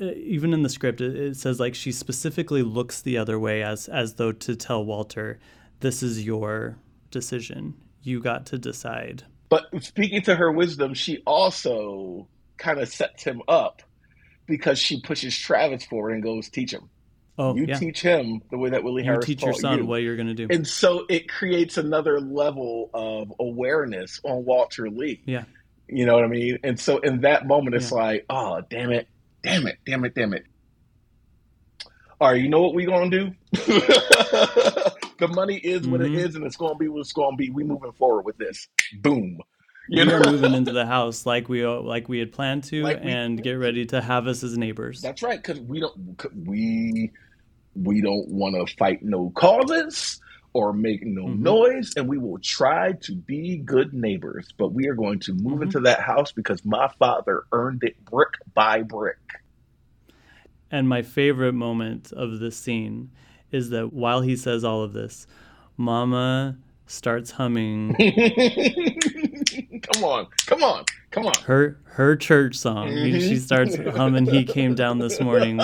Uh, 0.01 0.13
even 0.15 0.53
in 0.53 0.63
the 0.63 0.69
script, 0.69 1.01
it, 1.01 1.17
it 1.17 1.37
says 1.37 1.59
like 1.59 1.75
she 1.75 1.93
specifically 1.93 2.63
looks 2.63 3.03
the 3.03 3.19
other 3.19 3.39
way 3.39 3.63
as 3.63 3.89
as 3.89 4.15
though 4.15 4.33
to 4.33 4.55
tell 4.57 4.85
Walter, 4.85 5.39
"This 5.81 6.03
is 6.03 6.25
your 6.25 6.79
decision. 7.11 7.75
You 8.03 8.21
got 8.21 8.47
to 8.47 8.59
decide." 8.59 9.25
But 9.49 9.65
speaking 9.81 10.23
to 10.23 10.37
her 10.37 10.53
wisdom, 10.53 10.95
she 10.95 11.23
also 11.27 12.29
kind 12.59 12.79
of 12.79 12.89
sets 12.89 13.25
him 13.25 13.43
up 13.49 13.83
because 14.47 14.79
she 14.79 15.01
pushes 15.01 15.37
Travis 15.37 15.85
forward 15.85 16.13
and 16.13 16.23
goes, 16.23 16.49
"Teach 16.49 16.73
him." 16.73 16.91
Oh, 17.39 17.55
you 17.55 17.67
yeah. 17.67 17.79
teach 17.79 18.03
him 18.03 18.43
the 18.51 18.59
way 18.59 18.71
that 18.71 18.83
Willie 18.83 19.05
you 19.05 19.11
Harris 19.11 19.25
teach 19.25 19.43
your 19.43 19.55
son 19.55 19.79
you. 19.79 19.87
what 19.87 20.03
you're 20.03 20.17
going 20.17 20.27
to 20.29 20.35
do, 20.35 20.49
and 20.51 20.67
so 20.67 21.07
it 21.09 21.29
creates 21.29 21.79
another 21.79 22.21
level 22.21 22.91
of 22.93 23.33
awareness 23.39 24.21
on 24.25 24.45
Walter 24.45 24.91
Lee. 24.91 25.23
Yeah, 25.25 25.45
you 25.89 26.05
know 26.05 26.15
what 26.15 26.25
I 26.25 26.29
mean. 26.29 26.59
And 26.65 26.79
so 26.81 26.99
in 26.99 27.21
that 27.21 27.47
moment, 27.47 27.77
it's 27.77 27.93
yeah. 27.93 27.97
like, 27.97 28.27
oh, 28.29 28.63
damn 28.69 28.91
it, 28.91 29.07
Damn 29.43 29.67
it, 29.67 29.79
damn 29.87 30.05
it, 30.05 30.15
damn 30.15 30.35
it. 30.35 30.45
All 32.21 32.33
right, 32.33 32.41
you 32.43 32.49
know 32.49 32.61
what 32.63 32.75
we 32.75 32.85
gonna 32.85 33.11
do? 33.11 33.31
the 33.53 35.29
money 35.29 35.57
is 35.57 35.87
what 35.87 36.01
Mhm. 36.01 36.07
it 36.07 36.15
is, 36.15 36.35
and 36.35 36.45
it's 36.45 36.57
going 36.57 36.75
to 36.75 36.79
be 36.79 36.89
what 36.89 37.01
it's 37.01 37.13
going 37.13 37.33
to 37.33 37.37
be. 37.37 37.51
We 37.51 37.63
moving 37.65 37.93
forward 37.93 38.25
with 38.25 38.37
this. 38.39 38.67
Boom. 39.01 39.39
You 39.89 40.05
we 40.05 40.13
are 40.13 40.21
know? 40.21 40.33
moving 40.33 40.55
into 40.55 40.73
the 40.73 40.85
house 40.85 41.25
like 41.27 41.49
we 41.49 41.65
like 41.67 42.09
we 42.09 42.19
had 42.19 42.33
planned 42.33 42.65
to, 42.65 42.83
Like 42.83 43.03
we- 43.05 43.11
and 43.11 43.41
get 43.43 43.53
ready 43.53 43.87
to 43.87 44.01
have 44.01 44.27
us 44.27 44.43
as 44.43 44.59
neighbors. 44.59 45.01
That's 45.01 45.23
right, 45.23 45.39
because 45.43 45.61
we 45.61 45.81
don't 45.81 46.21
we 46.47 47.11
we 47.75 48.01
don't 48.03 48.29
want 48.29 48.55
to 48.57 48.75
fight 48.77 49.03
no 49.03 49.31
causes 49.31 50.21
or 50.59 50.73
make 50.73 51.07
no 51.07 51.29
Mm-hmm. 51.29 51.43
noise, 51.43 51.93
and 51.97 52.09
we 52.09 52.19
will 52.19 52.41
try 52.43 52.91
to 53.03 53.15
be 53.15 53.59
good 53.59 53.95
neighbors. 53.95 54.49
But 54.59 54.73
we 54.73 54.89
are 54.89 54.95
going 54.95 55.21
to 55.21 55.33
move 55.35 55.61
Mm-hmm. 55.61 55.63
into 55.63 55.81
that 55.81 56.01
house 56.01 56.33
because 56.33 56.65
my 56.65 56.89
father 56.99 57.45
earned 57.53 57.85
it 57.85 58.05
brick 58.05 58.31
by 58.55 58.83
brick. 58.83 59.19
And 60.71 60.89
my 60.89 61.03
favorite 61.03 61.53
moment 61.55 62.13
of 62.13 62.41
this 62.41 62.57
scene 62.57 63.11
is 63.53 63.71
that 63.71 63.93
while 63.93 64.21
he 64.23 64.35
says 64.37 64.65
all 64.65 64.83
of 64.83 64.93
this, 64.93 65.27
Mama 65.77 66.59
starts 66.87 67.31
humming 67.33 67.95
come 69.93 70.05
on, 70.05 70.27
come 70.47 70.63
on, 70.63 70.85
come 71.11 71.27
on. 71.27 71.35
her 71.47 71.79
her 71.85 72.15
church 72.17 72.55
song. 72.57 72.89
Mhm. 72.91 73.21
She 73.21 73.37
starts 73.37 73.77
humming 73.97 74.27
"He 74.27 74.45
Came 74.45 74.75
Down 74.75 74.99
This 74.99 75.21
Morning" 75.21 75.61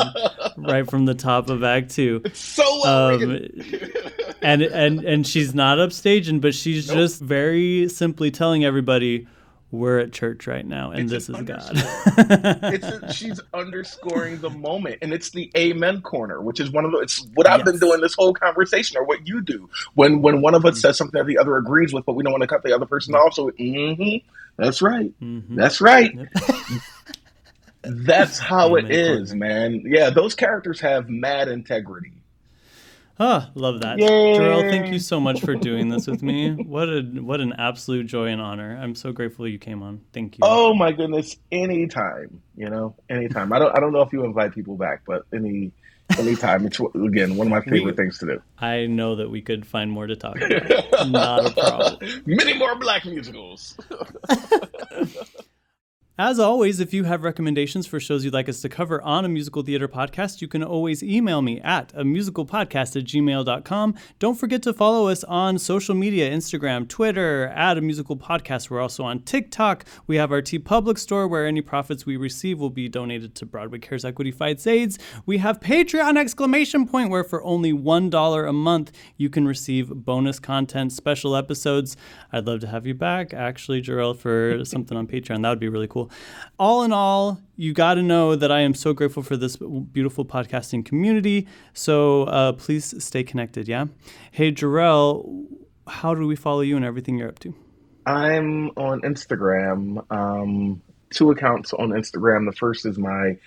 right 0.56 0.88
from 0.88 1.04
the 1.06 1.14
top 1.14 1.48
of 1.50 1.62
Act 1.62 1.94
Two. 1.94 2.22
It's 2.24 2.38
So 2.40 3.10
written. 3.10 3.62
and 4.42 4.62
and 4.62 5.00
and 5.04 5.26
she's 5.26 5.54
not 5.54 5.78
upstaging, 5.78 6.40
but 6.40 6.54
she's 6.54 6.86
just 6.86 7.20
very 7.22 7.88
simply 7.88 8.30
telling 8.30 8.64
everybody, 8.64 9.26
"We're 9.74 9.98
at 9.98 10.12
church 10.12 10.46
right 10.46 10.66
now, 10.66 10.90
and 10.90 11.08
this 11.08 11.28
is 11.28 11.40
God." 11.42 11.76
it's 12.72 12.88
a, 12.88 13.08
she's 13.12 13.40
underscoring 13.52 14.40
the 14.40 14.50
moment, 14.50 14.98
and 15.02 15.12
it's 15.12 15.30
the 15.30 15.50
amen 15.56 16.02
corner, 16.02 16.40
which 16.40 16.60
is 16.60 16.70
one 16.70 16.84
of 16.84 16.92
the. 16.92 16.98
It's 16.98 17.24
what 17.34 17.48
I've 17.48 17.64
been 17.64 17.78
doing 17.78 18.00
this 18.00 18.14
whole 18.14 18.32
conversation, 18.32 18.96
or 18.96 19.04
what 19.04 19.26
you 19.26 19.42
do 19.42 19.68
when 19.94 20.22
when 20.22 20.40
one 20.40 20.54
of 20.54 20.64
us 20.64 20.80
says 20.80 20.96
something 20.96 21.18
that 21.18 21.26
the 21.26 21.38
other 21.38 21.56
agrees 21.56 21.92
with, 21.92 22.04
but 22.06 22.14
we 22.14 22.22
don't 22.24 22.32
want 22.32 22.42
to 22.42 22.48
cut 22.48 22.62
the 22.62 22.74
other 22.74 22.86
person 22.86 23.14
off. 23.14 23.34
So, 23.34 23.50
hmm 23.50 24.16
that's 24.56 24.80
right, 24.80 25.12
that's 25.56 25.80
right. 25.80 26.16
That's 27.82 28.38
how 28.38 28.76
it 28.76 28.86
is, 28.90 29.34
man. 29.34 29.82
Yeah, 29.84 30.10
those 30.10 30.34
characters 30.34 30.80
have 30.80 31.08
mad 31.08 31.48
integrity. 31.48 32.12
Ah, 33.20 33.50
love 33.54 33.80
that. 33.82 33.98
Yay. 33.98 34.36
Jerrell, 34.36 34.68
thank 34.68 34.92
you 34.92 34.98
so 34.98 35.20
much 35.20 35.40
for 35.40 35.54
doing 35.54 35.88
this 35.88 36.06
with 36.06 36.22
me. 36.22 36.50
What 36.74 36.88
a 36.88 37.02
what 37.02 37.40
an 37.40 37.52
absolute 37.58 38.06
joy 38.06 38.26
and 38.28 38.40
honor. 38.40 38.76
I'm 38.80 38.94
so 38.96 39.12
grateful 39.12 39.46
you 39.46 39.58
came 39.58 39.82
on. 39.82 40.00
Thank 40.12 40.36
you. 40.36 40.40
Oh 40.42 40.74
my 40.74 40.90
goodness, 40.92 41.36
anytime, 41.52 42.40
you 42.56 42.68
know, 42.68 42.96
anytime. 43.08 43.52
I 43.52 43.58
don't 43.60 43.76
I 43.76 43.80
don't 43.80 43.92
know 43.92 44.00
if 44.02 44.12
you 44.12 44.24
invite 44.24 44.52
people 44.52 44.76
back, 44.76 45.02
but 45.06 45.22
any 45.32 45.70
anytime. 46.18 46.66
It's 46.66 46.80
again 46.80 47.36
one 47.36 47.46
of 47.46 47.50
my 47.52 47.60
favorite 47.60 47.84
We- 47.84 47.92
things 47.92 48.18
to 48.18 48.26
do. 48.26 48.42
I 48.58 48.86
know 48.86 49.14
that 49.16 49.30
we 49.30 49.42
could 49.42 49.64
find 49.66 49.90
more 49.92 50.06
to 50.08 50.16
talk 50.16 50.36
about. 50.40 51.08
Not 51.10 51.46
a 51.46 51.50
problem. 51.52 52.22
Many 52.26 52.54
more 52.54 52.74
black 52.74 53.04
musicals. 53.04 53.76
As 56.16 56.38
always, 56.38 56.78
if 56.78 56.94
you 56.94 57.02
have 57.02 57.24
recommendations 57.24 57.88
for 57.88 57.98
shows 57.98 58.24
you'd 58.24 58.32
like 58.32 58.48
us 58.48 58.60
to 58.60 58.68
cover 58.68 59.02
on 59.02 59.24
a 59.24 59.28
musical 59.28 59.62
theater 59.62 59.88
podcast, 59.88 60.40
you 60.40 60.46
can 60.46 60.62
always 60.62 61.02
email 61.02 61.42
me 61.42 61.60
at 61.62 61.92
a 61.92 62.04
musicalpodcast 62.04 62.94
at 62.94 63.02
gmail.com. 63.02 63.96
Don't 64.20 64.36
forget 64.36 64.62
to 64.62 64.72
follow 64.72 65.08
us 65.08 65.24
on 65.24 65.58
social 65.58 65.96
media 65.96 66.30
Instagram, 66.30 66.86
Twitter, 66.88 67.48
at 67.48 67.78
a 67.78 67.80
musical 67.80 68.16
podcast. 68.16 68.70
We're 68.70 68.80
also 68.80 69.02
on 69.02 69.22
TikTok. 69.22 69.86
We 70.06 70.14
have 70.14 70.30
our 70.30 70.40
TeePublic 70.40 70.98
store 70.98 71.26
where 71.26 71.48
any 71.48 71.62
profits 71.62 72.06
we 72.06 72.16
receive 72.16 72.60
will 72.60 72.70
be 72.70 72.88
donated 72.88 73.34
to 73.34 73.44
Broadway 73.44 73.80
Cares 73.80 74.04
Equity 74.04 74.30
Fights 74.30 74.68
AIDS. 74.68 75.00
We 75.26 75.38
have 75.38 75.58
Patreon 75.58 76.16
exclamation 76.16 76.86
point 76.86 77.10
where 77.10 77.24
for 77.24 77.42
only 77.42 77.72
$1 77.72 78.48
a 78.48 78.52
month 78.52 78.92
you 79.16 79.28
can 79.28 79.48
receive 79.48 79.88
bonus 79.88 80.38
content, 80.38 80.92
special 80.92 81.34
episodes. 81.34 81.96
I'd 82.32 82.46
love 82.46 82.60
to 82.60 82.68
have 82.68 82.86
you 82.86 82.94
back, 82.94 83.34
actually, 83.34 83.82
Jerrell, 83.82 84.16
for 84.16 84.64
something 84.64 84.96
on 84.96 85.08
Patreon. 85.08 85.42
That 85.42 85.48
would 85.48 85.58
be 85.58 85.68
really 85.68 85.88
cool. 85.88 86.03
All 86.58 86.82
in 86.82 86.92
all, 86.92 87.40
you 87.56 87.72
got 87.72 87.94
to 87.94 88.02
know 88.02 88.36
that 88.36 88.50
I 88.50 88.60
am 88.60 88.74
so 88.74 88.92
grateful 88.92 89.22
for 89.22 89.36
this 89.36 89.56
beautiful 89.56 90.24
podcasting 90.24 90.84
community. 90.84 91.46
So 91.72 92.24
uh, 92.24 92.52
please 92.52 93.02
stay 93.02 93.22
connected, 93.22 93.68
yeah? 93.68 93.86
Hey, 94.30 94.52
Jerrell, 94.52 95.46
how 95.86 96.14
do 96.14 96.26
we 96.26 96.36
follow 96.36 96.60
you 96.60 96.76
and 96.76 96.84
everything 96.84 97.18
you're 97.18 97.28
up 97.28 97.38
to? 97.40 97.54
I'm 98.06 98.68
on 98.76 99.00
Instagram. 99.02 100.04
Um, 100.10 100.82
two 101.10 101.30
accounts 101.30 101.72
on 101.72 101.90
Instagram. 101.90 102.46
The 102.46 102.56
first 102.56 102.86
is 102.86 102.98
my 102.98 103.38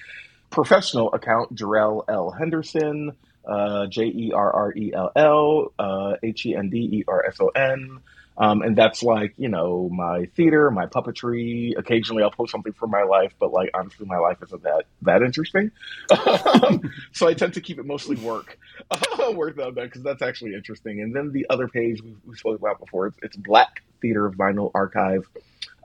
professional 0.49 1.13
account, 1.13 1.55
Jerrell 1.55 2.03
L. 2.07 2.31
Henderson, 2.31 3.11
uh, 3.45 3.87
J 3.87 4.05
E 4.05 4.31
R 4.33 4.51
R 4.51 4.73
E 4.75 4.93
L 4.93 5.11
L 5.15 5.73
uh, 5.77 6.13
H 6.23 6.45
E 6.45 6.55
N 6.55 6.69
D 6.69 6.77
E 6.77 7.03
R 7.07 7.25
S 7.27 7.37
O 7.39 7.47
N. 7.49 7.99
Um, 8.37 8.61
and 8.61 8.75
that's 8.75 9.01
like, 9.01 9.33
you 9.37 9.49
know, 9.49 9.89
my 9.91 10.25
theater, 10.35 10.69
my 10.69 10.85
puppetry. 10.85 11.77
Occasionally 11.77 12.23
I'll 12.23 12.31
post 12.31 12.51
something 12.51 12.73
from 12.73 12.91
my 12.91 13.03
life, 13.03 13.33
but 13.39 13.51
like, 13.51 13.71
honestly, 13.73 14.05
my 14.05 14.17
life 14.17 14.37
isn't 14.43 14.63
that, 14.63 14.85
that 15.01 15.23
interesting. 15.23 15.71
Um, 16.11 16.81
so 17.11 17.27
I 17.27 17.33
tend 17.33 17.55
to 17.55 17.61
keep 17.61 17.79
it 17.79 17.85
mostly 17.85 18.15
work, 18.17 18.57
work 19.33 19.55
that 19.55 19.73
because 19.75 20.03
that's 20.03 20.21
actually 20.21 20.53
interesting. 20.53 21.01
And 21.01 21.15
then 21.15 21.31
the 21.31 21.47
other 21.49 21.67
page 21.67 22.01
we, 22.03 22.15
we 22.25 22.35
spoke 22.35 22.59
about 22.59 22.79
before, 22.79 23.07
it's, 23.07 23.17
it's 23.23 23.35
Black 23.35 23.81
Theater 24.01 24.29
Vinyl 24.29 24.71
Archive. 24.75 25.27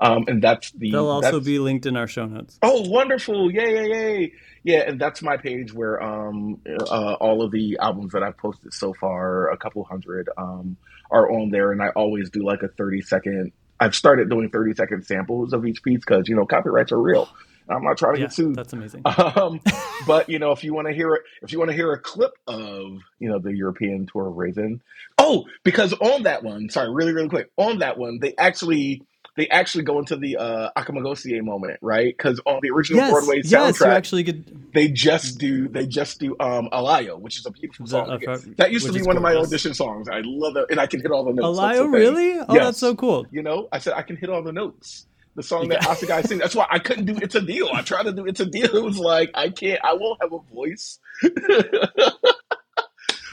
Um, 0.01 0.25
and 0.27 0.43
that's 0.43 0.73
the, 0.73 0.91
They'll 0.91 1.07
also 1.09 1.39
be 1.39 1.59
linked 1.61 1.87
in 1.87 1.97
our 1.97 2.09
show 2.09 2.27
notes. 2.27 2.59
Oh, 2.63 2.89
wonderful! 2.89 3.51
Yay, 3.53 3.75
yay, 3.75 3.89
yay! 3.89 4.33
Yeah, 4.65 4.85
and 4.89 5.01
that's 5.01 5.23
my 5.23 5.37
page 5.37 5.73
where 5.73 6.03
um, 6.03 6.61
uh, 6.67 7.15
all 7.15 7.43
of 7.43 7.51
the 7.53 7.79
albums 7.81 8.13
that 8.13 8.23
I've 8.23 8.37
posted 8.37 8.73
so 8.75 8.95
far, 8.95 9.51
a 9.51 9.57
couple 9.57 9.85
hundred, 9.85 10.29
um, 10.37 10.77
are 11.11 11.31
on 11.31 11.51
there, 11.51 11.71
and 11.73 11.81
I 11.83 11.89
always 11.91 12.31
do 12.31 12.45
like 12.45 12.63
a 12.63 12.69
thirty 12.69 13.01
second. 13.01 13.53
I've 13.79 13.95
started 13.95 14.29
doing 14.29 14.51
thirty 14.51 14.75
second 14.75 15.05
samples 15.07 15.53
of 15.53 15.65
each 15.67 15.83
piece 15.85 16.01
because 16.01 16.29
you 16.29 16.35
know 16.37 16.47
copyrights 16.47 16.91
are 16.93 17.01
real. 17.01 17.29
I'm 17.69 17.85
not 17.85 17.97
trying 17.97 18.15
to 18.15 18.21
Yeah, 18.21 18.27
get 18.27 18.35
sued. 18.35 18.57
that's 18.57 18.73
amazing. 18.73 19.03
Um, 19.05 19.61
but 20.07 20.29
you 20.29 20.41
know, 20.41 20.51
if 20.51 20.65
you 20.65 20.75
want 20.75 20.89
to 20.89 20.95
hear 20.95 21.15
it, 21.15 21.23
if 21.43 21.53
you 21.53 21.59
want 21.61 21.71
to 21.71 21.77
hear 21.77 21.93
a 21.93 21.99
clip 21.99 22.33
of 22.49 22.99
you 23.21 23.29
know 23.29 23.39
the 23.39 23.55
European 23.55 24.07
tour 24.13 24.29
of 24.29 24.37
Raisin, 24.37 24.83
oh, 25.17 25.45
because 25.63 25.93
on 25.93 26.25
that 26.25 26.43
one, 26.43 26.71
sorry, 26.71 26.93
really, 26.93 27.13
really 27.13 27.29
quick, 27.29 27.51
on 27.57 27.79
that 27.79 27.99
one, 27.99 28.19
they 28.21 28.35
actually 28.37 29.03
they 29.37 29.49
actually 29.49 29.85
go 29.85 29.99
into 29.99 30.17
the 30.17 30.37
uh, 30.37 30.71
Ocomogosiay 30.77 31.43
moment, 31.43 31.79
right? 31.81 32.15
Because 32.17 32.41
on 32.45 32.61
the 32.63 32.71
original 32.71 32.99
Yes, 32.99 33.13
Broadway 33.13 33.41
yes, 33.45 33.81
you 33.81 33.87
actually 33.87 34.23
get 34.25 34.73
they 34.75 34.89
just 34.89 35.39
do 35.39 35.69
they 35.69 35.87
just 35.87 36.19
do 36.21 36.37
um 36.41 36.69
Alaiyo, 36.73 37.19
which 37.19 37.39
is 37.39 37.47
a 37.47 37.51
beautiful 37.51 37.87
song. 37.87 38.11
uh, 38.11 38.39
that 38.57 38.73
used 38.73 38.87
to 38.87 38.93
be 38.93 39.01
is 39.01 39.07
one 39.07 39.17
of 39.17 39.23
my 39.23 39.35
audition 39.35 39.75
songs. 39.75 40.09
I 40.09 40.21
love 40.25 40.57
it, 40.57 40.67
and 40.71 40.79
I 40.79 40.87
can 40.87 41.01
hit 41.01 41.11
all 41.11 41.25
the 41.25 41.33
notes. 41.33 41.59
That's 41.59 41.79
Alaiyo, 41.79 41.79
the 41.79 41.83
thing. 41.85 41.91
really? 41.93 42.39
Oh, 42.41 42.55
Yes. 42.55 42.65
that's 42.65 42.79
so 42.79 42.95
cool. 42.95 43.27
You 43.31 43.43
know, 43.43 43.69
I 43.73 43.79
said 43.79 43.95
I 43.95 44.03
can 44.03 44.17
hit 44.17 44.29
all 44.31 44.43
the 44.43 44.53
notes. 44.53 45.07
The 45.35 45.43
song 45.43 45.69
that 45.69 45.81
Asagai 45.81 46.27
sings. 46.27 46.43
That's 46.43 46.55
why 46.55 46.67
I 46.71 46.79
couldn't 46.79 47.07
do 47.07 47.17
"It's 47.17 47.35
a 47.35 47.41
Deal." 47.41 47.71
I 47.73 47.81
tried 47.81 48.03
to 48.03 48.13
do 48.13 48.27
"It's 48.27 48.41
a 48.41 48.45
Deal." 48.47 48.65
It 48.77 48.85
was 48.85 48.99
like 48.99 49.31
I 49.35 49.49
can't. 49.49 49.81
I 49.83 49.95
won't 49.95 50.21
have 50.21 50.31
a 50.35 50.41
voice. 50.55 50.99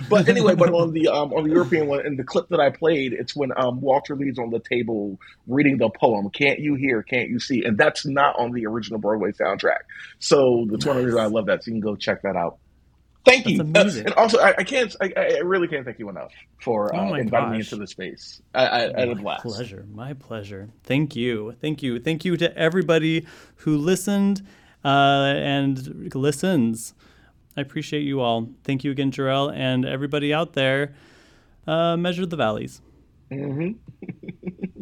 but 0.08 0.28
anyway, 0.30 0.56
but 0.56 0.74
on 0.74 0.94
the 0.94 1.08
um, 1.08 1.34
on 1.34 1.44
the 1.44 1.52
European 1.54 1.88
one, 1.88 2.06
in 2.06 2.16
the 2.16 2.24
clip 2.24 2.48
that 2.50 2.60
I 2.60 2.70
played, 2.70 3.14
it's 3.14 3.36
when 3.36 3.52
um, 3.58 3.82
Walter 3.82 4.16
Lee's 4.16 4.38
on 4.40 4.50
the 4.50 4.60
table 4.60 5.20
reading 5.48 5.78
the 5.78 5.90
poem. 5.90 6.30
Can't 6.30 6.60
you 6.60 6.76
hear? 6.76 7.04
Can't 7.04 7.30
you 7.30 7.40
see? 7.40 7.64
And 7.64 7.78
that's 7.78 8.06
not 8.06 8.38
on 8.38 8.52
the 8.52 8.66
original 8.66 9.00
Broadway 9.00 9.32
soundtrack. 9.32 9.80
So 10.20 10.68
that's 10.70 10.86
one 10.86 10.98
of 10.98 11.02
the 11.02 11.08
reasons 11.08 11.22
I 11.22 11.28
love 11.28 11.48
that. 11.48 11.64
So 11.64 11.70
you 11.70 11.74
can 11.74 11.82
go 11.82 11.96
check 11.96 12.22
that 12.22 12.36
out. 12.36 12.60
Thank 13.26 13.48
you. 13.48 13.58
That's 13.58 13.70
amazing. 13.70 14.06
and 14.06 14.16
also, 14.16 14.40
I, 14.40 14.56
I 14.60 14.64
can't. 14.64 14.96
I, 15.02 15.12
I 15.16 15.38
really 15.40 15.68
can't 15.68 15.86
thank 15.86 16.00
you 16.00 16.10
enough 16.10 16.32
for 16.62 16.96
Oh 16.96 17.00
uh, 17.00 17.10
my 17.10 17.20
inviting 17.20 17.52
me 17.52 17.58
into 17.58 17.76
the 17.76 17.86
space. 17.88 18.42
I, 18.56 18.66
I, 18.66 18.96
I 18.96 19.00
had 19.02 19.10
a 19.10 19.16
blast. 19.16 19.44
pleasure. 19.44 19.86
My 19.94 20.14
pleasure. 20.14 20.70
Thank 20.84 21.16
you. 21.16 21.56
Thank 21.62 21.84
you. 21.84 22.00
Thank 22.00 22.26
you 22.26 22.38
to 22.38 22.58
everybody 22.58 23.28
who 23.58 23.78
listened 23.78 24.42
uh, 24.84 25.34
and 25.36 26.16
listens. 26.16 26.94
I 27.58 27.62
appreciate 27.62 28.02
you 28.02 28.22
all. 28.22 28.50
Thank 28.64 28.84
you 28.84 28.92
again, 28.92 29.12
Jerrell, 29.12 29.54
and 29.54 29.86
everybody 29.86 30.34
out 30.34 30.54
there. 30.54 30.94
Uh, 31.68 31.98
measure 31.98 32.26
the 32.26 32.36
valleys. 32.36 32.82
Mm-hmm. 33.32 34.82